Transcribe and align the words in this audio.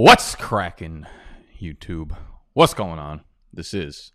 What's 0.00 0.36
cracking, 0.36 1.06
YouTube? 1.60 2.16
What's 2.52 2.72
going 2.72 3.00
on? 3.00 3.22
This 3.52 3.74
is 3.74 4.12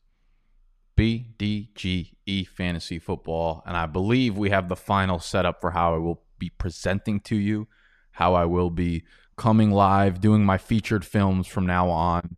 BDGE 0.98 2.48
Fantasy 2.48 3.00
Football, 3.00 3.61
and 3.66 3.75
I 3.75 3.85
believe 3.85 4.38
we 4.38 4.50
have 4.50 4.69
the 4.69 4.77
final 4.77 5.19
setup 5.19 5.59
for 5.59 5.72
how 5.72 5.93
I 5.93 5.98
will 5.98 6.24
be 6.40 6.50
presenting 6.50 7.19
to 7.25 7.35
you, 7.35 7.67
how 8.11 8.34
I 8.34 8.46
will 8.46 8.70
be 8.70 9.04
coming 9.36 9.71
live, 9.71 10.21
doing 10.21 10.46
my 10.46 10.57
featured 10.57 11.04
films 11.04 11.48
from 11.48 11.66
now 11.66 11.89
on. 11.89 12.38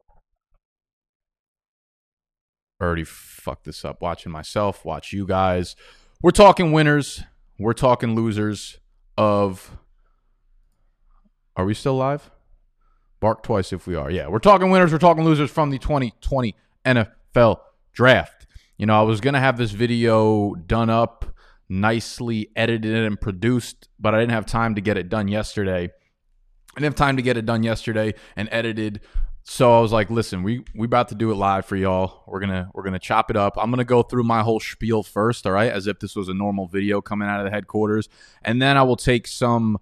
Already 2.81 3.03
fucked 3.03 3.65
this 3.65 3.85
up. 3.85 4.01
Watching 4.01 4.31
myself, 4.31 4.83
watch 4.83 5.13
you 5.13 5.27
guys. 5.27 5.75
We're 6.19 6.31
talking 6.31 6.71
winners, 6.71 7.21
we're 7.59 7.73
talking 7.73 8.15
losers 8.15 8.79
of. 9.19 9.77
Are 11.55 11.65
we 11.65 11.75
still 11.75 11.95
live? 11.95 12.31
Bark 13.25 13.41
twice 13.41 13.73
if 13.73 13.87
we 13.87 13.95
are. 13.95 14.11
Yeah, 14.11 14.27
we're 14.27 14.37
talking 14.37 14.69
winners, 14.69 14.91
we're 14.91 14.99
talking 14.99 15.23
losers 15.23 15.49
from 15.49 15.71
the 15.71 15.79
2020 15.79 16.53
NFL 16.85 17.57
draft. 17.91 18.45
You 18.77 18.85
know, 18.85 18.99
I 18.99 19.01
was 19.01 19.19
going 19.19 19.33
to 19.33 19.39
have 19.39 19.57
this 19.57 19.71
video 19.71 20.53
done 20.53 20.91
up, 20.91 21.25
nicely 21.67 22.51
edited 22.55 22.93
and 22.93 23.19
produced, 23.19 23.89
but 23.99 24.13
I 24.13 24.19
didn't 24.19 24.33
have 24.33 24.45
time 24.45 24.75
to 24.75 24.81
get 24.81 24.95
it 24.95 25.09
done 25.09 25.27
yesterday. 25.27 25.85
I 25.85 26.79
didn't 26.79 26.83
have 26.83 26.93
time 26.93 27.17
to 27.17 27.23
get 27.23 27.35
it 27.35 27.47
done 27.47 27.63
yesterday 27.63 28.13
and 28.35 28.47
edited. 28.51 29.01
So 29.41 29.75
I 29.75 29.81
was 29.81 29.91
like, 29.91 30.11
listen, 30.11 30.43
we 30.43 30.63
we 30.75 30.85
about 30.85 31.07
to 31.07 31.15
do 31.15 31.31
it 31.31 31.35
live 31.35 31.65
for 31.65 31.75
y'all. 31.75 32.25
We're 32.27 32.41
gonna 32.41 32.69
we're 32.75 32.83
gonna 32.83 32.99
chop 32.99 33.31
it 33.31 33.37
up. 33.37 33.57
I'm 33.57 33.71
gonna 33.71 33.85
go 33.85 34.03
through 34.03 34.25
my 34.25 34.43
whole 34.43 34.59
spiel 34.59 35.01
first, 35.01 35.47
all 35.47 35.53
right, 35.53 35.71
as 35.71 35.87
if 35.87 35.97
this 35.97 36.15
was 36.15 36.29
a 36.29 36.33
normal 36.35 36.67
video 36.67 37.01
coming 37.01 37.27
out 37.27 37.39
of 37.39 37.45
the 37.45 37.51
headquarters, 37.51 38.07
and 38.43 38.61
then 38.61 38.77
I 38.77 38.83
will 38.83 38.95
take 38.95 39.25
some 39.25 39.79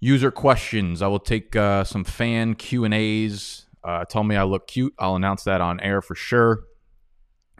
user 0.00 0.30
questions. 0.30 1.02
I 1.02 1.08
will 1.08 1.18
take 1.18 1.56
uh, 1.56 1.84
some 1.84 2.04
fan 2.04 2.54
Q 2.54 2.84
and 2.84 2.94
A's. 2.94 3.66
Uh, 3.82 4.04
tell 4.04 4.24
me 4.24 4.36
I 4.36 4.44
look 4.44 4.66
cute. 4.66 4.94
I'll 4.98 5.16
announce 5.16 5.44
that 5.44 5.60
on 5.60 5.80
air 5.80 6.02
for 6.02 6.14
sure. 6.14 6.64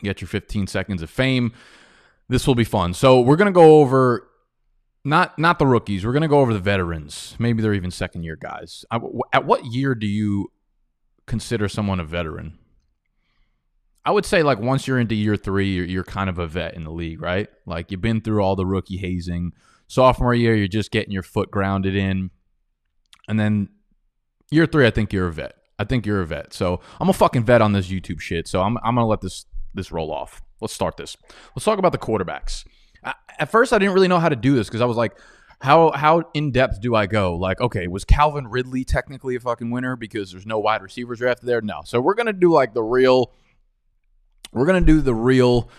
Get 0.01 0.21
your 0.21 0.29
15 0.29 0.67
seconds 0.67 1.03
of 1.03 1.11
fame. 1.11 1.53
This 2.29 2.47
will 2.47 2.55
be 2.55 2.65
fun. 2.65 2.95
So 2.95 3.21
we're 3.21 3.37
gonna 3.37 3.53
go 3.53 3.81
over 3.81 4.29
not 5.05 5.39
not 5.39 5.59
the 5.59 5.67
rookies. 5.67 6.05
We're 6.05 6.13
gonna 6.13 6.29
go 6.29 6.41
over 6.41 6.53
the 6.53 6.61
veterans. 6.61 7.35
Maybe 7.39 7.63
they're 7.63 7.75
even 7.75 7.91
second 7.91 8.23
year 8.23 8.37
guys. 8.37 8.85
At 9.33 9.45
what 9.45 9.65
year 9.65 9.95
do 9.95 10.07
you 10.07 10.53
consider 11.27 11.69
someone 11.69 12.01
a 12.01 12.05
veteran? 12.05 12.59
I 14.05 14.11
would 14.11 14.25
say 14.25 14.43
like 14.43 14.59
once 14.59 14.87
you're 14.87 14.99
into 14.99 15.15
year 15.15 15.37
three, 15.37 15.75
you're, 15.75 15.85
you're 15.85 16.05
kind 16.05 16.31
of 16.31 16.39
a 16.39 16.47
vet 16.47 16.75
in 16.75 16.85
the 16.85 16.91
league, 16.91 17.21
right? 17.21 17.49
Like 17.67 17.91
you've 17.91 18.01
been 18.01 18.21
through 18.21 18.43
all 18.43 18.57
the 18.57 18.65
rookie 18.67 18.97
hazing. 18.97 19.53
Sophomore 19.89 20.35
year, 20.35 20.55
you're 20.55 20.69
just 20.69 20.91
getting 20.91 21.13
your 21.13 21.23
foot 21.23 21.51
grounded 21.51 21.97
in, 21.97 22.31
and 23.29 23.41
then 23.41 23.69
year 24.51 24.67
three, 24.67 24.87
I 24.87 24.91
think 24.91 25.13
you're 25.13 25.27
a 25.27 25.33
vet. 25.33 25.55
I 25.79 25.85
think 25.85 26.07
you're 26.07 26.21
a 26.21 26.27
vet. 26.27 26.53
So 26.53 26.81
I'm 27.01 27.09
a 27.09 27.13
fucking 27.13 27.45
vet 27.45 27.63
on 27.63 27.73
this 27.73 27.89
YouTube 27.89 28.21
shit. 28.21 28.49
So 28.49 28.63
I'm 28.63 28.77
I'm 28.79 28.95
gonna 28.95 29.07
let 29.07 29.21
this 29.21 29.47
this 29.75 29.93
roll 29.93 30.13
off. 30.13 30.43
Let's 30.61 30.75
start 30.75 30.97
this. 30.97 31.17
Let's 31.55 31.65
talk 31.65 31.79
about 31.79 31.93
the 31.93 31.99
quarterbacks. 31.99 32.65
At 33.39 33.51
first, 33.51 33.73
I 33.73 33.79
didn't 33.79 33.95
really 33.95 34.09
know 34.09 34.19
how 34.19 34.29
to 34.29 34.37
do 34.37 34.55
this 34.55 34.67
because 34.67 34.81
I 34.81 34.87
was 34.87 34.97
like, 34.97 35.17
how 35.61 35.93
how 35.93 36.25
in 36.35 36.51
depth 36.51 36.81
do 36.81 36.95
I 36.95 37.07
go? 37.07 37.37
Like, 37.37 37.61
okay, 37.61 37.87
was 37.87 38.05
Calvin 38.05 38.49
Ridley 38.49 38.85
technically 38.85 39.37
a 39.37 39.41
fucking 39.41 39.71
winner 39.71 39.97
because 39.97 40.33
there's 40.33 40.47
no 40.47 40.59
wide 40.59 40.83
receivers 40.83 41.19
drafted 41.19 41.49
there? 41.49 41.61
No. 41.61 41.83
So 41.85 42.01
we're 42.01 42.15
gonna 42.15 42.33
do 42.33 42.53
like 42.53 42.75
the 42.75 42.83
real. 42.83 43.33
We're 44.53 44.67
gonna 44.67 44.81
do 44.81 45.01
the 45.01 45.15
real 45.15 45.71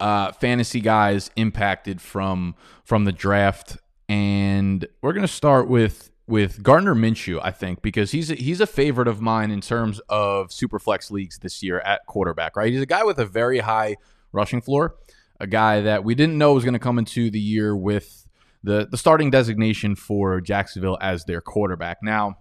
uh, 0.00 0.32
fantasy 0.32 0.80
guys 0.80 1.30
impacted 1.36 2.00
from 2.00 2.54
from 2.84 3.04
the 3.04 3.12
draft, 3.12 3.76
and 4.08 4.86
we're 5.02 5.12
gonna 5.12 5.28
start 5.28 5.68
with 5.68 6.10
with 6.26 6.62
Gardner 6.62 6.94
Minshew, 6.94 7.40
I 7.42 7.50
think, 7.50 7.80
because 7.80 8.10
he's 8.10 8.30
a, 8.30 8.34
he's 8.34 8.60
a 8.60 8.66
favorite 8.66 9.08
of 9.08 9.20
mine 9.20 9.50
in 9.50 9.62
terms 9.62 9.98
of 10.10 10.52
super 10.52 10.78
flex 10.78 11.10
leagues 11.10 11.38
this 11.38 11.62
year 11.62 11.80
at 11.80 12.04
quarterback. 12.06 12.56
Right, 12.56 12.72
he's 12.72 12.82
a 12.82 12.86
guy 12.86 13.04
with 13.04 13.18
a 13.18 13.26
very 13.26 13.60
high 13.60 13.96
rushing 14.32 14.60
floor, 14.60 14.96
a 15.40 15.46
guy 15.46 15.80
that 15.80 16.04
we 16.04 16.14
didn't 16.14 16.38
know 16.38 16.52
was 16.52 16.64
going 16.64 16.74
to 16.74 16.78
come 16.78 16.98
into 16.98 17.30
the 17.30 17.40
year 17.40 17.74
with 17.74 18.26
the 18.62 18.86
the 18.90 18.98
starting 18.98 19.30
designation 19.30 19.94
for 19.94 20.40
Jacksonville 20.40 20.98
as 21.00 21.24
their 21.24 21.40
quarterback. 21.40 21.98
Now, 22.02 22.38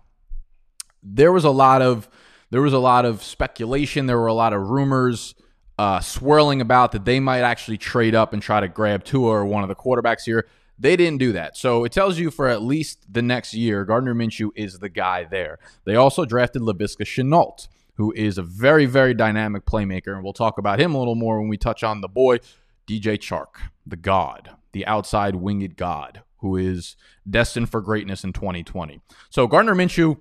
there 1.01 1.31
was 1.31 1.45
a 1.45 1.51
lot 1.51 1.81
of 1.81 2.09
there 2.49 2.61
was 2.61 2.73
a 2.73 2.79
lot 2.79 3.05
of 3.05 3.23
speculation. 3.23 4.05
There 4.05 4.19
were 4.19 4.27
a 4.27 4.33
lot 4.33 4.53
of 4.53 4.69
rumors 4.69 5.35
uh, 5.77 5.99
swirling 5.99 6.61
about 6.61 6.91
that 6.91 7.05
they 7.05 7.19
might 7.19 7.41
actually 7.41 7.77
trade 7.77 8.15
up 8.15 8.33
and 8.33 8.41
try 8.41 8.59
to 8.59 8.67
grab 8.67 9.03
Tua 9.03 9.29
or 9.29 9.45
one 9.45 9.63
of 9.63 9.69
the 9.69 9.75
quarterbacks 9.75 10.23
here. 10.23 10.47
They 10.79 10.95
didn't 10.95 11.19
do 11.19 11.31
that. 11.33 11.57
So 11.57 11.83
it 11.85 11.91
tells 11.91 12.19
you 12.19 12.29
for 12.29 12.47
at 12.47 12.61
least 12.61 13.11
the 13.11 13.21
next 13.21 13.53
year, 13.53 13.83
Gardner 13.83 14.13
Minshew 14.13 14.51
is 14.55 14.79
the 14.79 14.89
guy 14.89 15.23
there. 15.23 15.59
They 15.85 15.95
also 15.95 16.25
drafted 16.25 16.61
Laviska 16.61 17.03
Shenault, 17.03 17.67
who 17.95 18.11
is 18.13 18.37
a 18.37 18.43
very, 18.43 18.85
very 18.85 19.13
dynamic 19.13 19.65
playmaker. 19.65 20.13
And 20.13 20.23
we'll 20.23 20.33
talk 20.33 20.57
about 20.57 20.79
him 20.79 20.93
a 20.93 20.99
little 20.99 21.15
more 21.15 21.39
when 21.39 21.49
we 21.49 21.57
touch 21.57 21.83
on 21.83 22.01
the 22.01 22.07
boy, 22.07 22.37
DJ 22.87 23.17
Chark, 23.17 23.69
the 23.85 23.95
god, 23.95 24.51
the 24.71 24.85
outside 24.85 25.35
winged 25.35 25.75
god, 25.77 26.21
who 26.37 26.55
is 26.55 26.95
destined 27.27 27.69
for 27.69 27.81
greatness 27.81 28.23
in 28.23 28.33
2020. 28.33 29.01
So 29.31 29.47
Gardner 29.47 29.73
Minshew 29.73 30.19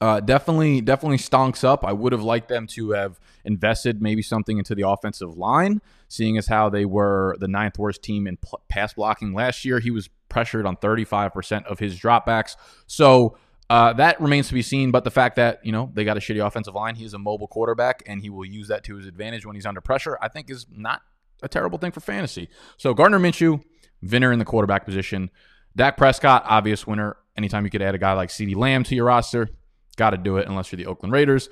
uh, 0.00 0.20
definitely, 0.20 0.80
definitely 0.80 1.16
stonks 1.16 1.64
up. 1.64 1.84
I 1.84 1.92
would 1.92 2.12
have 2.12 2.22
liked 2.22 2.48
them 2.48 2.66
to 2.68 2.90
have 2.90 3.18
invested 3.44 4.02
maybe 4.02 4.20
something 4.20 4.58
into 4.58 4.74
the 4.74 4.86
offensive 4.86 5.36
line, 5.36 5.80
seeing 6.08 6.36
as 6.36 6.46
how 6.46 6.68
they 6.68 6.84
were 6.84 7.36
the 7.40 7.48
ninth 7.48 7.78
worst 7.78 8.02
team 8.02 8.26
in 8.26 8.36
p- 8.36 8.50
pass 8.68 8.92
blocking 8.92 9.32
last 9.32 9.64
year. 9.64 9.80
He 9.80 9.90
was 9.90 10.10
pressured 10.28 10.66
on 10.66 10.76
35% 10.76 11.64
of 11.64 11.78
his 11.78 11.98
dropbacks. 11.98 12.56
So 12.86 13.38
uh, 13.70 13.94
that 13.94 14.20
remains 14.20 14.48
to 14.48 14.54
be 14.54 14.62
seen. 14.62 14.90
But 14.90 15.04
the 15.04 15.10
fact 15.10 15.36
that, 15.36 15.64
you 15.64 15.72
know, 15.72 15.90
they 15.94 16.04
got 16.04 16.16
a 16.16 16.20
shitty 16.20 16.44
offensive 16.44 16.74
line, 16.74 16.96
he 16.96 17.04
is 17.04 17.14
a 17.14 17.18
mobile 17.18 17.48
quarterback 17.48 18.02
and 18.06 18.20
he 18.20 18.28
will 18.28 18.44
use 18.44 18.68
that 18.68 18.84
to 18.84 18.96
his 18.96 19.06
advantage 19.06 19.46
when 19.46 19.54
he's 19.54 19.66
under 19.66 19.80
pressure, 19.80 20.18
I 20.20 20.28
think 20.28 20.50
is 20.50 20.66
not 20.70 21.00
a 21.42 21.48
terrible 21.48 21.78
thing 21.78 21.92
for 21.92 22.00
fantasy. 22.00 22.48
So 22.76 22.92
Gardner 22.92 23.18
Minshew, 23.18 23.62
winner 24.02 24.32
in 24.32 24.38
the 24.38 24.44
quarterback 24.44 24.84
position. 24.84 25.30
Dak 25.74 25.96
Prescott, 25.96 26.44
obvious 26.46 26.86
winner. 26.86 27.16
Anytime 27.36 27.64
you 27.64 27.70
could 27.70 27.82
add 27.82 27.94
a 27.94 27.98
guy 27.98 28.12
like 28.14 28.30
CeeDee 28.30 28.56
Lamb 28.56 28.82
to 28.84 28.94
your 28.94 29.06
roster, 29.06 29.48
got 29.96 30.10
to 30.10 30.16
do 30.16 30.36
it 30.36 30.46
unless 30.46 30.70
you're 30.70 30.76
the 30.76 30.86
Oakland 30.86 31.12
Raiders. 31.12 31.48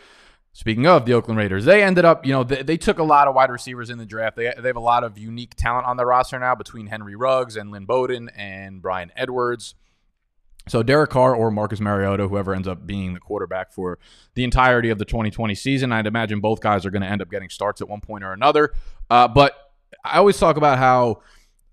Speaking 0.52 0.86
of 0.86 1.04
the 1.04 1.14
Oakland 1.14 1.36
Raiders, 1.36 1.64
they 1.64 1.82
ended 1.82 2.04
up, 2.04 2.24
you 2.24 2.32
know, 2.32 2.44
they, 2.44 2.62
they, 2.62 2.76
took 2.76 3.00
a 3.00 3.02
lot 3.02 3.26
of 3.26 3.34
wide 3.34 3.50
receivers 3.50 3.90
in 3.90 3.98
the 3.98 4.06
draft. 4.06 4.36
They, 4.36 4.52
they 4.56 4.68
have 4.68 4.76
a 4.76 4.80
lot 4.80 5.02
of 5.02 5.18
unique 5.18 5.56
talent 5.56 5.84
on 5.86 5.96
their 5.96 6.06
roster 6.06 6.38
now 6.38 6.54
between 6.54 6.86
Henry 6.86 7.16
Ruggs 7.16 7.56
and 7.56 7.72
Lynn 7.72 7.86
Bowden 7.86 8.28
and 8.36 8.80
Bryan 8.80 9.10
Edwards. 9.16 9.74
So 10.68 10.82
Derek 10.84 11.10
Carr 11.10 11.34
or 11.34 11.50
Marcus 11.50 11.80
Mariota, 11.80 12.28
whoever 12.28 12.54
ends 12.54 12.68
up 12.68 12.86
being 12.86 13.14
the 13.14 13.20
quarterback 13.20 13.72
for 13.72 13.98
the 14.34 14.44
entirety 14.44 14.90
of 14.90 14.98
the 14.98 15.04
2020 15.04 15.54
season, 15.56 15.90
I'd 15.90 16.06
imagine 16.06 16.40
both 16.40 16.60
guys 16.60 16.86
are 16.86 16.90
going 16.90 17.02
to 17.02 17.08
end 17.08 17.20
up 17.20 17.30
getting 17.30 17.50
starts 17.50 17.80
at 17.80 17.88
one 17.88 18.00
point 18.00 18.22
or 18.22 18.32
another. 18.32 18.72
Uh, 19.10 19.26
but 19.26 19.72
I 20.04 20.18
always 20.18 20.38
talk 20.38 20.56
about 20.56 20.78
how 20.78 21.20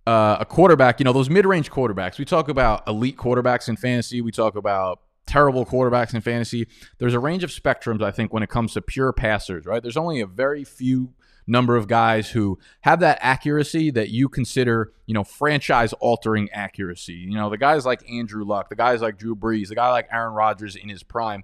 uh, 0.07 0.37
a 0.39 0.45
quarterback, 0.45 0.99
you 0.99 1.03
know, 1.03 1.13
those 1.13 1.29
mid-range 1.29 1.71
quarterbacks. 1.71 2.17
We 2.17 2.25
talk 2.25 2.49
about 2.49 2.87
elite 2.87 3.15
quarterbacks 3.15 3.69
in 3.69 3.77
fantasy. 3.77 4.21
We 4.21 4.31
talk 4.31 4.55
about 4.55 5.01
terrible 5.31 5.65
quarterbacks 5.65 6.13
in 6.13 6.19
fantasy. 6.19 6.67
There's 6.97 7.13
a 7.13 7.19
range 7.19 7.45
of 7.45 7.51
spectrums, 7.51 8.03
I 8.03 8.11
think, 8.11 8.33
when 8.33 8.43
it 8.43 8.49
comes 8.49 8.73
to 8.73 8.81
pure 8.81 9.13
passers, 9.13 9.65
right? 9.65 9.81
There's 9.81 9.95
only 9.95 10.19
a 10.19 10.27
very 10.27 10.65
few 10.65 11.13
number 11.47 11.77
of 11.77 11.87
guys 11.87 12.29
who 12.29 12.59
have 12.81 12.99
that 12.99 13.17
accuracy 13.21 13.91
that 13.91 14.09
you 14.09 14.27
consider, 14.27 14.91
you 15.05 15.13
know, 15.13 15.23
franchise 15.23 15.93
altering 15.93 16.49
accuracy. 16.51 17.13
You 17.13 17.35
know, 17.35 17.49
the 17.49 17.57
guys 17.57 17.85
like 17.85 18.07
Andrew 18.11 18.43
Luck, 18.43 18.67
the 18.67 18.75
guys 18.75 19.01
like 19.01 19.17
Drew 19.17 19.33
Brees, 19.33 19.69
the 19.69 19.75
guy 19.75 19.89
like 19.89 20.09
Aaron 20.11 20.33
Rodgers 20.33 20.75
in 20.75 20.89
his 20.89 21.01
prime. 21.01 21.43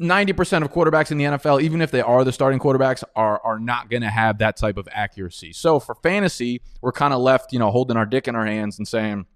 90% 0.00 0.62
of 0.62 0.72
quarterbacks 0.72 1.10
in 1.10 1.18
the 1.18 1.24
NFL, 1.24 1.60
even 1.62 1.80
if 1.80 1.90
they 1.90 2.00
are 2.00 2.22
the 2.22 2.30
starting 2.30 2.60
quarterbacks, 2.60 3.02
are 3.16 3.40
are 3.42 3.58
not 3.58 3.90
going 3.90 4.02
to 4.02 4.10
have 4.10 4.38
that 4.38 4.56
type 4.56 4.76
of 4.76 4.88
accuracy. 4.92 5.52
So 5.52 5.80
for 5.80 5.96
fantasy, 5.96 6.62
we're 6.80 6.92
kind 6.92 7.12
of 7.12 7.20
left, 7.20 7.52
you 7.52 7.58
know, 7.58 7.72
holding 7.72 7.96
our 7.96 8.06
dick 8.06 8.28
in 8.28 8.36
our 8.36 8.46
hands 8.46 8.78
and 8.78 8.86
saying, 8.86 9.26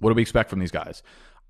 what 0.00 0.08
do 0.10 0.14
we 0.14 0.22
expect 0.22 0.48
from 0.48 0.58
these 0.58 0.70
guys? 0.70 1.02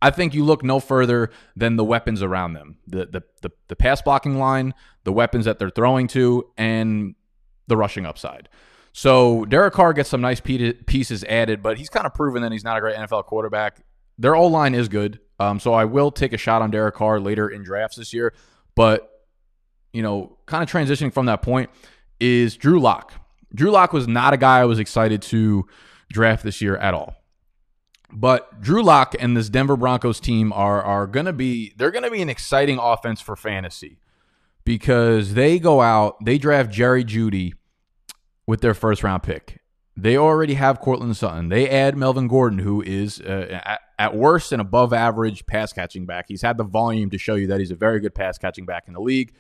I 0.07 0.11
think 0.11 0.35
you 0.35 0.45
look 0.45 0.63
no 0.63 0.79
further 0.79 1.31
than 1.57 1.75
the 1.75 1.85
weapons 1.85 2.23
around 2.23 2.53
them 2.53 2.79
the, 2.87 3.07
the, 3.07 3.23
the, 3.43 3.51
the, 3.67 3.75
pass 3.75 4.01
blocking 4.01 4.39
line, 4.39 4.73
the 5.03 5.13
weapons 5.13 5.47
that 5.47 5.59
they're 5.59 5.69
throwing 5.69 6.07
to, 6.09 6.45
and 6.57 7.17
the 7.67 7.77
rushing 7.77 8.07
upside. 8.07 8.49
So 8.93 9.45
Derek 9.47 9.75
Carr 9.75 9.93
gets 9.95 10.09
some 10.09 10.21
nice 10.21 10.41
pieces 10.41 11.25
added, 11.25 11.61
but 11.61 11.77
he's 11.77 11.89
kind 11.89 12.07
of 12.07 12.15
proven 12.15 12.43
that 12.43 12.53
he's 12.53 12.63
not 12.63 12.77
a 12.77 12.81
great 12.81 12.95
NFL 12.95 13.25
quarterback. 13.25 13.85
Their 14.17 14.37
O 14.37 14.47
line 14.47 14.77
is 14.77 14.89
good. 14.89 15.19
Um, 15.41 15.59
so 15.59 15.75
I 15.75 15.85
will 15.87 16.13
take 16.13 16.33
a 16.33 16.39
shot 16.39 16.63
on 16.63 16.71
Derek 16.71 16.95
Carr 16.95 17.19
later 17.19 17.49
in 17.49 17.65
drafts 17.65 17.97
this 17.97 18.13
year. 18.13 18.33
But, 18.77 19.11
you 19.93 20.03
know, 20.03 20.39
kind 20.47 20.63
of 20.63 20.71
transitioning 20.71 21.13
from 21.13 21.27
that 21.27 21.43
point 21.43 21.69
is 22.21 22.57
Drew 22.57 22.79
Lock. 22.79 23.13
Drew 23.53 23.73
Lock 23.73 23.93
was 23.93 24.07
not 24.07 24.35
a 24.35 24.37
guy 24.37 24.61
I 24.61 24.67
was 24.67 24.79
excited 24.79 25.21
to 25.23 25.67
draft 26.13 26.45
this 26.45 26.63
year 26.63 26.77
at 26.77 26.95
all. 26.95 27.17
But 28.13 28.61
Drew 28.61 28.83
Lock 28.83 29.15
and 29.19 29.37
this 29.37 29.49
Denver 29.49 29.77
Broncos 29.77 30.21
team 30.21 30.53
are 30.53 30.83
are 30.83 31.07
gonna 31.07 31.33
be 31.33 31.73
they're 31.77 31.91
gonna 31.91 32.11
be 32.11 32.23
an 32.23 32.29
exciting 32.29 32.79
offense 32.79 33.21
for 33.21 33.37
fantasy 33.37 33.99
because 34.65 35.35
they 35.35 35.59
go 35.59 35.81
out, 35.81 36.23
they 36.25 36.39
draft 36.39 36.71
Jerry 36.71 37.05
Jeudy 37.05 37.55
with 38.47 38.61
their 38.61 38.75
first 38.75 39.03
round 39.03 39.23
pick. 39.23 39.61
They 39.97 40.19
already 40.19 40.55
have 40.55 40.81
Courtland 40.81 41.17
Sutton. 41.17 41.49
They 41.49 41.71
add 41.71 41.97
Melvin 41.97 42.29
Gordon, 42.29 42.59
who 42.59 42.83
is 42.83 43.19
uh, 43.21 43.79
at 43.99 44.15
worst 44.15 44.53
an 44.53 44.61
above 44.61 44.93
average 44.93 45.47
pass 45.47 45.73
catching 45.73 46.05
back. 46.05 46.27
He's 46.29 46.43
had 46.43 46.59
the 46.59 46.65
volume 46.65 47.09
to 47.11 47.19
show 47.19 47.35
you 47.35 47.47
that 47.47 47.61
he's 47.61 47.71
a 47.71 47.77
very 47.77 48.01
good 48.01 48.15
pass 48.15 48.37
catching 48.37 48.67
back 48.67 48.85
in 48.89 48.93
the 48.93 49.01
league. 49.01 49.33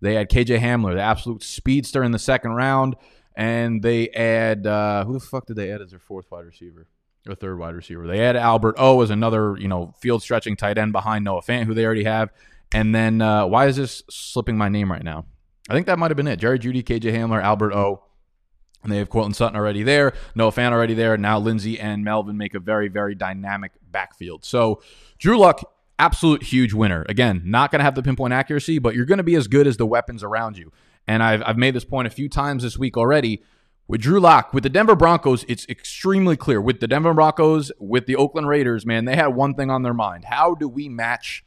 They 0.00 0.14
had 0.14 0.30
KJ 0.30 0.60
Hamler, 0.60 0.94
the 0.94 1.02
absolute 1.02 1.42
speedster 1.42 2.02
in 2.02 2.12
the 2.12 2.18
second 2.18 2.52
round, 2.52 2.96
and 3.36 3.82
they 3.82 4.08
add 4.10 4.66
uh, 4.66 5.04
who 5.04 5.12
the 5.12 5.20
fuck 5.20 5.44
did 5.46 5.56
they 5.56 5.70
add 5.70 5.82
as 5.82 5.90
their 5.90 5.98
fourth 5.98 6.30
wide 6.30 6.46
receiver 6.46 6.86
or 7.26 7.34
third 7.34 7.58
wide 7.58 7.74
receiver? 7.74 8.06
They 8.06 8.18
had 8.18 8.36
Albert 8.36 8.76
O 8.78 9.00
as 9.02 9.10
another 9.10 9.56
you 9.58 9.68
know 9.68 9.94
field 10.00 10.22
stretching 10.22 10.56
tight 10.56 10.78
end 10.78 10.92
behind 10.92 11.24
Noah 11.24 11.42
Fant, 11.42 11.64
who 11.64 11.74
they 11.74 11.84
already 11.84 12.04
have. 12.04 12.30
And 12.72 12.94
then 12.94 13.22
uh, 13.22 13.46
why 13.46 13.66
is 13.66 13.76
this 13.76 14.02
slipping 14.10 14.58
my 14.58 14.68
name 14.68 14.92
right 14.92 15.02
now? 15.02 15.24
I 15.68 15.74
think 15.74 15.86
that 15.86 15.98
might 15.98 16.10
have 16.10 16.16
been 16.16 16.26
it. 16.26 16.38
Jerry 16.38 16.58
Jeudy, 16.58 16.82
KJ 16.82 17.12
Hamler, 17.12 17.42
Albert 17.42 17.72
O. 17.72 18.04
And 18.82 18.92
they 18.92 18.98
have 18.98 19.10
Courtland 19.10 19.34
Sutton 19.34 19.56
already 19.56 19.82
there, 19.82 20.12
Noah 20.36 20.52
Fant 20.52 20.70
already 20.70 20.94
there. 20.94 21.16
Now 21.16 21.40
Lindsay 21.40 21.80
and 21.80 22.04
Melvin 22.04 22.36
make 22.36 22.54
a 22.54 22.60
very, 22.60 22.88
very 22.88 23.16
dynamic 23.16 23.72
backfield. 23.90 24.44
So 24.44 24.80
Drew 25.18 25.36
Lock, 25.36 25.64
absolute 25.98 26.44
huge 26.44 26.72
winner. 26.72 27.04
Again, 27.08 27.42
not 27.44 27.72
going 27.72 27.80
to 27.80 27.84
have 27.84 27.96
the 27.96 28.04
pinpoint 28.04 28.32
accuracy, 28.32 28.78
but 28.78 28.94
you're 28.94 29.04
going 29.04 29.18
to 29.18 29.24
be 29.24 29.34
as 29.34 29.48
good 29.48 29.66
as 29.66 29.78
the 29.78 29.86
weapons 29.86 30.22
around 30.22 30.56
you. 30.56 30.70
And 31.08 31.22
I've, 31.22 31.42
I've 31.44 31.56
made 31.56 31.74
this 31.74 31.84
point 31.84 32.06
a 32.06 32.10
few 32.10 32.28
times 32.28 32.62
this 32.62 32.78
week 32.78 32.96
already. 32.96 33.42
With 33.90 34.02
Drew 34.02 34.20
Lock, 34.20 34.52
with 34.52 34.64
the 34.64 34.68
Denver 34.68 34.94
Broncos, 34.94 35.46
it's 35.48 35.66
extremely 35.66 36.36
clear. 36.36 36.60
With 36.60 36.80
the 36.80 36.86
Denver 36.86 37.14
Broncos, 37.14 37.72
with 37.78 38.04
the 38.04 38.16
Oakland 38.16 38.46
Raiders, 38.46 38.84
man, 38.84 39.06
they 39.06 39.16
had 39.16 39.28
one 39.28 39.54
thing 39.54 39.70
on 39.70 39.82
their 39.82 39.94
mind. 39.94 40.26
How 40.26 40.54
do 40.54 40.68
we 40.68 40.90
match 40.90 41.42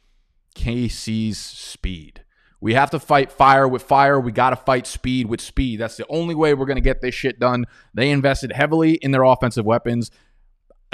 KC's 0.56 1.38
speed? 1.38 2.24
We 2.60 2.74
have 2.74 2.90
to 2.90 2.98
fight 2.98 3.30
fire 3.30 3.68
with 3.68 3.84
fire. 3.84 4.18
We 4.18 4.32
got 4.32 4.50
to 4.50 4.56
fight 4.56 4.88
speed 4.88 5.28
with 5.28 5.40
speed. 5.40 5.78
That's 5.78 5.96
the 5.96 6.06
only 6.08 6.34
way 6.34 6.52
we're 6.52 6.66
going 6.66 6.74
to 6.74 6.80
get 6.80 7.00
this 7.00 7.14
shit 7.14 7.38
done. 7.38 7.64
They 7.94 8.10
invested 8.10 8.50
heavily 8.50 8.94
in 8.94 9.12
their 9.12 9.22
offensive 9.22 9.64
weapons. 9.64 10.10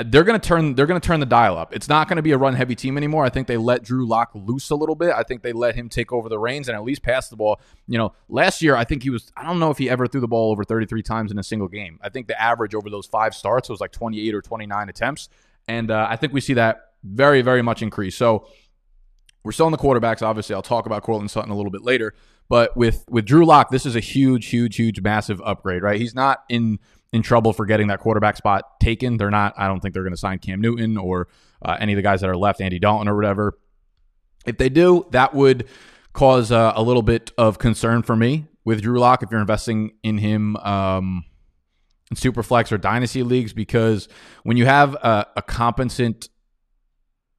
They're 0.07 0.25
going 0.25 0.39
to 0.39 0.47
turn 0.47 0.75
they're 0.75 0.87
going 0.87 1.01
to 1.01 1.07
turn 1.07 1.21
the 1.21 1.27
dial 1.27 1.59
up. 1.59 1.75
It's 1.75 1.89
not 1.89 2.09
going 2.09 2.17
to 2.17 2.23
be 2.23 2.31
a 2.33 2.39
run 2.39 2.55
heavy 2.55 2.75
team 2.75 2.97
anymore. 2.97 3.25
I 3.25 3.31
think 3.31 3.49
they 3.49 3.57
let 3.57 3.83
Drew 3.83 4.07
Lock 4.07 4.31
loose 4.35 4.71
a 4.71 4.77
little 4.77 4.95
bit. 4.95 5.13
I 5.13 5.23
think 5.25 5.43
they 5.43 5.53
let 5.53 5.75
him 5.75 5.89
take 5.89 6.13
over 6.13 6.29
the 6.29 6.39
reins 6.39 6.69
and 6.69 6.77
at 6.77 6.85
least 6.85 7.03
pass 7.03 7.29
the 7.29 7.37
ball. 7.37 7.61
You 7.89 7.99
know, 7.99 8.13
last 8.29 8.63
year 8.63 8.77
I 8.77 8.85
think 8.85 9.03
he 9.03 9.11
was 9.11 9.33
I 9.37 9.43
don't 9.43 9.59
know 9.59 9.71
if 9.71 9.79
he 9.79 9.91
ever 9.91 10.07
threw 10.07 10.21
the 10.21 10.29
ball 10.29 10.53
over 10.53 10.63
33 10.63 11.03
times 11.03 11.33
in 11.33 11.39
a 11.39 11.43
single 11.43 11.69
game. 11.69 11.99
I 12.03 12.11
think 12.11 12.29
the 12.29 12.41
average 12.41 12.75
over 12.75 12.91
those 12.91 13.07
5 13.07 13.35
starts 13.35 13.69
was 13.69 13.81
like 13.81 13.93
28 13.93 14.35
or 14.35 14.43
29 14.43 14.89
attempts 14.89 15.29
and 15.67 15.91
uh, 15.91 16.07
I 16.09 16.17
think 16.17 16.33
we 16.33 16.41
see 16.41 16.55
that 16.55 16.93
very 17.03 17.43
very 17.43 17.63
much 17.63 17.83
increase. 17.83 18.17
So 18.17 18.47
we're 19.45 19.53
still 19.53 19.67
in 19.67 19.73
the 19.73 19.79
quarterbacks. 19.79 20.23
Obviously, 20.23 20.55
I'll 20.55 20.63
talk 20.63 20.87
about 20.87 21.03
Courtland 21.03 21.31
Sutton 21.31 21.51
a 21.51 21.57
little 21.57 21.71
bit 21.71 21.83
later. 21.83 22.15
But 22.49 22.77
with 22.77 23.05
with 23.09 23.25
Drew 23.25 23.45
Lock, 23.45 23.71
this 23.71 23.87
is 23.87 23.95
a 23.95 24.01
huge, 24.01 24.47
huge, 24.47 24.77
huge, 24.77 25.01
massive 25.01 25.41
upgrade, 25.43 25.83
right? 25.83 26.01
He's 26.01 26.15
not 26.15 26.45
in 26.49 26.79
in 27.13 27.23
trouble 27.23 27.53
for 27.53 27.67
getting 27.67 27.89
that 27.89 28.01
quarterback 28.01 28.37
spot 28.37 28.81
taken. 28.81 29.17
They're 29.17 29.31
not. 29.31 29.55
I 29.57 29.67
don't 29.67 29.81
think 29.81 29.95
they're 29.95 30.03
going 30.03 30.13
to 30.13 30.19
sign 30.19 30.39
Cam 30.39 30.61
Newton 30.61 30.97
or 30.97 31.29
uh, 31.63 31.77
any 31.81 31.93
of 31.93 31.97
the 31.97 32.03
guys 32.03 32.21
that 32.21 32.31
are 32.31 32.37
left, 32.37 32.61
Andy 32.61 32.79
Dalton 32.79 33.09
or 33.09 33.17
whatever. 33.17 33.59
If 34.47 34.59
they 34.59 34.69
do, 34.69 35.07
that 35.11 35.35
would 35.35 35.67
cause 36.13 36.53
uh, 36.53 36.73
a 36.75 36.83
little 36.83 37.03
bit 37.03 37.33
of 37.39 37.59
concern 37.59 38.03
for 38.03 38.17
me 38.17 38.47
with 38.65 38.83
Drew 38.83 38.99
Lock 38.99 39.23
if 39.23 39.31
you're 39.31 39.41
investing 39.41 39.93
in 40.03 40.19
him 40.19 40.57
um, 40.57 41.25
in 42.11 42.17
Superflex 42.17 42.73
or 42.73 42.79
Dynasty 42.79 43.23
leagues, 43.23 43.53
because 43.53 44.09
when 44.43 44.57
you 44.57 44.67
have 44.67 44.95
a, 44.95 45.27
a 45.37 45.43
competent 45.43 46.29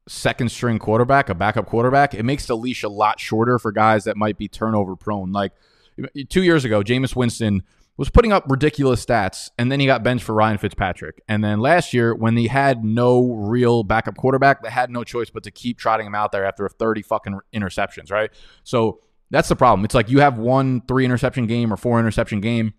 second 0.08 0.50
string 0.50 0.80
quarterback, 0.80 1.30
a 1.30 1.36
backup 1.36 1.68
quarterback, 1.68 2.16
it 2.16 2.24
makes 2.24 2.48
the 2.48 2.58
leash 2.58 2.84
a 2.84 2.90
lot 2.90 3.20
shorter 3.20 3.60
for 3.60 3.72
guys 3.72 4.06
that 4.06 4.18
might 4.18 4.38
be 4.38 4.48
turnover 4.48 4.96
prone. 4.96 5.32
Like 5.32 5.52
two 6.30 6.44
years 6.44 6.66
ago, 6.66 6.82
Jameis 6.82 7.16
Winston 7.16 7.64
was 8.00 8.10
putting 8.10 8.32
up 8.32 8.46
ridiculous 8.48 9.06
stats, 9.06 9.50
and 9.58 9.70
then 9.70 9.82
he 9.82 9.86
got 9.86 10.04
benched 10.04 10.24
for 10.24 10.34
Ryan 10.34 10.58
Fitzpatrick. 10.58 11.22
And 11.28 11.44
then 11.44 11.60
last 11.60 11.94
year, 11.94 12.16
when 12.16 12.38
he 12.38 12.48
had 12.48 12.82
no 12.82 13.34
real 13.34 13.84
backup 13.84 14.16
quarterback, 14.16 14.64
they 14.64 14.70
had 14.70 14.90
no 14.90 15.04
choice 15.04 15.30
but 15.30 15.44
to 15.44 15.52
keep 15.52 15.78
trotting 15.78 16.08
him 16.08 16.16
out 16.16 16.32
there 16.32 16.46
after 16.46 16.70
30 16.70 17.02
fucking 17.02 17.40
interceptions, 17.54 18.10
right? 18.10 18.32
So 18.64 19.02
that's 19.32 19.50
the 19.50 19.58
problem. 19.58 19.84
It's 19.84 19.94
like 19.94 20.10
you 20.10 20.22
have 20.22 20.38
one 20.38 20.80
three 20.88 21.04
interception 21.04 21.46
game 21.46 21.74
or 21.74 21.76
four 21.76 22.00
interception 22.00 22.40
game 22.40 22.74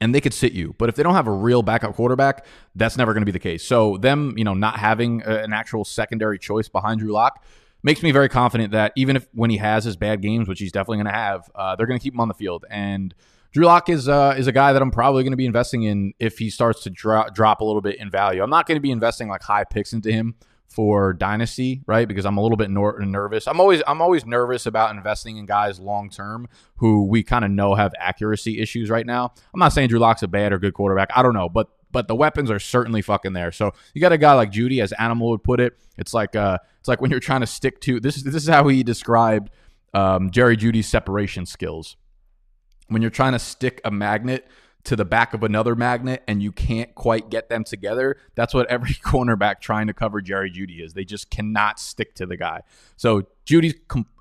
and 0.00 0.12
they 0.12 0.20
could 0.20 0.34
sit 0.34 0.52
you. 0.52 0.74
But 0.78 0.88
if 0.88 0.96
they 0.96 1.04
don't 1.04 1.14
have 1.14 1.28
a 1.28 1.32
real 1.32 1.62
backup 1.62 1.94
quarterback, 1.94 2.44
that's 2.74 2.96
never 2.96 3.12
going 3.14 3.22
to 3.22 3.26
be 3.26 3.30
the 3.30 3.38
case. 3.38 3.64
So 3.64 3.98
them, 3.98 4.34
you 4.36 4.42
know, 4.42 4.54
not 4.54 4.80
having 4.80 5.22
a, 5.24 5.44
an 5.44 5.52
actual 5.52 5.84
secondary 5.84 6.40
choice 6.40 6.68
behind 6.68 6.98
Drew 6.98 7.12
Lock 7.12 7.44
makes 7.84 8.02
me 8.02 8.10
very 8.10 8.28
confident 8.28 8.72
that 8.72 8.92
even 8.96 9.14
if 9.14 9.28
when 9.32 9.50
he 9.50 9.58
has 9.58 9.84
his 9.84 9.94
bad 9.94 10.22
games, 10.22 10.48
which 10.48 10.58
he's 10.58 10.72
definitely 10.72 10.96
going 10.96 11.06
to 11.06 11.12
have, 11.12 11.48
uh, 11.54 11.76
they're 11.76 11.86
going 11.86 12.00
to 12.00 12.02
keep 12.02 12.14
him 12.14 12.20
on 12.20 12.26
the 12.26 12.34
field. 12.34 12.64
And 12.68 13.14
Drew 13.54 13.66
Lock 13.66 13.88
is 13.88 14.08
uh, 14.08 14.34
is 14.36 14.48
a 14.48 14.52
guy 14.52 14.72
that 14.72 14.82
I'm 14.82 14.90
probably 14.90 15.22
going 15.22 15.32
to 15.32 15.36
be 15.36 15.46
investing 15.46 15.84
in 15.84 16.12
if 16.18 16.38
he 16.38 16.50
starts 16.50 16.82
to 16.82 16.90
dro- 16.90 17.28
drop 17.32 17.60
a 17.60 17.64
little 17.64 17.80
bit 17.80 18.00
in 18.00 18.10
value. 18.10 18.42
I'm 18.42 18.50
not 18.50 18.66
going 18.66 18.74
to 18.74 18.80
be 18.82 18.90
investing 18.90 19.28
like 19.28 19.44
high 19.44 19.62
picks 19.62 19.92
into 19.92 20.10
him 20.10 20.34
for 20.66 21.12
dynasty, 21.12 21.80
right? 21.86 22.08
Because 22.08 22.26
I'm 22.26 22.36
a 22.36 22.42
little 22.42 22.56
bit 22.56 22.68
nor- 22.68 22.98
nervous. 22.98 23.46
I'm 23.46 23.60
always 23.60 23.80
I'm 23.86 24.02
always 24.02 24.26
nervous 24.26 24.66
about 24.66 24.94
investing 24.94 25.36
in 25.36 25.46
guys 25.46 25.78
long 25.78 26.10
term 26.10 26.48
who 26.78 27.04
we 27.04 27.22
kind 27.22 27.44
of 27.44 27.52
know 27.52 27.76
have 27.76 27.92
accuracy 27.96 28.60
issues 28.60 28.90
right 28.90 29.06
now. 29.06 29.32
I'm 29.54 29.60
not 29.60 29.72
saying 29.72 29.88
Drew 29.88 30.00
Lock's 30.00 30.24
a 30.24 30.28
bad 30.28 30.52
or 30.52 30.58
good 30.58 30.74
quarterback. 30.74 31.10
I 31.14 31.22
don't 31.22 31.34
know, 31.34 31.48
but 31.48 31.68
but 31.92 32.08
the 32.08 32.16
weapons 32.16 32.50
are 32.50 32.58
certainly 32.58 33.02
fucking 33.02 33.34
there. 33.34 33.52
So 33.52 33.70
you 33.94 34.00
got 34.00 34.10
a 34.10 34.18
guy 34.18 34.32
like 34.32 34.50
Jeudy, 34.50 34.82
as 34.82 34.90
Animal 34.94 35.30
would 35.30 35.44
put 35.44 35.60
it. 35.60 35.78
It's 35.96 36.12
like 36.12 36.34
uh, 36.34 36.58
it's 36.80 36.88
like 36.88 37.00
when 37.00 37.12
you're 37.12 37.20
trying 37.20 37.42
to 37.42 37.46
stick 37.46 37.80
to 37.82 38.00
this. 38.00 38.20
This 38.20 38.34
is 38.34 38.48
how 38.48 38.66
he 38.66 38.82
described 38.82 39.50
um, 39.94 40.32
Jerry 40.32 40.56
Jeudy's 40.56 40.88
separation 40.88 41.46
skills. 41.46 41.96
When 42.88 43.02
you're 43.02 43.10
trying 43.10 43.32
to 43.32 43.38
stick 43.38 43.80
a 43.84 43.90
magnet 43.90 44.46
to 44.84 44.96
the 44.96 45.04
back 45.04 45.32
of 45.32 45.42
another 45.42 45.74
magnet 45.74 46.22
and 46.28 46.42
you 46.42 46.52
can't 46.52 46.94
quite 46.94 47.30
get 47.30 47.48
them 47.48 47.64
together. 47.64 48.18
That's 48.34 48.52
what 48.52 48.66
every 48.68 48.94
cornerback 49.04 49.60
trying 49.60 49.86
to 49.86 49.94
cover 49.94 50.20
Jerry 50.20 50.50
Jeudy 50.50 50.84
is. 50.84 50.92
They 50.92 51.04
just 51.04 51.30
cannot 51.30 51.80
stick 51.80 52.14
to 52.16 52.26
the 52.26 52.36
guy. 52.36 52.60
So 52.96 53.22
Jeudy's 53.46 53.74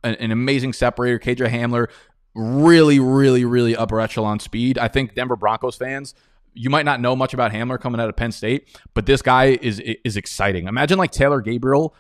an 0.04 0.32
amazing 0.32 0.74
separator. 0.74 1.20
KJ 1.20 1.50
Hamler, 1.50 1.90
really, 2.34 3.00
really, 3.00 3.46
really 3.46 3.76
upper 3.76 4.00
echelon 4.00 4.40
speed. 4.40 4.78
I 4.78 4.88
think 4.88 5.16
Denver 5.16 5.36
Broncos 5.36 5.76
fans. 5.76 6.16
You 6.56 6.70
might 6.70 6.86
not 6.86 7.02
know 7.02 7.16
much 7.16 7.34
about 7.34 7.52
Hamler 7.52 7.80
coming 7.80 8.00
out 8.00 8.10
of 8.10 8.16
Penn 8.16 8.32
State, 8.32 8.68
but 8.94 9.08
this 9.08 9.24
guy 9.24 9.58
is 9.60 9.80
is 9.80 10.18
exciting. 10.18 10.68
Imagine 10.68 11.00
like 11.00 11.10
Taylor 11.10 11.42
Gabriel 11.42 11.96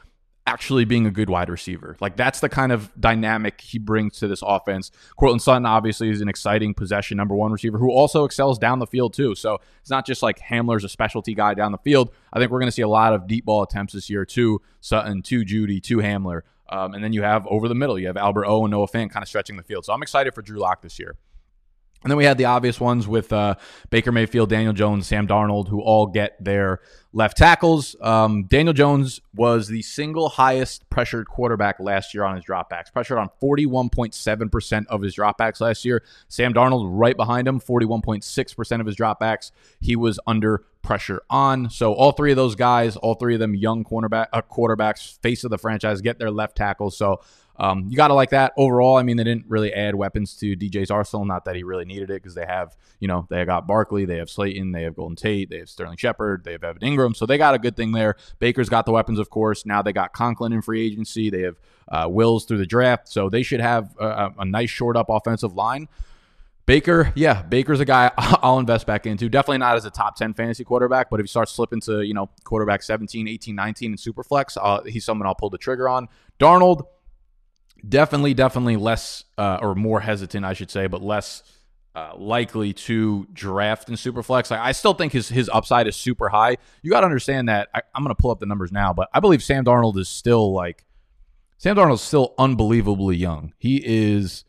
actually 0.45 0.83
being 0.85 1.05
a 1.05 1.11
good 1.11 1.29
wide 1.29 1.49
receiver. 1.49 1.95
Like 2.01 2.17
that's 2.17 2.39
the 2.39 2.49
kind 2.49 2.71
of 2.71 2.91
dynamic 2.99 3.61
he 3.61 3.79
brings 3.79 4.19
to 4.19 4.27
this 4.27 4.41
offense. 4.45 4.91
Courtland 5.17 5.41
Sutton 5.41 5.65
obviously 5.65 6.09
is 6.09 6.21
an 6.21 6.27
exciting 6.27 6.73
possession 6.73 7.17
number 7.17 7.35
one 7.35 7.51
receiver 7.51 7.77
who 7.77 7.91
also 7.91 8.25
excels 8.25 8.59
down 8.59 8.79
the 8.79 8.87
field 8.87 9.13
too. 9.13 9.35
So 9.35 9.59
it's 9.79 9.89
not 9.89 10.05
just 10.05 10.21
like 10.21 10.39
Hamler's 10.39 10.83
a 10.83 10.89
specialty 10.89 11.33
guy 11.33 11.53
down 11.53 11.71
the 11.71 11.77
field. 11.77 12.11
I 12.33 12.39
think 12.39 12.51
we're 12.51 12.59
going 12.59 12.67
to 12.67 12.73
see 12.73 12.81
a 12.81 12.87
lot 12.87 13.13
of 13.13 13.27
deep 13.27 13.45
ball 13.45 13.63
attempts 13.63 13.93
this 13.93 14.09
year 14.09 14.25
to 14.25 14.61
Sutton, 14.81 15.21
to 15.23 15.45
Jeudy, 15.45 15.81
to 15.83 15.97
Hamler. 15.97 16.41
Um, 16.69 16.93
and 16.93 17.03
then 17.03 17.13
you 17.13 17.23
have 17.23 17.45
over 17.47 17.67
the 17.67 17.75
middle, 17.75 17.97
you 17.97 18.07
have 18.07 18.17
Albert 18.17 18.45
O 18.45 18.63
and 18.63 18.71
Noah 18.71 18.87
Fant 18.87 19.11
kind 19.11 19.23
of 19.23 19.27
stretching 19.29 19.57
the 19.57 19.63
field. 19.63 19.85
So 19.85 19.93
I'm 19.93 20.01
excited 20.01 20.33
for 20.33 20.41
Drew 20.41 20.59
Lock 20.59 20.81
this 20.81 20.99
year. 20.99 21.15
And 22.03 22.11
then 22.11 22.17
we 22.17 22.25
had 22.25 22.37
the 22.37 22.45
obvious 22.45 22.79
ones 22.79 23.07
with 23.07 23.31
uh, 23.31 23.55
Baker 23.89 24.11
Mayfield, 24.11 24.49
Daniel 24.49 24.73
Jones, 24.73 25.07
Sam 25.07 25.27
Darnold, 25.27 25.69
who 25.69 25.81
all 25.81 26.07
get 26.07 26.43
their 26.43 26.81
left 27.13 27.37
tackles. 27.37 27.95
Um, 28.01 28.45
Daniel 28.45 28.73
Jones 28.73 29.21
was 29.33 29.67
the 29.67 29.81
single 29.83 30.29
highest 30.29 30.89
pressured 30.89 31.27
quarterback 31.27 31.79
last 31.79 32.13
year 32.13 32.23
on 32.23 32.35
his 32.35 32.43
dropbacks, 32.43 32.91
pressured 32.91 33.19
on 33.19 33.29
41.7% 33.41 34.85
of 34.87 35.01
his 35.01 35.15
dropbacks 35.15 35.61
last 35.61 35.85
year. 35.85 36.03
Sam 36.27 36.53
Darnold 36.53 36.89
right 36.91 37.15
behind 37.15 37.47
him, 37.47 37.61
41.6% 37.61 38.79
of 38.79 38.85
his 38.85 38.95
dropbacks. 38.97 39.51
He 39.79 39.95
was 39.95 40.19
under 40.27 40.65
pressure 40.81 41.21
on. 41.29 41.69
So 41.69 41.93
all 41.93 42.11
three 42.11 42.31
of 42.31 42.35
those 42.35 42.55
guys, 42.55 42.97
all 42.97 43.15
three 43.15 43.35
of 43.35 43.39
them 43.39 43.55
young 43.55 43.83
cornerback 43.85 44.27
uh, 44.33 44.41
quarterbacks, 44.41 45.17
face 45.21 45.43
of 45.43 45.49
the 45.49 45.57
franchise, 45.57 46.01
get 46.01 46.19
their 46.19 46.31
left 46.31 46.57
tackles. 46.57 46.97
So 46.97 47.21
um, 47.57 47.85
you 47.87 47.95
got 47.95 48.07
to 48.07 48.13
like 48.13 48.31
that 48.31 48.53
overall. 48.57 48.97
I 48.97 49.03
mean, 49.03 49.17
they 49.17 49.23
didn't 49.23 49.45
really 49.47 49.73
add 49.73 49.95
weapons 49.95 50.35
to 50.37 50.55
DJ's 50.55 50.89
arsenal. 50.89 51.25
Not 51.25 51.45
that 51.45 51.55
he 51.55 51.63
really 51.63 51.85
needed 51.85 52.09
it 52.09 52.21
because 52.21 52.35
they 52.35 52.45
have, 52.45 52.75
you 52.99 53.07
know, 53.07 53.27
they 53.29 53.45
got 53.45 53.67
Barkley, 53.67 54.05
they 54.05 54.17
have 54.17 54.29
Slayton, 54.29 54.71
they 54.71 54.83
have 54.83 54.95
Golden 54.95 55.15
Tate, 55.15 55.49
they 55.49 55.59
have 55.59 55.69
Sterling 55.69 55.97
Shepard, 55.97 56.43
they 56.43 56.53
have 56.53 56.63
Evan 56.63 56.81
Engram. 56.81 57.15
So 57.15 57.25
they 57.25 57.37
got 57.37 57.53
a 57.53 57.59
good 57.59 57.75
thing 57.75 57.91
there. 57.91 58.15
Baker's 58.39 58.69
got 58.69 58.85
the 58.85 58.91
weapons, 58.91 59.19
of 59.19 59.29
course. 59.29 59.65
Now 59.65 59.81
they 59.81 59.93
got 59.93 60.13
Conklin 60.13 60.53
in 60.53 60.61
free 60.61 60.85
agency. 60.85 61.29
They 61.29 61.41
have 61.41 61.59
uh, 61.89 62.07
Wills 62.09 62.45
through 62.45 62.57
the 62.57 62.65
draft. 62.65 63.07
So 63.07 63.29
they 63.29 63.43
should 63.43 63.61
have 63.61 63.95
a, 63.99 64.31
a 64.39 64.45
nice 64.45 64.69
short 64.69 64.97
up 64.97 65.07
offensive 65.09 65.53
line. 65.53 65.87
Baker, 66.65 67.11
yeah, 67.15 67.41
Baker's 67.41 67.81
a 67.81 67.85
guy 67.85 68.09
I'll 68.17 68.59
invest 68.59 68.87
back 68.87 69.05
into. 69.05 69.29
Definitely 69.29 69.57
not 69.57 69.75
as 69.75 69.85
a 69.85 69.91
top 69.91 70.15
10 70.15 70.33
fantasy 70.33 70.63
quarterback, 70.63 71.09
but 71.09 71.19
if 71.19 71.25
he 71.25 71.27
starts 71.27 71.51
slipping 71.51 71.81
to, 71.81 72.01
you 72.01 72.13
know, 72.13 72.29
quarterback 72.45 72.83
17, 72.83 73.27
18, 73.27 73.53
19 73.53 73.91
in 73.91 73.97
Superflex, 73.97 74.57
uh, 74.61 74.81
he's 74.83 75.03
someone 75.03 75.27
I'll 75.27 75.35
pull 75.35 75.49
the 75.49 75.57
trigger 75.57 75.89
on. 75.89 76.07
Darnold, 76.39 76.83
definitely, 77.87 78.33
definitely 78.33 78.75
less 78.75 79.23
uh, 79.37 79.59
or 79.61 79.75
more 79.75 79.99
hesitant, 79.99 80.45
I 80.45 80.53
should 80.53 80.71
say, 80.71 80.87
but 80.87 81.01
less 81.01 81.43
uh, 81.95 82.13
likely 82.17 82.73
to 82.73 83.27
draft 83.33 83.89
in 83.89 83.95
Superflex. 83.95 84.55
I, 84.55 84.67
I 84.67 84.71
still 84.71 84.93
think 84.93 85.13
his 85.13 85.29
his 85.29 85.49
upside 85.49 85.87
is 85.87 85.95
super 85.95 86.29
high. 86.29 86.57
You 86.81 86.91
got 86.91 87.01
to 87.01 87.05
understand 87.05 87.49
that. 87.49 87.69
I, 87.73 87.81
I'm 87.93 88.03
going 88.03 88.15
to 88.15 88.19
pull 88.19 88.31
up 88.31 88.39
the 88.39 88.45
numbers 88.45 88.71
now, 88.71 88.93
but 88.93 89.09
I 89.13 89.19
believe 89.19 89.43
Sam 89.43 89.63
Darnold 89.63 89.97
is 89.97 90.09
still 90.09 90.53
like 90.53 90.85
Sam 91.57 91.75
Darnold 91.75 91.95
is 91.95 92.01
still 92.01 92.33
unbelievably 92.37 93.15
young. 93.15 93.53
He 93.57 93.81
is 93.85 94.43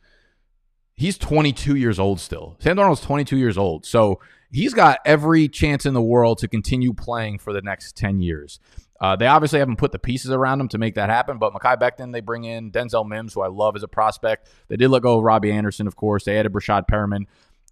he's 0.94 1.18
22 1.18 1.76
years 1.76 1.98
old 1.98 2.20
still. 2.20 2.56
Sam 2.60 2.76
Darnold's 2.76 3.00
22 3.00 3.36
years 3.36 3.58
old. 3.58 3.84
So 3.84 4.20
he's 4.50 4.72
got 4.72 5.00
every 5.04 5.48
chance 5.48 5.84
in 5.84 5.94
the 5.94 6.02
world 6.02 6.38
to 6.38 6.48
continue 6.48 6.92
playing 6.94 7.38
for 7.38 7.52
the 7.52 7.62
next 7.62 7.96
10 7.96 8.20
years. 8.20 8.58
Uh, 9.04 9.14
they 9.16 9.26
obviously 9.26 9.58
haven't 9.58 9.76
put 9.76 9.92
the 9.92 9.98
pieces 9.98 10.30
around 10.30 10.58
him 10.58 10.66
to 10.66 10.78
make 10.78 10.94
that 10.94 11.10
happen, 11.10 11.36
but 11.36 11.52
Mekhi 11.52 11.78
Becton, 11.78 12.10
they 12.10 12.22
bring 12.22 12.44
in 12.44 12.72
Denzel 12.72 13.06
Mims, 13.06 13.34
who 13.34 13.42
I 13.42 13.48
love 13.48 13.76
as 13.76 13.82
a 13.82 13.88
prospect. 13.88 14.48
They 14.68 14.76
did 14.76 14.88
let 14.88 15.02
go 15.02 15.18
of 15.18 15.24
Robbie 15.24 15.52
Anderson, 15.52 15.86
of 15.86 15.94
course. 15.94 16.24
They 16.24 16.38
added 16.38 16.54
Breshad 16.54 16.88
Perriman. 16.88 17.26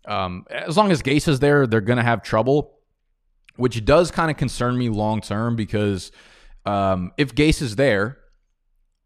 Um, 0.04 0.44
as 0.50 0.76
long 0.76 0.92
as 0.92 1.00
Gase 1.00 1.28
is 1.28 1.40
there, 1.40 1.66
they're 1.66 1.80
going 1.80 1.96
to 1.96 2.02
have 2.02 2.22
trouble, 2.22 2.74
which 3.56 3.82
does 3.82 4.10
kind 4.10 4.30
of 4.30 4.36
concern 4.36 4.76
me 4.76 4.90
long 4.90 5.22
term 5.22 5.56
because 5.56 6.12
um, 6.66 7.12
if 7.16 7.34
Gase 7.34 7.62
is 7.62 7.76
there, 7.76 8.18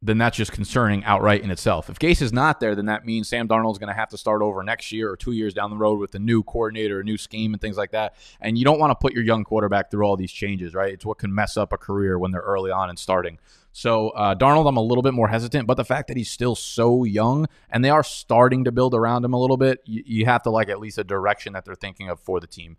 then 0.06 0.18
that's 0.18 0.36
just 0.36 0.52
concerning 0.52 1.04
outright 1.04 1.42
in 1.42 1.50
itself. 1.50 1.90
If 1.90 1.98
Gase 1.98 2.22
is 2.22 2.32
not 2.32 2.60
there, 2.60 2.75
then 2.75 2.86
that 2.86 3.04
means 3.04 3.28
Sam 3.28 3.48
Darnold's 3.48 3.78
going 3.78 3.88
to 3.88 3.94
have 3.94 4.08
to 4.10 4.18
start 4.18 4.42
over 4.42 4.62
next 4.62 4.92
year 4.92 5.10
or 5.10 5.16
two 5.16 5.32
years 5.32 5.52
down 5.52 5.70
the 5.70 5.76
road 5.76 5.98
with 5.98 6.14
a 6.14 6.18
new 6.18 6.42
coordinator, 6.42 7.00
a 7.00 7.04
new 7.04 7.16
scheme, 7.16 7.52
and 7.52 7.60
things 7.60 7.76
like 7.76 7.90
that. 7.90 8.14
And 8.40 8.56
you 8.56 8.64
don't 8.64 8.78
want 8.78 8.92
to 8.92 8.94
put 8.94 9.12
your 9.12 9.25
young 9.25 9.44
quarterback 9.44 9.90
through 9.90 10.04
all 10.04 10.16
these 10.16 10.32
changes, 10.32 10.75
right? 10.75 10.92
It's 10.92 11.04
what 11.04 11.18
can 11.18 11.34
mess 11.34 11.56
up 11.56 11.72
a 11.72 11.78
career 11.78 12.18
when 12.18 12.30
they're 12.30 12.40
early 12.40 12.70
on 12.70 12.88
and 12.88 12.98
starting. 12.98 13.38
So 13.72 14.08
uh, 14.10 14.34
Darnold, 14.34 14.68
I'm 14.68 14.78
a 14.78 14.82
little 14.82 15.02
bit 15.02 15.12
more 15.12 15.28
hesitant, 15.28 15.66
but 15.66 15.76
the 15.76 15.84
fact 15.84 16.08
that 16.08 16.16
he's 16.16 16.30
still 16.30 16.54
so 16.54 17.04
young 17.04 17.46
and 17.68 17.84
they 17.84 17.90
are 17.90 18.02
starting 18.02 18.64
to 18.64 18.72
build 18.72 18.94
around 18.94 19.25
him 19.25 19.34
a 19.34 19.38
little 19.38 19.58
bit, 19.58 19.80
you, 19.84 20.02
you 20.06 20.25
have 20.25 20.42
to 20.44 20.50
like 20.50 20.70
at 20.70 20.80
least 20.80 20.96
a 20.96 21.04
direction 21.04 21.52
that 21.52 21.66
they're 21.66 21.75
thinking 21.75 22.08
of 22.08 22.18
for 22.18 22.40
the 22.40 22.46
team. 22.46 22.78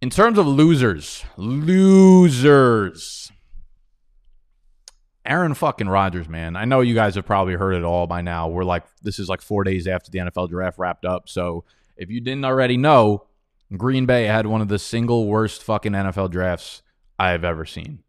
In 0.00 0.10
terms 0.10 0.38
of 0.38 0.46
losers, 0.46 1.24
losers. 1.36 3.30
Aaron 5.30 5.54
fucking 5.54 5.88
Rodgers, 5.88 6.28
man. 6.28 6.56
I 6.56 6.64
know 6.64 6.80
you 6.80 6.92
guys 6.92 7.14
have 7.14 7.24
probably 7.24 7.54
heard 7.54 7.74
it 7.74 7.84
all 7.84 8.08
by 8.08 8.20
now. 8.20 8.48
We're 8.48 8.64
like, 8.64 8.82
this 9.00 9.20
is 9.20 9.28
like 9.28 9.40
four 9.40 9.62
days 9.62 9.86
after 9.86 10.10
the 10.10 10.18
NFL 10.18 10.50
draft 10.50 10.76
wrapped 10.76 11.04
up. 11.04 11.28
So 11.28 11.64
if 11.96 12.10
you 12.10 12.20
didn't 12.20 12.44
already 12.44 12.76
know, 12.76 13.26
Green 13.76 14.06
Bay 14.06 14.24
had 14.24 14.46
one 14.46 14.60
of 14.60 14.66
the 14.66 14.78
single 14.78 15.28
worst 15.28 15.62
fucking 15.62 15.92
NFL 15.92 16.32
drafts 16.32 16.82
I've 17.16 17.44
ever 17.44 17.64
seen. 17.64 18.00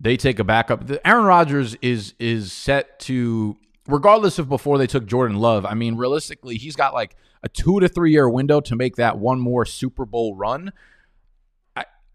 They 0.00 0.18
take 0.18 0.38
a 0.38 0.44
backup. 0.44 0.84
Aaron 1.02 1.24
Rodgers 1.24 1.76
is 1.80 2.12
is 2.18 2.52
set 2.52 3.00
to, 3.00 3.56
regardless 3.86 4.38
of 4.38 4.50
before 4.50 4.76
they 4.76 4.86
took 4.86 5.06
Jordan 5.06 5.38
Love. 5.38 5.64
I 5.64 5.72
mean, 5.72 5.96
realistically, 5.96 6.56
he's 6.56 6.76
got 6.76 6.92
like 6.92 7.16
a 7.42 7.48
two 7.48 7.80
to 7.80 7.88
three 7.88 8.12
year 8.12 8.28
window 8.28 8.60
to 8.60 8.76
make 8.76 8.96
that 8.96 9.18
one 9.18 9.40
more 9.40 9.64
Super 9.64 10.04
Bowl 10.04 10.36
run. 10.36 10.72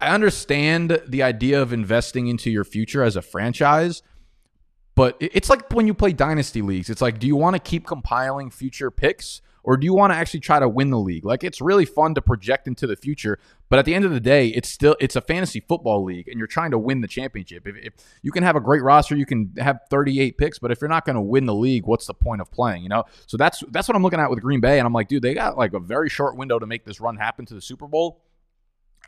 I 0.04 0.14
understand 0.14 1.00
the 1.08 1.22
idea 1.22 1.62
of 1.62 1.72
investing 1.72 2.28
into 2.28 2.50
your 2.50 2.64
future 2.64 3.02
as 3.02 3.16
a 3.16 3.22
franchise, 3.22 4.02
but 4.94 5.16
it's 5.18 5.48
like 5.48 5.72
when 5.72 5.86
you 5.86 5.94
play 5.94 6.12
dynasty 6.12 6.60
leagues. 6.60 6.90
It's 6.90 7.00
like, 7.00 7.18
do 7.18 7.26
you 7.26 7.36
want 7.36 7.54
to 7.54 7.58
keep 7.58 7.86
compiling 7.86 8.50
future 8.50 8.90
picks 8.90 9.40
or 9.62 9.78
do 9.78 9.86
you 9.86 9.94
want 9.94 10.12
to 10.12 10.16
actually 10.16 10.40
try 10.40 10.60
to 10.60 10.68
win 10.68 10.90
the 10.90 10.98
league? 10.98 11.24
Like 11.24 11.42
it's 11.42 11.62
really 11.62 11.86
fun 11.86 12.14
to 12.16 12.22
project 12.22 12.68
into 12.68 12.86
the 12.86 12.96
future, 12.96 13.38
but 13.70 13.78
at 13.78 13.86
the 13.86 13.94
end 13.94 14.04
of 14.04 14.10
the 14.10 14.20
day, 14.20 14.48
it's 14.48 14.68
still 14.68 14.94
it's 15.00 15.16
a 15.16 15.22
fantasy 15.22 15.60
football 15.60 16.04
league 16.04 16.28
and 16.28 16.36
you're 16.36 16.46
trying 16.46 16.72
to 16.72 16.78
win 16.78 17.00
the 17.00 17.08
championship. 17.08 17.66
If, 17.66 17.76
if 17.76 17.94
you 18.20 18.30
can 18.30 18.42
have 18.42 18.56
a 18.56 18.60
great 18.60 18.82
roster, 18.82 19.16
you 19.16 19.24
can 19.24 19.54
have 19.56 19.80
38 19.88 20.36
picks, 20.36 20.58
but 20.58 20.70
if 20.70 20.82
you're 20.82 20.88
not 20.88 21.06
going 21.06 21.16
to 21.16 21.22
win 21.22 21.46
the 21.46 21.54
league, 21.54 21.86
what's 21.86 22.06
the 22.06 22.14
point 22.14 22.42
of 22.42 22.50
playing, 22.50 22.82
you 22.82 22.90
know? 22.90 23.04
So 23.26 23.38
that's 23.38 23.64
that's 23.70 23.88
what 23.88 23.96
I'm 23.96 24.02
looking 24.02 24.20
at 24.20 24.28
with 24.28 24.42
Green 24.42 24.60
Bay 24.60 24.78
and 24.78 24.86
I'm 24.86 24.92
like, 24.92 25.08
dude, 25.08 25.22
they 25.22 25.32
got 25.32 25.56
like 25.56 25.72
a 25.72 25.80
very 25.80 26.10
short 26.10 26.36
window 26.36 26.58
to 26.58 26.66
make 26.66 26.84
this 26.84 27.00
run 27.00 27.16
happen 27.16 27.46
to 27.46 27.54
the 27.54 27.62
Super 27.62 27.88
Bowl 27.88 28.20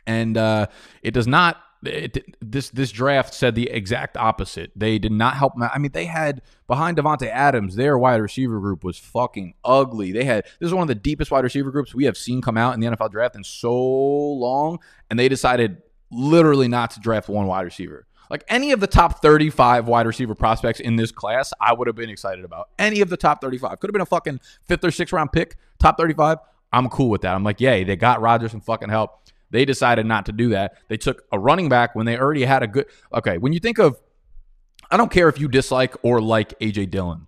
and 0.07 0.37
uh, 0.37 0.67
it 1.03 1.11
does 1.11 1.27
not. 1.27 1.61
It, 1.83 2.35
this 2.41 2.71
this 2.71 2.91
draft 2.91 3.35
said 3.35 3.53
the 3.53 3.69
exact 3.69 4.17
opposite. 4.17 4.71
They 4.75 4.97
did 4.97 5.11
not 5.11 5.35
help. 5.35 5.53
I 5.61 5.77
mean, 5.77 5.91
they 5.91 6.05
had 6.05 6.41
behind 6.65 6.97
Davante 6.97 7.27
Adams, 7.27 7.75
their 7.75 7.99
wide 7.99 8.19
receiver 8.19 8.59
group 8.59 8.83
was 8.83 8.97
fucking 8.97 9.53
ugly. 9.63 10.11
They 10.11 10.23
had 10.23 10.45
this 10.59 10.67
is 10.67 10.73
one 10.73 10.81
of 10.81 10.87
the 10.87 10.95
deepest 10.95 11.29
wide 11.29 11.43
receiver 11.43 11.69
groups 11.69 11.93
we 11.93 12.05
have 12.05 12.17
seen 12.17 12.41
come 12.41 12.57
out 12.57 12.73
in 12.73 12.79
the 12.79 12.87
NFL 12.87 13.11
draft 13.11 13.35
in 13.35 13.43
so 13.43 13.75
long, 13.75 14.79
and 15.11 15.19
they 15.19 15.29
decided 15.29 15.83
literally 16.09 16.67
not 16.67 16.91
to 16.91 16.99
draft 16.99 17.29
one 17.29 17.45
wide 17.45 17.65
receiver. 17.65 18.07
Like 18.29 18.43
any 18.49 18.71
of 18.71 18.79
the 18.79 18.87
top 18.87 19.21
35 19.21 19.87
wide 19.87 20.05
receiver 20.05 20.35
prospects 20.35 20.79
in 20.79 20.95
this 20.95 21.11
class, 21.11 21.53
I 21.61 21.73
would 21.73 21.87
have 21.87 21.95
been 21.95 22.09
excited 22.09 22.43
about. 22.43 22.69
Any 22.77 23.01
of 23.01 23.09
the 23.09 23.17
top 23.17 23.41
35. 23.41 23.79
Could 23.79 23.89
have 23.89 23.93
been 23.93 24.01
a 24.01 24.05
fucking 24.05 24.41
fifth 24.65 24.83
or 24.83 24.91
sixth 24.91 25.13
round 25.13 25.31
pick, 25.31 25.55
top 25.79 25.97
35. 25.97 26.39
I'm 26.73 26.89
cool 26.89 27.09
with 27.09 27.21
that. 27.21 27.33
I'm 27.33 27.43
like, 27.43 27.61
yay, 27.61 27.83
they 27.83 27.95
got 27.95 28.21
Rodgers 28.21 28.51
some 28.51 28.61
fucking 28.61 28.89
help. 28.89 29.21
They 29.49 29.65
decided 29.65 30.05
not 30.05 30.25
to 30.25 30.31
do 30.31 30.49
that. 30.49 30.77
They 30.87 30.97
took 30.97 31.23
a 31.31 31.39
running 31.39 31.69
back 31.69 31.95
when 31.95 32.05
they 32.05 32.17
already 32.17 32.43
had 32.43 32.63
a 32.63 32.67
good. 32.67 32.85
Okay, 33.13 33.37
when 33.37 33.53
you 33.53 33.59
think 33.59 33.79
of, 33.79 33.99
I 34.91 34.97
don't 34.97 35.11
care 35.11 35.29
if 35.29 35.39
you 35.39 35.47
dislike 35.47 35.95
or 36.01 36.21
like 36.21 36.57
AJ 36.59 36.91
Dillon, 36.91 37.27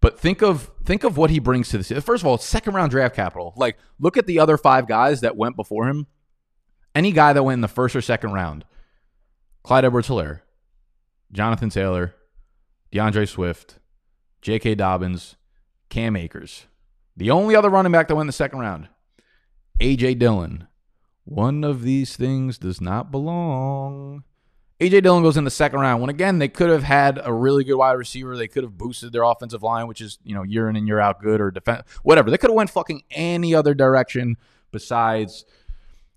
but 0.00 0.18
think 0.18 0.42
of 0.42 0.70
think 0.84 1.04
of 1.04 1.16
what 1.16 1.30
he 1.30 1.38
brings 1.38 1.68
to 1.70 1.78
the. 1.78 2.00
First 2.00 2.22
of 2.22 2.26
all, 2.26 2.38
second 2.38 2.74
round 2.74 2.90
draft 2.90 3.14
capital. 3.14 3.52
Like, 3.56 3.78
look 3.98 4.16
at 4.16 4.26
the 4.26 4.40
other 4.40 4.56
five 4.56 4.88
guys 4.88 5.20
that 5.20 5.36
went 5.36 5.56
before 5.56 5.88
him. 5.88 6.06
Any 6.94 7.12
guy 7.12 7.32
that 7.32 7.42
went 7.42 7.54
in 7.54 7.60
the 7.60 7.68
first 7.68 7.94
or 7.94 8.00
second 8.00 8.32
round, 8.32 8.64
Clyde 9.62 9.84
Edwards-Helaire, 9.84 10.40
Jonathan 11.30 11.70
Taylor, 11.70 12.16
D'Andre 12.90 13.26
Swift, 13.26 13.78
J.K. 14.42 14.74
Dobbins, 14.74 15.36
Cam 15.88 16.16
Akers. 16.16 16.66
The 17.16 17.30
only 17.30 17.54
other 17.54 17.70
running 17.70 17.92
back 17.92 18.08
that 18.08 18.16
went 18.16 18.24
in 18.24 18.28
the 18.28 18.32
second 18.32 18.58
round, 18.58 18.88
A.J. 19.78 20.14
Dillon, 20.14 20.66
one 21.30 21.62
of 21.62 21.82
these 21.82 22.16
things 22.16 22.58
does 22.58 22.80
not 22.80 23.12
belong. 23.12 24.24
AJ 24.80 25.04
Dillon 25.04 25.22
goes 25.22 25.36
in 25.36 25.44
the 25.44 25.50
second 25.50 25.78
round 25.78 26.00
when 26.00 26.10
again 26.10 26.40
they 26.40 26.48
could 26.48 26.70
have 26.70 26.82
had 26.82 27.20
a 27.22 27.32
really 27.32 27.62
good 27.62 27.76
wide 27.76 27.92
receiver. 27.92 28.36
They 28.36 28.48
could 28.48 28.64
have 28.64 28.76
boosted 28.76 29.12
their 29.12 29.22
offensive 29.22 29.62
line, 29.62 29.86
which 29.86 30.00
is 30.00 30.18
you 30.24 30.34
know 30.34 30.42
year 30.42 30.68
in 30.68 30.74
and 30.74 30.88
year 30.88 30.98
out 30.98 31.22
good 31.22 31.40
or 31.40 31.52
defense 31.52 31.86
whatever. 32.02 32.30
They 32.30 32.38
could 32.38 32.50
have 32.50 32.56
went 32.56 32.70
fucking 32.70 33.02
any 33.12 33.54
other 33.54 33.74
direction 33.74 34.38
besides 34.72 35.44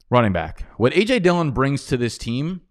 running 0.10 0.34
back. 0.34 0.66
What 0.78 0.94
AJ 0.94 1.22
Dillon 1.22 1.52
brings 1.52 1.86
to 1.88 1.98
this 1.98 2.18
team, 2.18 2.62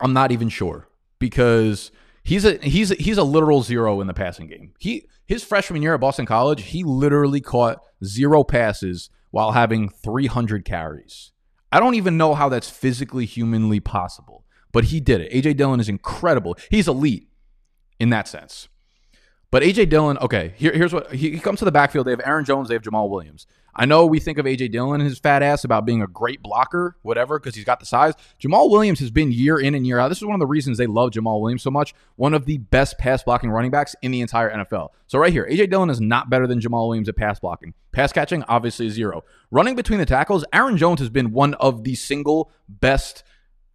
I'm 0.00 0.12
not 0.12 0.32
even 0.32 0.48
sure 0.48 0.88
because 1.20 1.92
he's 2.24 2.44
a 2.44 2.56
he's 2.56 2.90
a, 2.90 2.96
he's 2.96 3.18
a 3.18 3.24
literal 3.24 3.62
zero 3.62 4.00
in 4.00 4.08
the 4.08 4.14
passing 4.14 4.48
game. 4.48 4.72
He 4.80 5.06
his 5.26 5.44
freshman 5.44 5.80
year 5.80 5.94
at 5.94 6.00
Boston 6.00 6.26
College, 6.26 6.62
he 6.64 6.82
literally 6.82 7.40
caught 7.40 7.78
zero 8.04 8.42
passes 8.42 9.10
while 9.30 9.52
having 9.52 9.88
300 9.88 10.64
carries. 10.64 11.32
I 11.72 11.80
don't 11.80 11.94
even 11.94 12.16
know 12.16 12.34
how 12.34 12.48
that's 12.48 12.68
physically, 12.68 13.24
humanly 13.24 13.80
possible, 13.80 14.44
but 14.70 14.84
he 14.84 15.00
did 15.00 15.22
it. 15.22 15.32
AJ 15.32 15.56
Dillon 15.56 15.80
is 15.80 15.88
incredible. 15.88 16.56
He's 16.70 16.86
elite 16.86 17.28
in 17.98 18.10
that 18.10 18.28
sense. 18.28 18.68
But 19.50 19.62
AJ 19.62 19.88
Dillon, 19.88 20.18
okay, 20.18 20.54
here, 20.56 20.72
here's 20.72 20.92
what 20.92 21.12
he, 21.14 21.30
he, 21.30 21.38
comes 21.38 21.58
to 21.58 21.64
the 21.64 21.72
backfield. 21.72 22.06
They 22.06 22.10
have 22.10 22.22
Aaron 22.24 22.44
Jones, 22.44 22.68
they 22.68 22.74
have 22.74 22.82
Jamaal 22.82 23.08
Williams. 23.08 23.46
I 23.74 23.86
know 23.86 24.04
we 24.04 24.20
think 24.20 24.36
of 24.36 24.44
AJ 24.44 24.72
Dillon 24.72 25.00
and 25.00 25.08
his 25.08 25.18
fat 25.18 25.42
ass 25.42 25.64
about 25.64 25.86
being 25.86 26.02
a 26.02 26.06
great 26.06 26.42
blocker, 26.42 26.96
whatever, 27.02 27.38
because 27.38 27.54
he's 27.54 27.64
got 27.64 27.80
the 27.80 27.86
size. 27.86 28.12
Jamaal 28.38 28.70
Williams 28.70 29.00
has 29.00 29.10
been 29.10 29.32
year 29.32 29.58
in 29.58 29.74
and 29.74 29.86
year 29.86 29.98
out. 29.98 30.08
This 30.08 30.18
is 30.18 30.24
one 30.24 30.34
of 30.34 30.40
the 30.40 30.46
reasons 30.46 30.76
they 30.76 30.86
love 30.86 31.10
Jamaal 31.12 31.40
Williams 31.40 31.62
so 31.62 31.70
much. 31.70 31.94
One 32.16 32.34
of 32.34 32.44
the 32.44 32.58
best 32.58 32.98
pass 32.98 33.22
blocking 33.22 33.50
running 33.50 33.70
backs 33.70 33.96
in 34.02 34.10
the 34.10 34.20
entire 34.20 34.50
NFL. 34.50 34.90
So 35.06 35.18
right 35.18 35.32
here, 35.32 35.48
AJ 35.50 35.70
Dillon 35.70 35.88
is 35.88 36.00
not 36.00 36.28
better 36.28 36.46
than 36.46 36.60
Jamaal 36.60 36.88
Williams 36.88 37.08
at 37.08 37.16
pass 37.16 37.40
blocking. 37.40 37.72
Pass 37.92 38.12
catching, 38.12 38.42
obviously 38.44 38.90
zero. 38.90 39.24
Running 39.50 39.74
between 39.74 39.98
the 39.98 40.06
tackles, 40.06 40.44
Aaron 40.52 40.76
Jones 40.76 41.00
has 41.00 41.10
been 41.10 41.32
one 41.32 41.54
of 41.54 41.84
the 41.84 41.94
single 41.94 42.50
best 42.68 43.24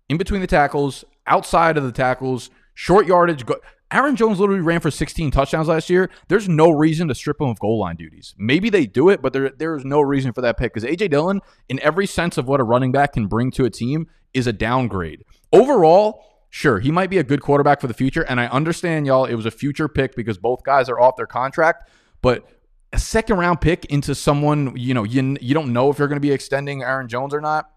in 0.10 0.18
between 0.18 0.42
the 0.42 0.48
tackles, 0.48 1.04
outside 1.26 1.78
of 1.78 1.84
the 1.84 1.92
tackles, 1.92 2.50
short 2.74 3.08
yardage. 3.08 3.46
Go- 3.46 3.60
Aaron 3.92 4.18
Jones 4.18 4.40
literally 4.40 4.62
ran 4.62 4.82
for 4.82 4.92
16 4.92 5.32
touchdowns 5.32 5.70
last 5.70 5.90
year. 5.90 6.10
There's 6.28 6.50
no 6.50 6.70
reason 6.70 7.08
to 7.08 7.16
strip 7.16 7.40
him 7.40 7.48
of 7.48 7.60
goal 7.60 7.80
line 7.80 7.96
duties. 7.96 8.36
Maybe 8.38 8.70
they 8.70 8.86
do 8.86 9.10
it, 9.10 9.22
but 9.22 9.32
there 9.32 9.50
there 9.50 9.76
is 9.76 9.86
no 9.86 10.02
reason 10.02 10.34
for 10.34 10.42
that 10.42 10.58
pick 10.58 10.74
because 10.74 10.88
AJ 10.88 11.10
Dillon, 11.12 11.42
in 11.70 11.80
every 11.82 12.06
sense 12.06 12.38
of 12.38 12.48
what 12.48 12.60
a 12.60 12.64
running 12.64 12.92
back 12.92 13.14
can 13.14 13.28
bring 13.28 13.50
to 13.52 13.66
a 13.66 13.70
team, 13.70 14.08
is 14.34 14.46
a 14.46 14.54
downgrade. 14.54 15.24
Overall, 15.54 16.24
sure, 16.50 16.80
he 16.80 16.92
might 16.92 17.10
be 17.10 17.18
a 17.18 17.24
good 17.24 17.42
quarterback 17.42 17.80
for 17.80 17.88
the 17.88 17.94
future, 17.94 18.24
and 18.24 18.42
I 18.42 18.48
understand 18.48 19.08
y'all. 19.08 19.26
It 19.26 19.36
was 19.36 19.46
a 19.46 19.52
future 19.52 19.88
pick 19.88 20.16
because 20.16 20.38
both 20.38 20.64
guys 20.64 20.90
are 20.90 21.00
off 21.00 21.16
their 21.16 21.28
contract, 21.28 21.90
but 22.22 22.46
a 22.92 23.00
second 23.00 23.38
round 23.38 23.62
pick 23.62 23.86
into 23.86 24.16
someone 24.16 24.76
you 24.76 24.94
know 24.94 25.04
you 25.06 25.38
you 25.40 25.54
don't 25.54 25.72
know 25.72 25.90
if 25.90 26.00
you're 26.00 26.08
going 26.10 26.18
to 26.18 26.28
be 26.28 26.32
extending 26.32 26.84
Aaron 26.84 27.08
Jones 27.08 27.34
or 27.34 27.42
not 27.42 27.70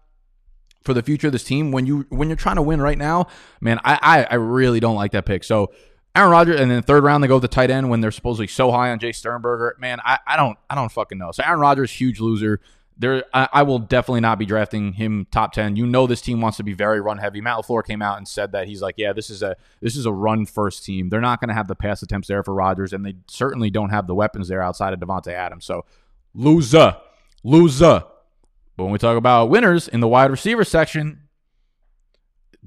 for 0.83 0.93
the 0.93 1.03
future 1.03 1.27
of 1.27 1.33
this 1.33 1.43
team 1.43 1.71
when 1.71 1.85
you 1.85 2.05
when 2.09 2.27
you're 2.27 2.35
trying 2.35 2.55
to 2.55 2.61
win 2.61 2.81
right 2.81 2.97
now, 2.97 3.27
man, 3.61 3.79
I 3.83 3.99
I, 4.01 4.23
I 4.31 4.35
really 4.35 4.79
don't 4.79 4.95
like 4.95 5.11
that 5.11 5.25
pick. 5.25 5.43
So 5.43 5.71
Aaron 6.15 6.31
Rodgers, 6.31 6.59
and 6.59 6.69
then 6.69 6.81
third 6.81 7.03
round 7.03 7.23
they 7.23 7.27
go 7.27 7.37
to 7.37 7.41
the 7.41 7.47
tight 7.47 7.71
end 7.71 7.89
when 7.89 8.01
they're 8.01 8.11
supposedly 8.11 8.47
so 8.47 8.71
high 8.71 8.91
on 8.91 8.99
Jace 8.99 9.15
Sternberger. 9.15 9.77
Man, 9.79 9.99
I, 10.03 10.19
I 10.27 10.35
don't 10.35 10.57
I 10.69 10.75
don't 10.75 10.91
fucking 10.91 11.17
know. 11.17 11.31
So 11.31 11.43
Aaron 11.43 11.59
Rodgers, 11.59 11.91
huge 11.91 12.19
loser. 12.19 12.59
There, 12.97 13.23
I, 13.33 13.47
I, 13.51 13.63
will 13.63 13.79
definitely 13.79 14.19
not 14.19 14.37
be 14.37 14.45
drafting 14.45 14.93
him 14.93 15.25
top 15.31 15.53
ten. 15.53 15.75
You 15.75 15.87
know, 15.87 16.05
this 16.05 16.21
team 16.21 16.39
wants 16.39 16.57
to 16.57 16.63
be 16.63 16.73
very 16.73 17.01
run 17.01 17.17
heavy. 17.17 17.41
Matt 17.41 17.57
Lafleur 17.57 17.83
came 17.83 18.01
out 18.01 18.17
and 18.17 18.27
said 18.27 18.51
that 18.51 18.67
he's 18.67 18.81
like, 18.81 18.95
yeah, 18.97 19.11
this 19.11 19.31
is 19.31 19.41
a 19.41 19.55
this 19.79 19.95
is 19.95 20.05
a 20.05 20.11
run 20.11 20.45
first 20.45 20.83
team. 20.83 21.09
They're 21.09 21.21
not 21.21 21.39
going 21.39 21.47
to 21.47 21.55
have 21.55 21.67
the 21.67 21.75
pass 21.75 22.03
attempts 22.03 22.27
there 22.27 22.43
for 22.43 22.53
Rodgers, 22.53 22.93
and 22.93 23.03
they 23.05 23.15
certainly 23.27 23.71
don't 23.71 23.89
have 23.89 24.05
the 24.05 24.13
weapons 24.13 24.49
there 24.49 24.61
outside 24.61 24.93
of 24.93 24.99
Davante 24.99 25.31
Adams. 25.31 25.65
So 25.65 25.85
loser, 26.35 26.97
loser. 27.43 28.03
But 28.77 28.83
when 28.83 28.91
we 28.91 28.99
talk 28.99 29.17
about 29.17 29.49
winners 29.49 29.87
in 29.87 29.99
the 29.99 30.07
wide 30.07 30.29
receiver 30.29 30.65
section, 30.65 31.21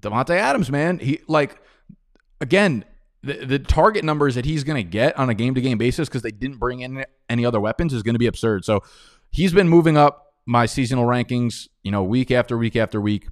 Davante 0.00 0.36
Adams, 0.36 0.70
man, 0.70 0.98
he 0.98 1.20
like 1.28 1.60
again 2.40 2.84
the, 3.24 3.46
the 3.46 3.58
target 3.58 4.04
numbers 4.04 4.34
that 4.34 4.44
he's 4.44 4.64
going 4.64 4.76
to 4.76 4.88
get 4.88 5.18
on 5.18 5.30
a 5.30 5.34
game 5.34 5.54
to 5.54 5.60
game 5.60 5.78
basis 5.78 6.08
because 6.08 6.22
they 6.22 6.30
didn't 6.30 6.58
bring 6.58 6.80
in 6.80 7.04
any 7.28 7.44
other 7.44 7.60
weapons 7.60 7.92
is 7.92 8.02
going 8.02 8.14
to 8.14 8.18
be 8.18 8.26
absurd. 8.26 8.64
So 8.64 8.82
he's 9.30 9.52
been 9.52 9.68
moving 9.68 9.96
up 9.96 10.34
my 10.46 10.66
seasonal 10.66 11.06
rankings, 11.06 11.68
you 11.82 11.90
know, 11.90 12.02
week 12.02 12.30
after 12.30 12.58
week 12.58 12.76
after 12.76 13.00
week 13.00 13.28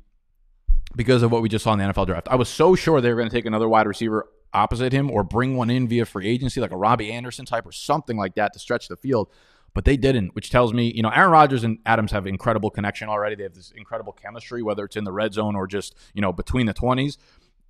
because 0.96 1.22
of 1.22 1.30
what 1.30 1.42
we 1.42 1.48
just 1.48 1.64
saw 1.64 1.72
in 1.72 1.78
the 1.78 1.84
NFL 1.84 2.06
draft. 2.06 2.28
I 2.30 2.36
was 2.36 2.48
so 2.48 2.74
sure 2.74 3.00
they 3.00 3.10
were 3.10 3.16
going 3.16 3.28
to 3.28 3.34
take 3.34 3.46
another 3.46 3.68
wide 3.68 3.86
receiver 3.86 4.28
opposite 4.54 4.92
him 4.92 5.10
or 5.10 5.22
bring 5.22 5.56
one 5.56 5.70
in 5.70 5.88
via 5.88 6.04
free 6.04 6.28
agency, 6.28 6.60
like 6.60 6.72
a 6.72 6.76
Robbie 6.76 7.12
Anderson 7.12 7.44
type 7.44 7.66
or 7.66 7.72
something 7.72 8.16
like 8.16 8.34
that 8.34 8.52
to 8.54 8.58
stretch 8.58 8.88
the 8.88 8.96
field. 8.96 9.28
But 9.74 9.86
they 9.86 9.96
didn't, 9.96 10.34
which 10.34 10.50
tells 10.50 10.74
me, 10.74 10.92
you 10.94 11.02
know, 11.02 11.08
Aaron 11.08 11.30
Rodgers 11.30 11.64
and 11.64 11.78
Adams 11.86 12.12
have 12.12 12.26
incredible 12.26 12.68
connection 12.68 13.08
already. 13.08 13.36
They 13.36 13.44
have 13.44 13.54
this 13.54 13.72
incredible 13.74 14.12
chemistry, 14.12 14.62
whether 14.62 14.84
it's 14.84 14.96
in 14.96 15.04
the 15.04 15.12
red 15.12 15.32
zone 15.32 15.56
or 15.56 15.66
just, 15.66 15.96
you 16.12 16.20
know, 16.20 16.30
between 16.30 16.66
the 16.66 16.74
20s. 16.74 17.16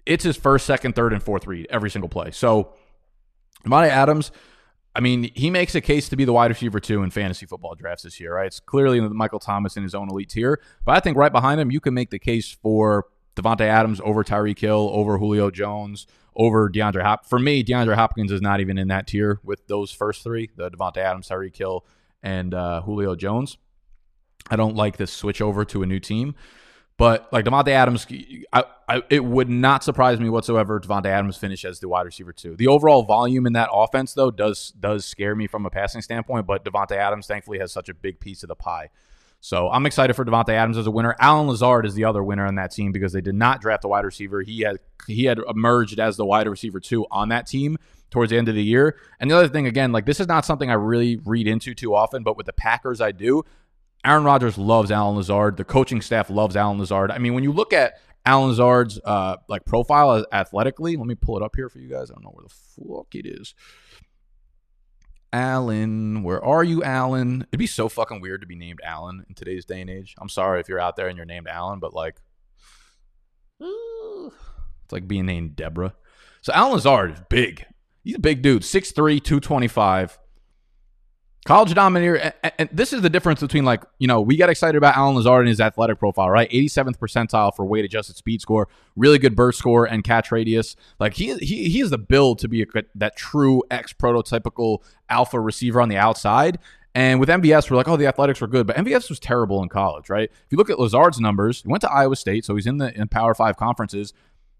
It's 0.04 0.25
his 0.25 0.37
first, 0.37 0.66
second, 0.66 0.94
third, 0.94 1.12
and 1.12 1.23
fourth 1.23 1.47
read 1.47 1.66
every 1.71 1.90
single 1.90 2.09
play. 2.09 2.30
So, 2.32 2.75
Monty 3.64 3.88
Adams, 3.88 4.32
I 4.94 5.00
mean, 5.00 5.30
he 5.35 5.50
makes 5.50 5.75
a 5.75 5.80
case 5.80 6.09
to 6.11 6.16
be 6.16 6.25
the 6.25 6.32
wide 6.32 6.50
receiver 6.50 6.80
two 6.80 7.02
in 7.02 7.11
fantasy 7.11 7.47
football 7.47 7.75
drafts 7.75 8.02
this 8.02 8.21
year, 8.21 8.35
right? 8.35 8.47
It's 8.47 8.61
clearly 8.61 9.00
Michael 9.00 9.38
Thomas 9.38 9.76
in 9.76 9.82
his 9.82 9.94
own 9.94 10.11
elite 10.11 10.28
tier. 10.28 10.61
But 10.85 10.97
I 10.97 11.00
think 11.00 11.16
right 11.16 11.32
behind 11.32 11.61
him, 11.61 11.71
you 11.71 11.80
can 11.80 11.94
make 11.94 12.11
the 12.11 12.18
case 12.18 12.50
for 12.50 13.06
Davante 13.37 13.62
Adams 13.62 14.00
over 14.04 14.23
Tyreek 14.23 14.59
Hill, 14.59 14.90
over 14.92 15.18
Julio 15.18 15.50
Jones, 15.50 16.06
over 16.37 16.68
DeAndre 16.68 17.02
Hop. 17.02 17.26
For 17.26 17.38
me, 17.38 17.64
DeAndre 17.64 17.94
Hopkins 17.94 18.32
is 18.32 18.42
not 18.42 18.61
even 18.61 18.76
in 18.76 18.88
that 18.88 19.06
tier 19.06 19.40
with 19.42 19.66
those 19.66 19.92
first 19.92 20.23
three: 20.23 20.50
the 20.56 20.71
Davante 20.71 20.99
Adams, 20.99 21.28
Tyreek 21.28 21.56
Hill, 21.56 21.87
and 22.23 22.52
uh, 22.52 22.82
Julio 22.82 23.14
Jones. 23.14 23.56
I 24.50 24.56
don't 24.56 24.76
like 24.76 24.97
this 24.97 25.12
switch 25.12 25.40
over 25.40 25.64
to 25.66 25.82
a 25.82 25.87
new 25.87 26.00
team. 26.00 26.35
But 26.99 27.32
like 27.32 27.44
Davante 27.44 27.68
Adams, 27.68 28.06
I, 28.52 28.64
I, 28.88 29.02
it 29.11 29.25
would 29.25 29.49
not 29.49 29.82
surprise 29.82 30.20
me 30.20 30.28
whatsoever 30.28 30.76
if 30.76 30.84
Davante 30.84 31.06
Adams 31.06 31.37
finished 31.37 31.64
as 31.64 31.80
the 31.80 31.88
wide 31.88 32.02
receiver 32.02 32.32
too. 32.32 32.54
The 32.56 32.68
overall 32.68 33.02
volume 33.02 33.46
in 33.46 33.54
that 33.54 33.70
offense 33.72 34.12
though 34.12 34.30
does 34.30 34.72
does 34.78 35.04
scare 35.04 35.34
me 35.34 35.46
from 35.46 35.66
a 35.66 35.70
passing 35.70 36.02
standpoint. 36.02 36.46
But 36.46 36.64
Davante 36.64 36.92
Adams 36.92 37.26
thankfully 37.26 37.58
has 37.58 37.72
such 37.72 37.88
a 37.88 37.94
big 37.94 38.20
piece 38.20 38.42
of 38.42 38.49
the 38.49 38.54
pie. 38.54 38.90
So 39.40 39.68
I'm 39.70 39.87
excited 39.87 40.14
for 40.14 40.25
Davante 40.25 40.50
Adams 40.50 40.78
as 40.78 40.87
a 40.87 40.90
winner. 40.92 41.16
Allen 41.18 41.49
Lazard 41.49 41.84
is 41.84 41.94
the 41.94 42.04
other 42.04 42.22
winner 42.22 42.46
on 42.46 42.54
that 42.54 42.70
team 42.70 42.92
because 42.92 43.12
they 43.12 43.20
did 43.20 43.34
not 43.34 43.61
draft 43.61 43.84
a 43.84 43.88
wide 43.88 44.04
receiver. 44.04 44.42
He 44.42 44.61
had 44.61 44.78
he 45.08 45.25
had 45.25 45.40
emerged 45.49 45.99
as 45.99 46.16
the 46.16 46.25
wide 46.25 46.46
receiver 46.46 46.78
too 46.78 47.06
on 47.11 47.30
that 47.30 47.49
team 47.49 47.76
towards 48.12 48.30
the 48.30 48.38
end 48.38 48.49
of 48.49 48.54
the 48.54 48.62
year. 48.62 48.96
And 49.18 49.28
the 49.28 49.37
other 49.37 49.49
thing, 49.49 49.66
again, 49.66 49.90
like 49.90 50.06
this 50.06 50.20
is 50.20 50.28
not 50.28 50.44
something 50.44 50.70
I 50.70 50.75
really 50.75 51.16
read 51.25 51.49
into 51.49 51.75
too 51.75 51.92
often, 51.92 52.22
but 52.22 52.37
with 52.37 52.46
the 52.46 52.52
Packers, 52.52 53.00
I 53.00 53.11
do. 53.11 53.42
Aaron 54.04 54.25
Rodgers 54.25 54.59
loves 54.59 54.90
Allen 54.90 55.16
Lazard. 55.16 55.56
The 55.56 55.64
coaching 55.64 56.00
staff 56.00 56.28
loves 56.28 56.56
Allen 56.56 56.78
Lazard. 56.78 57.11
I 57.11 57.18
mean, 57.18 57.35
when 57.35 57.44
you 57.44 57.52
look 57.52 57.73
at 57.73 57.94
Allen 58.26 58.50
Lazard's 58.50 59.00
uh, 59.04 59.37
like 59.49 59.64
profile 59.64 60.25
athletically, 60.32 60.97
let 60.97 61.06
me 61.06 61.14
pull 61.14 61.37
it 61.37 61.42
up 61.42 61.54
here 61.54 61.68
for 61.68 61.78
you 61.78 61.88
guys. 61.88 62.11
I 62.11 62.14
don't 62.14 62.25
know 62.25 62.30
where 62.30 62.47
the 62.47 62.97
fuck 62.99 63.14
it 63.14 63.26
is. 63.26 63.54
Allen, 65.32 66.23
where 66.23 66.44
are 66.44 66.62
you, 66.62 66.82
Allen? 66.82 67.47
It'd 67.50 67.59
be 67.59 67.66
so 67.66 67.88
fucking 67.88 68.21
weird 68.21 68.42
to 68.42 68.47
be 68.47 68.54
named 68.54 68.80
Allen 68.85 69.25
in 69.28 69.35
today's 69.35 69.64
day 69.64 69.80
and 69.80 69.88
age. 69.88 70.14
I'm 70.18 70.28
sorry 70.28 70.61
if 70.61 70.68
you're 70.68 70.80
out 70.80 70.97
there 70.97 71.09
and 71.09 71.16
you're 71.16 71.25
named 71.25 71.49
Allen, 71.49 71.78
but 71.78 71.94
like, 71.94 72.21
it's 73.61 74.92
like 74.92 75.09
being 75.09 75.25
named 75.26 75.56
Deborah. 75.56 75.94
So 76.42 76.52
Allen 76.52 76.73
Lazard 76.73 77.12
is 77.12 77.23
big. 77.30 77.64
He's 78.04 78.16
a 78.16 78.21
big 78.21 78.42
dude, 78.42 78.62
6'3, 78.62 79.23
225. 79.23 80.18
College 81.44 81.75
dominator, 81.75 82.14
and, 82.14 82.52
and, 82.56 82.68
this 82.72 82.92
is 82.92 83.02
the 83.02 83.11
difference 83.11 83.40
between 83.40 83.64
like 83.64 83.82
you 83.99 84.06
know 84.06 84.20
we 84.20 84.37
got 84.37 84.49
excited 84.49 84.76
about 84.78 84.96
Allen 84.96 85.16
Lazard 85.16 85.40
and 85.40 85.49
his 85.49 85.61
athletic 85.61 85.99
profile, 85.99 86.30
right? 86.30 86.49
87th 86.50 86.99
percentile 86.99 87.52
for 87.52 87.64
weight 87.64 87.84
adjusted 87.84 88.16
speed 88.16 88.40
score, 88.40 88.68
really 88.94 89.18
good 89.18 89.34
burst 89.34 89.58
score 89.58 89.84
and 89.84 90.04
catch 90.04 90.30
radius. 90.30 90.76
Like 91.00 91.14
he 91.14 91.34
he 91.38 91.68
he 91.68 91.80
is 91.80 91.90
the 91.90 91.99
build 91.99 92.38
to 92.40 92.49
be 92.49 92.62
a, 92.62 92.66
that 92.94 93.16
true 93.16 93.64
X 93.72 93.92
prototypical 93.92 94.84
alpha 95.08 95.40
receiver 95.40 95.80
on 95.80 95.88
the 95.88 95.96
outside. 95.96 96.61
And 96.94 97.18
with 97.18 97.28
MVS, 97.28 97.70
we're 97.70 97.76
like, 97.76 97.88
oh, 97.88 97.96
the 97.96 98.06
athletics 98.06 98.40
were 98.40 98.46
good, 98.46 98.66
but 98.66 98.76
MVS 98.76 99.08
was 99.08 99.18
terrible 99.18 99.62
in 99.62 99.68
college, 99.68 100.11
right? 100.11 100.30
If 100.30 100.46
you 100.50 100.58
look 100.58 100.70
at 100.70 100.78
Lazard's 100.78 101.18
numbers, 101.18 101.62
he 101.62 101.68
went 101.68 101.80
to 101.80 101.90
Iowa 101.90 102.14
State, 102.16 102.44
so 102.44 102.54
he's 102.54 102.66
in 102.66 102.78
the 102.78 102.96
in 102.96 103.08
Power 103.08 103.34
Five 103.34 103.56
conferences. 103.56 104.12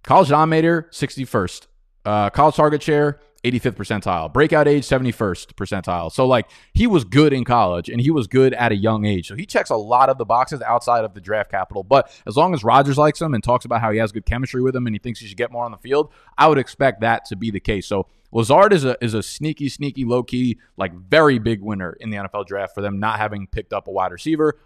College 0.03 0.31
dominator, 0.31 0.89
61st. 0.91 1.67
Uh, 2.05 2.31
college 2.31 2.57
target 2.57 2.83
share, 2.83 3.21
85th 3.45 3.75
percentile. 3.75 4.33
Breakout 4.33 4.69
age, 4.69 4.85
71st 4.85 5.55
percentile. 5.55 6.13
So, 6.13 6.27
like, 6.27 6.49
he 6.73 6.87
was 6.87 7.05
good 7.05 7.33
in 7.33 7.45
college 7.45 7.89
and 7.89 8.01
he 8.01 8.11
was 8.11 8.27
good 8.27 8.55
at 8.55 8.71
a 8.71 8.77
young 8.77 9.05
age. 9.05 9.29
So, 9.29 9.35
he 9.35 9.47
checks 9.47 9.71
a 9.71 9.77
lot 9.77 10.09
of 10.09 10.19
the 10.19 10.25
boxes 10.25 10.63
outside 10.63 11.05
of 11.05 11.15
the 11.15 11.21
draft 11.21 11.51
capital. 11.51 11.83
But 11.83 12.11
as 12.27 12.37
long 12.37 12.55
as 12.55 12.63
Rodgers 12.63 12.99
likes 12.99 13.21
him 13.21 13.35
and 13.35 13.43
talks 13.43 13.65
about 13.65 13.81
how 13.81 13.91
he 13.91 13.99
has 13.99 14.13
good 14.13 14.27
chemistry 14.27 14.63
with 14.63 14.77
him 14.77 14.87
and 14.87 14.95
he 14.95 14.99
thinks 14.99 15.19
he 15.19 15.27
should 15.27 15.37
get 15.37 15.51
more 15.51 15.65
on 15.65 15.73
the 15.73 15.79
field, 15.79 16.13
I 16.39 16.47
would 16.47 16.59
expect 16.59 17.01
that 17.01 17.25
to 17.27 17.37
be 17.37 17.51
the 17.51 17.61
case. 17.61 17.87
So, 17.87 18.07
Lazard 18.31 18.73
is 18.73 18.85
a 18.85 18.97
is 19.05 19.13
a 19.13 19.23
sneaky, 19.23 19.69
sneaky, 19.69 20.05
low 20.05 20.23
key, 20.23 20.59
like 20.77 20.95
very 20.95 21.39
big 21.39 21.61
winner 21.61 21.93
in 22.01 22.11
the 22.11 22.17
NFL 22.17 22.47
draft 22.47 22.75
for 22.75 22.81
them 22.81 22.99
not 22.99 23.19
having 23.19 23.47
picked 23.47 23.73
up 23.73 23.89
a 23.89 23.91
wide 23.91 24.11
receiver. 24.11 24.59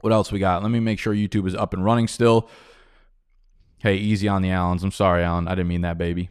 What 0.00 0.12
else 0.12 0.30
we 0.30 0.38
got? 0.38 0.62
Let 0.62 0.70
me 0.70 0.80
make 0.80 0.98
sure 0.98 1.14
YouTube 1.14 1.46
is 1.46 1.54
up 1.54 1.72
and 1.72 1.84
running 1.84 2.08
still. 2.08 2.48
Hey, 3.78 3.96
easy 3.96 4.28
on 4.28 4.42
the 4.42 4.50
Allens. 4.50 4.84
I'm 4.84 4.90
sorry, 4.90 5.22
Allen. 5.22 5.48
I 5.48 5.52
didn't 5.52 5.68
mean 5.68 5.80
that, 5.80 5.98
baby. 5.98 6.30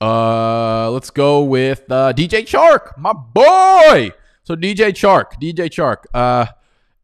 Uh, 0.00 0.90
let's 0.90 1.10
go 1.10 1.42
with 1.42 1.90
uh, 1.90 2.12
DJ 2.12 2.42
Chark, 2.42 2.96
my 2.96 3.12
boy. 3.12 4.12
So 4.44 4.54
DJ 4.54 4.90
Chark, 4.90 5.32
DJ 5.42 5.68
Chark. 5.68 6.04
Uh, 6.14 6.46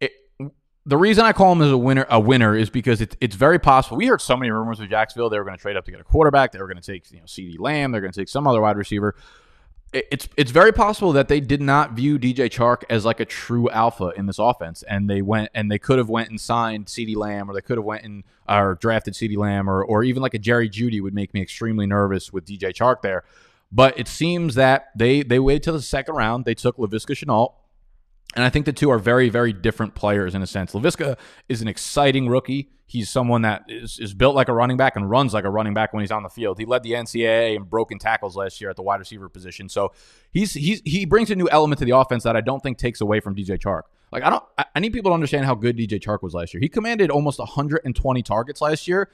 it, 0.00 0.12
the 0.87 0.96
reason 0.96 1.24
I 1.24 1.33
call 1.33 1.52
him 1.52 1.62
as 1.62 1.70
a 1.70 1.76
winner, 1.76 2.07
a 2.09 2.20
winner, 2.20 2.57
is 2.57 2.70
because 2.70 3.00
it's 3.00 3.16
it's 3.20 3.35
very 3.35 3.59
possible. 3.59 3.96
We 3.96 4.07
heard 4.07 4.20
so 4.20 4.37
many 4.37 4.50
rumors 4.50 4.78
with 4.78 4.90
Jacksonville 4.90 5.28
they 5.28 5.38
were 5.38 5.44
going 5.44 5.57
to 5.57 5.61
trade 5.61 5.76
up 5.76 5.85
to 5.87 5.90
get 5.90 6.00
a 6.00 6.04
quarterback. 6.04 6.52
They 6.52 6.61
were 6.61 6.68
going 6.68 6.80
to 6.80 6.92
take 6.92 7.11
you 7.11 7.18
know 7.18 7.24
CeeDee 7.24 7.59
Lamb. 7.59 7.90
They're 7.90 8.00
going 8.00 8.12
to 8.12 8.18
take 8.18 8.28
some 8.28 8.46
other 8.46 8.61
wide 8.61 8.76
receiver 8.76 9.16
it's 9.94 10.28
it's 10.37 10.50
very 10.50 10.72
possible 10.72 11.12
that 11.12 11.28
they 11.28 11.40
did 11.40 11.62
not 11.62 11.92
view 11.92 12.18
DJ 12.18 12.50
Chark 12.50 12.83
as 12.90 13.04
like 13.04 13.20
a 13.20 13.24
true 13.24 13.70
alpha 13.70 14.12
in 14.16 14.26
this 14.26 14.38
offense, 14.38 14.83
and 14.83 15.09
they 15.09 15.22
went 15.22 15.50
and 15.54 15.70
they 15.70 15.78
could 15.78 15.98
have 15.98 16.09
went 16.09 16.30
and 16.30 16.40
signed 16.40 16.87
CeeDee 16.87 17.16
Lamb, 17.16 17.48
or 17.48 17.54
they 17.54 17.61
could 17.61 17.78
have 17.78 17.85
went 17.85 18.04
and 18.04 18.24
or 18.48 18.76
drafted 18.80 19.14
CeeDee 19.14 19.37
Lamb, 19.37 19.70
or 19.70 19.85
or 19.85 20.02
even 20.02 20.22
like 20.22 20.35
a 20.35 20.38
Jerry 20.38 20.68
Jeudy 20.68 21.00
would 21.00 21.14
make 21.14 21.33
me 21.33 21.40
extremely 21.40 21.87
nervous 21.87 22.33
with 22.33 22.44
DJ 22.44 22.74
Chark 22.74 23.02
there. 23.02 23.24
But 23.70 23.98
it 23.98 24.09
seems 24.09 24.57
that 24.57 24.88
they 24.96 25.22
they 25.22 25.38
waited 25.38 25.62
till 25.62 25.74
the 25.74 25.83
second 25.83 26.16
round. 26.16 26.44
They 26.44 26.54
took 26.54 26.76
Laviska 26.76 27.14
Shenault, 27.14 27.54
and 28.35 28.44
I 28.44 28.51
think 28.51 28.66
the 28.66 28.73
two 28.73 28.90
are 28.90 28.99
very, 28.99 29.29
very 29.29 29.53
different 29.53 29.94
players 29.94 30.35
in 30.35 30.42
a 30.42 30.47
sense. 30.47 30.73
Laviska 30.73 31.16
is 31.49 31.62
an 31.62 31.68
exciting 31.68 32.29
rookie. 32.29 32.68
He's 32.87 33.09
someone 33.09 33.42
that 33.42 33.64
is, 33.68 33.99
is 33.99 34.12
built 34.12 34.35
like 34.35 34.49
a 34.49 34.53
running 34.53 34.77
back 34.77 34.97
and 34.97 35.09
runs 35.09 35.33
like 35.33 35.44
a 35.44 35.51
running 35.51 35.73
back 35.73 35.92
when 35.92 36.03
he's 36.03 36.11
on 36.11 36.23
the 36.23 36.29
field. 36.29 36.59
He 36.59 36.64
led 36.64 36.83
the 36.83 36.92
NCAA 36.92 37.57
in 37.57 37.62
broken 37.62 37.99
tackles 37.99 38.37
last 38.37 38.61
year 38.61 38.70
at 38.70 38.77
the 38.77 38.83
wide 38.83 39.01
receiver 39.01 39.29
position. 39.29 39.68
So 39.68 39.92
he's 40.33 40.53
he's 40.53 40.83
he 40.85 41.05
brings 41.07 41.31
a 41.31 41.37
new 41.37 41.49
element 41.51 41.79
to 41.79 41.85
the 41.85 41.97
offense 41.97 42.25
that 42.25 42.37
I 42.37 42.40
don't 42.40 42.62
think 42.62 42.77
takes 42.77 43.01
away 43.01 43.20
from 43.20 43.35
DJ 43.35 43.59
Chark. 43.59 43.83
Like 44.12 44.23
I 44.23 44.31
don't 44.31 44.44
I 44.75 44.81
need 44.81 44.92
people 44.92 45.11
to 45.11 45.14
understand 45.14 45.47
how 45.47 45.55
good 45.55 45.77
DJ 45.77 46.01
Chark 46.01 46.23
was 46.23 46.35
last 46.35 46.53
year. 46.53 46.61
He 46.61 46.68
commanded 46.68 47.11
almost 47.11 47.38
120 47.38 48.23
targets 48.23 48.61
last 48.61 48.87
year. 48.87 49.11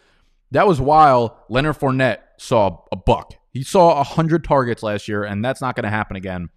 That 0.50 0.66
was 0.66 0.80
while 0.80 1.44
Leonard 1.48 1.78
Fournette 1.78 2.18
saw 2.38 2.82
a 2.90 2.96
buck. 2.96 3.34
He 3.52 3.62
saw 3.62 3.96
100 3.96 4.44
targets 4.44 4.82
last 4.82 5.08
year, 5.08 5.24
and 5.24 5.44
that's 5.44 5.60
not 5.60 5.76
going 5.76 5.84
to 5.84 5.90
happen 5.90 6.16
again. 6.16 6.50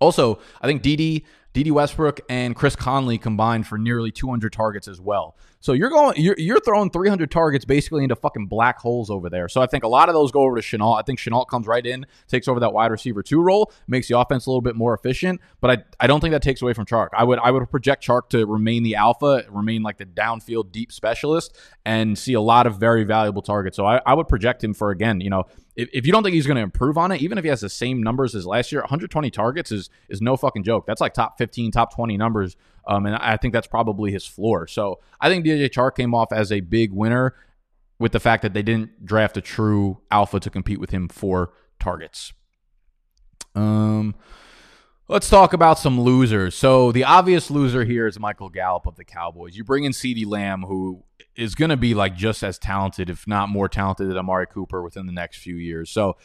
Also, 0.00 0.40
I 0.60 0.66
think 0.66 0.82
Dede 0.82 1.24
Dede 1.52 1.72
Westbrook 1.72 2.20
and 2.28 2.54
Chris 2.54 2.76
Conley 2.76 3.18
combined 3.18 3.66
for 3.66 3.76
nearly 3.76 4.12
200 4.12 4.52
targets 4.52 4.86
as 4.86 5.00
well. 5.00 5.36
So 5.62 5.74
you're 5.74 5.90
going, 5.90 6.14
you're, 6.16 6.36
you're 6.38 6.60
throwing 6.60 6.90
300 6.90 7.30
targets 7.30 7.66
basically 7.66 8.02
into 8.02 8.16
fucking 8.16 8.46
black 8.46 8.78
holes 8.78 9.10
over 9.10 9.28
there. 9.28 9.46
So 9.46 9.60
I 9.60 9.66
think 9.66 9.84
a 9.84 9.88
lot 9.88 10.08
of 10.08 10.14
those 10.14 10.32
go 10.32 10.40
over 10.40 10.58
to 10.58 10.62
Shenault. 10.62 10.98
I 10.98 11.02
think 11.02 11.18
Shenault 11.18 11.48
comes 11.48 11.66
right 11.66 11.84
in, 11.84 12.06
takes 12.28 12.48
over 12.48 12.60
that 12.60 12.72
wide 12.72 12.90
receiver 12.90 13.22
two 13.22 13.42
role, 13.42 13.70
makes 13.86 14.08
the 14.08 14.18
offense 14.18 14.46
a 14.46 14.50
little 14.50 14.62
bit 14.62 14.74
more 14.74 14.94
efficient. 14.94 15.38
But 15.60 15.70
I, 15.70 16.04
I 16.04 16.06
don't 16.06 16.20
think 16.20 16.32
that 16.32 16.42
takes 16.42 16.62
away 16.62 16.72
from 16.72 16.86
Chark. 16.86 17.08
I 17.12 17.24
would 17.24 17.38
I 17.40 17.50
would 17.50 17.68
project 17.70 18.02
Chark 18.02 18.30
to 18.30 18.46
remain 18.46 18.84
the 18.84 18.94
alpha, 18.94 19.44
remain 19.50 19.82
like 19.82 19.98
the 19.98 20.06
downfield 20.06 20.72
deep 20.72 20.92
specialist, 20.92 21.54
and 21.84 22.16
see 22.16 22.32
a 22.32 22.40
lot 22.40 22.66
of 22.66 22.78
very 22.78 23.04
valuable 23.04 23.42
targets. 23.42 23.76
So 23.76 23.84
I, 23.84 24.00
I 24.06 24.14
would 24.14 24.28
project 24.28 24.64
him 24.64 24.72
for 24.72 24.90
again, 24.90 25.20
you 25.20 25.28
know, 25.28 25.44
if, 25.76 25.88
if 25.92 26.06
you 26.06 26.12
don't 26.12 26.22
think 26.22 26.34
he's 26.34 26.46
going 26.46 26.56
to 26.56 26.62
improve 26.62 26.96
on 26.96 27.12
it, 27.12 27.20
even 27.20 27.36
if 27.38 27.44
he 27.44 27.50
has 27.50 27.60
the 27.60 27.68
same 27.68 28.02
numbers 28.02 28.34
as 28.34 28.46
last 28.46 28.72
year, 28.72 28.80
120 28.80 29.30
targets 29.30 29.70
is 29.70 29.90
is 30.08 30.22
no 30.22 30.38
fucking 30.38 30.62
joke. 30.62 30.86
That's 30.86 31.02
like 31.02 31.12
top 31.12 31.36
15, 31.36 31.70
top 31.70 31.94
20 31.94 32.16
numbers. 32.16 32.56
Um, 32.86 33.06
and 33.06 33.16
I 33.16 33.36
think 33.36 33.52
that's 33.52 33.66
probably 33.66 34.10
his 34.12 34.26
floor. 34.26 34.66
So 34.66 35.00
I 35.20 35.28
think 35.28 35.44
DJ 35.44 35.68
Chark 35.68 35.96
came 35.96 36.14
off 36.14 36.32
as 36.32 36.50
a 36.50 36.60
big 36.60 36.92
winner 36.92 37.34
with 37.98 38.12
the 38.12 38.20
fact 38.20 38.42
that 38.42 38.54
they 38.54 38.62
didn't 38.62 39.04
draft 39.04 39.36
a 39.36 39.40
true 39.40 39.98
alpha 40.10 40.40
to 40.40 40.50
compete 40.50 40.80
with 40.80 40.90
him 40.90 41.08
for 41.08 41.52
targets. 41.78 42.32
Um, 43.54 44.14
let's 45.08 45.28
talk 45.28 45.52
about 45.52 45.78
some 45.78 46.00
losers. 46.00 46.54
So 46.54 46.92
the 46.92 47.04
obvious 47.04 47.50
loser 47.50 47.84
here 47.84 48.06
is 48.06 48.18
Michael 48.18 48.48
Gallup 48.48 48.86
of 48.86 48.96
the 48.96 49.04
Cowboys. 49.04 49.56
You 49.56 49.64
bring 49.64 49.84
in 49.84 49.92
CeeDee 49.92 50.26
Lamb, 50.26 50.62
who 50.62 51.04
is 51.36 51.54
going 51.54 51.70
to 51.70 51.76
be 51.76 51.94
like 51.94 52.16
just 52.16 52.42
as 52.42 52.58
talented, 52.58 53.10
if 53.10 53.26
not 53.26 53.48
more 53.48 53.68
talented, 53.68 54.08
than 54.08 54.16
Amari 54.16 54.46
Cooper 54.46 54.82
within 54.82 55.06
the 55.06 55.12
next 55.12 55.38
few 55.38 55.56
years. 55.56 55.90
So 55.90 56.16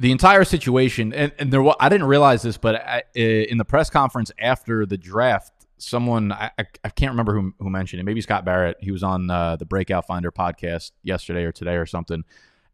the 0.00 0.10
entire 0.10 0.44
situation, 0.44 1.12
and, 1.12 1.32
and 1.38 1.52
there, 1.52 1.62
I 1.78 1.88
didn't 1.88 2.06
realize 2.06 2.42
this, 2.42 2.56
but 2.56 2.76
I, 2.76 3.02
in 3.14 3.58
the 3.58 3.64
press 3.64 3.90
conference 3.90 4.32
after 4.38 4.86
the 4.86 4.96
draft 4.96 5.52
someone 5.82 6.30
I, 6.30 6.50
I, 6.58 6.88
can't 6.90 7.12
remember 7.12 7.32
who 7.32 7.54
who 7.58 7.70
mentioned 7.70 8.00
it. 8.00 8.04
Maybe 8.04 8.20
Scott 8.20 8.44
Barrett. 8.44 8.76
He 8.80 8.90
was 8.90 9.02
on 9.02 9.30
uh, 9.30 9.56
the 9.56 9.64
Breakout 9.64 10.06
Finder 10.06 10.30
podcast 10.30 10.92
yesterday 11.02 11.44
or 11.44 11.52
today 11.52 11.76
or 11.76 11.86
something. 11.86 12.22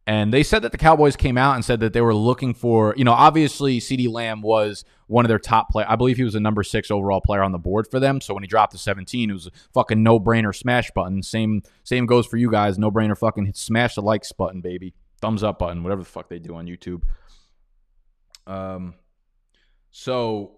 And 0.08 0.32
they 0.32 0.44
said 0.44 0.62
that 0.62 0.70
the 0.70 0.78
Cowboys 0.78 1.16
came 1.16 1.36
out 1.36 1.56
and 1.56 1.64
said 1.64 1.80
that 1.80 1.92
they 1.92 2.00
were 2.00 2.14
looking 2.14 2.54
for, 2.54 2.94
you 2.96 3.02
know, 3.02 3.12
obviously 3.12 3.80
CeeDee 3.80 4.08
Lamb 4.08 4.40
was 4.40 4.84
one 5.08 5.24
of 5.24 5.28
their 5.28 5.40
top 5.40 5.70
play. 5.70 5.84
I 5.84 5.96
believe 5.96 6.16
he 6.16 6.22
was 6.22 6.36
a 6.36 6.40
number 6.40 6.62
six 6.62 6.92
overall 6.92 7.20
player 7.20 7.42
on 7.42 7.50
the 7.50 7.58
board 7.58 7.88
for 7.88 7.98
them. 7.98 8.20
So 8.20 8.32
when 8.32 8.44
he 8.44 8.46
dropped 8.46 8.72
to 8.72 8.78
17, 8.78 9.30
it 9.30 9.32
was 9.32 9.48
a 9.48 9.50
fucking 9.74 10.02
no 10.02 10.20
brainer 10.20 10.54
smash 10.54 10.92
button. 10.92 11.24
Same 11.24 11.62
same 11.82 12.06
goes 12.06 12.26
for 12.26 12.36
you 12.36 12.50
guys. 12.50 12.78
No 12.78 12.90
brainer 12.90 13.18
fucking 13.18 13.52
smash 13.54 13.96
the 13.96 14.02
likes 14.02 14.30
button, 14.30 14.60
baby. 14.60 14.94
Thumbs 15.20 15.42
up 15.42 15.58
button, 15.58 15.82
whatever 15.82 16.02
the 16.02 16.08
fuck 16.08 16.28
they 16.28 16.38
do 16.38 16.54
on 16.54 16.66
YouTube. 16.66 17.02
Um, 18.46 18.94
so 19.90 20.52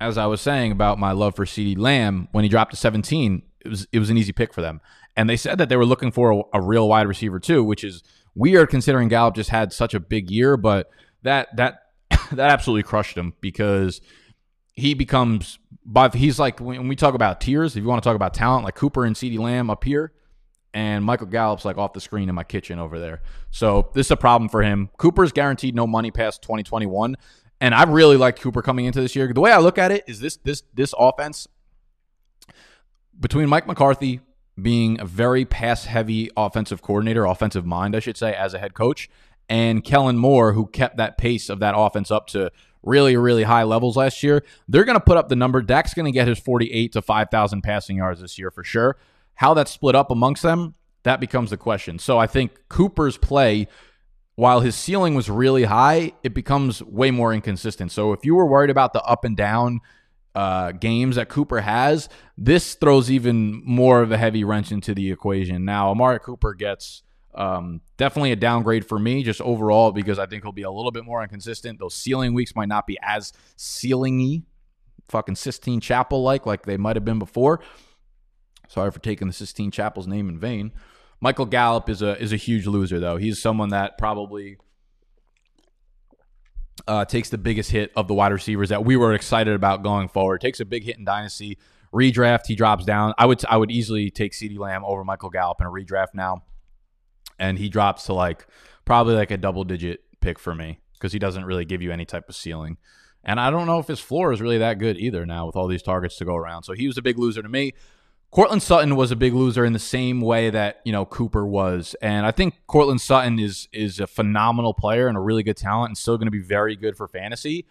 as 0.00 0.18
I 0.18 0.26
was 0.26 0.40
saying 0.40 0.72
about 0.72 0.98
my 0.98 1.12
love 1.12 1.36
for 1.36 1.44
CeeDee 1.44 1.78
Lamb, 1.78 2.28
when 2.32 2.42
he 2.44 2.48
dropped 2.48 2.72
to 2.72 2.76
17, 2.76 3.42
it 3.64 3.68
was 3.68 3.86
it 3.92 3.98
was 3.98 4.10
an 4.10 4.18
easy 4.18 4.32
pick 4.32 4.52
for 4.52 4.60
them. 4.60 4.80
And 5.16 5.28
they 5.28 5.36
said 5.36 5.58
that 5.58 5.68
they 5.68 5.76
were 5.76 5.86
looking 5.86 6.10
for 6.10 6.32
a, 6.32 6.58
a 6.58 6.60
real 6.60 6.88
wide 6.88 7.06
receiver 7.06 7.38
too, 7.38 7.62
which 7.62 7.84
is 7.84 8.02
weird 8.34 8.68
considering 8.68 9.08
Gallup 9.08 9.34
just 9.34 9.50
had 9.50 9.72
such 9.72 9.94
a 9.94 10.00
big 10.00 10.30
year, 10.30 10.56
but 10.56 10.90
that 11.22 11.54
that 11.56 11.82
that 12.32 12.50
absolutely 12.50 12.82
crushed 12.82 13.16
him 13.16 13.34
because 13.40 14.00
he 14.72 14.94
becomes 14.94 15.58
but 15.84 16.14
he's 16.14 16.38
like 16.38 16.60
when 16.60 16.88
we 16.88 16.96
talk 16.96 17.14
about 17.14 17.40
tiers, 17.40 17.76
if 17.76 17.82
you 17.82 17.88
want 17.88 18.02
to 18.02 18.08
talk 18.08 18.16
about 18.16 18.34
talent, 18.34 18.64
like 18.64 18.74
Cooper 18.74 19.04
and 19.04 19.14
CeeDee 19.14 19.38
Lamb 19.38 19.70
up 19.70 19.84
here, 19.84 20.12
and 20.74 21.04
Michael 21.04 21.26
Gallup's 21.26 21.64
like 21.64 21.76
off 21.76 21.92
the 21.92 22.00
screen 22.00 22.28
in 22.28 22.34
my 22.34 22.44
kitchen 22.44 22.78
over 22.78 22.98
there. 22.98 23.22
So 23.50 23.90
this 23.94 24.06
is 24.06 24.10
a 24.10 24.16
problem 24.16 24.48
for 24.48 24.62
him. 24.62 24.90
Cooper's 24.96 25.32
guaranteed 25.32 25.74
no 25.74 25.86
money 25.86 26.10
past 26.10 26.42
2021. 26.42 27.16
And 27.60 27.74
I 27.74 27.84
really 27.84 28.16
liked 28.16 28.40
Cooper 28.40 28.62
coming 28.62 28.86
into 28.86 29.00
this 29.00 29.14
year. 29.14 29.32
The 29.32 29.40
way 29.40 29.52
I 29.52 29.58
look 29.58 29.78
at 29.78 29.92
it 29.92 30.04
is 30.08 30.20
this 30.20 30.36
this 30.38 30.62
this 30.74 30.94
offense 30.98 31.46
between 33.18 33.48
Mike 33.48 33.66
McCarthy 33.66 34.20
being 34.60 35.00
a 35.00 35.04
very 35.04 35.44
pass 35.44 35.84
heavy 35.84 36.30
offensive 36.36 36.82
coordinator, 36.82 37.24
offensive 37.24 37.64
mind, 37.64 37.94
I 37.94 38.00
should 38.00 38.16
say, 38.16 38.34
as 38.34 38.52
a 38.52 38.58
head 38.58 38.74
coach, 38.74 39.08
and 39.48 39.84
Kellen 39.84 40.18
Moore, 40.18 40.52
who 40.52 40.66
kept 40.66 40.96
that 40.96 41.18
pace 41.18 41.48
of 41.48 41.60
that 41.60 41.74
offense 41.76 42.10
up 42.10 42.26
to 42.28 42.50
really, 42.82 43.16
really 43.16 43.44
high 43.44 43.62
levels 43.62 43.96
last 43.96 44.22
year, 44.22 44.42
they're 44.68 44.84
going 44.84 44.98
to 44.98 45.04
put 45.04 45.16
up 45.16 45.28
the 45.28 45.36
number. 45.36 45.62
Dak's 45.62 45.94
going 45.94 46.06
to 46.06 46.12
get 46.12 46.28
his 46.28 46.38
48 46.38 46.92
to 46.92 47.02
5,000 47.02 47.62
passing 47.62 47.96
yards 47.96 48.20
this 48.20 48.38
year 48.38 48.50
for 48.50 48.64
sure. 48.64 48.96
How 49.34 49.54
that's 49.54 49.70
split 49.70 49.94
up 49.94 50.10
amongst 50.10 50.42
them, 50.42 50.74
that 51.02 51.20
becomes 51.20 51.50
the 51.50 51.56
question. 51.56 51.98
So 51.98 52.18
I 52.18 52.26
think 52.26 52.68
Cooper's 52.68 53.16
play 53.16 53.68
while 54.34 54.60
his 54.60 54.74
ceiling 54.74 55.14
was 55.14 55.28
really 55.28 55.64
high, 55.64 56.12
it 56.22 56.34
becomes 56.34 56.82
way 56.82 57.10
more 57.10 57.34
inconsistent. 57.34 57.92
So 57.92 58.12
if 58.12 58.24
you 58.24 58.34
were 58.34 58.46
worried 58.46 58.70
about 58.70 58.92
the 58.92 59.02
up 59.02 59.24
and 59.24 59.36
down 59.36 59.80
uh, 60.34 60.72
games 60.72 61.16
that 61.16 61.28
Cooper 61.28 61.60
has, 61.60 62.08
this 62.38 62.74
throws 62.74 63.10
even 63.10 63.62
more 63.64 64.00
of 64.00 64.10
a 64.10 64.16
heavy 64.16 64.44
wrench 64.44 64.72
into 64.72 64.94
the 64.94 65.10
equation. 65.12 65.64
Now, 65.64 65.90
Amari 65.90 66.18
Cooper 66.18 66.54
gets 66.54 67.02
um, 67.34 67.82
definitely 67.98 68.32
a 68.32 68.36
downgrade 68.36 68.86
for 68.86 68.98
me, 68.98 69.22
just 69.22 69.40
overall, 69.42 69.92
because 69.92 70.18
I 70.18 70.26
think 70.26 70.44
he'll 70.44 70.52
be 70.52 70.62
a 70.62 70.70
little 70.70 70.90
bit 70.90 71.04
more 71.04 71.22
inconsistent. 71.22 71.78
Those 71.78 71.94
ceiling 71.94 72.32
weeks 72.32 72.56
might 72.56 72.68
not 72.68 72.86
be 72.86 72.98
as 73.02 73.32
ceilingy, 73.58 74.44
fucking 75.08 75.36
Sistine 75.36 75.80
Chapel 75.80 76.22
like, 76.22 76.46
like 76.46 76.64
they 76.64 76.78
might 76.78 76.96
have 76.96 77.04
been 77.04 77.18
before. 77.18 77.60
Sorry 78.72 78.90
for 78.90 79.00
taking 79.00 79.26
the 79.26 79.34
Sistine 79.34 79.70
Chapel's 79.70 80.06
name 80.06 80.30
in 80.30 80.38
vain. 80.38 80.72
Michael 81.20 81.44
Gallup 81.44 81.90
is 81.90 82.00
a 82.00 82.18
is 82.18 82.32
a 82.32 82.36
huge 82.36 82.66
loser 82.66 82.98
though. 82.98 83.18
He's 83.18 83.38
someone 83.38 83.68
that 83.68 83.98
probably 83.98 84.56
uh, 86.88 87.04
takes 87.04 87.28
the 87.28 87.36
biggest 87.36 87.70
hit 87.70 87.92
of 87.94 88.08
the 88.08 88.14
wide 88.14 88.32
receivers 88.32 88.70
that 88.70 88.82
we 88.82 88.96
were 88.96 89.12
excited 89.12 89.54
about 89.54 89.82
going 89.82 90.08
forward. 90.08 90.40
Takes 90.40 90.58
a 90.58 90.64
big 90.64 90.84
hit 90.84 90.96
in 90.96 91.04
dynasty 91.04 91.58
redraft. 91.92 92.46
He 92.46 92.54
drops 92.54 92.86
down. 92.86 93.12
I 93.18 93.26
would 93.26 93.44
I 93.44 93.58
would 93.58 93.70
easily 93.70 94.10
take 94.10 94.32
CeeDee 94.32 94.58
Lamb 94.58 94.86
over 94.86 95.04
Michael 95.04 95.28
Gallup 95.28 95.60
in 95.60 95.66
a 95.66 95.70
redraft 95.70 96.14
now, 96.14 96.42
and 97.38 97.58
he 97.58 97.68
drops 97.68 98.04
to 98.04 98.14
like 98.14 98.46
probably 98.86 99.14
like 99.14 99.30
a 99.30 99.36
double 99.36 99.64
digit 99.64 100.00
pick 100.22 100.38
for 100.38 100.54
me 100.54 100.80
because 100.94 101.12
he 101.12 101.18
doesn't 101.18 101.44
really 101.44 101.66
give 101.66 101.82
you 101.82 101.92
any 101.92 102.06
type 102.06 102.26
of 102.26 102.34
ceiling. 102.34 102.78
And 103.22 103.38
I 103.38 103.50
don't 103.50 103.66
know 103.66 103.80
if 103.80 103.86
his 103.86 104.00
floor 104.00 104.32
is 104.32 104.40
really 104.40 104.58
that 104.58 104.78
good 104.78 104.96
either 104.96 105.26
now 105.26 105.44
with 105.44 105.56
all 105.56 105.68
these 105.68 105.82
targets 105.82 106.16
to 106.16 106.24
go 106.24 106.34
around. 106.34 106.62
So 106.62 106.72
he 106.72 106.86
was 106.86 106.96
a 106.96 107.02
big 107.02 107.18
loser 107.18 107.42
to 107.42 107.48
me. 107.50 107.74
Courtland 108.32 108.62
Sutton 108.62 108.96
was 108.96 109.10
a 109.10 109.16
big 109.16 109.34
loser 109.34 109.62
in 109.62 109.74
the 109.74 109.78
same 109.78 110.22
way 110.22 110.48
that 110.48 110.80
you 110.84 110.92
know 110.92 111.04
Cooper 111.04 111.46
was, 111.46 111.94
and 112.00 112.24
I 112.24 112.30
think 112.30 112.54
Courtland 112.66 113.02
Sutton 113.02 113.38
is 113.38 113.68
is 113.72 114.00
a 114.00 114.06
phenomenal 114.06 114.72
player 114.72 115.06
and 115.06 115.18
a 115.18 115.20
really 115.20 115.42
good 115.42 115.58
talent, 115.58 115.90
and 115.90 115.98
still 115.98 116.16
going 116.16 116.26
to 116.28 116.32
be 116.32 116.40
very 116.40 116.74
good 116.74 116.96
for 116.96 117.06
fantasy. 117.06 117.66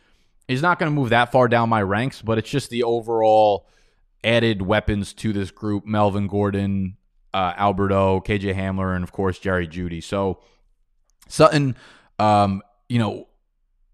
He's 0.48 0.62
not 0.62 0.78
going 0.78 0.92
to 0.92 0.96
move 0.96 1.10
that 1.10 1.32
far 1.32 1.48
down 1.48 1.68
my 1.70 1.82
ranks, 1.82 2.22
but 2.22 2.38
it's 2.38 2.50
just 2.50 2.70
the 2.70 2.84
overall 2.84 3.68
added 4.24 4.62
weapons 4.62 5.14
to 5.14 5.34
this 5.34 5.50
group: 5.50 5.84
Melvin 5.88 6.28
Gordon, 6.28 6.96
uh, 7.34 7.54
Albert 7.58 7.92
O, 7.92 8.22
KJ 8.22 8.56
Hamler, 8.56 8.96
and 8.96 9.04
of 9.04 9.12
course 9.12 9.40
Jerry 9.40 9.68
Jeudy. 9.68 10.04
So 10.04 10.42
Sutton, 11.28 11.76
um, 12.20 12.62
you 12.88 13.00
know, 13.00 13.28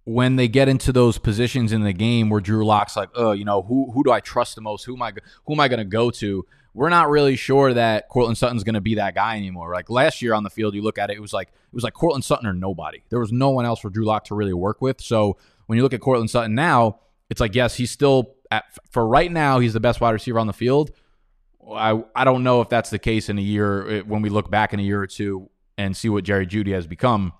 when 0.07 0.37
they 0.37 0.47
get 0.47 0.69
into 0.69 0.93
those 0.93 1.17
positions 1.17 1.73
in 1.73 1.83
the 1.83 1.91
game 1.91 2.29
where 2.29 2.39
Drew 2.39 2.65
Lock's 2.65 2.95
like, 2.95 3.09
oh, 3.15 3.33
you 3.33 3.43
know, 3.43 3.61
who 3.61 3.91
who 3.91 4.05
do 4.05 4.11
I 4.11 4.21
trust 4.21 4.55
the 4.55 4.61
most? 4.61 4.85
Who 4.85 4.95
am 4.95 5.01
I 5.01 5.11
who 5.45 5.53
am 5.53 5.59
I 5.59 5.67
going 5.67 5.79
to 5.79 5.85
go 5.85 6.09
to? 6.11 6.45
We're 6.73 6.87
not 6.87 7.09
really 7.09 7.35
sure 7.35 7.73
that 7.73 8.07
Courtland 8.07 8.37
Sutton's 8.37 8.63
going 8.63 8.75
to 8.75 8.81
be 8.81 8.95
that 8.95 9.15
guy 9.15 9.35
anymore. 9.35 9.73
Like 9.73 9.89
last 9.89 10.21
year 10.21 10.33
on 10.33 10.43
the 10.43 10.49
field, 10.49 10.75
you 10.75 10.81
look 10.81 10.97
at 10.97 11.09
it, 11.09 11.17
it 11.17 11.19
was 11.19 11.33
like 11.33 11.49
it 11.49 11.73
was 11.73 11.83
like 11.83 11.93
Courtland 11.93 12.23
Sutton 12.23 12.47
or 12.47 12.53
nobody. 12.53 13.03
There 13.09 13.19
was 13.19 13.33
no 13.33 13.49
one 13.49 13.65
else 13.65 13.81
for 13.81 13.89
Drew 13.89 14.05
Lock 14.05 14.23
to 14.25 14.35
really 14.35 14.53
work 14.53 14.81
with. 14.81 15.01
So 15.01 15.35
when 15.65 15.75
you 15.75 15.83
look 15.83 15.93
at 15.93 15.99
Courtland 15.99 16.29
Sutton 16.29 16.55
now, 16.55 16.99
it's 17.29 17.41
like 17.41 17.53
yes, 17.53 17.75
he's 17.75 17.91
still 17.91 18.33
at 18.49 18.63
for 18.89 19.05
right 19.05 19.29
now 19.29 19.59
he's 19.59 19.73
the 19.73 19.81
best 19.81 19.99
wide 19.99 20.11
receiver 20.11 20.39
on 20.39 20.47
the 20.47 20.53
field. 20.53 20.91
I 21.69 22.01
I 22.15 22.23
don't 22.23 22.45
know 22.45 22.61
if 22.61 22.69
that's 22.69 22.91
the 22.91 22.99
case 22.99 23.27
in 23.27 23.37
a 23.37 23.41
year 23.41 23.89
eh, 23.89 24.01
when 24.03 24.21
we 24.21 24.29
look 24.29 24.49
back 24.49 24.71
in 24.71 24.79
a 24.79 24.83
year 24.83 25.01
or 25.01 25.07
two 25.07 25.49
and 25.77 25.97
see 25.97 26.07
what 26.07 26.23
Jerry 26.23 26.47
Jeudy 26.47 26.71
has 26.71 26.87
become 26.87 27.33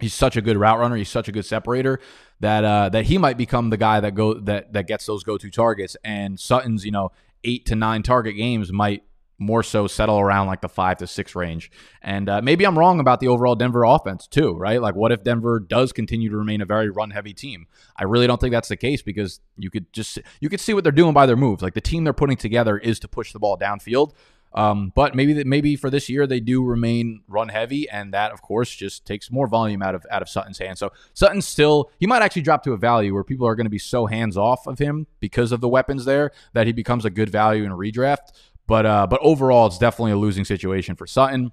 he's 0.00 0.14
such 0.14 0.36
a 0.36 0.42
good 0.42 0.56
route 0.56 0.78
runner. 0.78 0.96
He's 0.96 1.08
such 1.08 1.28
a 1.28 1.32
good 1.32 1.44
separator 1.44 2.00
that 2.40 2.64
uh, 2.64 2.88
that 2.90 3.06
he 3.06 3.18
might 3.18 3.36
become 3.36 3.70
the 3.70 3.76
guy 3.76 4.00
that 4.00 4.14
go 4.14 4.34
that 4.34 4.72
that 4.72 4.86
gets 4.86 5.06
those 5.06 5.22
go 5.24 5.38
to 5.38 5.50
targets. 5.50 5.96
And 6.04 6.38
Sutton's 6.38 6.84
you 6.84 6.92
know 6.92 7.12
eight 7.44 7.66
to 7.66 7.76
nine 7.76 8.02
target 8.02 8.36
games 8.36 8.72
might 8.72 9.02
more 9.38 9.62
so 9.62 9.86
settle 9.86 10.18
around 10.18 10.46
like 10.46 10.60
the 10.60 10.68
five 10.68 10.96
to 10.98 11.06
six 11.06 11.34
range. 11.34 11.70
And 12.02 12.28
uh, 12.28 12.40
maybe 12.42 12.64
I'm 12.64 12.78
wrong 12.78 13.00
about 13.00 13.20
the 13.20 13.28
overall 13.28 13.54
Denver 13.54 13.84
offense 13.84 14.26
too, 14.26 14.54
right? 14.54 14.80
Like, 14.80 14.94
what 14.94 15.12
if 15.12 15.22
Denver 15.22 15.60
does 15.60 15.92
continue 15.92 16.30
to 16.30 16.36
remain 16.36 16.60
a 16.60 16.66
very 16.66 16.88
run 16.88 17.10
heavy 17.10 17.34
team? 17.34 17.66
I 17.96 18.04
really 18.04 18.26
don't 18.26 18.40
think 18.40 18.52
that's 18.52 18.68
the 18.68 18.76
case 18.76 19.02
because 19.02 19.40
you 19.58 19.70
could 19.70 19.92
just 19.92 20.18
you 20.40 20.48
could 20.48 20.60
see 20.60 20.74
what 20.74 20.84
they're 20.84 20.92
doing 20.92 21.12
by 21.12 21.26
their 21.26 21.36
moves. 21.36 21.62
Like 21.62 21.74
the 21.74 21.80
team 21.80 22.04
they're 22.04 22.12
putting 22.12 22.36
together 22.36 22.78
is 22.78 22.98
to 23.00 23.08
push 23.08 23.32
the 23.32 23.38
ball 23.38 23.58
downfield. 23.58 24.12
Um, 24.56 24.90
but 24.94 25.14
maybe 25.14 25.34
that 25.34 25.46
maybe 25.46 25.76
for 25.76 25.90
this 25.90 26.08
year 26.08 26.26
they 26.26 26.40
do 26.40 26.64
remain 26.64 27.20
run 27.28 27.50
heavy, 27.50 27.88
and 27.90 28.14
that 28.14 28.32
of 28.32 28.40
course 28.40 28.74
just 28.74 29.04
takes 29.04 29.30
more 29.30 29.46
volume 29.46 29.82
out 29.82 29.94
of 29.94 30.06
out 30.10 30.22
of 30.22 30.30
Sutton's 30.30 30.56
hands. 30.58 30.78
So 30.78 30.92
Sutton 31.12 31.42
still 31.42 31.90
he 32.00 32.06
might 32.06 32.22
actually 32.22 32.42
drop 32.42 32.62
to 32.64 32.72
a 32.72 32.78
value 32.78 33.12
where 33.12 33.22
people 33.22 33.46
are 33.46 33.54
going 33.54 33.66
to 33.66 33.70
be 33.70 33.78
so 33.78 34.06
hands 34.06 34.36
off 34.36 34.66
of 34.66 34.78
him 34.78 35.06
because 35.20 35.52
of 35.52 35.60
the 35.60 35.68
weapons 35.68 36.06
there 36.06 36.32
that 36.54 36.66
he 36.66 36.72
becomes 36.72 37.04
a 37.04 37.10
good 37.10 37.28
value 37.28 37.64
in 37.64 37.70
a 37.70 37.76
redraft. 37.76 38.32
But 38.66 38.86
uh, 38.86 39.06
but 39.06 39.20
overall, 39.22 39.66
it's 39.66 39.78
definitely 39.78 40.12
a 40.12 40.16
losing 40.16 40.46
situation 40.46 40.96
for 40.96 41.06
Sutton. 41.06 41.52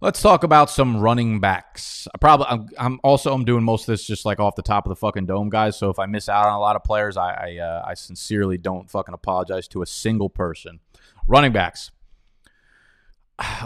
Let's 0.00 0.20
talk 0.20 0.44
about 0.44 0.68
some 0.68 0.98
running 0.98 1.40
backs. 1.40 2.06
I 2.14 2.18
probably 2.18 2.46
I'm, 2.50 2.68
I'm, 2.78 3.00
also 3.02 3.32
I'm 3.32 3.46
doing 3.46 3.64
most 3.64 3.82
of 3.82 3.86
this 3.86 4.04
just 4.04 4.26
like 4.26 4.38
off 4.38 4.54
the 4.54 4.62
top 4.62 4.84
of 4.84 4.90
the 4.90 4.96
fucking 4.96 5.24
dome, 5.24 5.48
guys. 5.48 5.78
So 5.78 5.88
if 5.88 5.98
I 5.98 6.04
miss 6.04 6.28
out 6.28 6.46
on 6.46 6.52
a 6.52 6.60
lot 6.60 6.76
of 6.76 6.84
players, 6.84 7.16
I 7.16 7.30
I, 7.32 7.56
uh, 7.58 7.82
I 7.86 7.94
sincerely 7.94 8.58
don't 8.58 8.90
fucking 8.90 9.14
apologize 9.14 9.68
to 9.68 9.80
a 9.82 9.86
single 9.86 10.28
person. 10.28 10.80
Running 11.28 11.52
backs. 11.52 11.90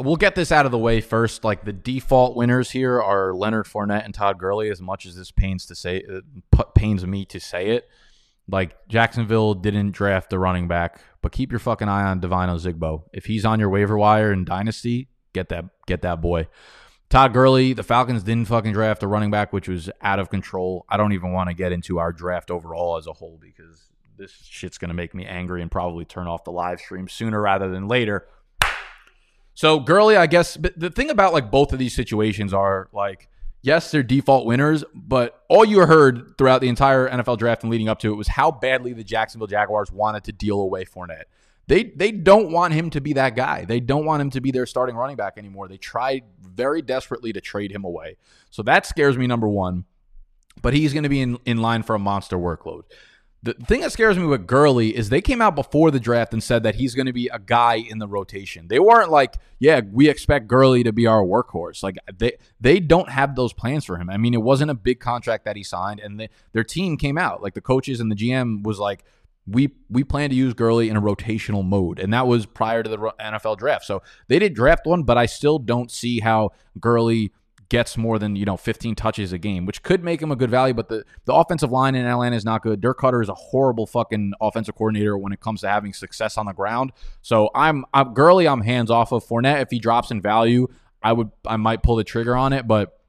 We'll 0.00 0.16
get 0.16 0.34
this 0.34 0.50
out 0.50 0.66
of 0.66 0.72
the 0.72 0.78
way 0.78 1.00
first. 1.00 1.44
Like 1.44 1.64
the 1.64 1.72
default 1.72 2.36
winners 2.36 2.70
here 2.72 3.00
are 3.00 3.34
Leonard 3.34 3.66
Fournette 3.66 4.04
and 4.04 4.12
Todd 4.12 4.38
Gurley. 4.38 4.68
As 4.70 4.80
much 4.80 5.06
as 5.06 5.14
this 5.14 5.30
pains 5.30 5.66
to 5.66 5.74
say, 5.74 6.02
uh, 6.10 6.64
pains 6.74 7.06
me 7.06 7.24
to 7.26 7.38
say 7.38 7.68
it, 7.68 7.88
like 8.48 8.76
Jacksonville 8.88 9.54
didn't 9.54 9.92
draft 9.92 10.32
a 10.32 10.38
running 10.38 10.66
back, 10.66 11.00
but 11.22 11.32
keep 11.32 11.52
your 11.52 11.60
fucking 11.60 11.88
eye 11.88 12.04
on 12.04 12.20
Devine 12.20 12.48
Ozigbo. 12.48 13.04
If 13.12 13.26
he's 13.26 13.44
on 13.44 13.60
your 13.60 13.68
waiver 13.68 13.96
wire 13.96 14.32
in 14.32 14.44
Dynasty, 14.44 15.08
get 15.32 15.50
that 15.50 15.66
get 15.86 16.02
that 16.02 16.20
boy. 16.20 16.48
Todd 17.08 17.32
Gurley, 17.32 17.72
the 17.72 17.82
Falcons 17.82 18.22
didn't 18.22 18.46
fucking 18.46 18.72
draft 18.72 19.02
a 19.02 19.08
running 19.08 19.32
back, 19.32 19.52
which 19.52 19.68
was 19.68 19.90
out 20.00 20.20
of 20.20 20.30
control. 20.30 20.84
I 20.88 20.96
don't 20.96 21.12
even 21.12 21.32
want 21.32 21.48
to 21.48 21.54
get 21.54 21.72
into 21.72 21.98
our 21.98 22.12
draft 22.12 22.50
overall 22.50 22.96
as 22.96 23.08
a 23.08 23.12
whole 23.12 23.38
because 23.40 23.90
this 24.20 24.32
shit's 24.44 24.78
going 24.78 24.90
to 24.90 24.94
make 24.94 25.14
me 25.14 25.24
angry 25.24 25.62
and 25.62 25.70
probably 25.70 26.04
turn 26.04 26.28
off 26.28 26.44
the 26.44 26.52
live 26.52 26.78
stream 26.78 27.08
sooner 27.08 27.40
rather 27.40 27.68
than 27.68 27.88
later. 27.88 28.28
So 29.54 29.80
Gurley, 29.80 30.16
I 30.16 30.26
guess 30.26 30.56
the 30.76 30.90
thing 30.90 31.10
about 31.10 31.32
like 31.32 31.50
both 31.50 31.72
of 31.72 31.78
these 31.78 31.94
situations 31.94 32.54
are 32.54 32.88
like, 32.92 33.28
yes, 33.62 33.90
they're 33.90 34.02
default 34.02 34.46
winners, 34.46 34.84
but 34.94 35.42
all 35.48 35.64
you 35.64 35.80
heard 35.80 36.38
throughout 36.38 36.60
the 36.60 36.68
entire 36.68 37.08
NFL 37.08 37.38
draft 37.38 37.62
and 37.62 37.70
leading 37.70 37.88
up 37.88 37.98
to 38.00 38.12
it 38.12 38.16
was 38.16 38.28
how 38.28 38.50
badly 38.50 38.92
the 38.92 39.04
Jacksonville 39.04 39.48
Jaguars 39.48 39.90
wanted 39.90 40.24
to 40.24 40.32
deal 40.32 40.60
away 40.60 40.84
Fournette. 40.84 41.24
They 41.66 41.84
they 41.84 42.10
don't 42.10 42.50
want 42.50 42.74
him 42.74 42.90
to 42.90 43.00
be 43.00 43.12
that 43.14 43.36
guy. 43.36 43.64
They 43.64 43.80
don't 43.80 44.04
want 44.04 44.22
him 44.22 44.30
to 44.30 44.40
be 44.40 44.50
their 44.50 44.66
starting 44.66 44.96
running 44.96 45.16
back 45.16 45.34
anymore. 45.36 45.68
They 45.68 45.76
tried 45.76 46.24
very 46.40 46.82
desperately 46.82 47.32
to 47.32 47.40
trade 47.40 47.70
him 47.70 47.84
away. 47.84 48.16
So 48.50 48.62
that 48.64 48.86
scares 48.86 49.16
me 49.16 49.26
number 49.26 49.48
one. 49.48 49.84
But 50.62 50.74
he's 50.74 50.92
going 50.92 51.04
to 51.04 51.08
be 51.08 51.20
in, 51.20 51.38
in 51.46 51.58
line 51.58 51.82
for 51.82 51.94
a 51.94 51.98
monster 51.98 52.36
workload. 52.36 52.82
The 53.42 53.54
thing 53.54 53.80
that 53.80 53.92
scares 53.92 54.18
me 54.18 54.26
with 54.26 54.46
Gurley 54.46 54.94
is 54.94 55.08
they 55.08 55.22
came 55.22 55.40
out 55.40 55.54
before 55.54 55.90
the 55.90 56.00
draft 56.00 56.34
and 56.34 56.42
said 56.42 56.62
that 56.62 56.74
he's 56.74 56.94
going 56.94 57.06
to 57.06 57.12
be 57.12 57.28
a 57.28 57.38
guy 57.38 57.76
in 57.76 57.98
the 57.98 58.06
rotation. 58.06 58.68
They 58.68 58.78
weren't 58.78 59.10
like, 59.10 59.36
yeah, 59.58 59.80
we 59.90 60.10
expect 60.10 60.46
Gurley 60.46 60.82
to 60.82 60.92
be 60.92 61.06
our 61.06 61.22
workhorse. 61.22 61.82
Like 61.82 61.96
they 62.18 62.36
they 62.60 62.80
don't 62.80 63.08
have 63.08 63.36
those 63.36 63.54
plans 63.54 63.86
for 63.86 63.96
him. 63.96 64.10
I 64.10 64.18
mean, 64.18 64.34
it 64.34 64.42
wasn't 64.42 64.70
a 64.70 64.74
big 64.74 65.00
contract 65.00 65.46
that 65.46 65.56
he 65.56 65.62
signed, 65.62 66.00
and 66.00 66.20
they, 66.20 66.28
their 66.52 66.64
team 66.64 66.98
came 66.98 67.16
out 67.16 67.42
like 67.42 67.54
the 67.54 67.62
coaches 67.62 67.98
and 67.98 68.10
the 68.10 68.16
GM 68.16 68.62
was 68.62 68.78
like, 68.78 69.04
we 69.46 69.70
we 69.88 70.04
plan 70.04 70.28
to 70.30 70.36
use 70.36 70.52
Gurley 70.52 70.90
in 70.90 70.96
a 70.96 71.02
rotational 71.02 71.64
mode, 71.64 71.98
and 71.98 72.12
that 72.12 72.26
was 72.26 72.44
prior 72.44 72.82
to 72.82 72.90
the 72.90 72.98
NFL 73.18 73.56
draft. 73.56 73.86
So 73.86 74.02
they 74.28 74.38
did 74.38 74.54
draft 74.54 74.86
one, 74.86 75.04
but 75.04 75.16
I 75.16 75.24
still 75.24 75.58
don't 75.58 75.90
see 75.90 76.20
how 76.20 76.50
Gurley 76.78 77.32
gets 77.70 77.96
more 77.96 78.18
than 78.18 78.36
you 78.36 78.44
know 78.44 78.58
15 78.58 78.94
touches 78.94 79.32
a 79.32 79.38
game, 79.38 79.64
which 79.64 79.82
could 79.82 80.04
make 80.04 80.20
him 80.20 80.30
a 80.30 80.36
good 80.36 80.50
value. 80.50 80.74
But 80.74 80.88
the 80.88 81.04
the 81.24 81.32
offensive 81.32 81.70
line 81.70 81.94
in 81.94 82.04
Atlanta 82.04 82.36
is 82.36 82.44
not 82.44 82.62
good. 82.62 82.82
Dirk 82.82 82.98
Koetter 82.98 83.22
is 83.22 83.30
a 83.30 83.34
horrible 83.34 83.86
fucking 83.86 84.34
offensive 84.40 84.74
coordinator 84.74 85.16
when 85.16 85.32
it 85.32 85.40
comes 85.40 85.62
to 85.62 85.68
having 85.68 85.94
success 85.94 86.36
on 86.36 86.46
the 86.46 86.52
ground. 86.52 86.92
So 87.22 87.50
I'm 87.54 87.86
I'm 87.94 88.12
Gurley. 88.12 88.46
I'm 88.46 88.60
hands 88.60 88.90
off 88.90 89.12
of 89.12 89.24
Fournette. 89.24 89.62
If 89.62 89.70
he 89.70 89.78
drops 89.78 90.10
in 90.10 90.20
value, 90.20 90.68
I 91.02 91.14
would 91.14 91.30
I 91.46 91.56
might 91.56 91.82
pull 91.82 91.96
the 91.96 92.04
trigger 92.04 92.36
on 92.36 92.52
it. 92.52 92.68
But 92.68 93.00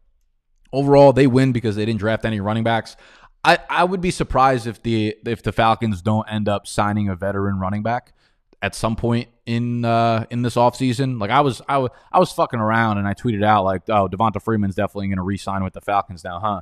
overall, 0.71 1.11
they 1.11 1.27
win 1.27 1.51
because 1.51 1.75
they 1.75 1.85
didn't 1.85 1.99
draft 1.99 2.23
any 2.23 2.39
running 2.39 2.63
backs. 2.63 2.95
I, 3.43 3.57
I 3.69 3.83
would 3.83 4.01
be 4.01 4.11
surprised 4.11 4.67
if 4.67 4.83
the 4.83 5.15
if 5.25 5.41
the 5.41 5.51
Falcons 5.51 6.01
don't 6.01 6.27
end 6.31 6.47
up 6.47 6.67
signing 6.67 7.09
a 7.09 7.15
veteran 7.15 7.59
running 7.59 7.81
back 7.81 8.13
at 8.61 8.75
some 8.75 8.95
point 8.95 9.29
in 9.45 9.83
uh, 9.85 10.25
in 10.29 10.41
this 10.41 10.55
offseason. 10.55 11.19
Like 11.19 11.31
I 11.31 11.41
was 11.41 11.61
I 11.67 11.77
was 11.79 11.91
I 12.11 12.19
was 12.19 12.31
fucking 12.31 12.59
around 12.59 12.97
and 12.97 13.07
I 13.07 13.13
tweeted 13.13 13.43
out 13.43 13.63
like, 13.63 13.83
oh, 13.89 14.07
Devonta 14.07 14.41
Freeman's 14.41 14.75
definitely 14.75 15.13
to 15.15 15.21
re-sign 15.21 15.63
with 15.63 15.73
the 15.73 15.81
Falcons 15.81 16.23
now, 16.23 16.39
huh? 16.39 16.61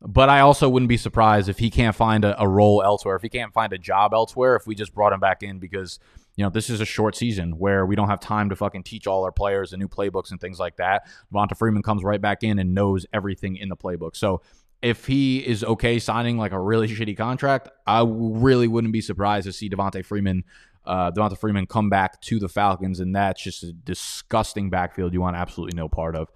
But 0.00 0.28
I 0.28 0.40
also 0.40 0.68
wouldn't 0.68 0.88
be 0.88 0.96
surprised 0.96 1.48
if 1.48 1.58
he 1.58 1.70
can't 1.70 1.96
find 1.96 2.24
a, 2.24 2.40
a, 2.40 2.46
role 2.46 2.84
elsewhere, 2.84 3.16
if 3.16 3.22
he 3.22 3.28
can't 3.28 3.52
find 3.52 3.72
a 3.72 3.78
job 3.78 4.14
elsewhere, 4.14 4.54
if 4.54 4.64
we 4.64 4.76
just 4.76 4.94
brought 4.94 5.12
him 5.12 5.18
back 5.18 5.42
in 5.42 5.58
because 5.58 5.98
you 6.36 6.44
know 6.44 6.50
this 6.50 6.70
is 6.70 6.80
a 6.80 6.84
short 6.84 7.16
season 7.16 7.58
where 7.58 7.84
we 7.84 7.96
don't 7.96 8.08
have 8.08 8.20
time 8.20 8.48
to 8.50 8.56
fucking 8.56 8.84
teach 8.84 9.08
all 9.08 9.24
our 9.24 9.32
players 9.32 9.70
the 9.70 9.76
new 9.76 9.88
playbooks 9.88 10.30
and 10.30 10.40
things 10.40 10.60
like 10.60 10.76
that. 10.76 11.08
Devonta 11.32 11.56
Freeman 11.56 11.82
comes 11.82 12.04
right 12.04 12.20
back 12.20 12.44
in 12.44 12.58
and 12.58 12.74
knows 12.74 13.06
everything 13.12 13.56
in 13.56 13.68
the 13.68 13.76
playbook. 13.76 14.14
So 14.14 14.42
if 14.80 15.06
he 15.06 15.38
is 15.44 15.64
okay 15.64 15.98
signing 15.98 16.38
like 16.38 16.52
a 16.52 16.60
really 16.60 16.86
shitty 16.86 17.16
contract, 17.16 17.68
I 17.84 18.04
really 18.06 18.68
wouldn't 18.68 18.92
be 18.92 19.00
surprised 19.00 19.46
to 19.46 19.52
see 19.52 19.68
Devonta 19.68 20.04
Freeman 20.04 20.44
uh, 20.88 21.10
Devonta 21.10 21.36
Freeman 21.36 21.66
come 21.66 21.90
back 21.90 22.20
to 22.22 22.38
the 22.38 22.48
Falcons, 22.48 22.98
and 22.98 23.14
that's 23.14 23.42
just 23.42 23.62
a 23.62 23.72
disgusting 23.72 24.70
backfield 24.70 25.12
you 25.12 25.20
want 25.20 25.36
absolutely 25.36 25.76
no 25.76 25.88
part 25.88 26.16
of. 26.16 26.30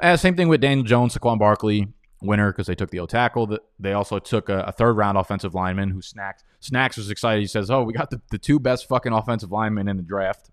Uh, 0.00 0.16
same 0.16 0.34
thing 0.34 0.48
with 0.48 0.60
Daniel 0.60 0.84
Jones, 0.84 1.16
Saquon 1.16 1.38
Barkley, 1.38 1.86
winner 2.20 2.50
because 2.50 2.66
they 2.66 2.74
took 2.74 2.90
the 2.90 2.98
O 2.98 3.06
tackle. 3.06 3.56
They 3.78 3.92
also 3.92 4.18
took 4.18 4.48
a, 4.48 4.62
a, 4.62 4.72
third 4.72 4.94
round 4.94 5.16
offensive 5.16 5.54
lineman 5.54 5.90
who 5.90 6.02
Snacks 6.02 6.42
Snacks 6.58 6.96
was 6.96 7.08
excited. 7.08 7.40
He 7.40 7.46
says, 7.46 7.70
"Oh, 7.70 7.84
we 7.84 7.92
got 7.92 8.10
the, 8.10 8.20
the 8.30 8.38
two 8.38 8.58
best 8.58 8.88
fucking 8.88 9.12
offensive 9.12 9.52
linemen 9.52 9.86
in 9.86 9.96
the 9.96 10.02
draft." 10.02 10.50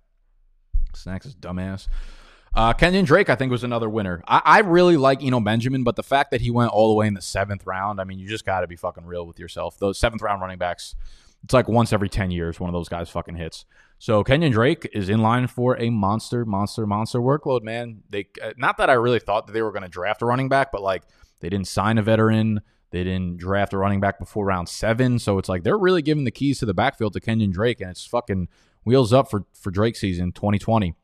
Snacks 0.94 1.26
is 1.26 1.36
dumbass. 1.36 1.88
Uh, 2.54 2.74
Kenyon 2.74 3.06
Drake, 3.06 3.30
I 3.30 3.36
think, 3.36 3.50
was 3.50 3.64
another 3.64 3.90
winner. 3.90 4.22
I, 4.28 4.42
I 4.44 4.60
really 4.60 4.98
like 4.98 5.24
Eno 5.24 5.40
Benjamin, 5.40 5.84
but 5.84 5.96
the 5.96 6.04
fact 6.04 6.32
that 6.32 6.42
he 6.42 6.52
went 6.52 6.72
all 6.72 6.90
the 6.90 6.96
way 6.96 7.08
in 7.08 7.14
the 7.14 7.22
seventh 7.22 7.66
round, 7.66 8.02
I 8.02 8.04
mean, 8.04 8.20
you 8.20 8.28
just 8.28 8.46
got 8.46 8.60
to 8.60 8.68
be 8.68 8.76
fucking 8.76 9.06
real 9.06 9.26
with 9.26 9.40
yourself. 9.40 9.80
Those 9.80 9.98
seventh 9.98 10.22
round 10.22 10.42
running 10.42 10.58
backs 10.58 10.96
it's 11.44 11.54
like 11.54 11.68
once 11.68 11.92
every 11.94 12.10
10 12.10 12.32
years, 12.32 12.60
one 12.60 12.70
of 12.70 12.74
those 12.74 12.90
guys 12.90 13.10
fucking 13.10 13.36
hits. 13.36 13.66
So 13.98 14.24
Kenyon 14.24 14.52
Drake 14.52 14.90
is 14.94 15.10
in 15.10 15.22
line 15.22 15.48
for 15.48 15.80
a 15.80 15.90
monster, 15.90 16.46
monster, 16.46 16.88
monster 16.88 17.20
workload, 17.20 17.62
man. 17.62 18.02
They 18.10 18.28
uh, 18.42 18.54
not 18.58 18.78
that 18.78 18.90
I 18.90 18.94
really 18.94 19.20
thought 19.20 19.48
that 19.48 19.54
they 19.54 19.62
were 19.62 19.72
going 19.72 19.84
to 19.84 19.90
draft 19.90 20.22
a 20.22 20.26
running 20.26 20.50
back, 20.50 20.72
but 20.72 20.82
like 20.82 21.04
they 21.40 21.50
didn't 21.50 21.68
sign 21.68 21.98
a 21.98 22.02
veteran. 22.02 22.62
They 22.90 23.04
didn't 23.04 23.38
draft 23.38 23.74
a 23.74 23.78
running 23.78 24.00
back 24.00 24.20
before 24.20 24.46
round 24.46 24.70
seven. 24.70 25.20
So 25.20 25.38
it's 25.38 25.48
like 25.48 25.64
they're 25.64 25.78
really 25.78 26.02
giving 26.02 26.24
the 26.24 26.32
keys 26.32 26.60
to 26.60 26.66
the 26.66 26.74
backfield 26.74 27.14
to 27.14 27.20
Kenyon 27.20 27.52
Drake, 27.52 27.80
and 27.80 27.90
it's 27.92 28.06
fucking 28.06 28.48
wheels 28.84 29.14
up 29.14 29.30
for, 29.30 29.46
for 29.54 29.72
Drake 29.72 29.96
season 29.96 30.32
2020. 30.32 30.96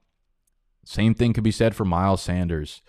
Same 0.84 1.13
thing 1.13 1.34
could 1.34 1.43
be 1.43 1.52
said 1.52 1.76
for 1.76 1.86
Miles 1.86 2.21
Sanders 2.21 2.82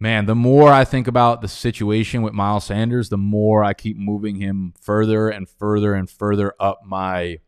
man, 0.00 0.24
the 0.24 0.34
more 0.34 0.72
I 0.72 0.84
think 0.84 1.06
about 1.06 1.42
the 1.42 1.48
situation 1.48 2.22
with 2.22 2.32
Miles 2.32 2.64
Sanders, 2.64 3.10
the 3.10 3.18
more 3.18 3.62
I 3.62 3.74
keep 3.74 3.96
moving 3.98 4.36
him 4.36 4.72
further 4.80 5.28
and 5.28 5.48
further 5.48 5.94
and 5.94 6.08
further 6.08 6.54
up 6.58 6.80
my 6.84 7.38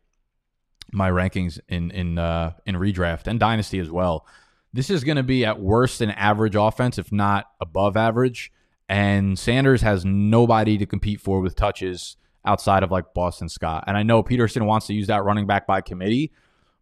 my 0.91 1.09
rankings 1.09 1.59
in 1.67 1.91
in 1.91 2.19
uh, 2.19 2.53
in 2.65 2.75
redraft 2.75 3.27
and 3.27 3.39
dynasty 3.39 3.79
as 3.79 3.89
well. 3.89 4.25
This 4.71 4.89
is 4.89 5.03
going 5.03 5.17
to 5.17 5.23
be 5.23 5.45
at 5.45 5.59
worst 5.59 6.01
an 6.01 6.11
average 6.11 6.55
offense, 6.55 6.97
if 6.97 7.11
not 7.11 7.45
above 7.59 7.97
average. 7.97 8.51
And 8.89 9.37
Sanders 9.37 9.81
has 9.81 10.03
nobody 10.05 10.77
to 10.77 10.85
compete 10.85 11.21
for 11.21 11.41
with 11.41 11.55
touches 11.55 12.17
outside 12.45 12.83
of 12.83 12.91
like 12.91 13.13
Boston 13.13 13.49
Scott. 13.49 13.85
And 13.87 13.97
I 13.97 14.03
know 14.03 14.23
Pederson 14.23 14.65
wants 14.65 14.87
to 14.87 14.93
use 14.93 15.07
that 15.07 15.23
running 15.23 15.47
back 15.47 15.65
by 15.65 15.81
committee, 15.81 16.31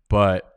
but 0.10 0.52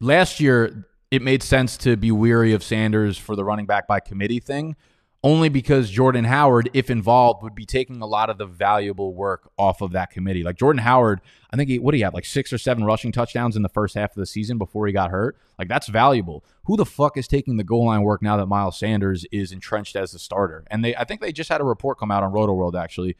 last 0.00 0.40
year 0.40 0.87
it 1.10 1.22
made 1.22 1.42
sense 1.42 1.76
to 1.78 1.96
be 1.96 2.10
weary 2.10 2.52
of 2.52 2.62
Sanders 2.62 3.16
for 3.16 3.34
the 3.34 3.44
running 3.44 3.66
back 3.66 3.86
by 3.86 4.00
committee 4.00 4.40
thing, 4.40 4.76
only 5.24 5.48
because 5.48 5.90
Jordan 5.90 6.24
Howard, 6.24 6.70
if 6.74 6.90
involved, 6.90 7.42
would 7.42 7.54
be 7.54 7.64
taking 7.64 8.00
a 8.00 8.06
lot 8.06 8.30
of 8.30 8.38
the 8.38 8.46
valuable 8.46 9.14
work 9.14 9.50
off 9.56 9.80
of 9.80 9.92
that 9.92 10.10
committee. 10.10 10.42
Like 10.42 10.56
Jordan 10.56 10.82
Howard, 10.82 11.20
I 11.50 11.56
think 11.56 11.70
he, 11.70 11.78
what 11.78 11.92
do 11.92 11.98
you 11.98 12.04
have, 12.04 12.14
like 12.14 12.26
six 12.26 12.52
or 12.52 12.58
seven 12.58 12.84
rushing 12.84 13.10
touchdowns 13.10 13.56
in 13.56 13.62
the 13.62 13.68
first 13.68 13.94
half 13.94 14.10
of 14.10 14.16
the 14.16 14.26
season 14.26 14.58
before 14.58 14.86
he 14.86 14.92
got 14.92 15.10
hurt? 15.10 15.36
Like 15.58 15.68
that's 15.68 15.88
valuable. 15.88 16.44
Who 16.64 16.76
the 16.76 16.86
fuck 16.86 17.16
is 17.16 17.26
taking 17.26 17.56
the 17.56 17.64
goal 17.64 17.86
line 17.86 18.02
work 18.02 18.22
now 18.22 18.36
that 18.36 18.46
Miles 18.46 18.78
Sanders 18.78 19.24
is 19.32 19.50
entrenched 19.50 19.96
as 19.96 20.12
the 20.12 20.18
starter? 20.18 20.64
And 20.70 20.84
they, 20.84 20.94
I 20.94 21.04
think 21.04 21.20
they 21.20 21.32
just 21.32 21.50
had 21.50 21.60
a 21.60 21.64
report 21.64 21.98
come 21.98 22.10
out 22.10 22.22
on 22.22 22.32
Rotoworld 22.32 22.80
actually 22.80 23.16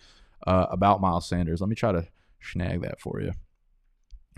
uh, 0.46 0.66
about 0.70 1.00
Miles 1.00 1.26
Sanders. 1.26 1.60
Let 1.60 1.70
me 1.70 1.74
try 1.74 1.92
to 1.92 2.06
snag 2.40 2.82
that 2.82 3.00
for 3.00 3.20
you. 3.20 3.32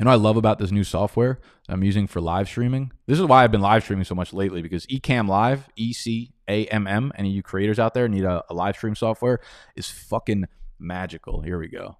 Know 0.05 0.11
I 0.11 0.15
love 0.15 0.39
about 0.39 0.59
this 0.59 0.71
new 0.71 0.83
software 0.83 1.41
I'm 1.69 1.85
using 1.85 2.07
for 2.07 2.23
live 2.23 2.49
streaming? 2.49 2.91
This 3.07 3.19
is 3.19 3.25
why 3.27 3.45
I've 3.45 3.53
been 3.53 3.61
live 3.61 3.83
streaming 3.83 4.05
so 4.05 4.15
much 4.15 4.33
lately 4.33 4.63
because 4.63 4.87
Ecamm 4.87 5.29
Live, 5.29 5.69
E 5.77 5.93
C 5.93 6.33
A 6.49 6.67
M 6.67 6.87
M, 6.87 7.13
any 7.17 7.29
of 7.29 7.35
you 7.35 7.43
creators 7.43 7.79
out 7.79 7.93
there 7.93 8.09
need 8.09 8.25
a, 8.25 8.43
a 8.49 8.55
live 8.55 8.77
stream 8.77 8.95
software, 8.95 9.41
is 9.77 9.91
fucking 9.91 10.47
magical. 10.79 11.43
Here 11.43 11.59
we 11.59 11.69
go. 11.69 11.99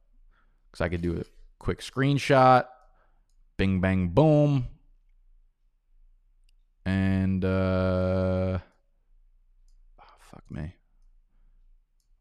Because 0.71 0.81
I 0.81 0.89
could 0.89 1.03
do 1.03 1.21
a 1.21 1.25
quick 1.59 1.81
screenshot, 1.81 2.65
bing, 3.59 3.81
bang, 3.81 4.09
boom. 4.09 4.69
And, 6.87 7.45
uh, 7.45 8.59
oh, 10.01 10.05
fuck 10.21 10.45
me. 10.51 10.75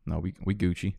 No, 0.05 0.19
we, 0.19 0.33
we 0.43 0.55
Gucci. 0.55 0.95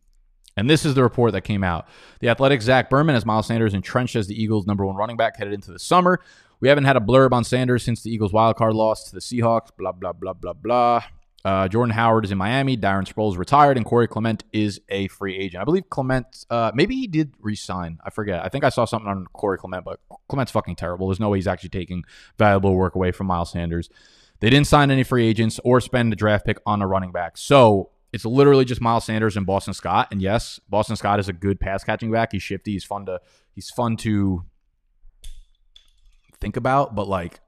And 0.61 0.69
this 0.69 0.85
is 0.85 0.95
the 0.95 1.03
report 1.03 1.33
that 1.33 1.41
came 1.41 1.65
out. 1.65 1.89
The 2.21 2.29
Athletic 2.29 2.61
Zach 2.61 2.91
Berman 2.91 3.15
has 3.15 3.25
Miles 3.25 3.47
Sanders 3.47 3.73
entrenched 3.73 4.15
as 4.15 4.27
the 4.27 4.41
Eagles' 4.41 4.67
number 4.67 4.85
one 4.85 4.95
running 4.95 5.17
back 5.17 5.37
headed 5.39 5.55
into 5.55 5.73
the 5.73 5.79
summer. 5.79 6.21
We 6.61 6.69
haven't 6.69 6.85
had 6.85 6.99
a 6.99 7.01
blurb 7.01 7.33
on 7.33 7.45
Sanders 7.45 7.83
since 7.83 8.03
the 8.03 8.13
Eagles' 8.13 8.31
wildcard 8.31 8.75
loss 8.75 9.05
to 9.09 9.15
the 9.15 9.21
Seahawks. 9.21 9.71
Blah 9.79 9.93
blah 9.93 10.13
blah 10.13 10.35
blah 10.35 10.53
blah. 10.53 11.03
Uh, 11.43 11.67
Jordan 11.69 11.95
Howard 11.95 12.27
is 12.27 12.31
in 12.31 12.37
Miami. 12.37 12.77
Darren 12.77 13.11
Sproles 13.11 13.39
retired, 13.39 13.79
and 13.79 13.87
Corey 13.87 14.07
Clement 14.07 14.45
is 14.53 14.83
a 14.91 15.09
free 15.09 15.35
agent. 15.35 15.63
I 15.63 15.65
believe 15.65 15.89
Clement, 15.89 16.45
uh, 16.51 16.71
maybe 16.75 16.95
he 16.95 17.07
did 17.07 17.33
resign. 17.41 17.99
I 18.05 18.11
forget. 18.11 18.45
I 18.45 18.51
think 18.51 18.63
I 18.63 18.69
saw 18.69 18.85
something 18.85 19.09
on 19.09 19.25
Corey 19.33 19.57
Clement, 19.57 19.83
but 19.83 20.01
Clement's 20.29 20.53
fucking 20.53 20.77
terrible. 20.77 21.09
There's 21.09 21.21
no 21.21 21.31
way 21.31 21.39
he's 21.39 21.47
actually 21.47 21.71
taking 21.71 22.05
valuable 22.37 22.75
work 22.75 22.95
away 22.95 23.13
from 23.13 23.29
Miles 23.29 23.51
Sanders. 23.51 23.89
They 24.41 24.51
didn't 24.51 24.67
sign 24.67 24.91
any 24.91 25.05
free 25.05 25.27
agents 25.27 25.59
or 25.65 25.81
spend 25.81 26.13
a 26.13 26.17
draft 26.17 26.45
pick 26.45 26.59
on 26.67 26.83
a 26.83 26.87
running 26.87 27.13
back. 27.13 27.39
So 27.39 27.89
it's 28.13 28.25
literally 28.25 28.65
just 28.65 28.81
Miles 28.81 29.05
Sanders 29.05 29.37
and 29.37 29.47
Boston 29.47 29.75
Scott. 29.75 30.09
And 30.11 30.21
yes, 30.21 30.61
Boston 30.69 30.97
Scott 30.97 31.21
is 31.21 31.29
a 31.29 31.33
good 31.33 31.61
pass 31.61 31.85
catching 31.85 32.11
back. 32.11 32.33
He's 32.33 32.43
shifty. 32.43 32.73
He's 32.73 32.85
fun 32.85 33.07
to 33.07 33.21
he's 33.55 33.71
fun 33.71 33.97
to 33.99 34.45
think 36.41 36.57
about. 36.57 36.95
But 36.95 37.09
like 37.09 37.41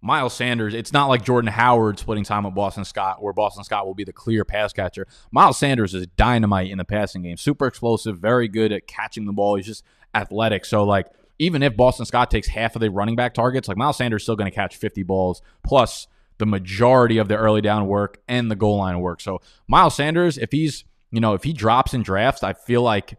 Miles 0.00 0.34
Sanders, 0.34 0.74
it's 0.74 0.92
not 0.92 1.06
like 1.06 1.24
Jordan 1.24 1.50
Howard 1.50 1.98
splitting 1.98 2.24
time 2.24 2.44
with 2.44 2.54
Boston 2.54 2.84
Scott, 2.84 3.22
where 3.22 3.32
Boston 3.32 3.64
Scott 3.64 3.86
will 3.86 3.94
be 3.94 4.04
the 4.04 4.12
clear 4.12 4.44
pass 4.44 4.72
catcher. 4.72 5.06
Miles 5.32 5.58
Sanders 5.58 5.94
is 5.94 6.06
dynamite 6.16 6.70
in 6.70 6.78
the 6.78 6.84
passing 6.84 7.22
game. 7.22 7.38
Super 7.38 7.66
explosive, 7.66 8.18
very 8.18 8.48
good 8.48 8.72
at 8.72 8.86
catching 8.86 9.24
the 9.24 9.32
ball. 9.32 9.56
He's 9.56 9.66
just 9.66 9.84
athletic. 10.14 10.66
So 10.66 10.84
like 10.84 11.06
even 11.38 11.62
if 11.62 11.76
Boston 11.76 12.06
Scott 12.06 12.30
takes 12.30 12.48
half 12.48 12.76
of 12.76 12.80
the 12.80 12.90
running 12.90 13.16
back 13.16 13.34
targets, 13.34 13.68
like 13.68 13.76
Miles 13.76 13.96
Sanders 13.96 14.20
is 14.20 14.24
still 14.24 14.36
going 14.36 14.50
to 14.50 14.54
catch 14.54 14.76
50 14.76 15.02
balls 15.02 15.42
plus 15.62 16.06
the 16.38 16.46
majority 16.46 17.18
of 17.18 17.28
the 17.28 17.36
early 17.36 17.60
down 17.60 17.86
work 17.86 18.20
and 18.28 18.50
the 18.50 18.56
goal 18.56 18.78
line 18.78 19.00
work. 19.00 19.20
So 19.20 19.40
Miles 19.68 19.94
Sanders, 19.94 20.38
if 20.38 20.52
he's 20.52 20.84
you 21.10 21.20
know 21.20 21.34
if 21.34 21.44
he 21.44 21.52
drops 21.52 21.94
in 21.94 22.02
drafts, 22.02 22.42
I 22.42 22.52
feel 22.52 22.82
like 22.82 23.18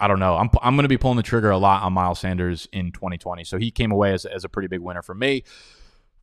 I 0.00 0.08
don't 0.08 0.18
know. 0.18 0.36
I'm 0.36 0.50
I'm 0.60 0.74
going 0.74 0.84
to 0.84 0.88
be 0.88 0.98
pulling 0.98 1.16
the 1.16 1.22
trigger 1.22 1.50
a 1.50 1.58
lot 1.58 1.82
on 1.82 1.92
Miles 1.92 2.18
Sanders 2.18 2.68
in 2.72 2.92
2020. 2.92 3.44
So 3.44 3.58
he 3.58 3.70
came 3.70 3.92
away 3.92 4.12
as 4.12 4.24
as 4.24 4.44
a 4.44 4.48
pretty 4.48 4.68
big 4.68 4.80
winner 4.80 5.02
for 5.02 5.14
me. 5.14 5.44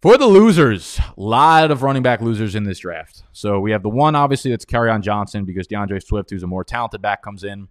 For 0.01 0.17
the 0.17 0.27
losers, 0.27 0.97
a 0.97 1.13
lot 1.21 1.71
of 1.71 1.83
running 1.83 2.03
back 2.03 2.21
losers 2.21 2.55
in 2.55 2.63
this 2.63 2.79
draft. 2.79 3.23
So 3.33 3.59
we 3.59 3.71
have 3.71 3.83
the 3.83 3.89
one, 3.89 4.15
obviously, 4.15 4.49
that's 4.49 4.63
Kerryon 4.63 5.01
Johnson 5.01 5.43
because 5.43 5.67
D'Andre 5.67 5.99
Swift, 5.99 6.29
who's 6.29 6.41
a 6.41 6.47
more 6.47 6.63
talented 6.63 7.01
back, 7.01 7.21
comes 7.21 7.43
in. 7.43 7.67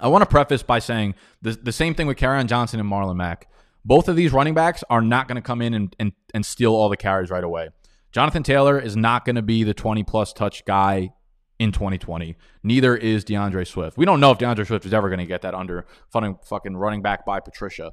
I 0.00 0.08
want 0.08 0.22
to 0.22 0.26
preface 0.26 0.64
by 0.64 0.80
saying 0.80 1.14
the, 1.42 1.52
the 1.52 1.70
same 1.70 1.94
thing 1.94 2.08
with 2.08 2.16
Kerryon 2.18 2.46
Johnson 2.46 2.80
and 2.80 2.90
Marlon 2.90 3.14
Mack. 3.14 3.48
Both 3.86 4.08
of 4.08 4.16
these 4.16 4.32
running 4.32 4.54
backs 4.54 4.82
are 4.90 5.00
not 5.00 5.28
going 5.28 5.36
to 5.36 5.42
come 5.42 5.62
in 5.62 5.72
and, 5.72 5.94
and, 6.00 6.12
and 6.34 6.44
steal 6.44 6.74
all 6.74 6.88
the 6.88 6.96
carries 6.96 7.30
right 7.30 7.44
away. 7.44 7.68
Jonathan 8.10 8.42
Taylor 8.42 8.80
is 8.80 8.96
not 8.96 9.24
going 9.24 9.36
to 9.36 9.42
be 9.42 9.62
the 9.62 9.74
20 9.74 10.02
plus 10.02 10.32
touch 10.32 10.64
guy 10.64 11.12
in 11.60 11.70
2020. 11.70 12.34
Neither 12.64 12.96
is 12.96 13.22
D'Andre 13.22 13.64
Swift. 13.64 13.96
We 13.96 14.04
don't 14.04 14.18
know 14.18 14.32
if 14.32 14.38
D'Andre 14.38 14.64
Swift 14.64 14.86
is 14.86 14.92
ever 14.92 15.08
going 15.08 15.20
to 15.20 15.26
get 15.26 15.42
that 15.42 15.54
under 15.54 15.86
fucking 16.10 16.38
fucking 16.44 16.76
running 16.76 17.00
back 17.00 17.24
by 17.24 17.38
Patricia. 17.38 17.92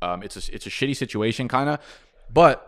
Um, 0.00 0.22
it's 0.22 0.36
a 0.36 0.54
it's 0.54 0.66
a 0.66 0.70
shitty 0.70 0.96
situation, 0.96 1.46
kind 1.46 1.68
of. 1.68 1.80
But 2.32 2.66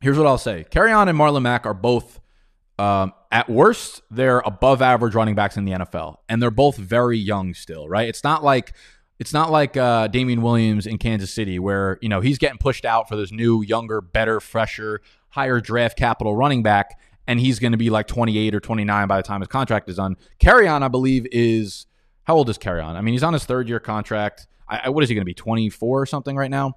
here's 0.00 0.18
what 0.18 0.26
I'll 0.26 0.38
say: 0.38 0.66
Kerryon 0.68 1.08
and 1.08 1.16
Marlon 1.16 1.42
Mack 1.42 1.66
are 1.66 1.74
both. 1.74 2.20
Um, 2.78 3.14
at 3.32 3.48
worst, 3.48 4.02
they're 4.10 4.40
above 4.40 4.82
average 4.82 5.14
running 5.14 5.34
backs 5.34 5.56
in 5.56 5.64
the 5.64 5.72
NFL, 5.72 6.16
and 6.28 6.42
they're 6.42 6.50
both 6.50 6.76
very 6.76 7.16
young 7.16 7.54
still. 7.54 7.88
Right? 7.88 8.08
It's 8.08 8.24
not 8.24 8.44
like 8.44 8.74
it's 9.18 9.32
not 9.32 9.50
like 9.50 9.76
uh, 9.76 10.08
Damien 10.08 10.42
Williams 10.42 10.86
in 10.86 10.98
Kansas 10.98 11.32
City, 11.32 11.58
where 11.58 11.98
you 12.00 12.08
know 12.08 12.20
he's 12.20 12.38
getting 12.38 12.58
pushed 12.58 12.84
out 12.84 13.08
for 13.08 13.16
this 13.16 13.32
new, 13.32 13.62
younger, 13.62 14.00
better, 14.00 14.40
fresher, 14.40 15.00
higher 15.30 15.60
draft 15.60 15.96
capital 15.96 16.36
running 16.36 16.62
back, 16.62 16.98
and 17.26 17.40
he's 17.40 17.58
going 17.58 17.72
to 17.72 17.78
be 17.78 17.90
like 17.90 18.06
28 18.06 18.54
or 18.54 18.60
29 18.60 19.08
by 19.08 19.16
the 19.16 19.22
time 19.22 19.40
his 19.40 19.48
contract 19.48 19.88
is 19.88 19.96
done. 19.96 20.16
Kerryon, 20.40 20.82
I 20.82 20.88
believe, 20.88 21.26
is 21.32 21.86
how 22.24 22.36
old 22.36 22.48
is 22.50 22.58
Kerryon? 22.58 22.94
I 22.94 23.00
mean, 23.00 23.14
he's 23.14 23.22
on 23.22 23.32
his 23.32 23.44
third 23.44 23.68
year 23.68 23.80
contract. 23.80 24.46
I, 24.68 24.88
what 24.88 25.04
is 25.04 25.08
he 25.08 25.14
going 25.14 25.22
to 25.22 25.26
be? 25.26 25.34
24 25.34 26.02
or 26.02 26.06
something 26.06 26.36
right 26.36 26.50
now? 26.50 26.76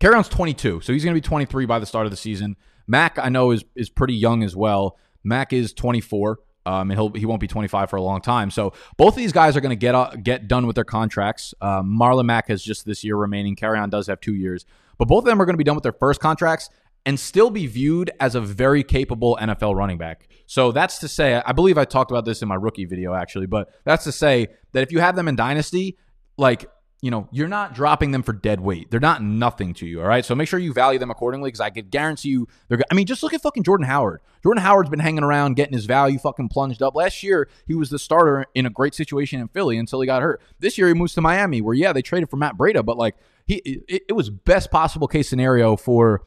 Kerryon's 0.00 0.28
22, 0.28 0.80
so 0.80 0.92
he's 0.92 1.04
going 1.04 1.14
to 1.14 1.20
be 1.20 1.24
23 1.24 1.66
by 1.66 1.78
the 1.78 1.86
start 1.86 2.06
of 2.06 2.10
the 2.10 2.16
season. 2.16 2.56
Mack, 2.88 3.18
I 3.18 3.28
know, 3.28 3.52
is 3.52 3.64
is 3.76 3.88
pretty 3.88 4.14
young 4.14 4.42
as 4.42 4.56
well. 4.56 4.98
Mack 5.22 5.52
is 5.52 5.72
24. 5.72 6.38
Um, 6.64 6.90
and 6.90 6.98
he'll 6.98 7.10
he 7.10 7.26
won't 7.26 7.40
be 7.40 7.48
25 7.48 7.90
for 7.90 7.96
a 7.96 8.02
long 8.02 8.20
time. 8.20 8.50
So 8.50 8.72
both 8.96 9.14
of 9.14 9.16
these 9.16 9.32
guys 9.32 9.56
are 9.56 9.60
going 9.60 9.70
to 9.70 9.76
get 9.76 9.94
uh, 9.94 10.10
get 10.22 10.46
done 10.46 10.66
with 10.66 10.76
their 10.76 10.84
contracts. 10.84 11.54
Um, 11.60 11.98
Marlon 11.98 12.26
Mack 12.26 12.48
has 12.48 12.62
just 12.62 12.86
this 12.86 13.02
year 13.02 13.16
remaining. 13.16 13.56
Kerryon 13.56 13.90
does 13.90 14.06
have 14.06 14.20
two 14.20 14.34
years, 14.34 14.64
but 14.98 15.08
both 15.08 15.24
of 15.24 15.24
them 15.24 15.40
are 15.42 15.44
going 15.44 15.54
to 15.54 15.58
be 15.58 15.64
done 15.64 15.74
with 15.74 15.82
their 15.82 15.92
first 15.92 16.20
contracts 16.20 16.70
and 17.04 17.18
still 17.18 17.50
be 17.50 17.66
viewed 17.66 18.10
as 18.20 18.34
a 18.34 18.40
very 18.40 18.84
capable 18.84 19.36
NFL 19.40 19.74
running 19.74 19.98
back. 19.98 20.28
So 20.46 20.72
that's 20.72 20.98
to 20.98 21.08
say, 21.08 21.42
I 21.44 21.52
believe 21.52 21.78
I 21.78 21.84
talked 21.84 22.10
about 22.10 22.24
this 22.24 22.42
in 22.42 22.48
my 22.48 22.54
rookie 22.54 22.84
video 22.84 23.14
actually, 23.14 23.46
but 23.46 23.70
that's 23.84 24.04
to 24.04 24.12
say 24.12 24.48
that 24.72 24.82
if 24.82 24.92
you 24.92 25.00
have 25.00 25.16
them 25.16 25.28
in 25.28 25.36
Dynasty, 25.36 25.98
like 26.36 26.66
you 27.02 27.10
know, 27.10 27.28
you're 27.32 27.48
not 27.48 27.74
dropping 27.74 28.12
them 28.12 28.22
for 28.22 28.32
dead 28.32 28.60
weight. 28.60 28.88
They're 28.92 29.00
not 29.00 29.24
nothing 29.24 29.74
to 29.74 29.86
you. 29.86 30.00
All 30.00 30.06
right. 30.06 30.24
So 30.24 30.36
make 30.36 30.46
sure 30.46 30.60
you 30.60 30.72
value 30.72 31.00
them 31.00 31.10
accordingly 31.10 31.48
because 31.48 31.60
I 31.60 31.70
could 31.70 31.90
guarantee 31.90 32.28
you 32.28 32.46
they're, 32.68 32.80
I 32.92 32.94
mean, 32.94 33.06
just 33.06 33.24
look 33.24 33.34
at 33.34 33.42
fucking 33.42 33.64
Jordan 33.64 33.88
Howard. 33.88 34.20
Jordan 34.40 34.62
Howard's 34.62 34.88
been 34.88 35.00
hanging 35.00 35.24
around 35.24 35.54
getting 35.54 35.74
his 35.74 35.84
value 35.84 36.20
fucking 36.20 36.48
plunged 36.48 36.80
up. 36.80 36.94
Last 36.94 37.24
year, 37.24 37.48
he 37.66 37.74
was 37.74 37.90
the 37.90 37.98
starter 37.98 38.46
in 38.54 38.66
a 38.66 38.70
great 38.70 38.94
situation 38.94 39.40
in 39.40 39.48
Philly 39.48 39.78
until 39.78 40.00
he 40.00 40.06
got 40.06 40.22
hurt. 40.22 40.40
This 40.60 40.78
year, 40.78 40.86
he 40.86 40.94
moves 40.94 41.12
to 41.14 41.20
Miami 41.20 41.60
where, 41.60 41.74
yeah, 41.74 41.92
they 41.92 42.02
traded 42.02 42.30
for 42.30 42.36
Matt 42.36 42.56
Breida, 42.56 42.84
but 42.84 42.96
like, 42.96 43.16
he, 43.46 43.56
it, 43.88 44.02
it 44.10 44.12
was 44.12 44.30
best 44.30 44.70
possible 44.70 45.08
case 45.08 45.28
scenario 45.28 45.76
for, 45.76 46.22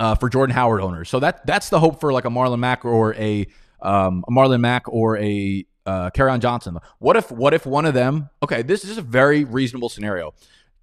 uh, 0.00 0.16
for 0.16 0.28
Jordan 0.28 0.56
Howard 0.56 0.80
owners. 0.80 1.08
So 1.08 1.20
that, 1.20 1.46
that's 1.46 1.68
the 1.68 1.78
hope 1.78 2.00
for 2.00 2.12
like 2.12 2.24
a 2.24 2.28
Marlon 2.28 2.58
Mack 2.58 2.84
or 2.84 3.14
a, 3.14 3.46
um, 3.80 4.24
a 4.26 4.32
Marlon 4.32 4.60
Mack 4.60 4.88
or 4.88 5.16
a, 5.16 5.64
uh, 5.86 6.10
Kerryon 6.10 6.40
Johnson. 6.40 6.78
What 6.98 7.16
if 7.16 7.30
what 7.30 7.54
if 7.54 7.64
one 7.64 7.86
of 7.86 7.94
them? 7.94 8.30
Okay, 8.42 8.62
this 8.62 8.84
is 8.84 8.98
a 8.98 9.02
very 9.02 9.44
reasonable 9.44 9.88
scenario. 9.88 10.34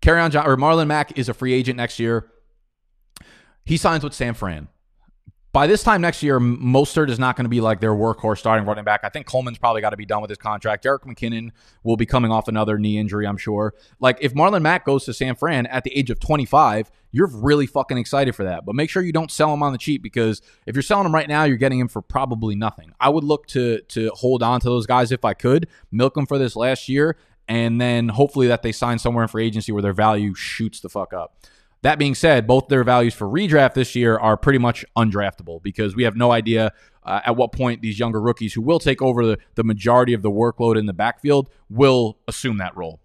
Kerryon 0.02 0.32
John 0.32 0.48
or 0.48 0.58
Marlon 0.58 0.88
Mack 0.88 1.18
is 1.18 1.30
a 1.30 1.34
free 1.34 1.54
agent 1.54 1.78
next 1.78 2.00
year. 2.00 2.30
He 3.66 3.78
signs 3.78 4.04
with 4.04 4.14
San 4.14 4.34
Fran 4.34 4.68
by 5.54 5.68
this 5.68 5.84
time 5.84 6.02
next 6.02 6.24
year, 6.24 6.40
Mostert 6.40 7.12
is 7.12 7.20
not 7.20 7.36
going 7.36 7.46
to 7.46 7.50
be 7.50 7.62
like 7.62 7.80
their 7.80 7.94
workhorse 7.94 8.40
starting 8.40 8.66
running 8.66 8.84
back. 8.84 9.02
I 9.04 9.10
think 9.10 9.28
Coleman's 9.28 9.60
probably 9.60 9.82
got 9.82 9.92
to 9.92 9.98
be 9.98 10.06
done 10.06 10.20
with 10.20 10.30
his 10.30 10.40
contract. 10.40 10.84
Jerick 10.84 11.04
McKinnon 11.04 11.52
will 11.84 11.96
be 11.96 12.08
coming 12.08 12.32
off 12.32 12.48
another 12.48 12.80
knee 12.80 12.98
injury, 12.98 13.28
I'm 13.28 13.38
sure. 13.38 13.76
Like 14.00 14.18
if 14.20 14.34
Marlon 14.34 14.64
Mack 14.64 14.84
goes 14.84 15.06
to 15.06 15.14
San 15.14 15.36
Fran 15.36 15.68
at 15.68 15.84
the 15.84 15.96
age 15.96 16.10
of 16.10 16.20
25, 16.20 16.90
you're 17.12 17.28
really 17.28 17.68
fucking 17.68 18.00
excited 18.00 18.36
for 18.36 18.44
that. 18.46 18.66
But 18.66 18.74
make 18.74 18.90
sure 18.90 19.04
you 19.04 19.14
don't 19.14 19.30
sell 19.30 19.54
him 19.54 19.62
on 19.62 19.74
the 19.74 19.78
cheap 19.78 20.02
because 20.02 20.42
if 20.66 20.76
you're 20.76 20.82
selling 20.82 21.06
him 21.06 21.14
right 21.14 21.30
now, 21.30 21.44
you're 21.44 21.58
getting 21.58 21.80
him 21.80 21.88
for 21.88 22.02
probably 22.02 22.56
nothing. 22.56 22.92
I 23.00 23.10
would 23.10 23.24
look 23.24 23.46
to 23.48 23.82
to 23.90 24.10
hold 24.16 24.42
on 24.42 24.60
to 24.62 24.68
those 24.68 24.88
guys 24.88 25.12
if 25.12 25.24
I 25.24 25.36
could, 25.36 25.68
milk 25.92 26.16
them 26.16 26.26
for 26.26 26.40
this 26.40 26.56
last 26.56 26.90
year, 26.90 27.16
and 27.48 27.80
then 27.80 28.10
hopefully 28.10 28.48
that 28.48 28.64
they 28.64 28.72
sign 28.72 28.98
somewhere 28.98 29.22
in 29.22 29.28
free 29.28 29.46
agency 29.46 29.72
where 29.72 29.84
their 29.84 29.94
value 29.94 30.34
shoots 30.34 30.80
the 30.80 30.90
fuck 30.90 31.14
up. 31.14 31.38
That 31.84 32.00
being 32.00 32.16
said, 32.16 32.48
both 32.48 32.70
their 32.70 32.86
values 32.86 33.14
for 33.14 33.28
redraft 33.28 33.74
this 33.74 33.94
year 33.94 34.18
are 34.18 34.38
pretty 34.38 34.58
much 34.58 34.86
undraftable 34.98 35.62
because 35.62 35.98
we 35.98 36.04
have 36.04 36.16
no 36.16 36.32
idea 36.32 36.72
uh, 37.04 37.20
at 37.26 37.36
what 37.36 37.52
point 37.52 37.82
these 37.82 38.00
younger 38.00 38.22
rookies 38.22 38.54
who 38.54 38.62
will 38.62 38.80
take 38.80 39.02
over 39.02 39.26
the, 39.26 39.38
the 39.56 39.66
majority 39.66 40.14
of 40.14 40.22
the 40.22 40.32
workload 40.32 40.80
in 40.80 40.86
the 40.86 40.94
backfield 40.94 41.50
will 41.70 42.18
assume 42.26 42.58
that 42.58 42.76
role. 42.78 43.02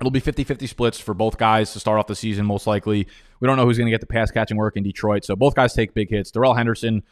It'll 0.00 0.10
be 0.10 0.18
50 0.18 0.42
50 0.42 0.66
splits 0.66 0.98
for 0.98 1.14
both 1.14 1.38
guys 1.38 1.72
to 1.74 1.80
start 1.80 2.00
off 2.00 2.08
the 2.08 2.16
season, 2.16 2.44
most 2.44 2.66
likely. 2.66 3.06
We 3.38 3.46
don't 3.46 3.56
know 3.56 3.66
who's 3.66 3.78
going 3.78 3.86
to 3.86 3.92
get 3.92 4.00
the 4.00 4.06
pass 4.08 4.32
catching 4.32 4.56
work 4.56 4.76
in 4.76 4.82
Detroit. 4.82 5.24
So 5.24 5.36
both 5.36 5.54
guys 5.54 5.72
take 5.72 5.94
big 5.94 6.10
hits. 6.10 6.32
Darrell 6.32 6.54
Henderson, 6.54 7.04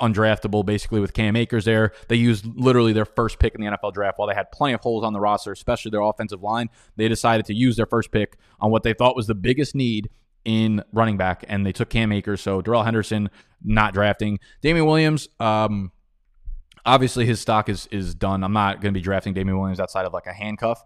undraftable 0.00 0.64
basically 0.64 1.00
with 1.00 1.12
Cam 1.12 1.36
Akers 1.36 1.64
there. 1.64 1.92
They 2.08 2.16
used 2.16 2.46
literally 2.46 2.92
their 2.92 3.04
first 3.04 3.38
pick 3.38 3.54
in 3.54 3.60
the 3.60 3.70
NFL 3.70 3.94
draft 3.94 4.18
while 4.18 4.28
they 4.28 4.34
had 4.34 4.50
plenty 4.52 4.74
of 4.74 4.80
holes 4.80 5.04
on 5.04 5.12
the 5.12 5.20
roster, 5.20 5.52
especially 5.52 5.90
their 5.90 6.00
offensive 6.00 6.42
line. 6.42 6.70
They 6.96 7.08
decided 7.08 7.46
to 7.46 7.54
use 7.54 7.76
their 7.76 7.86
first 7.86 8.10
pick 8.10 8.36
on 8.60 8.70
what 8.70 8.82
they 8.82 8.94
thought 8.94 9.16
was 9.16 9.26
the 9.26 9.34
biggest 9.34 9.74
need 9.74 10.10
in 10.44 10.82
running 10.92 11.16
back, 11.16 11.44
and 11.48 11.64
they 11.64 11.72
took 11.72 11.90
Cam 11.90 12.12
Akers. 12.12 12.40
So 12.40 12.60
Darrell 12.60 12.82
Henderson 12.82 13.30
not 13.62 13.94
drafting. 13.94 14.38
Damien 14.60 14.86
Williams, 14.86 15.28
um, 15.40 15.90
obviously 16.84 17.26
his 17.26 17.40
stock 17.40 17.68
is 17.68 17.88
is 17.90 18.14
done. 18.14 18.44
I'm 18.44 18.52
not 18.52 18.80
going 18.80 18.92
to 18.92 18.98
be 18.98 19.02
drafting 19.02 19.34
Damien 19.34 19.58
Williams 19.58 19.80
outside 19.80 20.06
of 20.06 20.12
like 20.12 20.26
a 20.26 20.32
handcuff. 20.32 20.84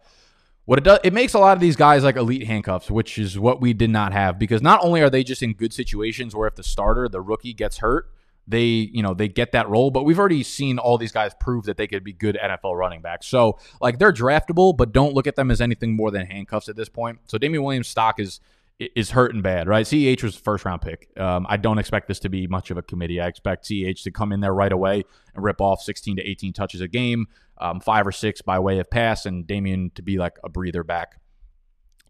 What 0.64 0.78
it 0.78 0.84
does, 0.84 0.98
it 1.02 1.14
makes 1.14 1.32
a 1.32 1.38
lot 1.38 1.56
of 1.56 1.60
these 1.60 1.76
guys 1.76 2.04
like 2.04 2.16
elite 2.16 2.46
handcuffs, 2.46 2.90
which 2.90 3.18
is 3.18 3.38
what 3.38 3.60
we 3.60 3.72
did 3.72 3.88
not 3.88 4.12
have 4.12 4.38
because 4.38 4.60
not 4.60 4.84
only 4.84 5.00
are 5.00 5.08
they 5.08 5.24
just 5.24 5.42
in 5.42 5.54
good 5.54 5.72
situations 5.72 6.34
where 6.34 6.46
if 6.46 6.56
the 6.56 6.62
starter, 6.62 7.08
the 7.08 7.22
rookie 7.22 7.54
gets 7.54 7.78
hurt, 7.78 8.10
they 8.48 8.64
you 8.64 9.02
know 9.02 9.14
they 9.14 9.28
get 9.28 9.52
that 9.52 9.68
role 9.68 9.90
but 9.90 10.04
we've 10.04 10.18
already 10.18 10.42
seen 10.42 10.78
all 10.78 10.96
these 10.96 11.12
guys 11.12 11.32
prove 11.38 11.66
that 11.66 11.76
they 11.76 11.86
could 11.86 12.02
be 12.02 12.12
good 12.12 12.36
nfl 12.42 12.76
running 12.76 13.02
backs 13.02 13.26
so 13.26 13.58
like 13.80 13.98
they're 13.98 14.12
draftable 14.12 14.76
but 14.76 14.90
don't 14.90 15.14
look 15.14 15.26
at 15.26 15.36
them 15.36 15.50
as 15.50 15.60
anything 15.60 15.94
more 15.94 16.10
than 16.10 16.26
handcuffs 16.26 16.68
at 16.68 16.76
this 16.76 16.88
point 16.88 17.18
so 17.26 17.36
damien 17.36 17.62
williams 17.62 17.86
stock 17.88 18.18
is 18.18 18.40
is 18.78 19.10
hurting 19.10 19.42
bad, 19.42 19.66
right? 19.66 19.84
CEH 19.84 20.22
was 20.22 20.36
first 20.36 20.64
round 20.64 20.82
pick. 20.82 21.08
Um, 21.18 21.46
I 21.48 21.56
don't 21.56 21.78
expect 21.78 22.06
this 22.06 22.20
to 22.20 22.28
be 22.28 22.46
much 22.46 22.70
of 22.70 22.78
a 22.78 22.82
committee. 22.82 23.20
I 23.20 23.26
expect 23.26 23.64
CEH 23.64 24.04
to 24.04 24.10
come 24.12 24.32
in 24.32 24.40
there 24.40 24.54
right 24.54 24.70
away 24.70 25.04
and 25.34 25.44
rip 25.44 25.60
off 25.60 25.82
16 25.82 26.16
to 26.16 26.22
18 26.22 26.52
touches 26.52 26.80
a 26.80 26.88
game, 26.88 27.26
um, 27.58 27.80
five 27.80 28.06
or 28.06 28.12
six 28.12 28.40
by 28.40 28.58
way 28.58 28.78
of 28.78 28.88
pass, 28.88 29.26
and 29.26 29.46
Damien 29.46 29.90
to 29.96 30.02
be 30.02 30.18
like 30.18 30.38
a 30.44 30.48
breather 30.48 30.84
back. 30.84 31.20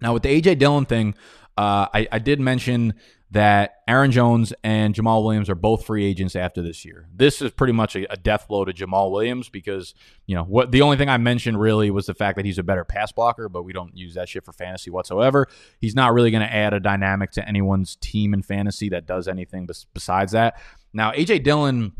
Now, 0.01 0.13
with 0.13 0.23
the 0.23 0.41
AJ 0.41 0.59
Dillon 0.59 0.85
thing, 0.85 1.15
uh, 1.57 1.89
I, 1.93 2.07
I 2.13 2.19
did 2.19 2.39
mention 2.39 2.95
that 3.31 3.83
Aaron 3.87 4.11
Jones 4.11 4.55
and 4.65 4.95
Jamaal 4.95 5.23
Williams 5.23 5.51
are 5.51 5.55
both 5.55 5.85
free 5.85 6.05
agents 6.07 6.35
after 6.35 6.63
this 6.63 6.85
year. 6.85 7.07
This 7.15 7.43
is 7.43 7.51
pretty 7.51 7.75
much 7.75 7.95
a, 7.95 8.11
a, 8.11 8.17
death 8.17 8.49
blow 8.49 8.65
to 8.65 8.73
Jamaal 8.73 9.11
Williams 9.11 9.51
because, 9.51 9.95
you 10.27 10.35
know, 10.35 10.45
what 10.45 10.71
the 10.73 10.81
only 10.81 10.97
thing 10.97 11.11
I 11.11 11.19
mentioned 11.19 11.61
really 11.61 11.91
was 11.91 12.07
the 12.07 12.15
fact 12.15 12.37
that 12.37 12.47
he's 12.47 12.59
a 12.59 12.63
better 12.63 12.85
pass 12.85 13.13
blocker, 13.13 13.51
but 13.51 13.65
we 13.65 13.75
don't 13.75 13.95
use 13.95 14.15
that 14.15 14.31
shit 14.31 14.47
for 14.47 14.53
fantasy 14.53 14.91
whatsoever. 14.91 15.47
He's 15.79 15.95
not 15.95 16.15
really 16.15 16.31
going 16.31 16.43
to 16.43 16.53
add 16.53 16.73
a 16.73 16.81
dynamic 16.81 17.31
to 17.33 17.47
anyone's 17.47 17.97
team 17.97 18.33
in 18.33 18.43
fantasy 18.43 18.89
that 18.91 19.05
does 19.05 19.29
anything 19.29 19.67
bes- 19.67 19.87
besides 19.93 20.33
that. 20.33 20.59
Now, 20.95 21.13
AJ 21.13 21.45
Dillon 21.45 21.93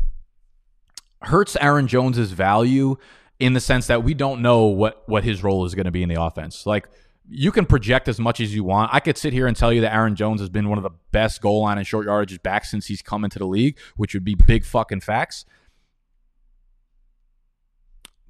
hurts 1.21 1.55
Aaron 1.57 1.87
Jones's 1.87 2.31
value 2.31 2.95
in 3.39 3.53
the 3.53 3.59
sense 3.59 3.87
that 3.87 4.03
we 4.03 4.13
don't 4.13 4.41
know 4.41 4.65
what 4.65 5.07
what 5.07 5.23
his 5.23 5.43
role 5.43 5.65
is 5.65 5.75
going 5.75 5.85
to 5.85 5.91
be 5.91 6.03
in 6.03 6.09
the 6.09 6.21
offense. 6.21 6.65
Like 6.65 6.89
you 7.31 7.51
can 7.51 7.65
project 7.65 8.07
as 8.07 8.19
much 8.19 8.39
as 8.39 8.53
you 8.55 8.63
want. 8.63 8.93
I 8.93 8.99
could 8.99 9.17
sit 9.17 9.33
here 9.33 9.45
and 9.45 9.55
tell 9.55 9.71
you 9.71 9.81
that 9.81 9.93
Aaron 9.93 10.15
Jones 10.15 10.41
has 10.41 10.49
been 10.49 10.67
one 10.67 10.77
of 10.77 10.83
the 10.83 10.97
best 11.11 11.41
goal 11.41 11.61
line 11.61 11.77
and 11.77 11.85
short 11.85 12.05
yardage 12.05 12.41
back 12.41 12.65
since 12.65 12.87
he's 12.87 13.01
come 13.01 13.23
into 13.23 13.37
the 13.37 13.45
league, 13.45 13.77
which 13.97 14.13
would 14.13 14.23
be 14.23 14.35
big 14.35 14.65
fucking 14.65 15.01
facts. 15.01 15.45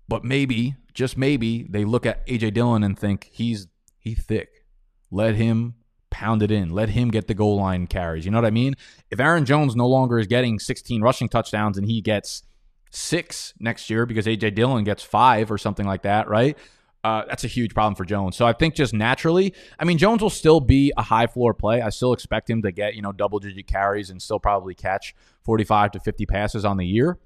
But 0.07 0.23
maybe, 0.25 0.75
just 0.93 1.17
maybe, 1.17 1.63
they 1.69 1.85
look 1.85 2.05
at 2.05 2.25
AJ 2.27 2.53
Dillon 2.55 2.83
and 2.83 2.97
think 2.97 3.29
he's 3.31 3.67
he's 3.99 4.23
thick. 4.23 4.65
Let 5.11 5.35
him 5.35 5.75
pound 6.09 6.43
it 6.43 6.51
in. 6.51 6.69
Let 6.69 6.89
him 6.89 7.09
get 7.09 7.27
the 7.27 7.33
goal 7.33 7.57
line 7.57 7.87
carries. 7.87 8.25
You 8.25 8.31
know 8.31 8.37
what 8.37 8.45
I 8.45 8.51
mean? 8.51 8.75
If 9.11 9.19
Aaron 9.19 9.45
Jones 9.45 9.75
no 9.75 9.87
longer 9.87 10.19
is 10.19 10.27
getting 10.27 10.59
16 10.59 11.01
rushing 11.01 11.29
touchdowns 11.29 11.77
and 11.77 11.87
he 11.87 12.01
gets 12.01 12.43
six 12.91 13.53
next 13.59 13.89
year 13.89 14.05
because 14.05 14.25
AJ 14.25 14.55
Dillon 14.55 14.83
gets 14.83 15.03
five 15.03 15.51
or 15.51 15.57
something 15.57 15.85
like 15.85 16.01
that, 16.01 16.27
right? 16.27 16.57
Uh, 17.03 17.23
that's 17.27 17.43
a 17.43 17.47
huge 17.47 17.73
problem 17.73 17.95
for 17.95 18.05
Jones. 18.05 18.35
So 18.35 18.45
I 18.45 18.53
think 18.53 18.75
just 18.75 18.93
naturally, 18.93 19.53
I 19.77 19.85
mean, 19.85 19.97
Jones 19.97 20.21
will 20.21 20.29
still 20.29 20.59
be 20.59 20.91
a 20.97 21.01
high 21.01 21.27
floor 21.27 21.53
play. 21.53 21.81
I 21.81 21.89
still 21.89 22.13
expect 22.13 22.49
him 22.49 22.61
to 22.63 22.71
get, 22.71 22.95
you 22.95 23.01
know, 23.01 23.11
double 23.11 23.39
digit 23.39 23.67
carries 23.67 24.09
and 24.09 24.21
still 24.21 24.39
probably 24.39 24.73
catch 24.75 25.15
45 25.43 25.91
to 25.91 25.99
50 25.99 26.25
passes 26.25 26.65
on 26.65 26.77
the 26.77 26.85
year 26.85 27.17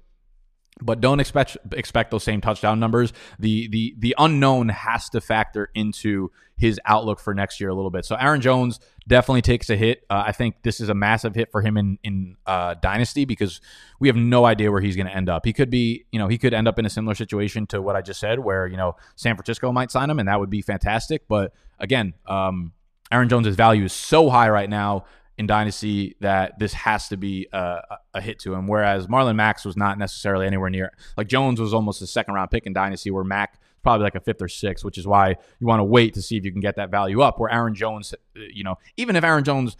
but 0.80 1.00
don't 1.00 1.20
expect 1.20 1.56
expect 1.72 2.10
those 2.10 2.24
same 2.24 2.40
touchdown 2.40 2.80
numbers. 2.80 3.12
The 3.38 3.68
the 3.68 3.94
the 3.98 4.14
unknown 4.18 4.70
has 4.70 5.08
to 5.10 5.20
factor 5.20 5.70
into 5.74 6.32
his 6.56 6.80
outlook 6.84 7.20
for 7.20 7.34
next 7.34 7.60
year 7.60 7.68
a 7.68 7.74
little 7.74 7.90
bit. 7.90 8.04
So 8.04 8.16
Aaron 8.16 8.40
Jones 8.40 8.80
definitely 9.06 9.42
takes 9.42 9.70
a 9.70 9.76
hit. 9.76 10.04
Uh, 10.10 10.24
I 10.26 10.32
think 10.32 10.62
this 10.62 10.80
is 10.80 10.88
a 10.88 10.94
massive 10.94 11.34
hit 11.34 11.52
for 11.52 11.62
him 11.62 11.76
in 11.76 11.98
in 12.02 12.36
uh, 12.46 12.74
dynasty 12.74 13.24
because 13.24 13.60
we 14.00 14.08
have 14.08 14.16
no 14.16 14.44
idea 14.44 14.70
where 14.72 14.80
he's 14.80 14.96
going 14.96 15.06
to 15.06 15.14
end 15.14 15.28
up. 15.28 15.44
He 15.44 15.52
could 15.52 15.70
be, 15.70 16.06
you 16.10 16.18
know, 16.18 16.26
he 16.26 16.38
could 16.38 16.52
end 16.52 16.66
up 16.66 16.78
in 16.78 16.86
a 16.86 16.90
similar 16.90 17.14
situation 17.14 17.66
to 17.68 17.80
what 17.80 17.94
I 17.94 18.02
just 18.02 18.18
said, 18.18 18.40
where 18.40 18.66
you 18.66 18.76
know 18.76 18.96
San 19.14 19.36
Francisco 19.36 19.70
might 19.70 19.92
sign 19.92 20.10
him, 20.10 20.18
and 20.18 20.28
that 20.28 20.40
would 20.40 20.50
be 20.50 20.60
fantastic. 20.60 21.28
But 21.28 21.52
again, 21.78 22.14
um, 22.26 22.72
Aaron 23.12 23.28
Jones's 23.28 23.56
value 23.56 23.84
is 23.84 23.92
so 23.92 24.28
high 24.28 24.48
right 24.48 24.68
now 24.68 25.04
in 25.36 25.46
Dynasty 25.46 26.16
that 26.20 26.58
this 26.58 26.72
has 26.72 27.08
to 27.08 27.16
be 27.16 27.48
a, 27.52 27.80
a 28.14 28.20
hit 28.20 28.38
to 28.40 28.54
him. 28.54 28.66
Whereas 28.66 29.06
Marlon 29.08 29.36
Mack's 29.36 29.64
was 29.64 29.76
not 29.76 29.98
necessarily 29.98 30.46
anywhere 30.46 30.70
near. 30.70 30.92
Like 31.16 31.26
Jones 31.26 31.60
was 31.60 31.74
almost 31.74 32.02
a 32.02 32.06
second 32.06 32.34
round 32.34 32.50
pick 32.50 32.66
in 32.66 32.72
Dynasty, 32.72 33.10
where 33.10 33.24
Mack 33.24 33.58
probably 33.82 34.04
like 34.04 34.14
a 34.14 34.20
fifth 34.20 34.40
or 34.40 34.48
sixth, 34.48 34.84
which 34.84 34.98
is 34.98 35.06
why 35.06 35.36
you 35.60 35.66
want 35.66 35.80
to 35.80 35.84
wait 35.84 36.14
to 36.14 36.22
see 36.22 36.36
if 36.36 36.44
you 36.44 36.52
can 36.52 36.60
get 36.60 36.76
that 36.76 36.90
value 36.90 37.20
up. 37.20 37.38
Where 37.38 37.52
Aaron 37.52 37.74
Jones, 37.74 38.14
you 38.34 38.64
know, 38.64 38.76
even 38.96 39.16
if 39.16 39.24
Aaron 39.24 39.44
Jones 39.44 39.76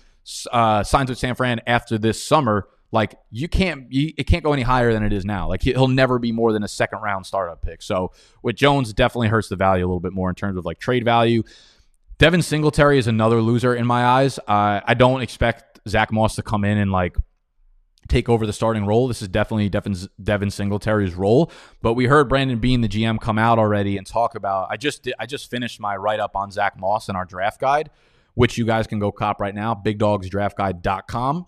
uh, 0.53 0.83
signs 0.83 1.09
with 1.09 1.19
San 1.19 1.35
Fran 1.35 1.61
after 1.67 1.99
this 1.99 2.23
summer, 2.23 2.69
like 2.93 3.17
you 3.31 3.49
can't, 3.49 3.93
you, 3.93 4.13
it 4.17 4.25
can't 4.25 4.45
go 4.45 4.53
any 4.53 4.63
higher 4.63 4.93
than 4.93 5.03
it 5.03 5.13
is 5.13 5.25
now. 5.25 5.49
Like 5.49 5.63
he'll 5.63 5.89
never 5.89 6.19
be 6.19 6.33
more 6.33 6.53
than 6.53 6.63
a 6.63 6.69
second 6.69 7.01
round 7.01 7.27
startup 7.27 7.61
pick. 7.63 7.83
So 7.83 8.13
with 8.43 8.57
Jones, 8.57 8.93
definitely 8.93 9.29
hurts 9.29 9.49
the 9.49 9.57
value 9.57 9.85
a 9.85 9.89
little 9.89 10.01
bit 10.01 10.13
more 10.13 10.29
in 10.29 10.35
terms 10.35 10.57
of 10.57 10.65
like 10.65 10.79
trade 10.79 11.05
value. 11.05 11.43
Devin 12.19 12.43
Singletary 12.43 12.99
is 12.99 13.07
another 13.07 13.41
loser 13.41 13.75
in 13.75 13.87
my 13.87 14.05
eyes. 14.05 14.39
Uh, 14.39 14.81
I 14.85 14.95
don't 14.95 15.23
expect 15.23 15.81
Zach 15.89 16.13
Moss 16.13 16.37
to 16.37 16.43
come 16.43 16.65
in 16.65 16.79
and 16.79 16.93
like 16.93 17.17
take 18.09 18.29
over 18.29 18.47
the 18.47 18.53
starting 18.53 18.87
role. 18.87 19.09
This 19.09 19.23
is 19.23 19.29
definitely 19.29 19.69
Devin, 19.69 19.97
Devin 20.23 20.51
Singletary's 20.51 21.15
role. 21.15 21.51
But 21.83 21.95
we 21.95 22.07
heard 22.07 22.29
Brandon 22.29 22.59
Beane, 22.59 22.81
the 22.81 22.89
GM, 22.89 23.21
come 23.21 23.39
out 23.39 23.59
already 23.59 23.97
and 23.97 24.07
talk 24.07 24.35
about. 24.35 24.69
I 24.71 24.77
just 24.77 25.09
I 25.19 25.27
just 25.27 25.51
finished 25.51 25.81
my 25.81 25.97
write 25.97 26.21
up 26.21 26.37
on 26.37 26.51
Zach 26.51 26.79
Moss 26.79 27.09
in 27.09 27.17
our 27.17 27.25
draft 27.25 27.61
guide, 27.61 27.91
which 28.35 28.59
you 28.59 28.65
guys 28.65 28.87
can 28.87 28.99
go 28.99 29.11
cop 29.11 29.41
right 29.41 29.55
now. 29.55 29.75
BigDogsDraftGuide.com. 29.75 31.47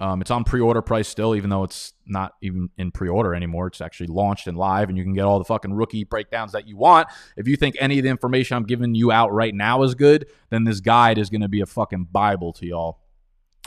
Um, 0.00 0.20
it's 0.20 0.30
on 0.30 0.42
pre-order 0.42 0.82
price 0.82 1.08
still, 1.08 1.36
even 1.36 1.50
though 1.50 1.62
it's 1.62 1.92
not 2.04 2.34
even 2.42 2.68
in 2.76 2.90
pre-order 2.90 3.34
anymore. 3.34 3.68
It's 3.68 3.80
actually 3.80 4.08
launched 4.08 4.46
and 4.48 4.56
live, 4.56 4.88
and 4.88 4.98
you 4.98 5.04
can 5.04 5.14
get 5.14 5.22
all 5.24 5.38
the 5.38 5.44
fucking 5.44 5.72
rookie 5.72 6.04
breakdowns 6.04 6.52
that 6.52 6.66
you 6.66 6.76
want. 6.76 7.08
If 7.36 7.46
you 7.46 7.56
think 7.56 7.76
any 7.78 7.98
of 7.98 8.02
the 8.02 8.10
information 8.10 8.56
I'm 8.56 8.64
giving 8.64 8.94
you 8.94 9.12
out 9.12 9.32
right 9.32 9.54
now 9.54 9.82
is 9.82 9.94
good, 9.94 10.26
then 10.50 10.64
this 10.64 10.80
guide 10.80 11.16
is 11.16 11.30
going 11.30 11.42
to 11.42 11.48
be 11.48 11.60
a 11.60 11.66
fucking 11.66 12.08
bible 12.10 12.52
to 12.54 12.66
y'all. 12.66 13.00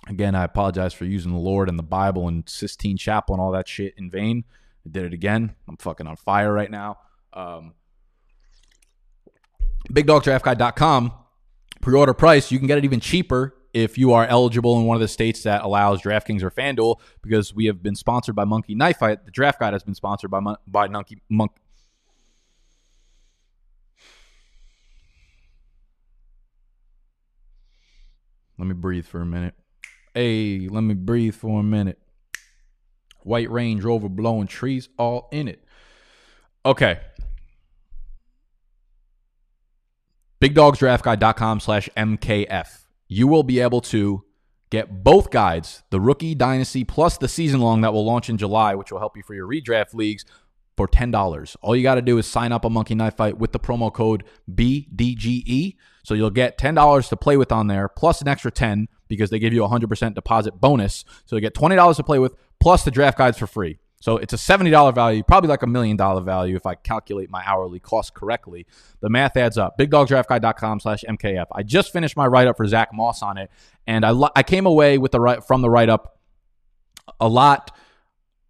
Again, 0.07 0.35
I 0.35 0.43
apologize 0.43 0.93
for 0.93 1.05
using 1.05 1.31
the 1.31 1.39
Lord 1.39 1.69
and 1.69 1.79
the 1.79 1.83
Bible 1.83 2.27
and 2.27 2.47
Sistine 2.47 2.97
Chapel 2.97 3.35
and 3.35 3.41
all 3.41 3.51
that 3.51 3.67
shit 3.67 3.93
in 3.97 4.09
vain. 4.09 4.43
I 4.85 4.89
did 4.89 5.05
it 5.05 5.13
again. 5.13 5.55
I'm 5.67 5.77
fucking 5.77 6.07
on 6.07 6.17
fire 6.17 6.51
right 6.51 6.71
now. 6.71 6.99
Um, 7.33 7.73
BigDogDraftGuide.com 9.91 11.13
pre-order 11.81 12.13
price. 12.13 12.51
You 12.51 12.57
can 12.59 12.67
get 12.67 12.77
it 12.77 12.83
even 12.83 12.99
cheaper 12.99 13.55
if 13.77 13.95
you 13.95 14.11
are 14.13 14.25
eligible 14.25 14.79
in 14.79 14.85
one 14.85 14.95
of 14.95 15.01
the 15.01 15.07
states 15.07 15.43
that 15.43 15.63
allows 15.63 16.01
DraftKings 16.01 16.41
or 16.41 16.49
FanDuel, 16.49 16.99
because 17.21 17.53
we 17.53 17.67
have 17.67 17.83
been 17.83 17.95
sponsored 17.95 18.35
by 18.35 18.43
Monkey 18.43 18.73
Knife 18.73 18.97
Fight. 18.97 19.23
The 19.23 19.29
draft 19.29 19.59
guide 19.59 19.73
has 19.73 19.83
been 19.83 19.93
sponsored 19.93 20.31
by 20.31 20.41
by 20.65 20.87
Monkey 20.87 21.21
Monk. 21.29 21.51
Let 28.57 28.65
me 28.65 28.73
breathe 28.73 29.05
for 29.05 29.21
a 29.21 29.25
minute. 29.25 29.53
Hey, 30.15 30.67
let 30.67 30.81
me 30.81 30.95
breathe 30.95 31.35
for 31.35 31.59
a 31.59 31.63
minute. 31.63 31.99
White 33.21 33.51
Range 33.51 33.83
Rover 33.83 34.09
blowing 34.09 34.47
trees 34.47 34.89
all 34.97 35.29
in 35.31 35.47
it. 35.47 35.63
Okay. 36.65 36.99
BigDogsDraftGuide.com 40.41 41.59
slash 41.59 41.89
MKF 41.95 42.86
you 43.07 43.27
will 43.27 43.43
be 43.43 43.59
able 43.59 43.81
to 43.81 44.23
get 44.69 45.03
both 45.03 45.29
guides, 45.31 45.83
the 45.91 45.99
rookie 45.99 46.35
dynasty 46.35 46.83
plus 46.83 47.17
the 47.17 47.27
season 47.27 47.61
long 47.61 47.81
that 47.81 47.93
will 47.93 48.05
launch 48.05 48.29
in 48.29 48.37
July, 48.37 48.75
which 48.75 48.91
will 48.91 48.99
help 48.99 49.15
you 49.15 49.23
for 49.23 49.33
your 49.33 49.47
redraft 49.47 49.93
leagues 49.93 50.25
for 50.75 50.87
$10. 50.87 51.55
All 51.61 51.75
you 51.75 51.83
got 51.83 51.95
to 51.95 52.01
do 52.01 52.17
is 52.17 52.27
sign 52.27 52.51
up 52.51 52.63
a 52.63 52.69
Monkey 52.69 52.95
Knife 52.95 53.15
Fight 53.15 53.37
with 53.37 53.51
the 53.51 53.59
promo 53.59 53.91
code 53.91 54.23
BDGE. 54.49 55.75
So 56.03 56.13
you'll 56.13 56.29
get 56.29 56.57
$10 56.57 57.09
to 57.09 57.17
play 57.17 57.35
with 57.35 57.51
on 57.51 57.67
there 57.67 57.87
plus 57.89 58.21
an 58.21 58.27
extra 58.27 58.51
10 58.51 58.87
because 59.07 59.29
they 59.29 59.39
give 59.39 59.53
you 59.53 59.65
a 59.65 59.69
100% 59.69 60.13
deposit 60.13 60.59
bonus. 60.61 61.03
So 61.25 61.35
you 61.35 61.41
get 61.41 61.55
$20 61.55 61.95
to 61.95 62.03
play 62.03 62.19
with 62.19 62.35
plus 62.59 62.83
the 62.83 62.91
draft 62.91 63.17
guides 63.17 63.37
for 63.37 63.47
free. 63.47 63.79
So 63.99 64.17
it's 64.17 64.33
a 64.33 64.37
$70 64.37 64.93
value, 64.93 65.23
probably 65.23 65.49
like 65.49 65.63
a 65.63 65.67
million 65.67 65.97
dollar 65.97 66.21
value 66.21 66.55
if 66.55 66.65
I 66.65 66.75
calculate 66.75 67.31
my 67.31 67.43
hourly 67.45 67.79
cost 67.79 68.13
correctly. 68.13 68.67
The 68.99 69.09
math 69.09 69.35
adds 69.35 69.57
up. 69.57 69.77
BigDogDraftGuide.com 69.77 70.79
slash 70.79 71.03
MKF. 71.07 71.47
I 71.51 71.63
just 71.63 71.91
finished 71.91 72.15
my 72.15 72.27
write 72.27 72.47
up 72.47 72.57
for 72.57 72.67
Zach 72.67 72.89
Moss 72.93 73.23
on 73.23 73.37
it, 73.37 73.49
and 73.87 74.05
I, 74.05 74.13
I 74.35 74.43
came 74.43 74.65
away 74.65 74.97
with 74.97 75.11
the 75.11 75.19
right 75.19 75.43
from 75.43 75.61
the 75.61 75.69
write 75.69 75.89
up 75.89 76.19
a 77.19 77.27
lot 77.27 77.75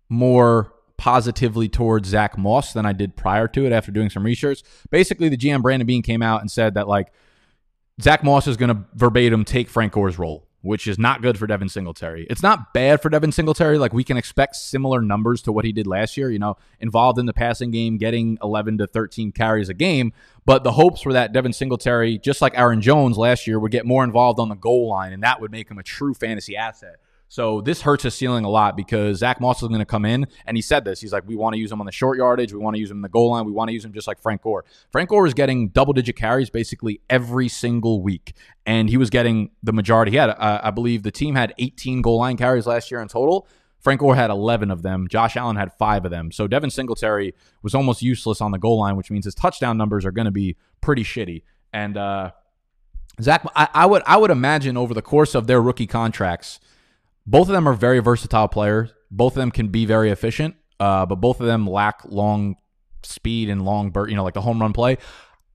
more 0.10 0.74
positively 0.98 1.70
towards 1.70 2.10
Zach 2.10 2.38
Moss 2.38 2.74
than 2.74 2.86
I 2.86 2.92
did 2.92 3.16
prior 3.16 3.48
to 3.50 3.66
it 3.66 3.72
after 3.72 3.92
doing 3.92 4.10
some 4.10 4.24
research. 4.24 4.64
Basically, 4.90 5.30
the 5.30 5.38
GM 5.38 5.62
Brandon 5.62 5.86
Beane 5.86 6.02
came 6.02 6.22
out 6.22 6.42
and 6.42 6.52
said 6.52 6.74
that 6.74 6.88
like 6.88 7.14
Zach 8.02 8.24
Moss 8.24 8.48
is 8.48 8.58
going 8.58 8.70
to 8.70 8.84
verbatim 8.96 9.46
take 9.46 9.70
Frank 9.70 9.94
Gore's 9.94 10.20
role 10.20 10.47
which 10.68 10.86
is 10.86 11.00
not 11.00 11.22
good 11.22 11.38
for 11.38 11.48
Devin 11.48 11.70
Singletary. 11.70 12.28
It's 12.30 12.44
not 12.44 12.74
bad 12.74 13.02
for 13.02 13.10
Devin 13.10 13.32
Singletary. 13.32 13.78
Like 13.78 13.94
we 13.94 14.04
can 14.04 14.18
expect 14.18 14.58
similar 14.58 15.02
numbers 15.02 15.42
to 15.44 15.52
what 15.54 15.64
he 15.64 15.72
did 15.72 15.88
last 15.88 16.18
year, 16.18 16.30
you 16.30 16.40
know, 16.40 16.58
involved 16.82 17.18
in 17.18 17.26
the 17.26 17.34
passing 17.34 17.72
game, 17.72 17.98
getting 17.98 18.38
11 18.44 18.80
to 18.80 18.88
13 18.88 19.32
carries 19.32 19.70
a 19.70 19.74
game. 19.74 20.12
But 20.46 20.64
the 20.64 20.74
hopes 20.74 21.06
were 21.06 21.14
that 21.14 21.32
Devin 21.32 21.54
Singletary, 21.54 22.18
just 22.18 22.42
like 22.42 22.58
Aaron 22.58 22.82
Jones 22.82 23.18
last 23.18 23.48
year, 23.48 23.60
would 23.60 23.72
get 23.72 23.86
more 23.86 24.04
involved 24.04 24.40
on 24.40 24.50
the 24.50 24.56
goal 24.56 24.90
line, 24.90 25.14
and 25.14 25.24
that 25.24 25.40
would 25.40 25.52
make 25.52 25.72
him 25.72 25.78
a 25.78 25.84
true 25.84 26.14
fantasy 26.14 26.58
asset. 26.58 26.98
So 27.30 27.62
this 27.62 27.82
hurts 27.82 28.04
his 28.04 28.16
ceiling 28.16 28.46
a 28.46 28.50
lot 28.50 28.78
because 28.78 29.18
Zach 29.18 29.42
Moss 29.42 29.62
is 29.62 29.68
going 29.68 29.80
to 29.80 29.86
come 29.86 30.06
in, 30.06 30.28
and 30.46 30.56
he 30.56 30.62
said 30.62 30.86
this. 30.86 31.02
He's 31.02 31.12
like, 31.12 31.28
we 31.28 31.36
want 31.36 31.54
to 31.56 31.60
use 31.60 31.72
him 31.72 31.80
on 31.82 31.86
the 31.86 31.92
short 31.92 32.18
yardage, 32.18 32.54
we 32.54 32.60
want 32.60 32.76
to 32.76 32.80
use 32.80 32.90
him 32.90 32.98
in 32.98 33.02
the 33.02 33.10
goal 33.10 33.32
line, 33.32 33.46
we 33.46 33.52
want 33.52 33.68
to 33.68 33.74
use 33.74 33.84
him 33.84 33.94
just 33.94 34.08
like 34.08 34.20
Frank 34.20 34.42
Gore. 34.42 34.64
Frank 34.92 35.10
Gore 35.10 35.28
is 35.28 35.34
getting 35.34 35.70
double 35.70 35.94
digit 35.94 36.16
carries 36.16 36.50
basically 36.50 37.02
every 37.10 37.50
single 37.50 38.02
week, 38.02 38.34
and 38.66 38.90
he 38.90 38.98
was 38.98 39.10
getting 39.10 39.52
the 39.62 39.74
majority. 39.74 40.12
He 40.12 40.18
had, 40.18 40.30
uh, 40.30 40.62
I 40.64 40.72
believe, 40.72 41.04
the 41.04 41.12
team 41.12 41.36
had 41.36 41.54
18 41.58 42.02
goal 42.02 42.20
line 42.20 42.38
carries 42.38 42.66
last 42.66 42.92
year 42.92 43.02
in 43.02 43.08
total. 43.08 43.48
Frank 43.80 44.00
Gore 44.00 44.16
had 44.16 44.30
11 44.30 44.72
of 44.72 44.82
them. 44.82 45.08
Josh 45.08 45.38
Allen 45.38 45.56
had 45.56 45.72
five 45.74 46.04
of 46.04 46.12
them. 46.12 46.32
So 46.32 46.48
Devin 46.48 46.72
Singletary 46.72 47.34
was 47.62 47.76
almost 47.76 48.02
useless 48.02 48.42
on 48.42 48.52
the 48.52 48.58
goal 48.58 48.80
line, 48.80 48.96
which 48.96 49.12
means 49.12 49.26
his 49.26 49.36
touchdown 49.36 49.78
numbers 49.78 50.06
are 50.06 50.12
going 50.12 50.26
to 50.26 50.32
be 50.32 50.58
pretty 50.82 51.04
shitty. 51.04 51.44
And 51.72 51.96
uh, 51.96 52.32
Zach, 53.22 53.46
I, 53.56 53.68
I 53.74 53.86
would 53.86 54.02
I 54.06 54.18
would 54.18 54.32
imagine 54.32 54.78
over 54.78 54.94
the 54.94 55.02
course 55.02 55.36
of 55.36 55.48
their 55.48 55.62
rookie 55.62 55.88
contracts 55.88 56.60
both 57.28 57.50
of 57.50 57.54
them 57.54 57.68
are 57.68 57.74
very 57.74 58.00
versatile 58.00 58.48
players. 58.48 58.94
Both 59.12 59.34
of 59.34 59.42
them 59.42 59.52
can 59.52 59.68
be 59.68 59.86
very 59.86 60.10
efficient, 60.10 60.56
uh, 60.80 61.06
but 61.06 61.16
both 61.16 61.42
of 61.42 61.46
them 61.46 61.68
lack 61.68 62.02
long 62.06 62.56
speed 63.04 63.50
and 63.50 63.64
long 63.64 63.94
you 64.08 64.16
know, 64.16 64.24
like 64.24 64.34
the 64.34 64.42
home 64.42 64.60
run 64.60 64.74
play. 64.74 64.98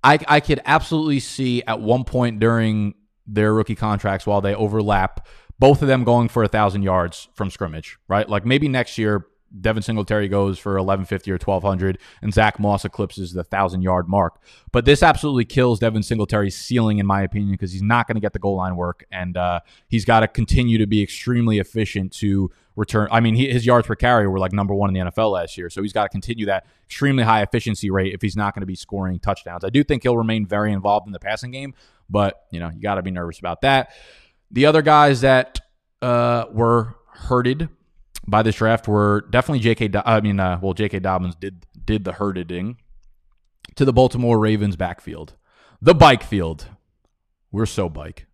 I, 0.05 0.19
I 0.29 0.41
could 0.41 0.61
absolutely 0.65 1.21
see 1.21 1.63
at 1.63 1.81
one 1.81 2.05
point 2.05 2.41
during 2.41 2.95
their 3.27 3.55
rookie 3.55 3.75
contracts 3.75 4.27
while 4.27 4.41
they 4.41 4.55
overlap, 4.55 5.27
both 5.59 5.81
of 5.81 5.89
them 5.89 6.05
going 6.05 6.29
for 6.29 6.43
a 6.43 6.49
thousand 6.49 6.83
yards 6.83 7.29
from 7.35 7.51
scrimmage, 7.51 7.99
right? 8.09 8.29
Like 8.29 8.45
maybe 8.45 8.69
next 8.69 8.99
year, 8.99 9.27
Devin 9.61 9.83
Singletary 9.83 10.29
goes 10.29 10.59
for 10.59 10.73
1150 10.73 11.31
or 11.31 11.35
1200 11.35 11.99
and 12.23 12.33
Zach 12.33 12.59
Moss 12.59 12.85
eclipses 12.85 13.33
the 13.33 13.41
1000 13.41 13.83
yard 13.83 14.09
mark. 14.09 14.41
But 14.73 14.85
this 14.85 15.03
absolutely 15.03 15.45
kills 15.45 15.79
Devin 15.79 16.03
Singletary's 16.03 16.57
ceiling 16.57 16.99
in 16.99 17.07
my 17.07 17.23
opinion 17.23 17.53
because 17.53 17.73
he's 17.73 17.83
not 17.83 18.07
going 18.07 18.15
to 18.17 18.21
get 18.21 18.33
the 18.33 18.39
goal 18.39 18.57
line 18.57 18.77
work 18.77 19.05
and 19.11 19.37
uh, 19.37 19.61
he's 19.89 20.05
got 20.05 20.21
to 20.21 20.29
continue 20.29 20.79
to 20.79 20.87
be 20.87 21.03
extremely 21.03 21.59
efficient 21.59 22.13
to 22.15 22.51
return. 22.77 23.09
I 23.11 23.21
mean, 23.21 23.35
he, 23.35 23.51
his 23.51 23.67
yards 23.67 23.87
per 23.87 23.95
carry 23.95 24.27
were 24.27 24.39
like 24.39 24.53
number 24.53 24.75
1 24.75 24.95
in 24.95 25.05
the 25.05 25.11
NFL 25.11 25.33
last 25.33 25.59
year, 25.59 25.69
so 25.69 25.83
he's 25.83 25.93
got 25.93 26.05
to 26.05 26.09
continue 26.09 26.47
that 26.47 26.67
extremely 26.85 27.23
high 27.23 27.43
efficiency 27.43 27.91
rate 27.91 28.15
if 28.15 28.23
he's 28.23 28.37
not 28.37 28.55
going 28.55 28.63
to 28.63 28.67
be 28.67 28.75
scoring 28.75 29.19
touchdowns. 29.19 29.65
I 29.65 29.71
do 29.71 29.85
think 29.85 30.03
he'll 30.03 30.17
remain 30.17 30.47
very 30.47 30.73
involved 30.73 31.07
in 31.07 31.13
the 31.13 31.21
passing 31.21 31.51
game, 31.51 31.75
but 32.09 32.47
you 32.51 32.61
know, 32.61 32.71
you 32.71 32.81
got 32.81 32.95
to 32.95 33.03
be 33.03 33.11
nervous 33.11 33.39
about 33.39 33.61
that. 33.63 33.91
The 34.51 34.67
other 34.67 34.83
guys 34.83 35.23
that 35.23 35.61
uh, 36.01 36.47
were 36.51 36.97
hurted 37.13 37.69
by 38.27 38.43
this 38.43 38.57
draft 38.57 38.89
were 38.89 39.27
definitely 39.31 39.61
J.K. 39.61 39.89
Do- 39.89 40.03
I 40.05 40.21
mean, 40.21 40.39
uh, 40.39 40.59
well, 40.63 40.75
J.K. 40.75 41.01
Dobbins 41.01 41.35
did 41.35 41.67
did 41.85 42.05
the 42.05 42.13
herding 42.13 42.79
to 43.75 43.85
the 43.85 43.93
Baltimore 43.93 44.39
Ravens 44.39 44.77
backfield, 44.77 45.35
the 45.81 45.95
bike 45.95 46.23
field. 46.23 46.67
We're 47.51 47.67
so 47.67 47.89
bike. 47.89 48.27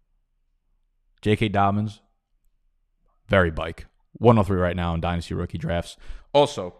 J.K. 1.22 1.48
Dobbins, 1.48 2.00
very 3.28 3.50
bike. 3.50 3.86
103 4.14 4.56
right 4.60 4.76
now 4.76 4.94
in 4.94 5.00
Dynasty 5.00 5.34
rookie 5.34 5.58
drafts. 5.58 5.96
Also, 6.32 6.74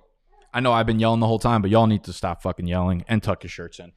I 0.52 0.60
know 0.60 0.72
I've 0.72 0.86
been 0.86 0.98
yelling 0.98 1.20
the 1.20 1.26
whole 1.26 1.38
time, 1.38 1.62
but 1.62 1.70
y'all 1.70 1.86
need 1.86 2.04
to 2.04 2.12
stop 2.12 2.42
fucking 2.42 2.66
yelling 2.66 3.04
and 3.08 3.22
tuck 3.22 3.42
your 3.42 3.50
shirts 3.50 3.80
in. 3.80 3.92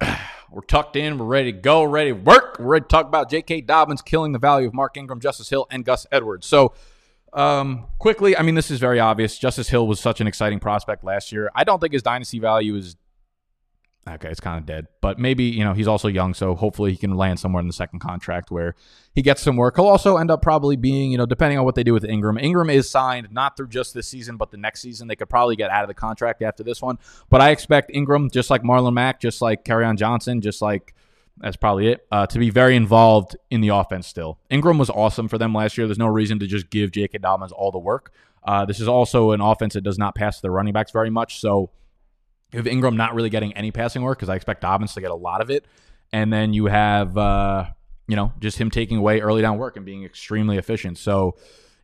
We're 0.50 0.62
tucked 0.62 0.96
in. 0.96 1.18
We're 1.18 1.26
ready 1.26 1.52
to 1.52 1.58
go. 1.58 1.82
Ready 1.84 2.10
to 2.10 2.16
work. 2.16 2.58
We're 2.58 2.66
ready 2.66 2.84
to 2.84 2.88
talk 2.88 3.06
about 3.06 3.28
J.K. 3.30 3.62
Dobbins 3.62 4.02
killing 4.02 4.32
the 4.32 4.38
value 4.38 4.68
of 4.68 4.74
Mark 4.74 4.96
Ingram, 4.96 5.20
Justice 5.20 5.48
Hill, 5.48 5.66
and 5.70 5.84
Gus 5.84 6.06
Edwards. 6.12 6.46
So, 6.46 6.74
um, 7.34 7.86
quickly, 7.98 8.36
I 8.36 8.42
mean, 8.42 8.54
this 8.54 8.70
is 8.70 8.78
very 8.78 9.00
obvious. 9.00 9.38
Justice 9.38 9.68
Hill 9.68 9.86
was 9.86 10.00
such 10.00 10.20
an 10.20 10.26
exciting 10.26 10.60
prospect 10.60 11.04
last 11.04 11.32
year. 11.32 11.50
I 11.54 11.64
don't 11.64 11.80
think 11.80 11.92
his 11.92 12.02
dynasty 12.02 12.38
value 12.38 12.76
is 12.76 12.96
okay. 14.08 14.28
It's 14.28 14.40
kind 14.40 14.58
of 14.58 14.66
dead, 14.66 14.86
but 15.00 15.18
maybe 15.18 15.44
you 15.44 15.64
know 15.64 15.72
he's 15.72 15.88
also 15.88 16.06
young, 16.06 16.32
so 16.32 16.54
hopefully 16.54 16.92
he 16.92 16.96
can 16.96 17.16
land 17.16 17.40
somewhere 17.40 17.60
in 17.60 17.66
the 17.66 17.72
second 17.72 17.98
contract 17.98 18.52
where 18.52 18.76
he 19.14 19.22
gets 19.22 19.42
some 19.42 19.56
work. 19.56 19.74
He'll 19.76 19.86
also 19.86 20.16
end 20.16 20.30
up 20.30 20.42
probably 20.42 20.76
being, 20.76 21.10
you 21.10 21.18
know, 21.18 21.26
depending 21.26 21.58
on 21.58 21.64
what 21.64 21.74
they 21.74 21.82
do 21.82 21.92
with 21.92 22.04
Ingram. 22.04 22.38
Ingram 22.38 22.70
is 22.70 22.88
signed 22.88 23.28
not 23.32 23.56
through 23.56 23.68
just 23.68 23.94
this 23.94 24.06
season, 24.06 24.36
but 24.36 24.52
the 24.52 24.56
next 24.56 24.80
season. 24.80 25.08
They 25.08 25.16
could 25.16 25.28
probably 25.28 25.56
get 25.56 25.70
out 25.70 25.82
of 25.82 25.88
the 25.88 25.94
contract 25.94 26.40
after 26.40 26.62
this 26.62 26.80
one. 26.80 26.98
But 27.30 27.40
I 27.40 27.50
expect 27.50 27.90
Ingram, 27.92 28.30
just 28.30 28.48
like 28.48 28.62
Marlon 28.62 28.94
Mack, 28.94 29.20
just 29.20 29.42
like 29.42 29.68
on 29.68 29.96
Johnson, 29.96 30.40
just 30.40 30.62
like 30.62 30.94
That's 31.38 31.56
probably 31.56 31.88
it. 31.88 32.06
Uh, 32.12 32.26
to 32.26 32.38
be 32.38 32.50
very 32.50 32.76
involved 32.76 33.36
in 33.50 33.60
the 33.60 33.68
offense 33.68 34.06
still. 34.06 34.38
Ingram 34.50 34.78
was 34.78 34.90
awesome 34.90 35.28
for 35.28 35.36
them 35.36 35.52
last 35.52 35.76
year. 35.76 35.86
There's 35.86 35.98
no 35.98 36.06
reason 36.06 36.38
to 36.38 36.46
just 36.46 36.70
give 36.70 36.92
J.K. 36.92 37.18
Dobbins 37.18 37.52
all 37.52 37.72
the 37.72 37.78
work. 37.78 38.12
Uh, 38.44 38.64
this 38.64 38.78
is 38.78 38.88
also 38.88 39.32
an 39.32 39.40
offense 39.40 39.74
that 39.74 39.82
does 39.82 39.98
not 39.98 40.14
pass 40.14 40.40
the 40.40 40.50
running 40.50 40.72
backs 40.72 40.92
very 40.92 41.10
much. 41.10 41.40
So 41.40 41.70
you 42.52 42.58
have 42.58 42.66
Ingram 42.66 42.96
not 42.96 43.14
really 43.14 43.30
getting 43.30 43.52
any 43.54 43.72
passing 43.72 44.02
work 44.02 44.18
because 44.18 44.28
I 44.28 44.36
expect 44.36 44.60
Dobbins 44.60 44.94
to 44.94 45.00
get 45.00 45.10
a 45.10 45.14
lot 45.16 45.40
of 45.40 45.50
it. 45.50 45.66
And 46.12 46.32
then 46.32 46.52
you 46.52 46.66
have, 46.66 47.16
uh, 47.18 47.66
you 48.06 48.14
know, 48.14 48.32
just 48.38 48.58
him 48.58 48.70
taking 48.70 48.98
away 48.98 49.20
early 49.20 49.42
down 49.42 49.58
work 49.58 49.76
and 49.76 49.84
being 49.84 50.04
extremely 50.04 50.56
efficient. 50.56 50.98
So 50.98 51.36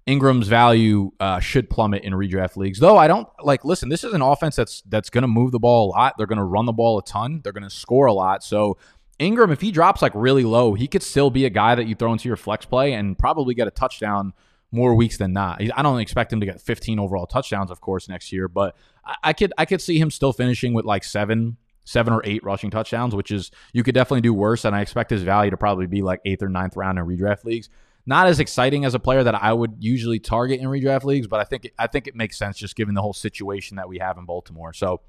Ingram's 0.06 0.48
value 0.48 1.12
uh, 1.18 1.40
should 1.40 1.70
plummet 1.70 2.04
in 2.04 2.12
redraft 2.12 2.56
leagues. 2.56 2.78
Though 2.78 2.96
I 2.96 3.08
don't 3.08 3.28
like. 3.42 3.64
Listen, 3.64 3.88
this 3.88 4.04
is 4.04 4.12
an 4.12 4.22
offense 4.22 4.56
that's 4.56 4.82
that's 4.82 5.10
going 5.10 5.22
to 5.22 5.28
move 5.28 5.52
the 5.52 5.58
ball 5.58 5.88
a 5.88 5.90
lot. 5.90 6.14
They're 6.16 6.26
going 6.26 6.38
to 6.38 6.44
run 6.44 6.66
the 6.66 6.72
ball 6.72 6.98
a 6.98 7.04
ton. 7.04 7.40
They're 7.42 7.52
going 7.52 7.64
to 7.64 7.70
score 7.70 8.06
a 8.06 8.12
lot. 8.12 8.44
So 8.44 8.78
Ingram, 9.20 9.52
if 9.52 9.60
he 9.60 9.70
drops 9.70 10.00
like 10.00 10.12
really 10.14 10.44
low, 10.44 10.72
he 10.72 10.88
could 10.88 11.02
still 11.02 11.30
be 11.30 11.44
a 11.44 11.50
guy 11.50 11.74
that 11.74 11.86
you 11.86 11.94
throw 11.94 12.10
into 12.10 12.26
your 12.26 12.38
flex 12.38 12.64
play 12.64 12.94
and 12.94 13.18
probably 13.18 13.54
get 13.54 13.68
a 13.68 13.70
touchdown 13.70 14.32
more 14.72 14.94
weeks 14.94 15.18
than 15.18 15.32
not. 15.32 15.60
I 15.76 15.82
don't 15.82 16.00
expect 16.00 16.32
him 16.32 16.40
to 16.40 16.46
get 16.46 16.60
15 16.60 16.98
overall 16.98 17.26
touchdowns, 17.26 17.70
of 17.70 17.80
course, 17.80 18.08
next 18.08 18.32
year, 18.32 18.48
but 18.48 18.76
I 19.22 19.32
could 19.34 19.52
I 19.58 19.66
could 19.66 19.82
see 19.82 19.98
him 19.98 20.10
still 20.10 20.32
finishing 20.32 20.72
with 20.72 20.86
like 20.86 21.04
seven 21.04 21.58
seven 21.84 22.12
or 22.12 22.22
eight 22.24 22.42
rushing 22.44 22.70
touchdowns, 22.70 23.14
which 23.14 23.30
is 23.30 23.50
you 23.72 23.82
could 23.82 23.94
definitely 23.94 24.22
do 24.22 24.32
worse. 24.32 24.64
And 24.64 24.74
I 24.74 24.80
expect 24.80 25.10
his 25.10 25.22
value 25.22 25.50
to 25.50 25.56
probably 25.56 25.86
be 25.86 26.02
like 26.02 26.20
eighth 26.24 26.42
or 26.42 26.48
ninth 26.48 26.76
round 26.76 26.98
in 26.98 27.04
redraft 27.04 27.44
leagues. 27.44 27.68
Not 28.06 28.26
as 28.26 28.40
exciting 28.40 28.86
as 28.86 28.94
a 28.94 28.98
player 28.98 29.22
that 29.22 29.34
I 29.34 29.52
would 29.52 29.76
usually 29.80 30.18
target 30.18 30.60
in 30.60 30.66
redraft 30.66 31.04
leagues, 31.04 31.26
but 31.26 31.40
I 31.40 31.44
think 31.44 31.70
I 31.78 31.88
think 31.88 32.06
it 32.06 32.14
makes 32.14 32.38
sense 32.38 32.56
just 32.56 32.74
given 32.74 32.94
the 32.94 33.02
whole 33.02 33.12
situation 33.12 33.76
that 33.76 33.88
we 33.88 33.98
have 33.98 34.16
in 34.16 34.24
Baltimore. 34.24 34.72
So 34.72 35.02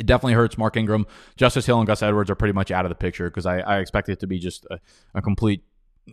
it 0.00 0.06
definitely 0.06 0.32
hurts 0.32 0.56
Mark 0.56 0.76
Ingram. 0.78 1.06
Justice 1.36 1.66
Hill 1.66 1.78
and 1.78 1.86
Gus 1.86 2.02
Edwards 2.02 2.30
are 2.30 2.34
pretty 2.34 2.54
much 2.54 2.70
out 2.70 2.86
of 2.86 2.88
the 2.88 2.94
picture 2.94 3.28
because 3.28 3.44
I, 3.44 3.58
I 3.60 3.78
expect 3.78 4.08
it 4.08 4.18
to 4.20 4.26
be 4.26 4.38
just 4.38 4.66
a, 4.70 4.80
a 5.14 5.20
complete 5.20 5.62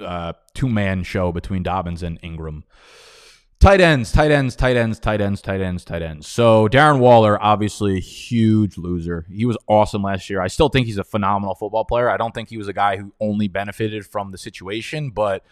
uh, 0.02 0.34
two 0.54 0.68
man 0.68 1.04
show 1.04 1.32
between 1.32 1.64
Dobbins 1.64 2.04
and 2.04 2.20
Ingram. 2.22 2.66
Tight 3.60 3.82
ends, 3.82 4.12
tight 4.12 4.30
ends, 4.30 4.56
tight 4.56 4.76
ends, 4.76 5.00
tight 5.00 5.22
ends, 5.22 5.42
tight 5.42 5.62
ends, 5.62 5.86
tight 5.86 6.02
ends. 6.04 6.28
So 6.28 6.68
Darren 6.68 7.00
Waller, 7.00 7.42
obviously 7.42 7.98
a 7.98 8.02
huge 8.02 8.78
loser. 8.78 9.26
He 9.32 9.46
was 9.46 9.58
awesome 9.68 10.04
last 10.04 10.30
year. 10.30 10.42
I 10.42 10.48
still 10.48 10.70
think 10.70 10.86
he's 10.86 11.00
a 11.00 11.04
phenomenal 11.04 11.56
football 11.56 11.86
player. 11.86 12.10
I 12.10 12.18
don't 12.18 12.36
think 12.36 12.50
he 12.50 12.58
was 12.58 12.68
a 12.68 12.74
guy 12.74 12.98
who 12.98 13.14
only 13.20 13.48
benefited 13.48 14.06
from 14.06 14.32
the 14.32 14.38
situation, 14.38 15.10
but 15.10 15.44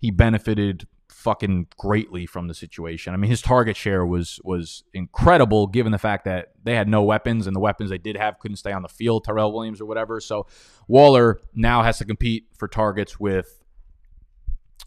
he 0.00 0.10
benefited 0.10 0.88
fucking 1.22 1.68
greatly 1.78 2.26
from 2.26 2.48
the 2.48 2.54
situation. 2.54 3.14
I 3.14 3.16
mean, 3.16 3.30
his 3.30 3.40
target 3.40 3.76
share 3.76 4.04
was 4.04 4.40
was 4.44 4.84
incredible 4.92 5.68
given 5.68 5.92
the 5.92 5.98
fact 5.98 6.24
that 6.24 6.52
they 6.62 6.74
had 6.74 6.88
no 6.88 7.02
weapons 7.02 7.46
and 7.46 7.54
the 7.54 7.60
weapons 7.60 7.90
they 7.90 7.98
did 7.98 8.16
have 8.16 8.38
couldn't 8.38 8.56
stay 8.56 8.72
on 8.72 8.82
the 8.82 8.88
field, 8.88 9.24
Tyrell 9.24 9.52
Williams 9.52 9.80
or 9.80 9.86
whatever. 9.86 10.20
So 10.20 10.46
Waller 10.88 11.40
now 11.54 11.82
has 11.82 11.98
to 11.98 12.04
compete 12.04 12.46
for 12.58 12.68
targets 12.68 13.20
with 13.20 13.62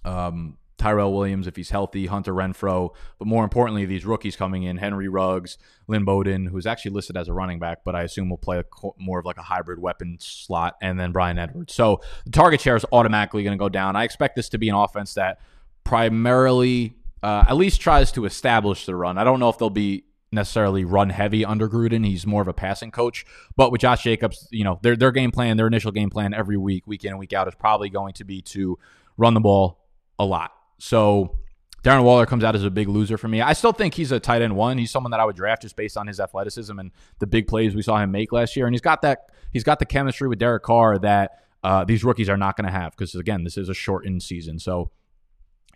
um, 0.03 0.57
Tyrell 0.77 1.13
Williams 1.13 1.47
if 1.47 1.55
he's 1.55 1.69
healthy, 1.69 2.05
Hunter 2.05 2.33
Renfrow, 2.33 2.93
but 3.17 3.27
more 3.27 3.43
importantly, 3.43 3.85
these 3.85 4.05
rookies 4.05 4.35
coming 4.35 4.63
in, 4.63 4.77
Henry 4.77 5.07
Ruggs, 5.07 5.57
Lynn 5.87 6.03
Bowden, 6.03 6.47
who's 6.47 6.65
actually 6.65 6.91
listed 6.91 7.15
as 7.15 7.29
a 7.29 7.33
running 7.33 7.59
back, 7.59 7.79
but 7.85 7.95
I 7.95 8.03
assume 8.03 8.29
will 8.29 8.37
play 8.37 8.59
a, 8.59 8.65
more 8.97 9.19
of 9.19 9.25
like 9.25 9.37
a 9.37 9.43
hybrid 9.43 9.79
weapon 9.79 10.17
slot, 10.19 10.75
and 10.81 10.99
then 10.99 11.11
Bryan 11.11 11.39
Edwards. 11.39 11.73
So 11.73 12.01
the 12.25 12.31
target 12.31 12.59
share 12.59 12.75
is 12.75 12.85
automatically 12.91 13.43
going 13.43 13.57
to 13.57 13.61
go 13.61 13.69
down. 13.69 13.95
I 13.95 14.03
expect 14.03 14.35
this 14.35 14.49
to 14.49 14.57
be 14.57 14.67
an 14.67 14.75
offense 14.75 15.13
that 15.13 15.39
primarily 15.85 16.93
uh, 17.23 17.45
at 17.47 17.55
least 17.55 17.79
tries 17.79 18.11
to 18.11 18.25
establish 18.25 18.85
the 18.85 18.95
run. 18.95 19.17
I 19.17 19.23
don't 19.23 19.39
know 19.39 19.47
if 19.47 19.57
they'll 19.57 19.69
be 19.69 20.03
necessarily 20.31 20.83
run 20.83 21.09
heavy 21.09 21.45
under 21.45 21.69
Gruden. 21.69 22.05
He's 22.05 22.27
more 22.27 22.41
of 22.41 22.47
a 22.47 22.53
passing 22.53 22.91
coach. 22.91 23.25
But 23.55 23.71
with 23.71 23.81
Josh 23.81 24.03
Jacobs, 24.03 24.47
you 24.51 24.63
know, 24.63 24.79
their 24.83 24.95
their 24.97 25.11
game 25.11 25.31
plan, 25.31 25.57
their 25.57 25.67
initial 25.67 25.91
game 25.91 26.09
plan 26.09 26.33
every 26.33 26.57
week, 26.57 26.85
week 26.85 27.05
in 27.05 27.11
and 27.11 27.19
week 27.19 27.33
out, 27.33 27.47
is 27.47 27.55
probably 27.55 27.89
going 27.89 28.13
to 28.15 28.25
be 28.25 28.41
to 28.41 28.77
run 29.17 29.33
the 29.33 29.39
ball 29.39 29.79
a 30.19 30.25
lot. 30.25 30.51
So 30.77 31.39
Darren 31.83 32.03
Waller 32.03 32.25
comes 32.25 32.43
out 32.43 32.55
as 32.55 32.63
a 32.63 32.69
big 32.69 32.89
loser 32.89 33.17
for 33.17 33.27
me. 33.27 33.41
I 33.41 33.53
still 33.53 33.71
think 33.71 33.93
he's 33.93 34.11
a 34.11 34.19
tight 34.19 34.41
end 34.41 34.55
one. 34.55 34.77
He's 34.77 34.91
someone 34.91 35.11
that 35.11 35.19
I 35.19 35.25
would 35.25 35.35
draft 35.35 35.61
just 35.61 35.75
based 35.75 35.97
on 35.97 36.07
his 36.07 36.19
athleticism 36.19 36.77
and 36.77 36.91
the 37.19 37.27
big 37.27 37.47
plays 37.47 37.75
we 37.75 37.81
saw 37.81 37.97
him 37.97 38.11
make 38.11 38.31
last 38.31 38.55
year. 38.55 38.65
And 38.65 38.73
he's 38.73 38.81
got 38.81 39.01
that 39.03 39.29
he's 39.53 39.63
got 39.63 39.79
the 39.79 39.85
chemistry 39.85 40.27
with 40.27 40.39
Derek 40.39 40.63
Carr 40.63 40.99
that 40.99 41.43
uh, 41.63 41.85
these 41.85 42.03
rookies 42.03 42.29
are 42.29 42.37
not 42.37 42.57
going 42.57 42.65
to 42.65 42.71
have 42.71 42.91
because 42.91 43.15
again, 43.15 43.43
this 43.43 43.57
is 43.57 43.69
a 43.69 43.73
shortened 43.73 44.21
season. 44.21 44.59
So 44.59 44.91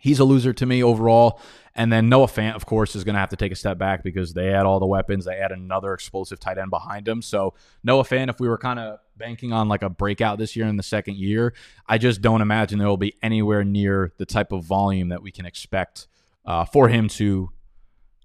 he's 0.00 0.18
a 0.18 0.24
loser 0.24 0.52
to 0.52 0.66
me 0.66 0.82
overall. 0.82 1.40
And 1.76 1.92
then 1.92 2.08
Noah 2.08 2.26
Fant, 2.26 2.56
of 2.56 2.66
course, 2.66 2.96
is 2.96 3.04
going 3.04 3.14
to 3.14 3.20
have 3.20 3.28
to 3.28 3.36
take 3.36 3.52
a 3.52 3.56
step 3.56 3.78
back 3.78 4.02
because 4.02 4.34
they 4.34 4.52
add 4.52 4.66
all 4.66 4.80
the 4.80 4.86
weapons. 4.86 5.24
They 5.24 5.36
add 5.36 5.52
another 5.52 5.94
explosive 5.94 6.40
tight 6.40 6.58
end 6.58 6.70
behind 6.70 7.06
him. 7.06 7.22
So 7.22 7.54
Noah 7.84 8.02
Fant, 8.02 8.28
if 8.28 8.40
we 8.40 8.48
were 8.48 8.58
kind 8.58 8.80
of 8.80 8.98
banking 9.16 9.52
on 9.52 9.68
like 9.68 9.82
a 9.82 9.88
breakout 9.88 10.38
this 10.38 10.56
year 10.56 10.66
in 10.66 10.76
the 10.76 10.82
second 10.82 11.16
year, 11.16 11.54
I 11.86 11.98
just 11.98 12.22
don't 12.22 12.40
imagine 12.40 12.78
there 12.78 12.88
will 12.88 12.96
be 12.96 13.14
anywhere 13.22 13.62
near 13.62 14.12
the 14.18 14.26
type 14.26 14.50
of 14.50 14.64
volume 14.64 15.10
that 15.10 15.22
we 15.22 15.30
can 15.30 15.46
expect 15.46 16.08
uh, 16.44 16.64
for 16.64 16.88
him 16.88 17.08
to 17.08 17.50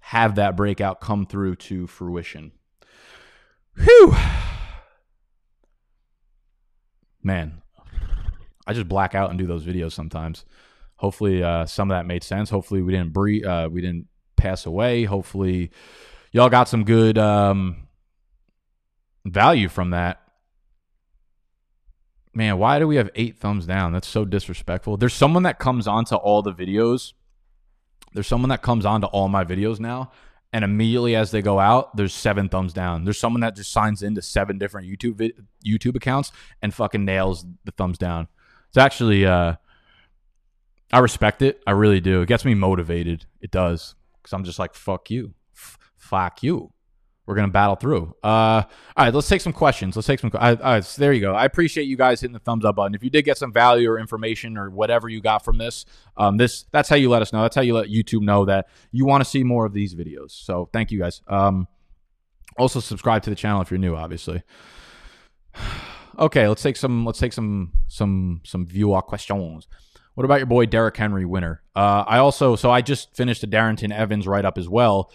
have 0.00 0.34
that 0.36 0.56
breakout 0.56 1.00
come 1.00 1.24
through 1.24 1.56
to 1.56 1.86
fruition. 1.86 2.52
Whew. 3.76 4.16
Man, 7.22 7.62
I 8.66 8.72
just 8.72 8.88
black 8.88 9.14
out 9.14 9.30
and 9.30 9.38
do 9.38 9.46
those 9.46 9.64
videos 9.64 9.92
sometimes 9.92 10.44
hopefully 10.96 11.42
uh, 11.42 11.66
some 11.66 11.90
of 11.90 11.96
that 11.96 12.06
made 12.06 12.22
sense. 12.22 12.50
Hopefully 12.50 12.82
we 12.82 12.92
didn't 12.92 13.12
breathe, 13.12 13.44
uh, 13.44 13.68
we 13.70 13.80
didn't 13.80 14.08
pass 14.36 14.66
away. 14.66 15.04
Hopefully 15.04 15.70
y'all 16.32 16.48
got 16.48 16.68
some 16.68 16.84
good 16.84 17.18
um, 17.18 17.88
value 19.24 19.68
from 19.68 19.90
that. 19.90 20.22
Man, 22.34 22.58
why 22.58 22.78
do 22.78 22.86
we 22.86 22.96
have 22.96 23.08
eight 23.14 23.38
thumbs 23.38 23.66
down? 23.66 23.92
That's 23.92 24.06
so 24.08 24.26
disrespectful. 24.26 24.98
There's 24.98 25.14
someone 25.14 25.44
that 25.44 25.58
comes 25.58 25.88
onto 25.88 26.16
all 26.16 26.42
the 26.42 26.52
videos. 26.52 27.14
There's 28.12 28.26
someone 28.26 28.50
that 28.50 28.62
comes 28.62 28.84
onto 28.84 29.06
all 29.06 29.28
my 29.28 29.44
videos 29.44 29.80
now, 29.80 30.12
and 30.52 30.64
immediately 30.64 31.16
as 31.16 31.30
they 31.30 31.42
go 31.42 31.58
out, 31.58 31.96
there's 31.96 32.14
seven 32.14 32.48
thumbs 32.48 32.72
down. 32.72 33.04
There's 33.04 33.18
someone 33.18 33.40
that 33.40 33.56
just 33.56 33.72
signs 33.72 34.02
into 34.02 34.22
seven 34.22 34.58
different 34.58 34.86
YouTube 34.86 35.32
YouTube 35.66 35.96
accounts 35.96 36.30
and 36.60 36.72
fucking 36.72 37.04
nails 37.04 37.44
the 37.64 37.72
thumbs 37.72 37.98
down. 37.98 38.28
It's 38.68 38.78
actually 38.78 39.24
uh, 39.26 39.56
I 40.92 41.00
respect 41.00 41.42
it. 41.42 41.62
I 41.66 41.72
really 41.72 42.00
do. 42.00 42.22
It 42.22 42.28
gets 42.28 42.44
me 42.44 42.54
motivated. 42.54 43.26
It 43.40 43.50
does. 43.50 43.94
Because 44.22 44.32
I'm 44.32 44.44
just 44.44 44.58
like, 44.58 44.74
fuck 44.74 45.10
you. 45.10 45.34
F- 45.54 45.78
fuck 45.96 46.42
you. 46.42 46.72
We're 47.26 47.34
going 47.34 47.48
to 47.48 47.52
battle 47.52 47.74
through. 47.74 48.14
Uh, 48.22 48.62
all 48.62 48.66
right, 48.96 49.12
let's 49.12 49.28
take 49.28 49.40
some 49.40 49.52
questions. 49.52 49.96
Let's 49.96 50.06
take 50.06 50.20
some. 50.20 50.30
I, 50.34 50.80
there 50.96 51.12
you 51.12 51.20
go. 51.20 51.34
I 51.34 51.44
appreciate 51.44 51.84
you 51.84 51.96
guys 51.96 52.20
hitting 52.20 52.32
the 52.32 52.38
thumbs 52.38 52.64
up 52.64 52.76
button. 52.76 52.94
If 52.94 53.02
you 53.02 53.10
did 53.10 53.24
get 53.24 53.36
some 53.36 53.52
value 53.52 53.90
or 53.90 53.98
information 53.98 54.56
or 54.56 54.70
whatever 54.70 55.08
you 55.08 55.20
got 55.20 55.44
from 55.44 55.58
this, 55.58 55.86
um, 56.16 56.36
this 56.36 56.66
that's 56.70 56.88
how 56.88 56.94
you 56.94 57.10
let 57.10 57.22
us 57.22 57.32
know. 57.32 57.42
That's 57.42 57.56
how 57.56 57.62
you 57.62 57.74
let 57.74 57.88
YouTube 57.88 58.22
know 58.22 58.44
that 58.44 58.68
you 58.92 59.04
want 59.06 59.24
to 59.24 59.28
see 59.28 59.42
more 59.42 59.66
of 59.66 59.72
these 59.72 59.92
videos. 59.92 60.30
So 60.30 60.68
thank 60.72 60.92
you 60.92 61.00
guys. 61.00 61.20
Um, 61.26 61.66
also 62.56 62.78
subscribe 62.78 63.24
to 63.24 63.30
the 63.30 63.36
channel 63.36 63.60
if 63.60 63.72
you're 63.72 63.78
new, 63.78 63.96
obviously. 63.96 64.44
okay, 66.18 66.46
let's 66.46 66.62
take 66.62 66.76
some. 66.76 67.04
Let's 67.04 67.18
take 67.18 67.32
some 67.32 67.72
some 67.88 68.40
some 68.44 68.66
viewer 68.66 69.02
questions. 69.02 69.66
What 70.16 70.24
about 70.24 70.38
your 70.38 70.46
boy 70.46 70.64
Derrick 70.64 70.96
Henry 70.96 71.26
winner? 71.26 71.60
Uh, 71.76 72.02
I 72.06 72.18
also 72.18 72.56
so 72.56 72.70
I 72.70 72.80
just 72.80 73.14
finished 73.14 73.44
a 73.44 73.46
Darrynton 73.46 73.92
Evans 73.92 74.26
write 74.26 74.46
up 74.46 74.56
as 74.56 74.66
well. 74.66 75.12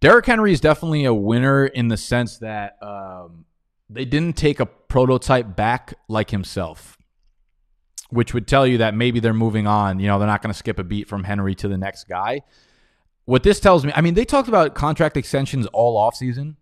Derrick 0.00 0.26
Henry 0.26 0.52
is 0.52 0.60
definitely 0.60 1.04
a 1.04 1.14
winner 1.14 1.66
in 1.66 1.86
the 1.86 1.96
sense 1.96 2.38
that 2.38 2.76
um, 2.82 3.44
they 3.88 4.04
didn't 4.04 4.36
take 4.36 4.58
a 4.58 4.66
prototype 4.66 5.54
back 5.54 5.94
like 6.08 6.30
himself, 6.30 6.98
which 8.08 8.34
would 8.34 8.48
tell 8.48 8.66
you 8.66 8.78
that 8.78 8.92
maybe 8.92 9.20
they're 9.20 9.32
moving 9.32 9.68
on. 9.68 10.00
You 10.00 10.08
know, 10.08 10.18
they're 10.18 10.26
not 10.26 10.42
going 10.42 10.52
to 10.52 10.58
skip 10.58 10.80
a 10.80 10.84
beat 10.84 11.06
from 11.06 11.22
Henry 11.22 11.54
to 11.54 11.68
the 11.68 11.78
next 11.78 12.08
guy. 12.08 12.42
What 13.26 13.44
this 13.44 13.60
tells 13.60 13.86
me, 13.86 13.92
I 13.94 14.00
mean, 14.00 14.14
they 14.14 14.24
talked 14.24 14.48
about 14.48 14.74
contract 14.74 15.16
extensions 15.16 15.66
all 15.66 15.96
offseason. 15.96 16.56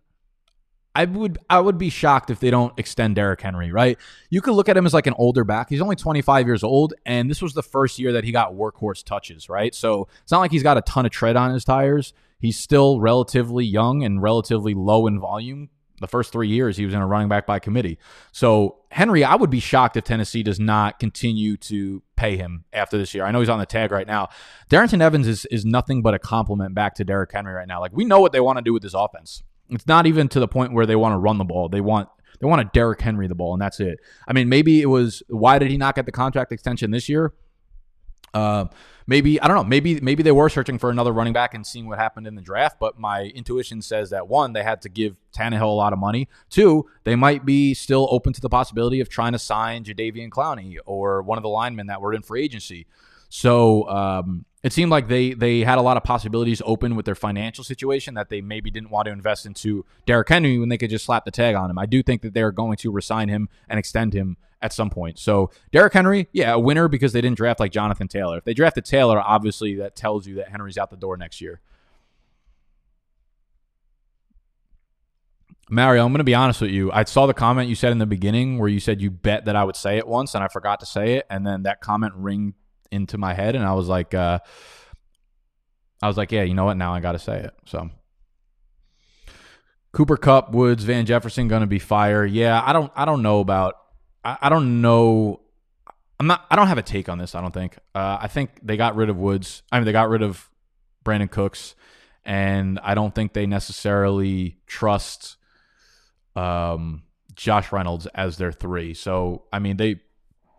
I 0.98 1.04
would 1.04 1.38
I 1.48 1.60
would 1.60 1.78
be 1.78 1.90
shocked 1.90 2.28
if 2.28 2.40
they 2.40 2.50
don't 2.50 2.76
extend 2.76 3.14
Derrick 3.14 3.40
Henry, 3.40 3.70
right? 3.70 3.96
You 4.30 4.40
could 4.40 4.54
look 4.54 4.68
at 4.68 4.76
him 4.76 4.84
as 4.84 4.92
like 4.92 5.06
an 5.06 5.14
older 5.16 5.44
back. 5.44 5.70
He's 5.70 5.80
only 5.80 5.94
25 5.94 6.44
years 6.44 6.64
old, 6.64 6.92
and 7.06 7.30
this 7.30 7.40
was 7.40 7.54
the 7.54 7.62
first 7.62 8.00
year 8.00 8.12
that 8.14 8.24
he 8.24 8.32
got 8.32 8.54
workhorse 8.54 9.04
touches, 9.04 9.48
right? 9.48 9.72
So 9.76 10.08
it's 10.24 10.32
not 10.32 10.40
like 10.40 10.50
he's 10.50 10.64
got 10.64 10.76
a 10.76 10.82
ton 10.82 11.06
of 11.06 11.12
tread 11.12 11.36
on 11.36 11.52
his 11.54 11.64
tires. 11.64 12.14
He's 12.40 12.58
still 12.58 13.00
relatively 13.00 13.64
young 13.64 14.02
and 14.02 14.20
relatively 14.20 14.74
low 14.74 15.06
in 15.06 15.20
volume. 15.20 15.68
The 16.00 16.08
first 16.08 16.32
three 16.32 16.48
years 16.48 16.76
he 16.76 16.84
was 16.84 16.94
in 16.94 17.00
a 17.00 17.06
running 17.06 17.28
back 17.28 17.46
by 17.46 17.60
committee. 17.60 17.98
So 18.32 18.78
Henry, 18.90 19.22
I 19.22 19.36
would 19.36 19.50
be 19.50 19.60
shocked 19.60 19.96
if 19.96 20.02
Tennessee 20.02 20.42
does 20.42 20.58
not 20.58 20.98
continue 20.98 21.56
to 21.58 22.02
pay 22.16 22.36
him 22.36 22.64
after 22.72 22.98
this 22.98 23.14
year. 23.14 23.24
I 23.24 23.30
know 23.30 23.38
he's 23.38 23.48
on 23.48 23.60
the 23.60 23.66
tag 23.66 23.92
right 23.92 24.06
now. 24.06 24.30
Darrynton 24.68 25.00
Evans 25.00 25.28
is 25.28 25.44
is 25.46 25.64
nothing 25.64 26.02
but 26.02 26.14
a 26.14 26.18
compliment 26.18 26.74
back 26.74 26.96
to 26.96 27.04
Derrick 27.04 27.30
Henry 27.32 27.54
right 27.54 27.68
now. 27.68 27.78
Like 27.78 27.92
we 27.92 28.04
know 28.04 28.18
what 28.18 28.32
they 28.32 28.40
want 28.40 28.58
to 28.58 28.62
do 28.62 28.72
with 28.72 28.82
this 28.82 28.94
offense. 28.94 29.44
It's 29.70 29.86
not 29.86 30.06
even 30.06 30.28
to 30.28 30.40
the 30.40 30.48
point 30.48 30.72
where 30.72 30.86
they 30.86 30.96
want 30.96 31.12
to 31.12 31.18
run 31.18 31.38
the 31.38 31.44
ball. 31.44 31.68
They 31.68 31.80
want 31.80 32.08
they 32.40 32.46
want 32.46 32.62
to 32.62 32.70
Derrick 32.72 33.00
Henry 33.00 33.26
the 33.26 33.34
ball, 33.34 33.52
and 33.52 33.60
that's 33.60 33.80
it. 33.80 33.98
I 34.26 34.32
mean, 34.32 34.48
maybe 34.48 34.80
it 34.80 34.86
was 34.86 35.22
why 35.28 35.58
did 35.58 35.70
he 35.70 35.76
not 35.76 35.94
get 35.94 36.06
the 36.06 36.12
contract 36.12 36.52
extension 36.52 36.90
this 36.90 37.08
year? 37.08 37.32
Uh, 38.34 38.66
maybe 39.06 39.40
I 39.40 39.48
don't 39.48 39.56
know. 39.56 39.64
Maybe 39.64 40.00
maybe 40.00 40.22
they 40.22 40.32
were 40.32 40.48
searching 40.48 40.78
for 40.78 40.90
another 40.90 41.12
running 41.12 41.32
back 41.32 41.54
and 41.54 41.66
seeing 41.66 41.88
what 41.88 41.98
happened 41.98 42.26
in 42.26 42.34
the 42.34 42.42
draft. 42.42 42.78
But 42.78 42.98
my 42.98 43.24
intuition 43.34 43.82
says 43.82 44.10
that 44.10 44.28
one, 44.28 44.52
they 44.52 44.62
had 44.62 44.82
to 44.82 44.88
give 44.88 45.16
Tannehill 45.36 45.62
a 45.62 45.66
lot 45.66 45.92
of 45.92 45.98
money. 45.98 46.28
Two, 46.50 46.86
they 47.04 47.16
might 47.16 47.44
be 47.44 47.74
still 47.74 48.06
open 48.10 48.32
to 48.34 48.40
the 48.40 48.48
possibility 48.48 49.00
of 49.00 49.08
trying 49.08 49.32
to 49.32 49.38
sign 49.38 49.84
Jadeveon 49.84 50.28
Clowney 50.28 50.76
or 50.86 51.22
one 51.22 51.38
of 51.38 51.42
the 51.42 51.48
linemen 51.48 51.86
that 51.86 52.00
were 52.00 52.14
in 52.14 52.22
free 52.22 52.44
agency. 52.44 52.86
So 53.28 53.88
um, 53.88 54.44
it 54.62 54.72
seemed 54.72 54.90
like 54.90 55.08
they 55.08 55.34
they 55.34 55.60
had 55.60 55.78
a 55.78 55.82
lot 55.82 55.96
of 55.96 56.02
possibilities 56.02 56.62
open 56.64 56.96
with 56.96 57.06
their 57.06 57.14
financial 57.14 57.62
situation 57.62 58.14
that 58.14 58.28
they 58.28 58.40
maybe 58.40 58.70
didn't 58.70 58.90
want 58.90 59.06
to 59.06 59.12
invest 59.12 59.46
into 59.46 59.84
Derrick 60.06 60.28
Henry 60.28 60.58
when 60.58 60.68
they 60.68 60.78
could 60.78 60.90
just 60.90 61.04
slap 61.04 61.24
the 61.24 61.30
tag 61.30 61.54
on 61.54 61.70
him. 61.70 61.78
I 61.78 61.86
do 61.86 62.02
think 62.02 62.22
that 62.22 62.34
they're 62.34 62.52
going 62.52 62.76
to 62.78 62.90
resign 62.90 63.28
him 63.28 63.48
and 63.68 63.78
extend 63.78 64.14
him 64.14 64.36
at 64.60 64.72
some 64.72 64.90
point. 64.90 65.18
So 65.18 65.50
Derrick 65.70 65.92
Henry, 65.92 66.28
yeah, 66.32 66.52
a 66.54 66.58
winner 66.58 66.88
because 66.88 67.12
they 67.12 67.20
didn't 67.20 67.36
draft 67.36 67.60
like 67.60 67.70
Jonathan 67.70 68.08
Taylor. 68.08 68.38
If 68.38 68.44
they 68.44 68.54
drafted 68.54 68.84
Taylor, 68.84 69.20
obviously 69.20 69.76
that 69.76 69.94
tells 69.94 70.26
you 70.26 70.36
that 70.36 70.48
Henry's 70.48 70.78
out 70.78 70.90
the 70.90 70.96
door 70.96 71.16
next 71.16 71.40
year. 71.40 71.60
Mario, 75.70 76.04
I'm 76.04 76.12
going 76.12 76.18
to 76.18 76.24
be 76.24 76.34
honest 76.34 76.62
with 76.62 76.70
you. 76.70 76.90
I 76.92 77.04
saw 77.04 77.26
the 77.26 77.34
comment 77.34 77.68
you 77.68 77.74
said 77.74 77.92
in 77.92 77.98
the 77.98 78.06
beginning 78.06 78.58
where 78.58 78.70
you 78.70 78.80
said 78.80 79.02
you 79.02 79.10
bet 79.10 79.44
that 79.44 79.54
I 79.54 79.64
would 79.64 79.76
say 79.76 79.98
it 79.98 80.08
once 80.08 80.34
and 80.34 80.42
I 80.42 80.48
forgot 80.48 80.80
to 80.80 80.86
say 80.86 81.14
it. 81.16 81.26
And 81.28 81.46
then 81.46 81.64
that 81.64 81.80
comment 81.80 82.14
ring 82.16 82.54
into 82.90 83.18
my 83.18 83.34
head. 83.34 83.54
And 83.54 83.64
I 83.64 83.74
was 83.74 83.88
like, 83.88 84.14
uh, 84.14 84.38
I 86.02 86.08
was 86.08 86.16
like, 86.16 86.32
yeah, 86.32 86.42
you 86.42 86.54
know 86.54 86.64
what? 86.64 86.76
Now 86.76 86.94
I 86.94 87.00
got 87.00 87.12
to 87.12 87.18
say 87.18 87.40
it. 87.40 87.54
So 87.66 87.90
Cooper 89.92 90.16
Kupp, 90.16 90.52
Woods, 90.52 90.84
Van 90.84 91.06
Jefferson 91.06 91.48
going 91.48 91.62
to 91.62 91.66
be 91.66 91.78
fire. 91.78 92.24
Yeah, 92.24 92.62
I 92.64 92.72
don't, 92.72 92.92
I 92.94 93.04
don't 93.04 93.22
know 93.22 93.40
about 93.40 93.74
I, 94.24 94.38
I 94.42 94.48
don't 94.48 94.80
know. 94.80 95.40
I'm 96.20 96.26
not. 96.26 96.44
I 96.50 96.56
don't 96.56 96.66
have 96.66 96.78
a 96.78 96.82
take 96.82 97.08
on 97.08 97.18
this. 97.18 97.34
I 97.34 97.40
don't 97.40 97.54
think. 97.54 97.78
Uh, 97.94 98.18
I 98.20 98.28
think 98.28 98.60
they 98.62 98.76
got 98.76 98.96
rid 98.96 99.08
of 99.08 99.16
Woods. 99.16 99.62
I 99.70 99.78
mean, 99.78 99.86
they 99.86 99.92
got 99.92 100.08
rid 100.08 100.22
of 100.22 100.50
Brandin 101.04 101.30
Cooks, 101.30 101.74
and 102.24 102.78
I 102.82 102.94
don't 102.94 103.14
think 103.14 103.32
they 103.32 103.46
necessarily 103.46 104.58
trust 104.66 105.36
um, 106.36 107.04
Josh 107.34 107.72
Reynolds 107.72 108.06
as 108.08 108.36
their 108.36 108.52
three. 108.52 108.94
So 108.94 109.44
I 109.52 109.60
mean, 109.60 109.76
they 109.76 110.00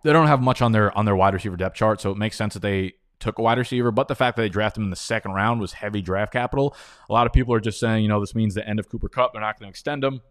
they 0.03 0.13
don't 0.13 0.27
have 0.27 0.41
much 0.41 0.61
on 0.61 0.71
their 0.71 0.95
on 0.97 1.05
their 1.05 1.15
wide 1.15 1.33
receiver 1.33 1.57
depth 1.57 1.75
chart. 1.75 2.01
So 2.01 2.11
it 2.11 2.17
makes 2.17 2.37
sense 2.37 2.53
that 2.53 2.61
they 2.61 2.93
took 3.19 3.37
a 3.37 3.41
wide 3.41 3.57
receiver. 3.57 3.91
But 3.91 4.07
the 4.07 4.15
fact 4.15 4.37
that 4.37 4.43
they 4.43 4.49
drafted 4.49 4.81
him 4.81 4.85
in 4.85 4.89
the 4.89 4.95
second 4.95 5.31
round 5.31 5.59
was 5.59 5.73
heavy 5.73 6.01
draft 6.01 6.33
capital. 6.33 6.75
A 7.09 7.13
lot 7.13 7.27
of 7.27 7.33
people 7.33 7.53
are 7.53 7.59
just 7.59 7.79
saying, 7.79 8.03
you 8.03 8.09
know, 8.09 8.19
this 8.19 8.35
means 8.35 8.55
the 8.55 8.67
end 8.67 8.79
of 8.79 8.89
Cooper 8.89 9.09
Kupp. 9.09 9.33
They're 9.33 9.41
not 9.41 9.59
going 9.59 9.67
to 9.67 9.69
extend 9.69 10.03
him. 10.03 10.21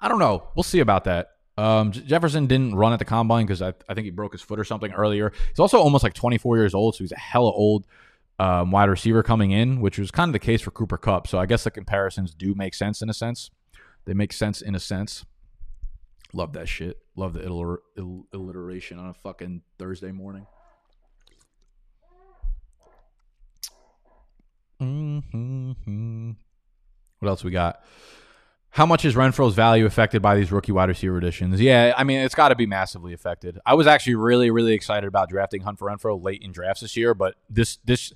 I 0.00 0.08
don't 0.08 0.18
know. 0.18 0.48
We'll 0.54 0.62
see 0.62 0.80
about 0.80 1.04
that. 1.04 1.30
Um, 1.58 1.90
Jefferson 1.90 2.46
didn't 2.46 2.74
run 2.74 2.92
at 2.92 2.98
the 2.98 3.06
combine 3.06 3.46
because 3.46 3.62
I, 3.62 3.72
I, 3.88 3.94
think 3.94 4.04
he 4.04 4.10
broke 4.10 4.32
his 4.32 4.42
foot 4.42 4.60
or 4.60 4.64
something 4.64 4.92
earlier. 4.92 5.32
He's 5.48 5.58
also 5.58 5.78
almost 5.78 6.04
like 6.04 6.12
24 6.12 6.58
years 6.58 6.74
old, 6.74 6.94
so 6.94 7.02
he's 7.02 7.12
a 7.12 7.18
hella 7.18 7.50
old 7.50 7.86
um, 8.38 8.70
wide 8.70 8.90
receiver 8.90 9.22
coming 9.22 9.52
in, 9.52 9.80
which 9.80 9.98
was 9.98 10.10
kind 10.10 10.28
of 10.28 10.34
the 10.34 10.38
case 10.38 10.60
for 10.60 10.70
Cooper 10.70 10.98
Kupp. 10.98 11.26
So 11.26 11.38
I 11.38 11.46
guess 11.46 11.64
the 11.64 11.70
comparisons 11.70 12.34
do 12.34 12.54
make 12.54 12.74
sense 12.74 13.00
in 13.00 13.08
a 13.08 13.14
sense. 13.14 13.50
They 14.04 14.12
make 14.12 14.34
sense 14.34 14.60
in 14.60 14.74
a 14.74 14.80
sense. 14.80 15.24
Love 16.34 16.52
that 16.52 16.68
shit. 16.68 16.98
Love 17.16 17.32
the 17.32 17.40
illiter- 17.40 17.78
Ill- 17.96 18.26
alliteration 18.32 18.98
on 18.98 19.08
a 19.08 19.14
fucking 19.14 19.62
Thursday 19.78 20.12
morning. 20.12 20.46
Mm-hmm. 24.80 26.32
What 27.18 27.28
else 27.28 27.42
we 27.42 27.50
got? 27.50 27.82
How 28.68 28.84
much 28.84 29.06
is 29.06 29.14
Renfrow's 29.14 29.54
value 29.54 29.86
affected 29.86 30.20
by 30.20 30.36
these 30.36 30.52
rookie 30.52 30.72
wide 30.72 30.90
receiver 30.90 31.16
additions? 31.16 31.58
Yeah, 31.58 31.94
I 31.96 32.04
mean, 32.04 32.18
it's 32.20 32.34
got 32.34 32.50
to 32.50 32.54
be 32.54 32.66
massively 32.66 33.14
affected. 33.14 33.58
I 33.64 33.72
was 33.72 33.86
actually 33.86 34.16
really, 34.16 34.50
really 34.50 34.74
excited 34.74 35.06
about 35.06 35.30
drafting 35.30 35.62
Hunter 35.62 35.86
Renfrow 35.86 36.22
late 36.22 36.42
in 36.42 36.52
drafts 36.52 36.82
this 36.82 36.94
year, 36.94 37.14
but 37.14 37.36
this, 37.48 37.78
this, 37.86 38.12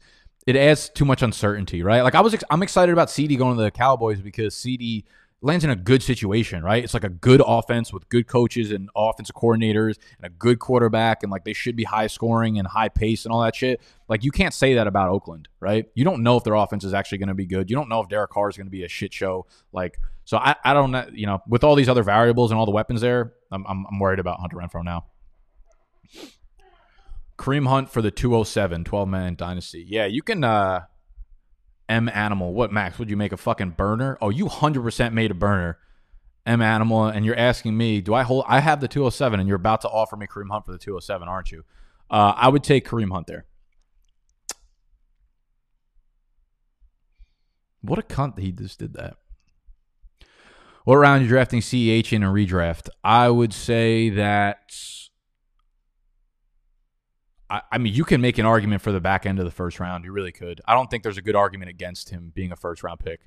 it 0.46 0.56
adds 0.56 0.90
too 0.90 1.06
much 1.06 1.22
uncertainty, 1.22 1.82
right? 1.82 2.02
Like 2.02 2.14
I 2.14 2.20
was, 2.20 2.36
I'm 2.50 2.62
excited 2.62 2.92
about 2.92 3.08
CeeDee 3.08 3.38
going 3.38 3.56
to 3.56 3.62
the 3.62 3.70
Cowboys 3.70 4.20
because 4.20 4.54
CeeDee 4.54 5.04
lands 5.42 5.64
in 5.64 5.70
a 5.70 5.76
good 5.76 6.02
situation, 6.02 6.62
right? 6.62 6.84
It's 6.84 6.92
like 6.92 7.04
a 7.04 7.08
good 7.08 7.42
offense 7.44 7.92
with 7.92 8.08
good 8.08 8.26
coaches 8.26 8.70
and 8.70 8.90
offensive 8.94 9.34
coordinators 9.34 9.96
and 10.18 10.26
a 10.26 10.28
good 10.28 10.58
quarterback, 10.58 11.22
and 11.22 11.32
like 11.32 11.44
they 11.44 11.52
should 11.52 11.76
be 11.76 11.84
high 11.84 12.08
scoring 12.08 12.58
and 12.58 12.68
high 12.68 12.88
pace 12.88 13.24
and 13.24 13.32
all 13.32 13.40
that 13.42 13.56
shit. 13.56 13.80
Like 14.08 14.22
you 14.22 14.30
can't 14.30 14.52
say 14.52 14.74
that 14.74 14.86
about 14.86 15.08
Oakland, 15.08 15.48
right? 15.58 15.86
You 15.94 16.04
don't 16.04 16.22
know 16.22 16.36
if 16.36 16.44
their 16.44 16.54
offense 16.54 16.84
is 16.84 16.92
actually 16.92 17.18
going 17.18 17.28
to 17.28 17.34
be 17.34 17.46
good. 17.46 17.70
You 17.70 17.76
don't 17.76 17.88
know 17.88 18.00
if 18.00 18.08
Derek 18.08 18.30
Carr 18.30 18.50
is 18.50 18.56
going 18.56 18.66
to 18.66 18.70
be 18.70 18.84
a 18.84 18.88
shit 18.88 19.14
show. 19.14 19.46
Like 19.72 19.98
so, 20.24 20.36
I, 20.36 20.56
I 20.64 20.74
don't 20.74 20.90
know. 20.90 21.08
You 21.12 21.26
know, 21.26 21.42
with 21.48 21.64
all 21.64 21.74
these 21.74 21.88
other 21.88 22.02
variables 22.02 22.50
and 22.50 22.60
all 22.60 22.66
the 22.66 22.72
weapons 22.72 23.00
there, 23.00 23.32
I'm 23.50 23.64
I'm, 23.66 23.86
I'm 23.90 23.98
worried 23.98 24.18
about 24.18 24.40
Hunter 24.40 24.56
Renfrow 24.56 24.84
now. 24.84 25.06
Kareem 27.38 27.66
Hunt 27.66 27.88
for 27.88 28.02
the 28.02 28.10
207 28.10 28.84
12 28.84 29.08
man 29.08 29.34
dynasty. 29.34 29.84
Yeah, 29.88 30.04
you 30.04 30.22
can 30.22 30.44
uh 30.44 30.82
M 31.90 32.08
Animal. 32.08 32.54
What 32.54 32.72
Max? 32.72 32.98
Would 32.98 33.10
you 33.10 33.16
make 33.16 33.32
a 33.32 33.36
fucking 33.36 33.70
burner? 33.70 34.16
Oh, 34.22 34.30
you 34.30 34.48
hundred 34.48 34.82
percent 34.82 35.14
made 35.14 35.30
a 35.30 35.34
burner. 35.34 35.78
M 36.46 36.62
Animal, 36.62 37.06
and 37.06 37.26
you're 37.26 37.36
asking 37.36 37.76
me, 37.76 38.00
do 38.00 38.14
I 38.14 38.22
hold? 38.22 38.44
I 38.48 38.60
have 38.60 38.80
the 38.80 38.88
207, 38.88 39.38
and 39.40 39.46
you're 39.46 39.56
about 39.56 39.82
to 39.82 39.88
offer 39.88 40.16
me 40.16 40.26
Kareem 40.26 40.50
Hunt 40.50 40.64
for 40.64 40.72
the 40.72 40.78
207, 40.78 41.28
aren't 41.28 41.52
you? 41.52 41.64
Uh, 42.10 42.32
I 42.34 42.48
would 42.48 42.64
take 42.64 42.88
Kareem 42.88 43.12
Hunt 43.12 43.26
there. 43.26 43.44
What 47.82 47.98
a 47.98 48.02
cunt 48.02 48.36
that 48.36 48.42
he 48.42 48.52
just 48.52 48.78
did 48.78 48.94
that. 48.94 49.16
What 50.84 50.96
round 50.96 51.22
you 51.22 51.28
drafting 51.28 51.60
CEH 51.60 52.12
in 52.12 52.22
a 52.22 52.28
redraft? 52.28 52.88
I 53.04 53.28
would 53.28 53.52
say 53.52 54.08
that 54.10 54.74
I, 57.50 57.62
I 57.72 57.78
mean, 57.78 57.92
you 57.92 58.04
can 58.04 58.20
make 58.20 58.38
an 58.38 58.46
argument 58.46 58.80
for 58.80 58.92
the 58.92 59.00
back 59.00 59.26
end 59.26 59.38
of 59.38 59.44
the 59.44 59.50
first 59.50 59.80
round. 59.80 60.04
You 60.04 60.12
really 60.12 60.32
could. 60.32 60.60
I 60.66 60.74
don't 60.74 60.88
think 60.88 61.02
there's 61.02 61.18
a 61.18 61.22
good 61.22 61.36
argument 61.36 61.68
against 61.68 62.10
him 62.10 62.32
being 62.34 62.52
a 62.52 62.56
first 62.56 62.82
round 62.82 63.00
pick. 63.00 63.20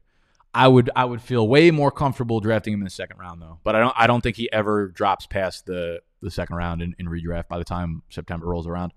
I 0.53 0.67
would 0.67 0.89
I 0.95 1.05
would 1.05 1.21
feel 1.21 1.47
way 1.47 1.71
more 1.71 1.91
comfortable 1.91 2.39
drafting 2.39 2.73
him 2.73 2.79
in 2.81 2.85
the 2.85 2.91
second 2.91 3.17
round 3.17 3.41
though. 3.41 3.59
But 3.63 3.75
I 3.75 3.79
don't 3.79 3.95
I 3.97 4.07
don't 4.07 4.21
think 4.21 4.37
he 4.37 4.51
ever 4.51 4.87
drops 4.87 5.25
past 5.25 5.65
the 5.65 6.01
the 6.21 6.31
second 6.31 6.55
round 6.55 6.81
in, 6.81 6.95
in 6.99 7.07
redraft 7.07 7.47
by 7.47 7.57
the 7.57 7.63
time 7.63 8.03
September 8.09 8.47
rolls 8.47 8.67
around. 8.67 8.93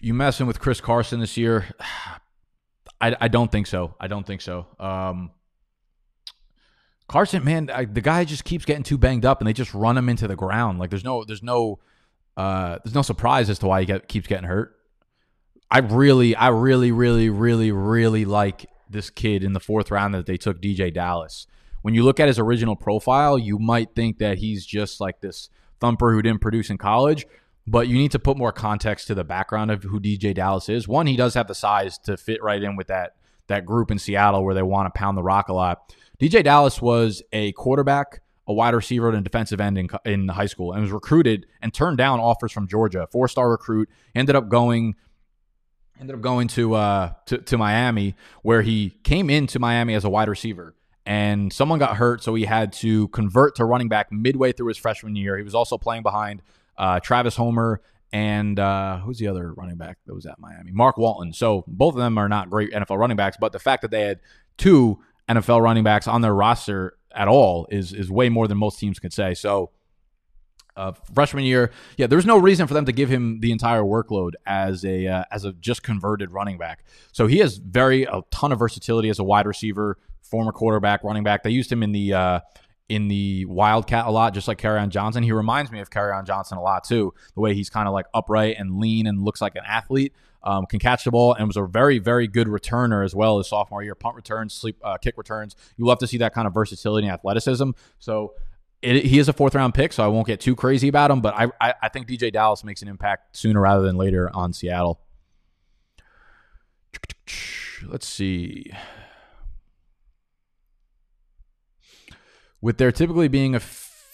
You 0.00 0.12
messing 0.12 0.46
with 0.46 0.60
Chris 0.60 0.80
Carson 0.80 1.20
this 1.20 1.36
year? 1.36 1.66
I, 3.00 3.16
I 3.20 3.28
don't 3.28 3.50
think 3.50 3.66
so. 3.66 3.94
I 3.98 4.06
don't 4.06 4.26
think 4.26 4.40
so. 4.40 4.66
Um, 4.78 5.32
Carson, 7.06 7.44
man, 7.44 7.70
I, 7.70 7.84
the 7.84 8.00
guy 8.00 8.24
just 8.24 8.44
keeps 8.44 8.64
getting 8.64 8.82
too 8.82 8.98
banged 8.98 9.24
up, 9.24 9.40
and 9.40 9.48
they 9.48 9.52
just 9.52 9.74
run 9.74 9.98
him 9.98 10.08
into 10.08 10.26
the 10.26 10.36
ground. 10.36 10.78
Like 10.78 10.90
there's 10.90 11.04
no, 11.04 11.24
there's 11.24 11.42
no, 11.42 11.78
uh, 12.36 12.78
there's 12.82 12.94
no 12.94 13.02
surprise 13.02 13.50
as 13.50 13.58
to 13.60 13.66
why 13.66 13.80
he 13.80 13.86
get, 13.86 14.08
keeps 14.08 14.26
getting 14.26 14.48
hurt. 14.48 14.76
I 15.70 15.78
really, 15.78 16.34
I 16.36 16.48
really, 16.48 16.92
really, 16.92 17.28
really, 17.30 17.72
really 17.72 18.24
like 18.24 18.66
this 18.88 19.10
kid 19.10 19.42
in 19.42 19.52
the 19.52 19.60
fourth 19.60 19.90
round 19.90 20.14
that 20.14 20.26
they 20.26 20.36
took 20.36 20.62
DeeJay 20.62 20.94
Dallas. 20.94 21.46
When 21.82 21.94
you 21.94 22.04
look 22.04 22.20
at 22.20 22.28
his 22.28 22.38
original 22.38 22.76
profile, 22.76 23.38
you 23.38 23.58
might 23.58 23.94
think 23.94 24.18
that 24.18 24.38
he's 24.38 24.64
just 24.64 25.00
like 25.00 25.20
this 25.20 25.50
thumper 25.80 26.12
who 26.12 26.22
didn't 26.22 26.40
produce 26.40 26.70
in 26.70 26.78
college, 26.78 27.26
but 27.66 27.88
you 27.88 27.96
need 27.96 28.12
to 28.12 28.18
put 28.18 28.38
more 28.38 28.52
context 28.52 29.06
to 29.08 29.14
the 29.14 29.24
background 29.24 29.70
of 29.70 29.82
who 29.82 30.00
DeeJay 30.00 30.34
Dallas 30.34 30.68
is. 30.68 30.88
One, 30.88 31.06
he 31.06 31.16
does 31.16 31.34
have 31.34 31.48
the 31.48 31.54
size 31.54 31.98
to 31.98 32.16
fit 32.16 32.42
right 32.42 32.62
in 32.62 32.76
with 32.76 32.86
that 32.86 33.16
that 33.46 33.66
group 33.66 33.90
in 33.90 33.98
Seattle 33.98 34.42
where 34.42 34.54
they 34.54 34.62
want 34.62 34.86
to 34.86 34.98
pound 34.98 35.18
the 35.18 35.22
rock 35.22 35.48
a 35.48 35.52
lot. 35.52 35.94
DeeJay 36.20 36.44
Dallas 36.44 36.80
was 36.80 37.22
a 37.32 37.52
quarterback, 37.52 38.20
a 38.46 38.52
wide 38.52 38.74
receiver, 38.74 39.08
and 39.08 39.18
a 39.18 39.20
defensive 39.20 39.60
end 39.60 39.78
in, 39.78 39.88
in 40.04 40.28
high 40.28 40.46
school 40.46 40.72
and 40.72 40.82
was 40.82 40.92
recruited 40.92 41.46
and 41.60 41.72
turned 41.74 41.98
down 41.98 42.20
offers 42.20 42.52
from 42.52 42.68
Georgia. 42.68 43.08
Four 43.10 43.28
star 43.28 43.50
recruit. 43.50 43.88
Ended 44.14 44.36
up 44.36 44.48
going 44.48 44.94
ended 46.00 46.16
up 46.16 46.22
going 46.22 46.48
to, 46.48 46.74
uh, 46.74 47.12
to 47.26 47.38
to 47.38 47.58
Miami 47.58 48.14
where 48.42 48.62
he 48.62 48.90
came 49.02 49.30
into 49.30 49.58
Miami 49.58 49.94
as 49.94 50.04
a 50.04 50.10
wide 50.10 50.28
receiver 50.28 50.74
and 51.06 51.52
someone 51.52 51.78
got 51.78 51.96
hurt 51.96 52.22
so 52.22 52.34
he 52.34 52.44
had 52.44 52.72
to 52.72 53.08
convert 53.08 53.56
to 53.56 53.64
running 53.64 53.88
back 53.88 54.10
midway 54.10 54.52
through 54.52 54.68
his 54.68 54.78
freshman 54.78 55.16
year. 55.16 55.36
He 55.36 55.42
was 55.42 55.54
also 55.54 55.78
playing 55.78 56.02
behind 56.02 56.42
uh, 56.76 57.00
Travis 57.00 57.36
Homer 57.36 57.80
and 58.12 58.58
uh, 58.60 58.98
who's 58.98 59.18
the 59.18 59.26
other 59.26 59.52
running 59.54 59.76
back 59.76 59.98
that 60.06 60.14
was 60.14 60.26
at 60.26 60.38
Miami? 60.38 60.70
Mark 60.70 60.96
Walton. 60.96 61.32
So 61.32 61.64
both 61.66 61.94
of 61.94 62.00
them 62.00 62.16
are 62.16 62.28
not 62.28 62.48
great 62.48 62.72
NFL 62.72 62.98
running 62.98 63.16
backs, 63.16 63.36
but 63.40 63.52
the 63.52 63.58
fact 63.58 63.82
that 63.82 63.90
they 63.90 64.02
had 64.02 64.20
two 64.56 65.00
NFL 65.28 65.62
running 65.62 65.84
backs 65.84 66.06
on 66.06 66.20
their 66.20 66.34
roster 66.34 66.96
at 67.14 67.28
all 67.28 67.66
is 67.70 67.92
is 67.92 68.10
way 68.10 68.28
more 68.28 68.48
than 68.48 68.58
most 68.58 68.78
teams 68.78 68.98
could 68.98 69.12
say. 69.12 69.34
So, 69.34 69.70
uh, 70.76 70.92
freshman 71.14 71.44
year, 71.44 71.70
yeah, 71.96 72.06
there's 72.06 72.26
no 72.26 72.36
reason 72.36 72.66
for 72.66 72.74
them 72.74 72.84
to 72.86 72.92
give 72.92 73.08
him 73.08 73.40
the 73.40 73.52
entire 73.52 73.82
workload 73.82 74.32
as 74.46 74.84
a 74.84 75.06
uh, 75.06 75.24
as 75.30 75.44
a 75.44 75.52
just 75.52 75.82
converted 75.82 76.32
running 76.32 76.58
back. 76.58 76.84
So 77.12 77.26
he 77.26 77.38
has 77.38 77.56
very 77.56 78.04
a 78.04 78.22
ton 78.30 78.52
of 78.52 78.58
versatility 78.58 79.08
as 79.08 79.18
a 79.18 79.24
wide 79.24 79.46
receiver, 79.46 79.98
former 80.22 80.52
quarterback, 80.52 81.04
running 81.04 81.24
back. 81.24 81.42
They 81.42 81.50
used 81.50 81.70
him 81.70 81.82
in 81.82 81.92
the 81.92 82.12
uh, 82.12 82.40
in 82.88 83.08
the 83.08 83.46
Wildcat 83.46 84.06
a 84.06 84.10
lot, 84.10 84.34
just 84.34 84.48
like 84.48 84.58
Kerryon 84.58 84.90
Johnson. 84.90 85.22
He 85.22 85.32
reminds 85.32 85.70
me 85.70 85.80
of 85.80 85.90
Kerryon 85.90 86.26
Johnson 86.26 86.58
a 86.58 86.62
lot 86.62 86.84
too. 86.84 87.14
The 87.34 87.40
way 87.40 87.54
he's 87.54 87.70
kind 87.70 87.88
of 87.88 87.94
like 87.94 88.06
upright 88.12 88.56
and 88.58 88.78
lean 88.78 89.06
and 89.06 89.22
looks 89.22 89.40
like 89.40 89.54
an 89.56 89.62
athlete 89.66 90.12
um, 90.44 90.66
can 90.66 90.78
catch 90.78 91.04
the 91.04 91.10
ball, 91.10 91.34
and 91.34 91.46
was 91.46 91.56
a 91.56 91.64
very, 91.66 91.98
very 91.98 92.28
good 92.28 92.46
returner 92.46 93.04
as 93.04 93.14
well 93.14 93.38
as 93.38 93.48
sophomore 93.48 93.82
year. 93.82 93.94
Punt 93.94 94.14
returns, 94.14 94.52
sleep, 94.52 94.76
uh, 94.84 94.98
kick 94.98 95.16
returns. 95.16 95.56
You 95.76 95.86
love 95.86 95.98
to 95.98 96.06
see 96.06 96.18
that 96.18 96.34
kind 96.34 96.46
of 96.46 96.54
versatility 96.54 97.06
and 97.06 97.14
athleticism. 97.14 97.70
So 97.98 98.34
it, 98.82 99.04
he 99.04 99.18
is 99.18 99.28
a 99.28 99.32
fourth 99.32 99.54
round 99.54 99.74
pick, 99.74 99.92
so 99.92 100.04
I 100.04 100.08
won't 100.08 100.26
get 100.26 100.40
too 100.40 100.54
crazy 100.54 100.88
about 100.88 101.10
him. 101.10 101.20
But 101.20 101.34
I, 101.34 101.46
I, 101.60 101.74
I 101.82 101.88
think 101.88 102.06
DeeJay 102.06 102.32
Dallas 102.32 102.62
makes 102.62 102.82
an 102.82 102.88
impact 102.88 103.36
sooner 103.36 103.60
rather 103.60 103.82
than 103.82 103.96
later 103.96 104.30
on 104.34 104.52
Seattle. 104.52 105.00
Let's 107.86 108.06
see. 108.06 108.70
With 112.60 112.78
there 112.78 112.92
typically 112.92 113.28
being 113.28 113.54
a 113.54 113.60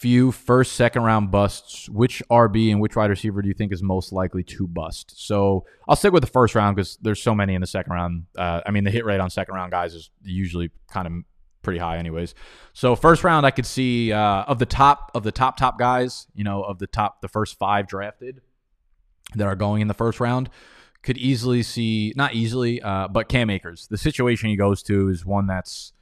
few 0.01 0.31
first, 0.31 0.73
second 0.73 1.03
round 1.03 1.29
busts, 1.29 1.87
which 1.87 2.23
RB 2.31 2.71
and 2.71 2.81
which 2.81 2.95
wide 2.95 3.11
receiver 3.11 3.39
do 3.43 3.47
you 3.47 3.53
think 3.53 3.71
is 3.71 3.83
most 3.83 4.11
likely 4.11 4.41
to 4.41 4.67
bust? 4.67 5.13
So 5.15 5.63
I'll 5.87 5.95
stick 5.95 6.11
with 6.11 6.23
the 6.23 6.29
first 6.29 6.55
round 6.55 6.75
because 6.75 6.97
there's 7.03 7.21
so 7.21 7.35
many 7.35 7.53
in 7.53 7.61
the 7.61 7.67
second 7.67 7.93
round. 7.93 8.25
Uh, 8.35 8.61
I 8.65 8.71
mean, 8.71 8.83
the 8.83 8.89
hit 8.89 9.05
rate 9.05 9.19
on 9.19 9.29
second 9.29 9.53
round 9.53 9.71
guys 9.71 9.93
is 9.93 10.09
usually 10.23 10.71
kind 10.91 11.05
of 11.05 11.13
pretty 11.61 11.77
high, 11.77 11.99
anyways. 11.99 12.33
So 12.73 12.95
first 12.95 13.23
round, 13.23 13.45
I 13.45 13.51
could 13.51 13.67
see 13.67 14.11
uh, 14.11 14.43
of 14.45 14.57
the 14.57 14.65
top 14.65 15.11
of 15.13 15.21
the 15.21 15.31
top 15.31 15.55
top 15.55 15.77
guys, 15.77 16.25
you 16.33 16.43
know, 16.43 16.63
of 16.63 16.79
the 16.79 16.87
top 16.87 17.21
the 17.21 17.27
first 17.27 17.59
five 17.59 17.85
drafted 17.85 18.41
that 19.35 19.45
are 19.45 19.55
going 19.55 19.83
in 19.83 19.87
the 19.87 19.93
first 19.93 20.19
round 20.19 20.49
could 21.03 21.17
easily 21.19 21.61
see 21.61 22.11
not 22.15 22.33
easily, 22.33 22.81
uh, 22.81 23.07
but 23.07 23.29
Cam 23.29 23.51
Akers. 23.51 23.87
The 23.87 23.99
situation 23.99 24.49
he 24.49 24.55
goes 24.55 24.81
to 24.83 25.09
is 25.09 25.23
one 25.25 25.45
that's 25.45 25.93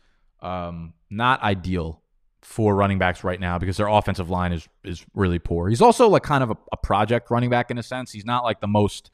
um, 0.42 0.94
not 1.10 1.42
ideal 1.44 2.02
for 2.42 2.76
running 2.76 2.98
backs 2.98 3.24
right 3.24 3.40
now 3.40 3.58
because 3.58 3.78
their 3.78 3.88
offensive 3.88 4.30
line 4.30 4.52
is 4.52 4.68
is 4.84 5.06
really 5.14 5.40
poor. 5.40 5.70
He's 5.70 5.82
also 5.82 6.08
like 6.08 6.24
kind 6.24 6.44
of 6.44 6.52
a, 6.52 6.58
a 6.72 6.78
project 6.78 7.30
running 7.30 7.50
back 7.50 7.70
in 7.72 7.78
a 7.78 7.84
sense. 7.84 8.12
He's 8.12 8.26
not 8.26 8.44
like 8.44 8.62
the 8.62 8.68
most 8.68 9.12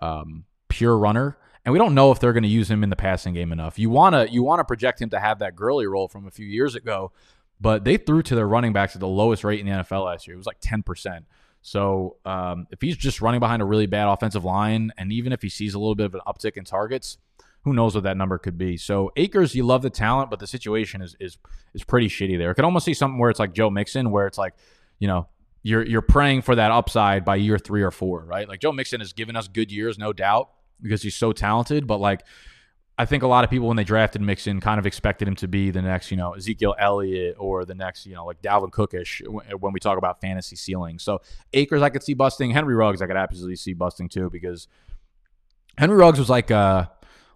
um, 0.00 0.44
pure 0.68 0.96
runner, 0.96 1.36
and 1.64 1.72
we 1.72 1.78
don't 1.78 1.94
know 1.94 2.12
if 2.12 2.20
they're 2.20 2.32
going 2.32 2.44
to 2.44 2.48
use 2.48 2.70
him 2.70 2.82
in 2.82 2.90
the 2.90 2.96
passing 2.96 3.34
game 3.34 3.52
enough. 3.52 3.78
You 3.78 3.90
wanna 3.90 4.26
you 4.30 4.42
wanna 4.42 4.64
project 4.64 5.02
him 5.02 5.10
to 5.10 5.18
have 5.18 5.40
that 5.40 5.56
Gurley 5.56 5.86
role 5.86 6.08
from 6.08 6.26
a 6.26 6.30
few 6.30 6.46
years 6.46 6.74
ago, 6.74 7.12
but 7.60 7.84
they 7.84 7.96
threw 7.96 8.22
to 8.22 8.34
their 8.34 8.48
running 8.48 8.72
backs 8.72 8.94
at 8.94 9.00
the 9.00 9.08
lowest 9.08 9.44
rate 9.44 9.60
in 9.60 9.66
the 9.66 9.72
NFL 9.72 10.04
last 10.06 10.26
year. 10.26 10.34
It 10.34 10.38
was 10.38 10.46
like 10.46 10.60
ten 10.60 10.82
percent. 10.82 11.24
So 11.60 12.16
um, 12.24 12.66
if 12.70 12.80
he's 12.80 12.96
just 12.96 13.20
running 13.20 13.40
behind 13.40 13.60
a 13.62 13.64
really 13.64 13.86
bad 13.86 14.08
offensive 14.08 14.44
line, 14.44 14.92
and 14.96 15.12
even 15.12 15.32
if 15.32 15.42
he 15.42 15.48
sees 15.48 15.74
a 15.74 15.78
little 15.78 15.96
bit 15.96 16.06
of 16.06 16.14
an 16.14 16.20
uptick 16.26 16.56
in 16.56 16.64
targets, 16.64 17.18
who 17.64 17.72
knows 17.72 17.94
what 17.94 18.04
that 18.04 18.16
number 18.16 18.38
could 18.38 18.56
be. 18.56 18.76
So 18.76 19.12
Akers, 19.16 19.54
you 19.54 19.64
love 19.64 19.82
the 19.82 19.90
talent, 19.90 20.30
but 20.30 20.38
the 20.38 20.46
situation 20.46 21.02
is 21.02 21.16
is 21.20 21.38
is 21.74 21.84
pretty 21.84 22.08
shitty 22.08 22.38
there. 22.38 22.50
I 22.50 22.54
could 22.54 22.64
almost 22.64 22.84
see 22.84 22.94
something 22.94 23.18
where 23.18 23.30
it's 23.30 23.40
like 23.40 23.52
Joe 23.52 23.70
Mixon, 23.70 24.10
where 24.10 24.26
it's 24.26 24.38
like, 24.38 24.54
you 24.98 25.08
know, 25.08 25.28
you're 25.62 25.84
you're 25.84 26.02
praying 26.02 26.42
for 26.42 26.54
that 26.54 26.70
upside 26.70 27.24
by 27.24 27.36
year 27.36 27.58
three 27.58 27.82
or 27.82 27.90
four, 27.90 28.24
right? 28.24 28.48
Like 28.48 28.60
Joe 28.60 28.72
Mixon 28.72 29.00
has 29.00 29.12
given 29.12 29.36
us 29.36 29.48
good 29.48 29.70
years, 29.72 29.98
no 29.98 30.12
doubt, 30.12 30.50
because 30.80 31.02
he's 31.02 31.16
so 31.16 31.32
talented, 31.32 31.86
but 31.86 31.98
like 31.98 32.22
I 33.00 33.04
think 33.04 33.22
a 33.22 33.28
lot 33.28 33.44
of 33.44 33.50
people 33.50 33.68
when 33.68 33.76
they 33.76 33.84
drafted 33.84 34.20
Mixon 34.22 34.60
kind 34.60 34.80
of 34.80 34.84
expected 34.84 35.28
him 35.28 35.36
to 35.36 35.46
be 35.46 35.70
the 35.70 35.80
next, 35.80 36.10
you 36.10 36.16
know, 36.16 36.32
Ezekiel 36.32 36.74
Elliott 36.80 37.36
or 37.38 37.64
the 37.64 37.76
next, 37.76 38.06
you 38.06 38.14
know, 38.14 38.26
like 38.26 38.42
Dalvin 38.42 38.72
Cookish 38.72 39.22
when 39.24 39.72
we 39.72 39.78
talk 39.78 39.98
about 39.98 40.20
fantasy 40.20 40.56
ceiling. 40.56 40.98
So 40.98 41.20
Akers, 41.52 41.80
I 41.80 41.90
could 41.90 42.02
see 42.02 42.14
busting. 42.14 42.50
Henry 42.50 42.74
Ruggs, 42.74 43.00
I 43.00 43.06
could 43.06 43.16
absolutely 43.16 43.54
see 43.54 43.72
busting 43.72 44.08
too 44.08 44.30
because 44.30 44.66
Henry 45.76 45.96
Ruggs 45.96 46.18
was 46.18 46.28
like, 46.28 46.50
uh, 46.50 46.86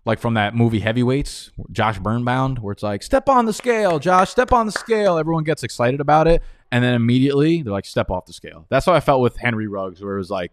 like 0.04 0.18
from 0.18 0.34
that 0.34 0.54
movie 0.54 0.80
Heavyweights, 0.80 1.50
Josh 1.70 1.98
Burnbound, 1.98 2.58
where 2.58 2.72
it's 2.72 2.82
like, 2.82 3.02
step 3.02 3.28
on 3.28 3.46
the 3.46 3.52
scale, 3.52 3.98
Josh, 3.98 4.30
step 4.30 4.52
on 4.52 4.66
the 4.66 4.72
scale. 4.72 5.16
Everyone 5.18 5.44
gets 5.44 5.62
excited 5.62 6.00
about 6.00 6.26
it. 6.26 6.42
And 6.70 6.82
then 6.82 6.94
immediately 6.94 7.62
they're 7.62 7.72
like, 7.72 7.84
step 7.84 8.10
off 8.10 8.26
the 8.26 8.32
scale. 8.32 8.66
That's 8.68 8.86
how 8.86 8.94
I 8.94 9.00
felt 9.00 9.20
with 9.20 9.36
Henry 9.36 9.68
Ruggs, 9.68 10.02
where 10.02 10.14
it 10.14 10.18
was 10.18 10.30
like, 10.30 10.52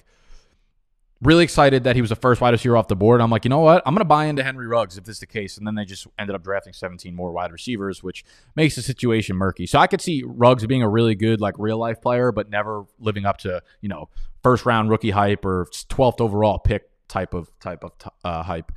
really 1.22 1.44
excited 1.44 1.84
that 1.84 1.96
he 1.96 2.02
was 2.02 2.10
the 2.10 2.16
first 2.16 2.40
wide 2.40 2.52
receiver 2.52 2.78
off 2.78 2.88
the 2.88 2.96
board. 2.96 3.20
I'm 3.22 3.30
like, 3.30 3.44
you 3.44 3.50
know 3.50 3.60
what? 3.60 3.84
I'm 3.86 3.94
going 3.94 4.02
to 4.02 4.06
buy 4.06 4.26
into 4.26 4.44
Henry 4.44 4.68
Ruggs 4.68 4.98
if 4.98 5.04
this 5.04 5.18
is 5.18 5.20
the 5.20 5.26
case. 5.26 5.58
And 5.58 5.68
then 5.68 5.76
they 5.76 5.84
just 5.84 6.08
ended 6.18 6.36
up 6.36 6.44
drafting 6.44 6.72
17 6.72 7.14
more 7.14 7.32
wide 7.32 7.52
receivers, 7.52 8.02
which 8.02 8.24
makes 8.56 8.76
the 8.76 8.82
situation 8.82 9.36
murky. 9.36 9.66
So 9.66 9.80
I 9.80 9.88
could 9.88 10.02
see 10.02 10.24
Ruggs 10.26 10.66
being 10.66 10.82
a 10.82 10.90
really 10.90 11.16
good, 11.16 11.42
like, 11.42 11.56
real 11.58 11.78
life 11.78 12.02
player, 12.02 12.32
but 12.32 12.50
never 12.50 12.86
living 13.00 13.26
up 13.26 13.38
to, 13.40 13.62
you 13.82 13.90
know, 13.90 14.10
first 14.44 14.66
round 14.66 14.90
rookie 14.90 15.12
hype 15.12 15.44
or 15.44 15.66
12th 15.90 16.22
overall 16.22 16.60
pick 16.60 16.90
type 17.10 17.34
of 17.34 17.52
type 17.60 17.84
of 17.84 17.92
uh, 18.24 18.44
hype. 18.44 18.72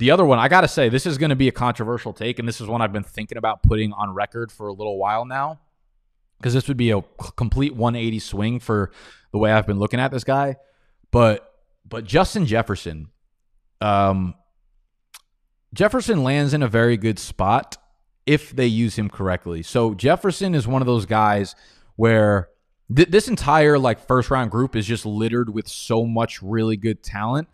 The 0.00 0.10
other 0.10 0.24
one, 0.24 0.38
I 0.38 0.48
got 0.48 0.62
to 0.62 0.68
say, 0.68 0.88
this 0.88 1.04
is 1.04 1.18
going 1.18 1.28
to 1.28 1.36
be 1.36 1.46
a 1.46 1.52
controversial 1.52 2.14
take, 2.14 2.38
and 2.38 2.48
this 2.48 2.58
is 2.58 2.66
one 2.66 2.80
I've 2.80 2.92
been 2.92 3.02
thinking 3.04 3.36
about 3.36 3.62
putting 3.62 3.92
on 3.92 4.14
record 4.14 4.50
for 4.50 4.68
a 4.68 4.72
little 4.72 4.96
while 4.96 5.26
now, 5.26 5.60
because 6.38 6.54
this 6.54 6.68
would 6.68 6.78
be 6.78 6.90
a 6.90 7.02
complete 7.36 7.76
180 7.76 8.18
swing 8.18 8.60
for 8.60 8.92
the 9.30 9.36
way 9.36 9.52
I've 9.52 9.66
been 9.66 9.78
looking 9.78 10.00
at 10.00 10.10
this 10.10 10.24
guy. 10.24 10.56
But 11.10 11.54
but 11.86 12.04
Justin 12.04 12.46
Jefferson, 12.46 13.08
um, 13.82 14.36
Jefferson 15.74 16.24
lands 16.24 16.54
in 16.54 16.62
a 16.62 16.68
very 16.68 16.96
good 16.96 17.18
spot 17.18 17.76
if 18.24 18.56
they 18.56 18.66
use 18.66 18.96
him 18.96 19.10
correctly. 19.10 19.62
So 19.62 19.92
Jefferson 19.92 20.54
is 20.54 20.66
one 20.66 20.80
of 20.80 20.86
those 20.86 21.04
guys 21.04 21.54
where 21.96 22.48
th- 22.96 23.08
this 23.08 23.28
entire 23.28 23.78
like 23.78 24.06
first 24.06 24.30
round 24.30 24.50
group 24.50 24.76
is 24.76 24.86
just 24.86 25.04
littered 25.04 25.52
with 25.52 25.68
so 25.68 26.06
much 26.06 26.40
really 26.40 26.78
good 26.78 27.02
talent. 27.02 27.48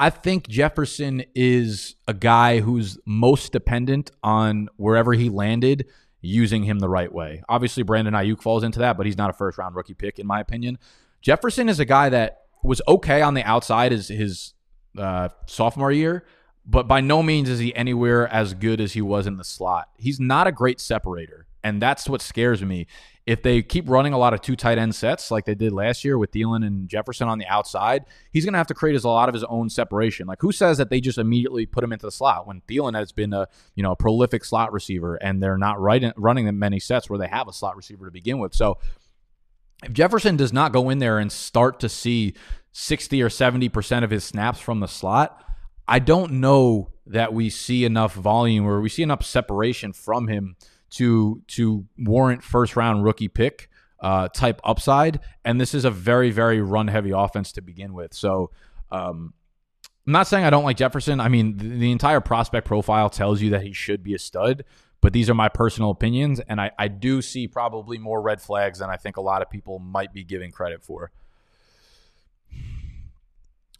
I 0.00 0.08
think 0.08 0.48
Jefferson 0.48 1.24
is 1.34 1.94
a 2.08 2.14
guy 2.14 2.60
who's 2.60 2.98
most 3.04 3.52
dependent 3.52 4.10
on 4.22 4.70
wherever 4.78 5.12
he 5.12 5.28
landed 5.28 5.84
using 6.22 6.62
him 6.62 6.78
the 6.78 6.88
right 6.88 7.12
way. 7.12 7.42
Obviously, 7.50 7.82
Brandon 7.82 8.14
Aiyuk 8.14 8.40
falls 8.40 8.64
into 8.64 8.78
that, 8.78 8.96
but 8.96 9.04
he's 9.04 9.18
not 9.18 9.28
a 9.28 9.34
first 9.34 9.58
round 9.58 9.76
rookie 9.76 9.92
pick 9.92 10.18
in 10.18 10.26
my 10.26 10.40
opinion. 10.40 10.78
Jefferson 11.20 11.68
is 11.68 11.78
a 11.80 11.84
guy 11.84 12.08
that 12.08 12.44
was 12.62 12.80
okay 12.88 13.20
on 13.20 13.34
the 13.34 13.44
outside 13.44 13.92
as 13.92 14.08
his 14.08 14.54
uh, 14.96 15.28
sophomore 15.46 15.92
year, 15.92 16.24
but 16.64 16.88
by 16.88 17.02
no 17.02 17.22
means 17.22 17.50
is 17.50 17.58
he 17.58 17.76
anywhere 17.76 18.26
as 18.28 18.54
good 18.54 18.80
as 18.80 18.94
he 18.94 19.02
was 19.02 19.26
in 19.26 19.36
the 19.36 19.44
slot. 19.44 19.90
He's 19.98 20.18
not 20.18 20.46
a 20.46 20.52
great 20.52 20.80
separator, 20.80 21.46
and 21.62 21.80
that's 21.80 22.08
what 22.08 22.22
scares 22.22 22.62
me. 22.62 22.86
If 23.26 23.42
they 23.42 23.62
keep 23.62 23.88
running 23.88 24.12
a 24.12 24.18
lot 24.18 24.34
of 24.34 24.40
two 24.40 24.56
tight 24.56 24.78
end 24.78 24.94
sets 24.94 25.30
like 25.30 25.44
they 25.44 25.54
did 25.54 25.72
last 25.72 26.04
year 26.04 26.18
with 26.18 26.32
Thielen 26.32 26.66
and 26.66 26.88
Jefferson 26.88 27.28
on 27.28 27.38
the 27.38 27.46
outside, 27.46 28.06
he's 28.32 28.44
going 28.44 28.54
to 28.54 28.58
have 28.58 28.66
to 28.68 28.74
create 28.74 29.02
a 29.02 29.08
lot 29.08 29.28
of 29.28 29.34
his 29.34 29.44
own 29.44 29.68
separation. 29.68 30.26
Like 30.26 30.40
who 30.40 30.52
says 30.52 30.78
that 30.78 30.90
they 30.90 31.00
just 31.00 31.18
immediately 31.18 31.66
put 31.66 31.84
him 31.84 31.92
into 31.92 32.06
the 32.06 32.12
slot 32.12 32.46
when 32.46 32.62
Thielen 32.62 32.94
has 32.94 33.12
been 33.12 33.32
a 33.32 33.46
you 33.74 33.82
know 33.82 33.92
a 33.92 33.96
prolific 33.96 34.44
slot 34.44 34.72
receiver 34.72 35.16
and 35.16 35.42
they're 35.42 35.58
not 35.58 35.80
right, 35.80 36.12
running 36.16 36.46
them 36.46 36.58
many 36.58 36.80
sets 36.80 37.08
where 37.08 37.18
they 37.18 37.28
have 37.28 37.46
a 37.46 37.52
slot 37.52 37.76
receiver 37.76 38.06
to 38.06 38.10
begin 38.10 38.38
with. 38.38 38.54
So 38.54 38.78
if 39.84 39.92
Jefferson 39.92 40.36
does 40.36 40.52
not 40.52 40.72
go 40.72 40.90
in 40.90 40.98
there 40.98 41.18
and 41.18 41.30
start 41.30 41.80
to 41.80 41.88
see 41.88 42.34
60 42.72 43.22
or 43.22 43.28
70% 43.28 44.04
of 44.04 44.10
his 44.10 44.24
snaps 44.24 44.60
from 44.60 44.80
the 44.80 44.88
slot, 44.88 45.44
I 45.86 45.98
don't 45.98 46.34
know 46.34 46.92
that 47.06 47.32
we 47.32 47.50
see 47.50 47.84
enough 47.84 48.14
volume 48.14 48.66
or 48.66 48.80
we 48.80 48.88
see 48.88 49.02
enough 49.02 49.24
separation 49.24 49.92
from 49.92 50.28
him 50.28 50.56
to 50.90 51.42
to 51.48 51.86
warrant 51.98 52.42
first 52.42 52.76
round 52.76 53.04
rookie 53.04 53.28
pick 53.28 53.68
uh, 54.00 54.28
type 54.28 54.60
upside. 54.64 55.20
And 55.44 55.60
this 55.60 55.74
is 55.74 55.84
a 55.84 55.90
very 55.90 56.30
very 56.30 56.60
run 56.60 56.88
heavy 56.88 57.10
offense 57.10 57.52
to 57.52 57.62
begin 57.62 57.92
with. 57.92 58.14
So 58.14 58.50
um, 58.90 59.34
I'm 60.06 60.12
not 60.12 60.26
saying 60.26 60.44
I 60.44 60.50
don't 60.50 60.64
like 60.64 60.76
Jefferson. 60.76 61.20
I 61.20 61.28
mean 61.28 61.56
the, 61.56 61.68
the 61.68 61.92
entire 61.92 62.20
prospect 62.20 62.66
profile 62.66 63.10
tells 63.10 63.40
you 63.40 63.50
that 63.50 63.62
he 63.62 63.72
should 63.72 64.02
be 64.02 64.14
a 64.14 64.18
stud. 64.18 64.64
But 65.02 65.14
these 65.14 65.30
are 65.30 65.34
my 65.34 65.48
personal 65.48 65.90
opinions, 65.90 66.40
and 66.40 66.60
I, 66.60 66.72
I 66.78 66.88
do 66.88 67.22
see 67.22 67.48
probably 67.48 67.96
more 67.96 68.20
red 68.20 68.42
flags 68.42 68.80
than 68.80 68.90
I 68.90 68.98
think 68.98 69.16
a 69.16 69.22
lot 69.22 69.40
of 69.40 69.48
people 69.48 69.78
might 69.78 70.12
be 70.12 70.24
giving 70.24 70.50
credit 70.50 70.82
for. 70.82 71.10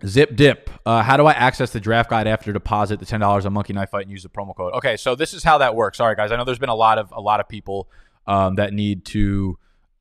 Zip 0.06 0.36
dip. 0.36 0.70
Uh, 0.86 1.02
how 1.02 1.16
do 1.16 1.26
I 1.26 1.32
access 1.32 1.70
the 1.70 1.80
draft 1.80 2.10
guide 2.10 2.26
after 2.26 2.52
deposit 2.52 3.00
the 3.00 3.06
ten 3.06 3.20
dollars 3.20 3.46
on 3.46 3.52
Monkey 3.52 3.72
Knife 3.72 3.90
Fight 3.90 4.02
and 4.02 4.10
use 4.10 4.22
the 4.22 4.28
promo 4.28 4.54
code? 4.56 4.72
Okay, 4.74 4.96
so 4.96 5.14
this 5.14 5.34
is 5.34 5.42
how 5.44 5.58
that 5.58 5.74
works. 5.74 5.98
Sorry 5.98 6.14
guys, 6.16 6.32
I 6.32 6.36
know 6.36 6.44
there's 6.44 6.58
been 6.58 6.68
a 6.68 6.74
lot 6.74 6.98
of 6.98 7.12
a 7.12 7.20
lot 7.20 7.40
of 7.40 7.48
people 7.48 7.88
um, 8.26 8.54
that 8.56 8.72
need 8.72 9.04
to 9.06 9.58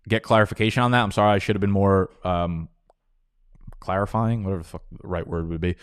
get 0.08 0.24
clarification 0.24 0.82
on 0.84 0.91
that. 0.91 1.04
I'm 1.04 1.12
sorry, 1.12 1.36
I 1.36 1.39
should 1.39 1.56
have 1.56 1.62
been 1.62 1.72
more 1.72 2.10
um, 2.24 2.70
clarifying, 3.80 4.43
whatever 4.43 4.64
the, 4.64 4.80
the 5.02 5.08
right 5.08 5.28
word 5.28 5.50
would 5.50 5.62
be. 5.62 5.76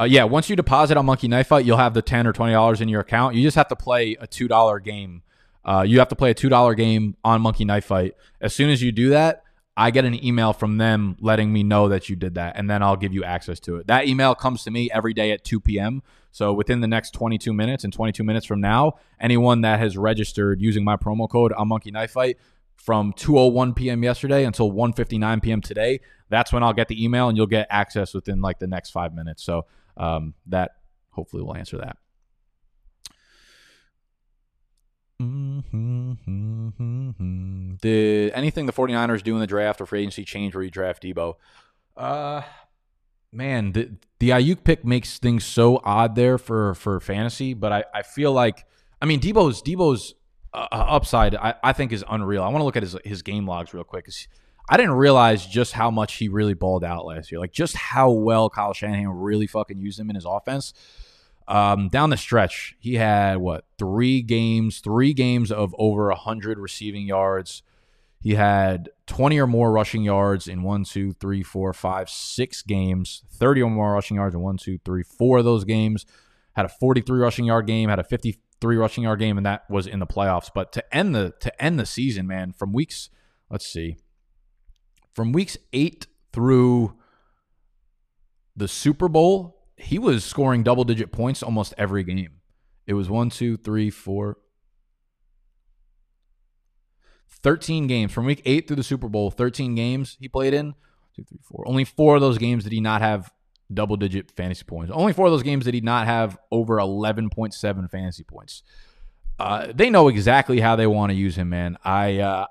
Uh, 0.00 0.04
yeah, 0.04 0.24
once 0.24 0.48
you 0.48 0.56
deposit 0.56 0.96
on 0.96 1.06
Monkey 1.06 1.28
Knife 1.28 1.48
Fight, 1.48 1.64
you'll 1.64 1.76
have 1.76 1.94
the 1.94 2.02
ten 2.02 2.26
or 2.26 2.32
twenty 2.32 2.52
dollars 2.52 2.80
in 2.80 2.88
your 2.88 3.00
account. 3.00 3.34
You 3.34 3.42
just 3.42 3.56
have 3.56 3.68
to 3.68 3.76
play 3.76 4.16
a 4.20 4.26
two 4.26 4.48
dollar 4.48 4.80
game. 4.80 5.22
Uh, 5.64 5.84
you 5.86 5.98
have 6.00 6.08
to 6.08 6.16
play 6.16 6.30
a 6.30 6.34
two 6.34 6.48
dollar 6.48 6.74
game 6.74 7.16
on 7.24 7.40
Monkey 7.40 7.64
Knife 7.64 7.84
Fight. 7.84 8.14
As 8.40 8.54
soon 8.54 8.70
as 8.70 8.82
you 8.82 8.90
do 8.90 9.10
that, 9.10 9.44
I 9.76 9.90
get 9.90 10.04
an 10.04 10.22
email 10.22 10.52
from 10.52 10.76
them 10.76 11.16
letting 11.20 11.52
me 11.52 11.62
know 11.62 11.88
that 11.88 12.08
you 12.08 12.16
did 12.16 12.34
that, 12.34 12.56
and 12.56 12.68
then 12.68 12.82
I'll 12.82 12.96
give 12.96 13.14
you 13.14 13.24
access 13.24 13.58
to 13.60 13.76
it. 13.76 13.86
That 13.86 14.06
email 14.06 14.34
comes 14.34 14.64
to 14.64 14.70
me 14.70 14.90
every 14.92 15.14
day 15.14 15.30
at 15.32 15.44
2 15.44 15.60
p.m. 15.60 16.02
So 16.30 16.52
within 16.52 16.80
the 16.80 16.86
next 16.86 17.12
22 17.12 17.52
minutes 17.52 17.84
and 17.84 17.92
22 17.92 18.22
minutes 18.22 18.44
from 18.44 18.60
now, 18.60 18.94
anyone 19.20 19.62
that 19.62 19.80
has 19.80 19.96
registered 19.96 20.60
using 20.60 20.84
my 20.84 20.96
promo 20.96 21.28
code 21.28 21.52
on 21.54 21.68
Monkey 21.68 21.90
Knife 21.90 22.12
Fight 22.12 22.38
from 22.76 23.12
2:01 23.14 23.74
p.m. 23.74 24.02
yesterday 24.02 24.44
until 24.44 24.70
1:59 24.72 25.42
p.m. 25.42 25.60
today, 25.60 26.00
that's 26.28 26.52
when 26.52 26.62
I'll 26.62 26.72
get 26.74 26.88
the 26.88 27.02
email, 27.02 27.28
and 27.28 27.36
you'll 27.36 27.46
get 27.46 27.66
access 27.70 28.12
within 28.12 28.42
like 28.42 28.58
the 28.58 28.66
next 28.66 28.90
five 28.90 29.14
minutes. 29.14 29.42
So 29.42 29.66
um, 29.96 30.34
that 30.46 30.72
hopefully 31.10 31.42
will 31.42 31.56
answer 31.56 31.78
that. 31.78 31.96
Mm-hmm. 35.22 36.12
Did 37.80 38.32
anything 38.32 38.66
the 38.66 38.72
49ers 38.72 39.22
do 39.22 39.34
in 39.34 39.40
the 39.40 39.46
draft 39.46 39.80
or 39.80 39.86
free 39.86 40.00
agency 40.00 40.24
change 40.24 40.54
where 40.54 40.64
you 40.64 40.70
draft 40.70 41.02
Deebo? 41.02 41.34
Uh, 41.96 42.42
man, 43.30 43.72
the, 43.72 43.90
the 44.18 44.30
Aiyuk 44.30 44.64
pick 44.64 44.84
makes 44.84 45.18
things 45.18 45.44
so 45.44 45.80
odd 45.84 46.16
there 46.16 46.38
for, 46.38 46.74
for 46.74 46.98
fantasy, 47.00 47.54
but 47.54 47.72
I, 47.72 47.84
I 47.94 48.02
feel 48.02 48.32
like, 48.32 48.66
I 49.00 49.06
mean, 49.06 49.20
Debo's 49.20 49.62
Deebo's 49.62 50.14
uh, 50.54 50.66
upside, 50.70 51.34
I, 51.34 51.54
I 51.62 51.72
think 51.72 51.92
is 51.92 52.04
unreal. 52.08 52.42
I 52.42 52.48
want 52.48 52.60
to 52.60 52.64
look 52.64 52.76
at 52.76 52.82
his 52.82 52.96
his 53.04 53.22
game 53.22 53.46
logs 53.46 53.72
real 53.72 53.84
quick. 53.84 54.08
I 54.68 54.76
didn't 54.76 54.92
realize 54.92 55.46
just 55.46 55.72
how 55.72 55.90
much 55.90 56.14
he 56.14 56.28
really 56.28 56.54
balled 56.54 56.84
out 56.84 57.04
last 57.04 57.32
year. 57.32 57.40
Like 57.40 57.52
just 57.52 57.76
how 57.76 58.10
well 58.10 58.50
Kyle 58.50 58.72
Shanahan 58.72 59.08
really 59.08 59.46
fucking 59.46 59.78
used 59.78 59.98
him 59.98 60.10
in 60.10 60.14
his 60.14 60.26
offense. 60.26 60.72
Um, 61.48 61.88
down 61.88 62.10
the 62.10 62.16
stretch, 62.16 62.76
he 62.78 62.94
had 62.94 63.38
what 63.38 63.64
three 63.78 64.22
games, 64.22 64.80
three 64.80 65.12
games 65.12 65.50
of 65.50 65.74
over 65.78 66.10
hundred 66.12 66.58
receiving 66.58 67.06
yards. 67.06 67.62
He 68.20 68.34
had 68.34 68.88
20 69.08 69.40
or 69.40 69.48
more 69.48 69.72
rushing 69.72 70.04
yards 70.04 70.46
in 70.46 70.62
one, 70.62 70.84
two, 70.84 71.12
three, 71.14 71.42
four, 71.42 71.72
five, 71.72 72.08
six 72.08 72.62
games. 72.62 73.24
30 73.32 73.62
or 73.62 73.70
more 73.70 73.94
rushing 73.94 74.16
yards 74.16 74.34
in 74.34 74.40
one, 74.40 74.56
two, 74.56 74.78
three, 74.84 75.02
four 75.02 75.38
of 75.38 75.44
those 75.44 75.64
games. 75.64 76.06
Had 76.54 76.64
a 76.64 76.68
43 76.68 77.18
rushing 77.18 77.44
yard 77.46 77.66
game. 77.66 77.88
Had 77.88 77.98
a 77.98 78.04
53 78.04 78.76
rushing 78.76 79.02
yard 79.02 79.18
game, 79.18 79.36
and 79.36 79.44
that 79.44 79.68
was 79.68 79.88
in 79.88 79.98
the 79.98 80.06
playoffs. 80.06 80.50
But 80.54 80.70
to 80.72 80.94
end 80.94 81.16
the 81.16 81.34
to 81.40 81.62
end 81.62 81.80
the 81.80 81.86
season, 81.86 82.28
man, 82.28 82.52
from 82.52 82.72
weeks, 82.72 83.10
let's 83.50 83.66
see, 83.66 83.96
from 85.14 85.32
weeks 85.32 85.56
eight 85.72 86.06
through 86.32 86.94
the 88.54 88.68
Super 88.68 89.08
Bowl, 89.08 89.61
he 89.82 89.98
was 89.98 90.24
scoring 90.24 90.62
double 90.62 90.84
digit 90.84 91.12
points 91.12 91.42
almost 91.42 91.74
every 91.76 92.04
game. 92.04 92.40
It 92.86 92.94
was 92.94 93.08
one, 93.10 93.30
two, 93.30 93.56
three, 93.56 93.90
four, 93.90 94.38
13 97.28 97.86
games 97.86 98.12
from 98.12 98.24
week 98.24 98.42
eight 98.44 98.66
through 98.66 98.76
the 98.76 98.82
Super 98.82 99.08
Bowl, 99.08 99.30
13 99.30 99.74
games 99.74 100.16
he 100.20 100.28
played 100.28 100.54
in. 100.54 100.74
Two, 101.14 101.24
three, 101.24 101.40
four. 101.42 101.64
Only 101.66 101.84
four 101.84 102.14
of 102.14 102.20
those 102.20 102.38
games 102.38 102.64
did 102.64 102.72
he 102.72 102.80
not 102.80 103.02
have 103.02 103.30
double 103.72 103.96
digit 103.96 104.30
fantasy 104.30 104.64
points. 104.64 104.92
Only 104.94 105.12
four 105.12 105.26
of 105.26 105.32
those 105.32 105.42
games 105.42 105.64
did 105.64 105.74
he 105.74 105.80
not 105.80 106.06
have 106.06 106.38
over 106.50 106.76
11.7 106.76 107.90
fantasy 107.90 108.24
points. 108.24 108.62
Uh, 109.38 109.72
they 109.74 109.90
know 109.90 110.08
exactly 110.08 110.60
how 110.60 110.76
they 110.76 110.86
want 110.86 111.10
to 111.10 111.16
use 111.16 111.36
him, 111.36 111.48
man. 111.48 111.76
I 111.84 112.18
uh, 112.18 112.46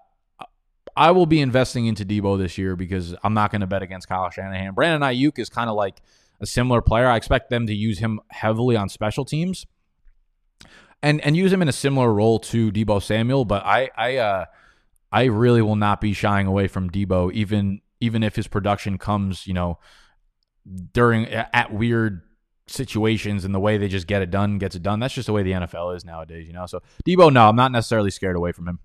I 0.96 1.12
will 1.12 1.26
be 1.26 1.40
investing 1.40 1.86
into 1.86 2.06
Deebo 2.06 2.38
this 2.38 2.58
year 2.58 2.76
because 2.76 3.16
I'm 3.24 3.34
not 3.34 3.52
going 3.52 3.62
to 3.62 3.68
bet 3.68 3.82
against 3.82 4.10
Kyle 4.10 4.30
Shanahan. 4.30 4.74
Brandon 4.74 5.02
Aiyuk 5.02 5.40
is 5.40 5.50
kind 5.50 5.70
of 5.70 5.76
like 5.76 6.02
a 6.42 6.46
similar 6.46 6.82
player. 6.82 7.08
I 7.08 7.16
expect 7.16 7.50
them 7.50 7.68
to 7.68 7.74
use 7.74 8.00
him 8.00 8.20
heavily 8.30 8.76
on 8.76 8.89
special 8.89 9.24
teams 9.24 9.66
and 11.02 11.22
and 11.22 11.36
use 11.36 11.52
him 11.52 11.62
in 11.62 11.68
a 11.68 11.74
similar 11.74 12.14
role 12.14 12.39
to 12.39 12.72
Deebo 12.72 13.02
Samuel. 13.02 13.46
But 13.46 13.66
I 13.66 13.89
I 13.96 14.18
uh, 14.18 14.46
I 15.12 15.26
really 15.26 15.62
will 15.62 15.76
not 15.76 16.02
be 16.02 16.14
shying 16.14 16.48
away 16.48 16.68
from 16.68 16.89
Deebo, 16.89 17.32
even 17.34 17.82
even 18.00 18.24
if 18.24 18.36
his 18.36 18.48
production 18.48 18.98
comes, 18.98 19.48
you 19.48 19.54
know, 19.54 19.80
during 20.94 21.28
at 21.28 21.74
weird 21.74 22.22
situations 22.68 23.44
and 23.46 23.54
the 23.54 23.60
way 23.60 23.78
they 23.78 23.88
just 23.88 24.08
get 24.08 24.22
it 24.22 24.32
done 24.32 24.58
gets 24.58 24.76
it 24.76 24.84
done. 24.84 25.00
That's 25.00 25.14
just 25.14 25.28
the 25.28 25.34
way 25.34 25.44
the 25.44 25.52
NFL 25.52 25.96
is 25.96 26.06
nowadays, 26.06 26.48
you 26.48 26.54
know. 26.54 26.66
So 26.66 26.82
Deebo, 27.06 27.32
no, 27.32 27.48
I'm 27.48 27.56
not 27.56 27.72
necessarily 27.72 28.12
scared 28.12 28.36
away 28.36 28.52
from 28.52 28.68
him. 28.68 28.80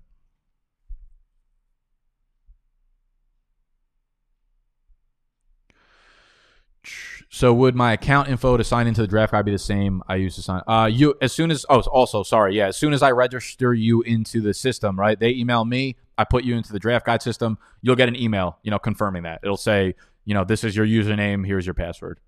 So 7.29 7.53
would 7.53 7.75
my 7.75 7.93
account 7.93 8.29
info 8.29 8.55
to 8.55 8.63
sign 8.63 8.87
into 8.87 9.01
the 9.01 9.07
draft 9.07 9.33
guide 9.33 9.45
be 9.45 9.51
the 9.51 9.59
same 9.59 10.01
I 10.07 10.15
used 10.15 10.35
to 10.37 10.41
sign? 10.41 10.61
Uh, 10.65 10.89
you 10.91 11.15
as 11.21 11.33
soon 11.33 11.51
as 11.51 11.65
oh 11.69 11.81
also 11.81 12.23
sorry 12.23 12.55
yeah 12.55 12.67
as 12.67 12.77
soon 12.77 12.93
as 12.93 13.03
I 13.03 13.11
register 13.11 13.73
you 13.73 14.01
into 14.01 14.39
the 14.39 14.53
system 14.53 14.97
right 14.97 15.19
they 15.19 15.31
email 15.31 15.65
me 15.65 15.97
I 16.17 16.23
put 16.23 16.45
you 16.45 16.55
into 16.55 16.71
the 16.71 16.79
draft 16.79 17.05
guide 17.05 17.21
system 17.21 17.57
you'll 17.81 17.97
get 17.97 18.07
an 18.07 18.15
email 18.15 18.59
you 18.63 18.71
know 18.71 18.79
confirming 18.79 19.23
that 19.23 19.41
it'll 19.43 19.57
say 19.57 19.95
you 20.23 20.33
know 20.33 20.45
this 20.45 20.63
is 20.63 20.75
your 20.75 20.85
username 20.85 21.45
here's 21.45 21.65
your 21.65 21.73
password. 21.73 22.19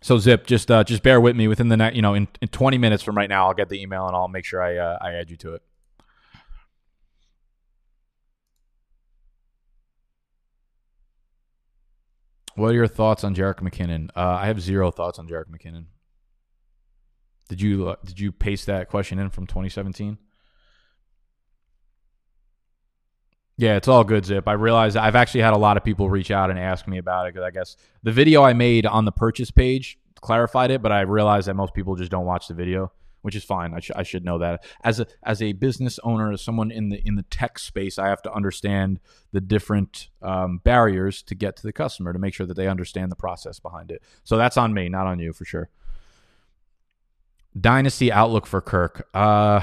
So 0.00 0.18
zip 0.18 0.46
just 0.46 0.70
uh, 0.70 0.84
just 0.84 1.02
bear 1.02 1.20
with 1.20 1.36
me 1.36 1.46
within 1.46 1.68
the 1.68 1.76
next 1.76 1.96
you 1.96 2.02
know 2.02 2.14
in, 2.14 2.28
in 2.40 2.48
20 2.48 2.78
minutes 2.78 3.02
from 3.02 3.16
right 3.16 3.28
now 3.28 3.48
I'll 3.48 3.54
get 3.54 3.68
the 3.68 3.82
email 3.82 4.06
and 4.06 4.16
I'll 4.16 4.28
make 4.28 4.46
sure 4.46 4.62
I 4.62 4.76
uh, 4.76 4.98
I 5.00 5.12
add 5.12 5.30
you 5.30 5.36
to 5.38 5.54
it. 5.54 5.62
What 12.56 12.68
are 12.68 12.74
your 12.74 12.86
thoughts 12.86 13.24
on 13.24 13.34
Jerick 13.34 13.60
McKinnon? 13.60 14.10
Uh, 14.14 14.38
I 14.40 14.46
have 14.46 14.60
zero 14.60 14.90
thoughts 14.90 15.18
on 15.18 15.28
Jerick 15.28 15.46
McKinnon. 15.48 15.86
Did 17.48 17.60
you 17.60 17.88
uh, 17.88 17.96
did 18.04 18.18
you 18.18 18.32
paste 18.32 18.66
that 18.66 18.88
question 18.88 19.18
in 19.18 19.30
from 19.30 19.46
2017? 19.46 20.18
Yeah, 23.56 23.76
it's 23.76 23.86
all 23.86 24.02
good, 24.02 24.24
Zip. 24.24 24.48
I 24.48 24.54
realize 24.54 24.96
I've 24.96 25.14
actually 25.14 25.42
had 25.42 25.52
a 25.52 25.58
lot 25.58 25.76
of 25.76 25.84
people 25.84 26.10
reach 26.10 26.30
out 26.30 26.50
and 26.50 26.58
ask 26.58 26.88
me 26.88 26.98
about 26.98 27.26
it 27.26 27.34
because 27.34 27.46
I 27.46 27.50
guess 27.50 27.76
the 28.02 28.10
video 28.10 28.42
I 28.42 28.52
made 28.52 28.84
on 28.86 29.04
the 29.04 29.12
purchase 29.12 29.50
page 29.50 29.98
clarified 30.20 30.70
it, 30.70 30.82
but 30.82 30.90
I 30.90 31.02
realize 31.02 31.46
that 31.46 31.54
most 31.54 31.74
people 31.74 31.94
just 31.94 32.10
don't 32.10 32.24
watch 32.24 32.48
the 32.48 32.54
video 32.54 32.90
which 33.24 33.34
is 33.34 33.42
fine. 33.42 33.72
I, 33.72 33.80
sh- 33.80 33.90
I 33.96 34.02
should 34.02 34.22
know 34.22 34.36
that 34.36 34.66
as 34.82 35.00
a 35.00 35.06
as 35.22 35.40
a 35.40 35.54
business 35.54 35.98
owner, 36.04 36.30
as 36.30 36.42
someone 36.42 36.70
in 36.70 36.90
the 36.90 37.00
in 37.08 37.14
the 37.14 37.22
tech 37.22 37.58
space, 37.58 37.98
I 37.98 38.08
have 38.08 38.20
to 38.24 38.32
understand 38.34 39.00
the 39.32 39.40
different 39.40 40.10
um, 40.20 40.58
barriers 40.58 41.22
to 41.22 41.34
get 41.34 41.56
to 41.56 41.62
the 41.62 41.72
customer 41.72 42.12
to 42.12 42.18
make 42.18 42.34
sure 42.34 42.44
that 42.44 42.52
they 42.52 42.68
understand 42.68 43.10
the 43.10 43.16
process 43.16 43.58
behind 43.58 43.90
it. 43.90 44.02
So 44.24 44.36
that's 44.36 44.58
on 44.58 44.74
me, 44.74 44.90
not 44.90 45.06
on 45.06 45.20
you, 45.20 45.32
for 45.32 45.46
sure. 45.46 45.70
Dynasty 47.58 48.12
outlook 48.12 48.46
for 48.46 48.60
Kirk. 48.60 49.08
Uh, 49.14 49.62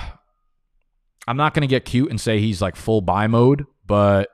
I'm 1.28 1.38
not 1.38 1.54
going 1.54 1.62
to 1.62 1.68
get 1.68 1.86
cute 1.86 2.10
and 2.10 2.20
say 2.20 2.40
he's 2.40 2.64
like 2.64 2.76
full 2.76 3.02
buy 3.02 3.28
mode, 3.28 3.68
but 3.86 4.30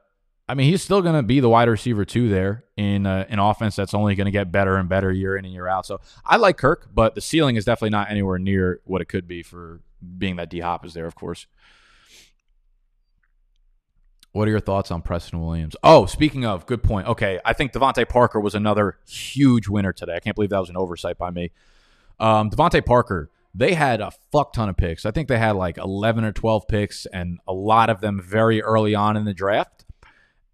I 0.49 0.53
mean, 0.53 0.69
he's 0.69 0.81
still 0.81 1.01
going 1.01 1.15
to 1.15 1.23
be 1.23 1.41
the 1.41 1.49
wide 1.49 1.67
receiver 1.67 2.05
too 2.05 2.29
there 2.29 2.63
in 2.77 3.05
uh, 3.05 3.25
an 3.27 3.39
offense 3.39 3.75
that's 3.75 3.93
only 3.93 4.15
going 4.15 4.25
to 4.25 4.31
get 4.31 4.51
better 4.51 4.77
and 4.77 4.87
better 4.87 5.11
year 5.11 5.35
in 5.35 5.43
and 5.43 5.53
year 5.53 5.67
out. 5.67 5.85
So 5.85 5.99
I 6.25 6.37
like 6.37 6.57
Kirk, 6.57 6.87
but 6.93 7.15
the 7.15 7.21
ceiling 7.21 7.57
is 7.57 7.65
definitely 7.65 7.89
not 7.89 8.09
anywhere 8.09 8.39
near 8.39 8.79
what 8.85 9.01
it 9.01 9.05
could 9.05 9.27
be 9.27 9.43
for 9.43 9.81
being 10.17 10.37
that 10.37 10.49
D 10.49 10.61
Hop 10.61 10.85
is 10.85 10.93
there, 10.93 11.05
of 11.05 11.15
course. 11.15 11.47
What 14.31 14.47
are 14.47 14.51
your 14.51 14.59
thoughts 14.59 14.91
on 14.91 15.01
Preston 15.01 15.41
Williams? 15.41 15.75
Oh, 15.83 16.05
speaking 16.05 16.45
of, 16.45 16.65
good 16.65 16.83
point. 16.83 17.07
Okay, 17.07 17.39
I 17.43 17.53
think 17.53 17.73
DeVante 17.73 18.07
Parker 18.07 18.39
was 18.39 18.55
another 18.55 18.99
huge 19.07 19.67
winner 19.67 19.91
today. 19.91 20.15
I 20.15 20.19
can't 20.19 20.35
believe 20.35 20.51
that 20.51 20.59
was 20.59 20.69
an 20.69 20.77
oversight 20.77 21.17
by 21.17 21.31
me. 21.31 21.51
Um, 22.19 22.51
DeVante 22.51 22.85
Parker, 22.85 23.31
they 23.55 23.73
had 23.73 23.99
a 23.99 24.11
fuck 24.31 24.53
ton 24.53 24.69
of 24.69 24.77
picks. 24.77 25.05
I 25.05 25.11
think 25.11 25.27
they 25.27 25.39
had 25.39 25.55
like 25.55 25.77
11 25.77 26.23
or 26.23 26.31
12 26.31 26.67
picks, 26.67 27.07
and 27.07 27.39
a 27.47 27.53
lot 27.53 27.89
of 27.89 27.99
them 27.99 28.21
very 28.21 28.61
early 28.61 28.93
on 28.93 29.17
in 29.17 29.25
the 29.25 29.33
draft 29.33 29.86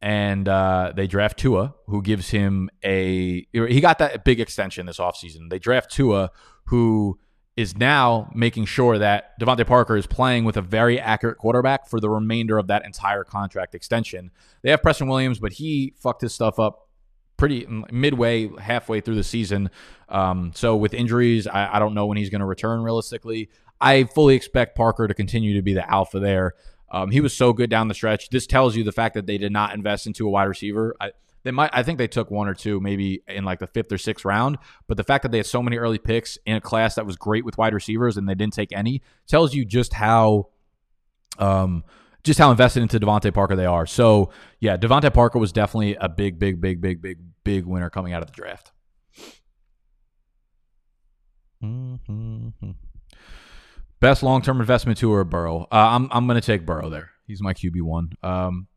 and 0.03 0.49
uh, 0.49 0.91
they 0.93 1.07
draft 1.07 1.39
Tua, 1.39 1.73
who 1.87 2.01
gives 2.01 2.29
him 2.29 2.69
a 2.83 3.47
he 3.53 3.79
got 3.79 3.99
that 3.99 4.25
big 4.25 4.41
extension 4.41 4.85
this 4.85 4.97
offseason. 4.97 5.49
They 5.49 5.59
draft 5.59 5.91
Tua, 5.91 6.29
who 6.65 7.17
is 7.55 7.77
now 7.77 8.29
making 8.35 8.65
sure 8.65 8.97
that 8.97 9.39
DeVante 9.39 9.65
Parker 9.65 9.95
is 9.95 10.05
playing 10.05 10.43
with 10.43 10.57
a 10.57 10.61
very 10.61 10.99
accurate 10.99 11.37
quarterback 11.37 11.87
for 11.87 12.01
the 12.01 12.09
remainder 12.09 12.57
of 12.57 12.67
that 12.67 12.83
entire 12.83 13.23
contract 13.23 13.75
extension. 13.75 14.31
They 14.61 14.71
have 14.71 14.81
Preston 14.81 15.07
Williams, 15.07 15.39
but 15.39 15.53
he 15.53 15.93
fucked 15.97 16.21
his 16.21 16.33
stuff 16.33 16.59
up 16.59 16.89
pretty 17.37 17.65
midway, 17.89 18.49
halfway 18.59 18.99
through 18.99 19.15
the 19.15 19.23
season. 19.23 19.69
Um, 20.09 20.51
so 20.53 20.75
with 20.75 20.93
injuries, 20.93 21.47
I, 21.47 21.77
I 21.77 21.79
don't 21.79 21.93
know 21.93 22.07
when 22.07 22.17
he's 22.17 22.29
going 22.29 22.41
to 22.41 22.45
return 22.45 22.81
realistically. 22.83 23.49
I 23.79 24.03
fully 24.03 24.35
expect 24.35 24.75
Parker 24.75 25.07
to 25.07 25.13
continue 25.13 25.53
to 25.53 25.61
be 25.61 25.73
the 25.73 25.89
alpha 25.89 26.19
there. 26.19 26.55
Um, 26.93 27.09
he 27.09 27.19
was 27.21 27.33
so 27.35 27.51
good 27.53 27.71
down 27.71 27.87
the 27.87 27.95
stretch. 27.95 28.29
This 28.29 28.45
tells 28.45 28.75
you 28.75 28.83
the 28.83 28.91
fact 28.91 29.15
that 29.15 29.25
they 29.25 29.39
did 29.39 29.51
not 29.51 29.73
invest 29.73 30.05
into 30.05 30.27
a 30.27 30.29
wide 30.29 30.43
receiver. 30.43 30.95
I, 31.01 31.11
they 31.41 31.49
might, 31.51 31.71
I 31.73 31.81
think 31.81 31.97
they 31.97 32.07
took 32.07 32.29
one 32.29 32.47
or 32.47 32.53
two, 32.53 32.79
maybe 32.79 33.23
in 33.27 33.43
like 33.43 33.59
the 33.59 33.67
fifth 33.67 33.91
or 33.91 33.97
sixth 33.97 34.23
round. 34.23 34.59
But 34.87 34.97
the 34.97 35.03
fact 35.03 35.23
that 35.23 35.31
they 35.31 35.39
had 35.39 35.47
so 35.47 35.63
many 35.63 35.77
early 35.77 35.97
picks 35.97 36.37
in 36.45 36.55
a 36.55 36.61
class 36.61 36.95
that 36.95 37.05
was 37.05 37.17
great 37.17 37.43
with 37.43 37.57
wide 37.57 37.73
receivers 37.73 38.15
and 38.15 38.29
they 38.29 38.35
didn't 38.35 38.53
take 38.53 38.71
any 38.71 39.01
tells 39.27 39.55
you 39.55 39.65
just 39.65 39.93
how, 39.93 40.49
um, 41.39 41.83
just 42.23 42.39
how 42.39 42.51
invested 42.51 42.83
into 42.83 42.99
DeVante 42.99 43.33
Parker 43.33 43.55
they 43.55 43.65
are. 43.65 43.87
So 43.87 44.31
yeah, 44.59 44.77
DeVante 44.77 45.11
Parker 45.11 45.39
was 45.39 45.51
definitely 45.51 45.95
a 45.95 46.07
big, 46.07 46.37
big, 46.37 46.61
big, 46.61 46.79
big, 46.79 47.01
big, 47.01 47.17
big 47.43 47.65
winner 47.65 47.89
coming 47.89 48.13
out 48.13 48.21
of 48.21 48.27
the 48.27 48.35
draft. 48.35 48.71
Mm-hmm. 51.63 52.71
Best 54.03 54.21
long 54.21 54.41
term 54.41 54.59
investment 54.59 54.97
Tua 54.97 55.19
or 55.19 55.23
Burrow? 55.23 55.61
Uh, 55.71 55.75
I'm 55.91 56.09
I'm 56.11 56.27
going 56.27 56.35
to 56.39 56.45
take 56.45 56.65
Burrow 56.65 56.89
there. 56.89 57.11
He's 57.25 57.41
my 57.41 57.53
QB 57.53 57.83
one. 57.83 58.11
Um, 58.21 58.67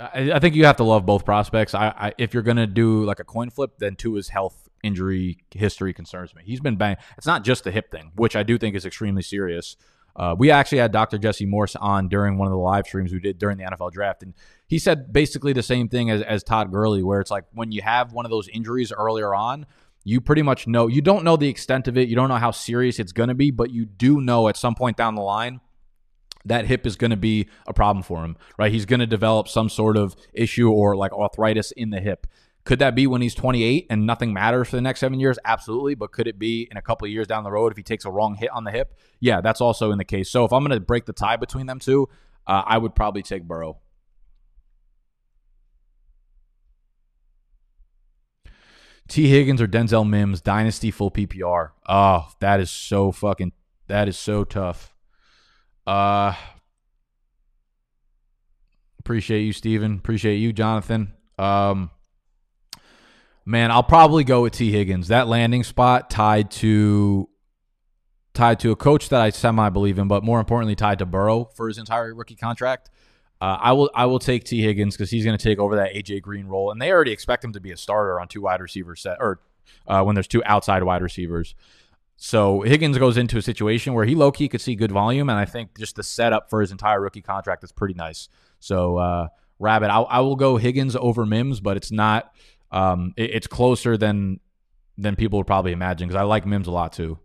I, 0.00 0.32
I, 0.32 0.38
think 0.38 0.54
you 0.54 0.64
have 0.64 0.76
to 0.76 0.84
love 0.84 1.04
both 1.04 1.26
prospects. 1.26 1.74
I, 1.74 1.88
I 1.88 2.12
if 2.16 2.32
you're 2.32 2.42
going 2.42 2.56
to 2.56 2.66
do 2.66 3.04
like 3.04 3.20
a 3.20 3.24
coin 3.24 3.50
flip, 3.50 3.72
then 3.78 3.96
Tua's 3.96 4.30
health 4.30 4.66
injury 4.82 5.44
history 5.50 5.92
concerns 5.92 6.34
me. 6.34 6.40
He's 6.42 6.60
been 6.60 6.76
bang. 6.76 6.96
It's 7.18 7.26
not 7.26 7.44
just 7.44 7.64
the 7.64 7.70
hip 7.70 7.90
thing, 7.90 8.12
which 8.14 8.34
I 8.34 8.44
do 8.44 8.56
think 8.56 8.74
is 8.76 8.86
extremely 8.86 9.20
serious. 9.20 9.76
Uh, 10.16 10.34
we 10.36 10.50
actually 10.50 10.78
had 10.78 10.90
Dr. 10.90 11.18
Jesse 11.18 11.44
Morse 11.44 11.76
on 11.76 12.08
during 12.08 12.38
one 12.38 12.48
of 12.48 12.52
the 12.52 12.58
live 12.58 12.86
streams 12.86 13.12
we 13.12 13.20
did 13.20 13.38
during 13.38 13.58
the 13.58 13.64
NFL 13.64 13.92
draft, 13.92 14.22
and 14.22 14.32
he 14.66 14.78
said 14.78 15.12
basically 15.12 15.52
the 15.52 15.62
same 15.62 15.86
thing 15.86 16.08
as, 16.08 16.22
as 16.22 16.42
Todd 16.42 16.72
Gurley, 16.72 17.02
where 17.02 17.20
it's 17.20 17.30
like 17.30 17.44
when 17.52 17.72
you 17.72 17.82
have 17.82 18.14
one 18.14 18.24
of 18.24 18.30
those 18.30 18.48
injuries 18.48 18.90
earlier 18.90 19.34
on, 19.34 19.66
you 20.08 20.20
pretty 20.20 20.42
much 20.42 20.66
know 20.66 20.86
you 20.86 21.02
don't 21.02 21.22
know 21.22 21.36
the 21.36 21.48
extent 21.48 21.86
of 21.86 21.98
it 21.98 22.08
you 22.08 22.16
don't 22.16 22.28
know 22.28 22.36
how 22.36 22.50
serious 22.50 22.98
it's 22.98 23.12
going 23.12 23.28
to 23.28 23.34
be 23.34 23.50
but 23.50 23.70
you 23.70 23.84
do 23.84 24.20
know 24.20 24.48
at 24.48 24.56
some 24.56 24.74
point 24.74 24.96
down 24.96 25.14
the 25.14 25.20
line 25.22 25.60
that 26.44 26.64
hip 26.64 26.86
is 26.86 26.96
going 26.96 27.10
to 27.10 27.16
be 27.16 27.46
a 27.66 27.74
problem 27.74 28.02
for 28.02 28.24
him 28.24 28.36
right 28.58 28.72
he's 28.72 28.86
going 28.86 29.00
to 29.00 29.06
develop 29.06 29.48
some 29.48 29.68
sort 29.68 29.96
of 29.96 30.16
issue 30.32 30.70
or 30.70 30.96
like 30.96 31.12
arthritis 31.12 31.72
in 31.72 31.90
the 31.90 32.00
hip 32.00 32.26
Could 32.64 32.80
that 32.80 32.94
be 32.94 33.06
when 33.06 33.22
he's 33.22 33.34
28 33.34 33.86
and 33.88 34.06
nothing 34.06 34.32
matters 34.34 34.68
for 34.68 34.76
the 34.76 34.82
next 34.82 35.00
seven 35.00 35.18
years? 35.18 35.38
Absolutely. 35.42 35.94
But 35.94 36.12
could 36.12 36.26
it 36.26 36.38
be 36.38 36.68
in 36.70 36.76
a 36.76 36.82
couple 36.82 37.06
of 37.06 37.10
years 37.10 37.26
down 37.26 37.42
the 37.42 37.50
road 37.50 37.72
if 37.72 37.78
he 37.78 37.82
takes 37.82 38.04
a 38.04 38.10
wrong 38.10 38.34
hit 38.34 38.50
on 38.50 38.64
the 38.64 38.70
hip? 38.70 38.92
Yeah, 39.20 39.40
that's 39.40 39.62
also 39.62 39.90
in 39.90 39.96
the 39.96 40.04
case. 40.04 40.30
So 40.30 40.44
if 40.44 40.52
I'm 40.52 40.62
going 40.64 40.78
to 40.78 40.84
break 40.84 41.06
the 41.06 41.14
tie 41.14 41.36
between 41.36 41.64
them 41.64 41.78
two, 41.78 42.08
uh, 42.46 42.62
I 42.66 42.76
would 42.76 42.94
probably 42.94 43.22
take 43.22 43.44
Burrow. 43.44 43.78
Tee 49.08 49.28
Higgins 49.28 49.60
or 49.60 49.66
Denzel 49.66 50.08
Mims, 50.08 50.40
Dynasty 50.40 50.90
full 50.90 51.10
PPR. 51.10 51.70
Oh, 51.88 52.30
that 52.40 52.60
is 52.60 52.70
so 52.70 53.10
fucking, 53.10 53.52
that 53.86 54.06
is 54.06 54.18
so 54.18 54.44
tough. 54.44 54.94
Uh, 55.86 56.34
appreciate 59.00 59.40
you, 59.40 59.54
Steven. 59.54 59.94
Appreciate 59.96 60.36
you, 60.36 60.52
Jonathan. 60.52 61.14
Um, 61.38 61.90
man, 63.46 63.70
I'll 63.70 63.82
probably 63.82 64.24
go 64.24 64.42
with 64.42 64.52
Tee 64.52 64.70
Higgins. 64.70 65.08
That 65.08 65.26
landing 65.26 65.64
spot 65.64 66.10
tied 66.10 66.50
to 66.52 67.28
tied 68.34 68.60
to 68.60 68.70
a 68.70 68.76
coach 68.76 69.08
that 69.08 69.20
I 69.22 69.30
semi 69.30 69.70
believe 69.70 69.98
in, 69.98 70.06
but 70.06 70.22
more 70.22 70.38
importantly, 70.38 70.76
tied 70.76 70.98
to 70.98 71.06
Burrow 71.06 71.48
for 71.56 71.68
his 71.68 71.78
entire 71.78 72.14
rookie 72.14 72.36
contract. 72.36 72.90
Uh, 73.40 73.56
I 73.60 73.72
will 73.72 73.90
I 73.94 74.06
will 74.06 74.18
take 74.18 74.44
Tee 74.44 74.62
Higgins 74.62 74.96
because 74.96 75.10
he's 75.10 75.24
going 75.24 75.36
to 75.36 75.42
take 75.42 75.58
over 75.58 75.76
that 75.76 75.94
AJ 75.94 76.22
Green 76.22 76.46
role, 76.46 76.70
and 76.70 76.82
they 76.82 76.90
already 76.90 77.12
expect 77.12 77.44
him 77.44 77.52
to 77.52 77.60
be 77.60 77.70
a 77.70 77.76
starter 77.76 78.18
on 78.20 78.26
two 78.26 78.42
wide 78.42 78.60
receiver 78.60 78.96
set 78.96 79.18
or 79.20 79.40
uh, 79.86 80.02
when 80.02 80.14
there's 80.14 80.26
two 80.26 80.42
outside 80.44 80.82
wide 80.82 81.02
receivers. 81.02 81.54
So 82.16 82.62
Higgins 82.62 82.98
goes 82.98 83.16
into 83.16 83.38
a 83.38 83.42
situation 83.42 83.94
where 83.94 84.04
he 84.04 84.16
low 84.16 84.32
key 84.32 84.48
could 84.48 84.60
see 84.60 84.74
good 84.74 84.90
volume, 84.90 85.28
and 85.28 85.38
I 85.38 85.44
think 85.44 85.78
just 85.78 85.94
the 85.94 86.02
setup 86.02 86.50
for 86.50 86.60
his 86.60 86.72
entire 86.72 87.00
rookie 87.00 87.22
contract 87.22 87.62
is 87.62 87.70
pretty 87.70 87.94
nice. 87.94 88.28
So 88.58 88.96
uh, 88.96 89.28
Rabbit, 89.60 89.88
I, 89.88 90.00
I 90.00 90.20
will 90.20 90.34
go 90.34 90.56
Higgins 90.56 90.96
over 90.96 91.24
Mims, 91.24 91.60
but 91.60 91.76
it's 91.76 91.92
not. 91.92 92.34
Um, 92.72 93.14
it, 93.16 93.30
it's 93.30 93.46
closer 93.46 93.96
than 93.96 94.40
than 94.96 95.14
people 95.14 95.38
would 95.38 95.46
probably 95.46 95.70
imagine 95.70 96.08
because 96.08 96.20
I 96.20 96.24
like 96.24 96.44
Mims 96.44 96.66
a 96.66 96.72
lot 96.72 96.92
too. 96.92 97.20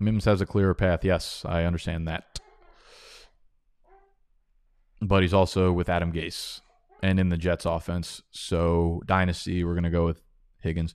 Mims 0.00 0.24
has 0.24 0.40
a 0.40 0.46
clearer 0.46 0.74
path. 0.74 1.04
Yes, 1.04 1.44
I 1.46 1.64
understand 1.64 2.08
that. 2.08 2.40
But 5.02 5.22
he's 5.22 5.34
also 5.34 5.72
with 5.72 5.88
Adam 5.88 6.12
Gase 6.12 6.60
and 7.02 7.20
in 7.20 7.28
the 7.28 7.36
Jets 7.36 7.66
offense. 7.66 8.22
So, 8.30 9.02
Dynasty, 9.06 9.62
we're 9.62 9.74
going 9.74 9.84
to 9.84 9.90
go 9.90 10.06
with 10.06 10.22
Higgins. 10.62 10.94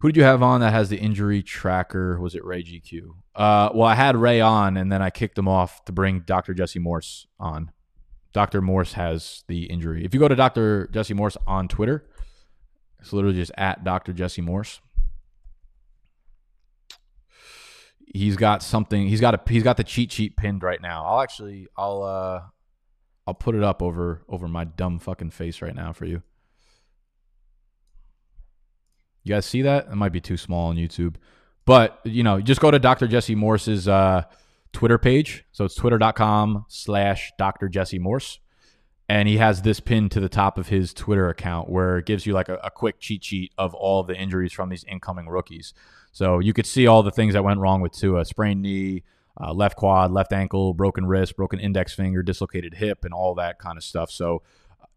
Who 0.00 0.08
did 0.08 0.16
you 0.16 0.22
have 0.22 0.42
on 0.42 0.60
that 0.60 0.72
has 0.72 0.88
the 0.88 0.96
injury 0.96 1.42
tracker? 1.42 2.18
Was 2.18 2.34
it 2.34 2.44
Ray 2.44 2.62
GQ? 2.62 3.08
Uh, 3.34 3.68
well, 3.74 3.86
I 3.86 3.94
had 3.94 4.16
Ray 4.16 4.40
on, 4.40 4.78
and 4.78 4.90
then 4.90 5.02
I 5.02 5.10
kicked 5.10 5.38
him 5.38 5.46
off 5.46 5.84
to 5.84 5.92
bring 5.92 6.20
Dr. 6.20 6.54
Jesse 6.54 6.78
Morse 6.78 7.26
on. 7.38 7.70
Dr. 8.32 8.62
Morse 8.62 8.94
has 8.94 9.44
the 9.46 9.64
injury. 9.64 10.04
If 10.04 10.14
you 10.14 10.20
go 10.20 10.28
to 10.28 10.36
Dr. 10.36 10.88
Jesse 10.88 11.12
Morse 11.14 11.36
on 11.46 11.68
Twitter, 11.68 12.08
it's 12.98 13.12
literally 13.12 13.36
just 13.36 13.52
at 13.58 13.84
Dr. 13.84 14.14
Jesse 14.14 14.40
Morse. 14.40 14.80
He's 18.12 18.36
got 18.36 18.62
something. 18.62 19.08
He's 19.08 19.20
got 19.20 19.34
a 19.34 19.40
he's 19.50 19.62
got 19.62 19.76
the 19.76 19.84
cheat 19.84 20.12
sheet 20.12 20.36
pinned 20.36 20.62
right 20.62 20.80
now. 20.80 21.04
I'll 21.04 21.20
actually 21.20 21.68
I'll 21.76 22.02
uh 22.02 22.42
I'll 23.26 23.34
put 23.34 23.54
it 23.54 23.62
up 23.62 23.82
over 23.82 24.22
over 24.28 24.48
my 24.48 24.64
dumb 24.64 24.98
fucking 24.98 25.30
face 25.30 25.62
right 25.62 25.74
now 25.74 25.92
for 25.92 26.04
you. 26.04 26.22
You 29.22 29.34
guys 29.34 29.46
see 29.46 29.62
that? 29.62 29.86
It 29.86 29.94
might 29.94 30.12
be 30.12 30.20
too 30.20 30.36
small 30.36 30.70
on 30.70 30.76
YouTube. 30.76 31.16
But, 31.66 32.00
you 32.04 32.22
know, 32.22 32.40
just 32.40 32.60
go 32.60 32.70
to 32.70 32.78
Dr. 32.78 33.06
Jesse 33.06 33.34
Morse's 33.34 33.86
uh, 33.86 34.24
Twitter 34.72 34.98
page. 34.98 35.44
So 35.52 35.64
it's 35.64 35.74
twitter.com 35.74 36.64
slash 36.68 37.32
Dr. 37.38 37.68
Jesse 37.68 37.98
Morse. 37.98 38.40
And 39.08 39.28
he 39.28 39.36
has 39.38 39.62
this 39.62 39.80
pinned 39.80 40.12
to 40.12 40.20
the 40.20 40.28
top 40.28 40.56
of 40.56 40.68
his 40.68 40.94
Twitter 40.94 41.28
account 41.28 41.68
where 41.68 41.98
it 41.98 42.06
gives 42.06 42.26
you 42.26 42.32
like 42.32 42.48
a, 42.48 42.56
a 42.56 42.70
quick 42.70 43.00
cheat 43.00 43.24
sheet 43.24 43.52
of 43.58 43.74
all 43.74 44.02
the 44.02 44.16
injuries 44.16 44.52
from 44.52 44.68
these 44.68 44.84
incoming 44.84 45.28
rookies. 45.28 45.74
So 46.12 46.38
you 46.38 46.52
could 46.52 46.66
see 46.66 46.86
all 46.86 47.02
the 47.02 47.10
things 47.10 47.34
that 47.34 47.44
went 47.44 47.60
wrong 47.60 47.80
with 47.80 47.92
Tua 47.92 48.24
sprained 48.24 48.62
knee, 48.62 49.04
uh, 49.40 49.52
left 49.52 49.76
quad, 49.76 50.10
left 50.10 50.32
ankle, 50.32 50.74
broken 50.74 51.06
wrist, 51.06 51.36
broken 51.36 51.60
index 51.60 51.94
finger, 51.94 52.22
dislocated 52.22 52.74
hip, 52.74 53.04
and 53.04 53.14
all 53.14 53.34
that 53.36 53.58
kind 53.58 53.76
of 53.76 53.84
stuff. 53.84 54.10
So 54.10 54.42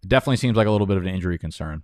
definitely 0.05 0.38
seems 0.38 0.57
like 0.57 0.68
a 0.68 0.72
little 0.72 0.88
bit 0.88 0.97
of 0.97 1.03
an 1.03 1.09
injury 1.09 1.38
concern. 1.38 1.84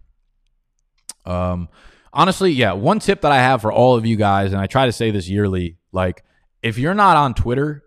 Um, 1.25 1.69
honestly, 2.11 2.51
yeah, 2.51 2.73
one 2.73 2.99
tip 2.99 3.21
that 3.21 3.31
I 3.31 3.37
have 3.37 3.61
for 3.61 3.71
all 3.71 3.95
of 3.95 4.05
you 4.05 4.15
guys, 4.15 4.51
and 4.51 4.61
I 4.61 4.67
try 4.67 4.85
to 4.85 4.91
say 4.91 5.11
this 5.11 5.29
yearly, 5.29 5.77
like 5.91 6.23
if 6.61 6.77
you're 6.77 6.93
not 6.93 7.17
on 7.17 7.33
Twitter, 7.33 7.83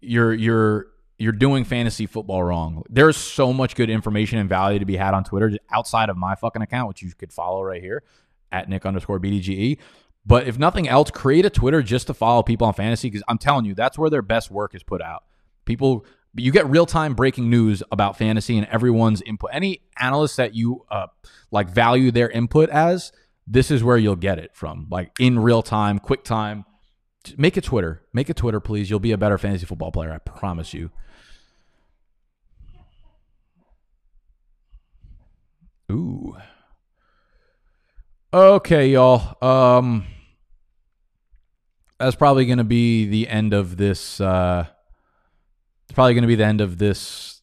you're 0.00 0.34
you're 0.34 0.86
you're 1.18 1.32
doing 1.32 1.64
fantasy 1.64 2.06
football 2.06 2.42
wrong. 2.42 2.82
There's 2.90 3.16
so 3.16 3.52
much 3.52 3.74
good 3.74 3.88
information 3.88 4.38
and 4.38 4.48
value 4.48 4.78
to 4.78 4.84
be 4.84 4.96
had 4.96 5.14
on 5.14 5.24
Twitter 5.24 5.52
outside 5.72 6.10
of 6.10 6.16
my 6.16 6.34
fucking 6.34 6.62
account, 6.62 6.88
which 6.88 7.02
you 7.02 7.12
could 7.16 7.32
follow 7.32 7.62
right 7.62 7.80
here 7.80 8.02
at 8.52 8.68
Nick 8.68 8.84
underscore 8.84 9.18
BDGE. 9.18 9.78
But 10.26 10.48
if 10.48 10.58
nothing 10.58 10.88
else, 10.88 11.10
create 11.10 11.46
a 11.46 11.50
Twitter 11.50 11.82
just 11.82 12.08
to 12.08 12.14
follow 12.14 12.42
people 12.42 12.66
on 12.66 12.74
fantasy 12.74 13.08
because 13.08 13.22
I'm 13.28 13.38
telling 13.38 13.64
you, 13.64 13.74
that's 13.74 13.96
where 13.96 14.10
their 14.10 14.22
best 14.22 14.50
work 14.50 14.74
is 14.74 14.82
put 14.82 15.00
out. 15.00 15.22
People, 15.64 16.04
you 16.34 16.50
get 16.50 16.68
real 16.68 16.84
time 16.84 17.14
breaking 17.14 17.48
news 17.48 17.82
about 17.92 18.18
fantasy 18.18 18.58
and 18.58 18.66
everyone's 18.66 19.22
input. 19.22 19.50
Any 19.52 19.82
analyst 20.00 20.36
that 20.38 20.54
you 20.54 20.84
uh, 20.90 21.06
like 21.52 21.70
value 21.70 22.10
their 22.10 22.28
input 22.28 22.70
as, 22.70 23.12
this 23.46 23.70
is 23.70 23.84
where 23.84 23.96
you'll 23.96 24.16
get 24.16 24.40
it 24.40 24.50
from. 24.52 24.88
Like 24.90 25.12
in 25.20 25.38
real 25.38 25.62
time, 25.62 26.00
quick 26.00 26.24
time. 26.24 26.64
Make 27.36 27.56
a 27.56 27.60
Twitter. 27.60 28.02
Make 28.12 28.28
a 28.28 28.34
Twitter, 28.34 28.58
please. 28.58 28.90
You'll 28.90 28.98
be 28.98 29.12
a 29.12 29.18
better 29.18 29.38
fantasy 29.38 29.64
football 29.66 29.92
player. 29.92 30.12
I 30.12 30.18
promise 30.18 30.74
you. 30.74 30.90
Ooh. 35.90 36.36
Okay, 38.32 38.88
y'all. 38.88 39.36
Um 39.40 40.06
that's 41.98 42.16
probably 42.16 42.46
going 42.46 42.58
to 42.58 42.64
be 42.64 43.06
the 43.06 43.28
end 43.28 43.54
of 43.54 43.76
this. 43.76 44.20
Uh, 44.20 44.66
it's 45.84 45.94
probably 45.94 46.14
going 46.14 46.22
to 46.22 46.28
be 46.28 46.34
the 46.34 46.44
end 46.44 46.60
of 46.60 46.78
this 46.78 47.42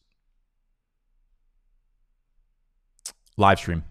live 3.36 3.58
stream. 3.58 3.84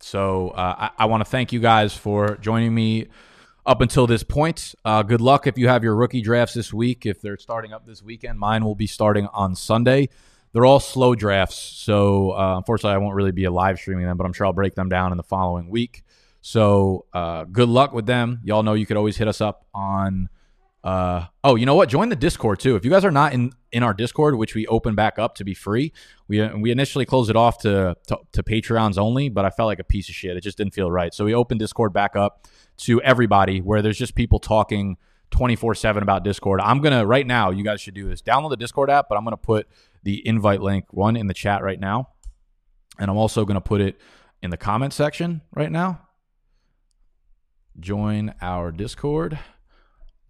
So 0.00 0.50
uh, 0.50 0.90
I, 0.98 1.04
I 1.04 1.06
want 1.06 1.22
to 1.22 1.30
thank 1.30 1.52
you 1.52 1.60
guys 1.60 1.94
for 1.94 2.36
joining 2.36 2.74
me 2.74 3.08
up 3.66 3.80
until 3.80 4.06
this 4.06 4.22
point. 4.22 4.74
Uh, 4.84 5.02
good 5.02 5.20
luck 5.20 5.46
if 5.46 5.58
you 5.58 5.68
have 5.68 5.84
your 5.84 5.94
rookie 5.94 6.22
drafts 6.22 6.54
this 6.54 6.72
week. 6.72 7.04
If 7.04 7.20
they're 7.20 7.36
starting 7.36 7.72
up 7.72 7.84
this 7.84 8.02
weekend, 8.02 8.38
mine 8.38 8.64
will 8.64 8.74
be 8.74 8.86
starting 8.86 9.26
on 9.32 9.54
Sunday. 9.54 10.08
They're 10.52 10.64
all 10.64 10.80
slow 10.80 11.14
drafts, 11.14 11.56
so 11.58 12.30
uh, 12.30 12.56
unfortunately, 12.56 12.94
I 12.94 12.98
won't 12.98 13.14
really 13.14 13.32
be 13.32 13.46
live 13.48 13.78
streaming 13.78 14.06
them, 14.06 14.16
but 14.16 14.24
I'm 14.24 14.32
sure 14.32 14.46
I'll 14.46 14.54
break 14.54 14.74
them 14.74 14.88
down 14.88 15.12
in 15.12 15.18
the 15.18 15.22
following 15.22 15.68
week. 15.68 16.02
So 16.40 17.06
uh, 17.12 17.44
good 17.44 17.68
luck 17.68 17.92
with 17.92 18.06
them. 18.06 18.40
Y'all 18.44 18.62
know 18.62 18.74
you 18.74 18.86
could 18.86 18.96
always 18.96 19.16
hit 19.16 19.28
us 19.28 19.40
up 19.40 19.66
on. 19.74 20.28
Uh, 20.84 21.26
oh, 21.42 21.56
you 21.56 21.66
know 21.66 21.74
what? 21.74 21.88
Join 21.88 22.08
the 22.08 22.16
Discord 22.16 22.60
too. 22.60 22.76
If 22.76 22.84
you 22.84 22.90
guys 22.90 23.04
are 23.04 23.10
not 23.10 23.32
in 23.32 23.52
in 23.72 23.82
our 23.82 23.92
Discord, 23.92 24.36
which 24.36 24.54
we 24.54 24.66
open 24.68 24.94
back 24.94 25.18
up 25.18 25.34
to 25.36 25.44
be 25.44 25.52
free, 25.52 25.92
we 26.28 26.46
we 26.48 26.70
initially 26.70 27.04
closed 27.04 27.30
it 27.30 27.36
off 27.36 27.58
to, 27.58 27.96
to 28.06 28.18
to 28.32 28.42
Patreons 28.42 28.96
only, 28.96 29.28
but 29.28 29.44
I 29.44 29.50
felt 29.50 29.66
like 29.66 29.80
a 29.80 29.84
piece 29.84 30.08
of 30.08 30.14
shit. 30.14 30.36
It 30.36 30.42
just 30.42 30.56
didn't 30.56 30.74
feel 30.74 30.90
right. 30.90 31.12
So 31.12 31.24
we 31.24 31.34
opened 31.34 31.60
Discord 31.60 31.92
back 31.92 32.14
up 32.14 32.46
to 32.78 33.02
everybody, 33.02 33.60
where 33.60 33.82
there's 33.82 33.98
just 33.98 34.14
people 34.14 34.38
talking 34.38 34.96
24 35.30 35.74
7 35.74 36.02
about 36.02 36.22
Discord. 36.22 36.60
I'm 36.60 36.80
going 36.80 36.98
to, 36.98 37.04
right 37.04 37.26
now, 37.26 37.50
you 37.50 37.64
guys 37.64 37.80
should 37.80 37.94
do 37.94 38.08
this. 38.08 38.22
Download 38.22 38.50
the 38.50 38.56
Discord 38.56 38.88
app, 38.88 39.08
but 39.08 39.18
I'm 39.18 39.24
going 39.24 39.32
to 39.32 39.36
put 39.36 39.68
the 40.04 40.26
invite 40.26 40.62
link 40.62 40.86
one 40.92 41.16
in 41.16 41.26
the 41.26 41.34
chat 41.34 41.62
right 41.62 41.78
now. 41.78 42.10
And 42.98 43.10
I'm 43.10 43.16
also 43.16 43.44
going 43.44 43.56
to 43.56 43.60
put 43.60 43.80
it 43.80 44.00
in 44.42 44.50
the 44.50 44.56
comment 44.56 44.92
section 44.92 45.42
right 45.52 45.70
now 45.70 46.07
join 47.80 48.34
our 48.40 48.70
Discord. 48.72 49.38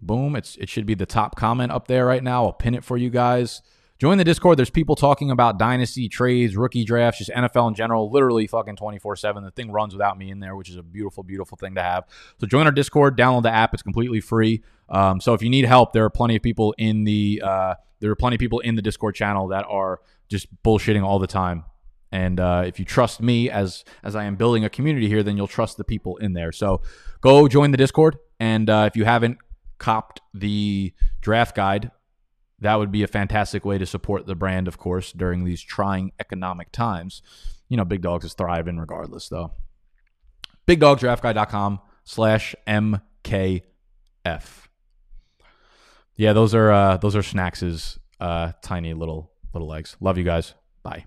Boom. 0.01 0.36
It's 0.36 0.57
it 0.57 0.68
should 0.68 0.86
be 0.86 0.94
the 0.94 1.07
top 1.07 1.36
comment 1.36 1.72
up 1.72 1.88
there 1.88 2.07
right 2.07 2.22
now. 2.22 2.44
I'll 2.46 2.53
pin 2.53 2.74
it 2.74 2.84
for 2.84 2.96
you 2.96 3.11
guys. 3.11 3.62
Join 3.99 4.16
the 4.16 4.24
Discord. 4.24 4.57
There's 4.57 4.70
people 4.70 4.94
talking 4.94 5.32
about 5.32 5.59
dynasty 5.59 6.09
trades, 6.09 6.57
rookie 6.57 6.84
drafts, 6.84 7.18
just 7.18 7.30
NFL 7.30 7.68
in 7.68 7.74
general, 7.74 8.12
literally 8.12 8.46
fucking 8.46 8.76
24 8.76 9.16
7. 9.16 9.42
The 9.42 9.51
thing 9.51 9.72
runs 9.72 9.92
without 9.92 10.16
me 10.16 10.30
in 10.30 10.38
there, 10.38 10.55
which 10.55 10.70
is 10.70 10.76
a 10.76 10.84
beautiful, 10.84 11.24
beautiful 11.24 11.57
thing 11.57 11.74
to 11.74 11.82
have. 11.82 12.05
So 12.40 12.46
join 12.46 12.66
our 12.66 12.72
Discord, 12.72 13.18
download 13.18 13.42
the 13.42 13.51
app. 13.51 13.74
It's 13.74 13.82
completely 13.82 14.20
free. 14.20 14.62
Um, 14.88 15.20
so 15.20 15.34
if 15.34 15.42
you 15.42 15.51
need 15.51 15.64
help, 15.64 15.92
there 15.92 16.05
are 16.05 16.11
plenty 16.11 16.36
of 16.36 16.42
people 16.42 16.76
in 16.78 17.03
the 17.03 17.42
uh, 17.44 17.74
there 17.99 18.11
are 18.12 18.16
plenty 18.16 18.36
of 18.36 18.40
people 18.40 18.61
in 18.61 18.76
the 18.76 18.82
Discord 18.82 19.16
channel 19.16 19.49
that 19.49 19.64
are 19.68 20.01
just 20.28 20.46
bullshitting 20.62 21.03
all 21.03 21.18
the 21.18 21.26
time. 21.26 21.64
And 22.11 22.41
uh, 22.41 22.65
if 22.67 22.79
you 22.79 22.85
trust 22.85 23.21
me 23.21 23.51
as 23.51 23.85
as 24.03 24.17
I 24.17 24.25
am 24.25 24.37
building 24.37 24.65
a 24.65 24.71
community 24.71 25.09
here, 25.09 25.23
then 25.23 25.37
you'll 25.37 25.47
trust 25.47 25.77
the 25.77 25.85
people 25.85 26.17
in 26.17 26.33
there. 26.33 26.53
So 26.53 26.81
go 27.21 27.49
join 27.49 27.71
the 27.71 27.77
Discord, 27.77 28.17
and 28.41 28.71
uh, 28.71 28.89
if 28.91 28.97
you 28.97 29.05
haven't 29.05 29.39
copped 29.79 30.21
the 30.33 30.93
draft 31.21 31.55
guide, 31.55 31.91
that 32.61 32.77
would 32.77 32.91
be 32.91 33.03
a 33.03 33.07
fantastic 33.07 33.65
way 33.65 33.79
to 33.79 33.87
support 33.87 34.27
the 34.27 34.35
brand, 34.35 34.69
of 34.69 34.79
course, 34.79 35.13
during 35.13 35.45
these 35.45 35.63
trying 35.63 36.13
economic 36.19 36.73
times. 36.73 37.23
You 37.69 37.77
know, 37.77 37.85
Big 37.85 38.03
Dogs 38.03 38.25
is 38.25 38.35
thriving 38.35 38.79
regardless, 38.79 39.29
though. 39.29 39.53
BigDogsDraftGuide.com 40.67 41.81
slash 42.05 42.55
MKF. 42.67 43.63
Yeah, 46.17 46.33
those 46.33 46.55
are 46.55 46.73
uh, 46.73 46.97
those 46.97 47.15
are 47.15 47.23
Snacks's 47.23 47.99
uh, 48.21 48.53
tiny 48.63 48.93
little 48.93 49.31
little 49.55 49.69
legs. 49.69 49.97
Love 50.01 50.19
you 50.19 50.25
guys. 50.25 50.55
Bye. 50.83 51.07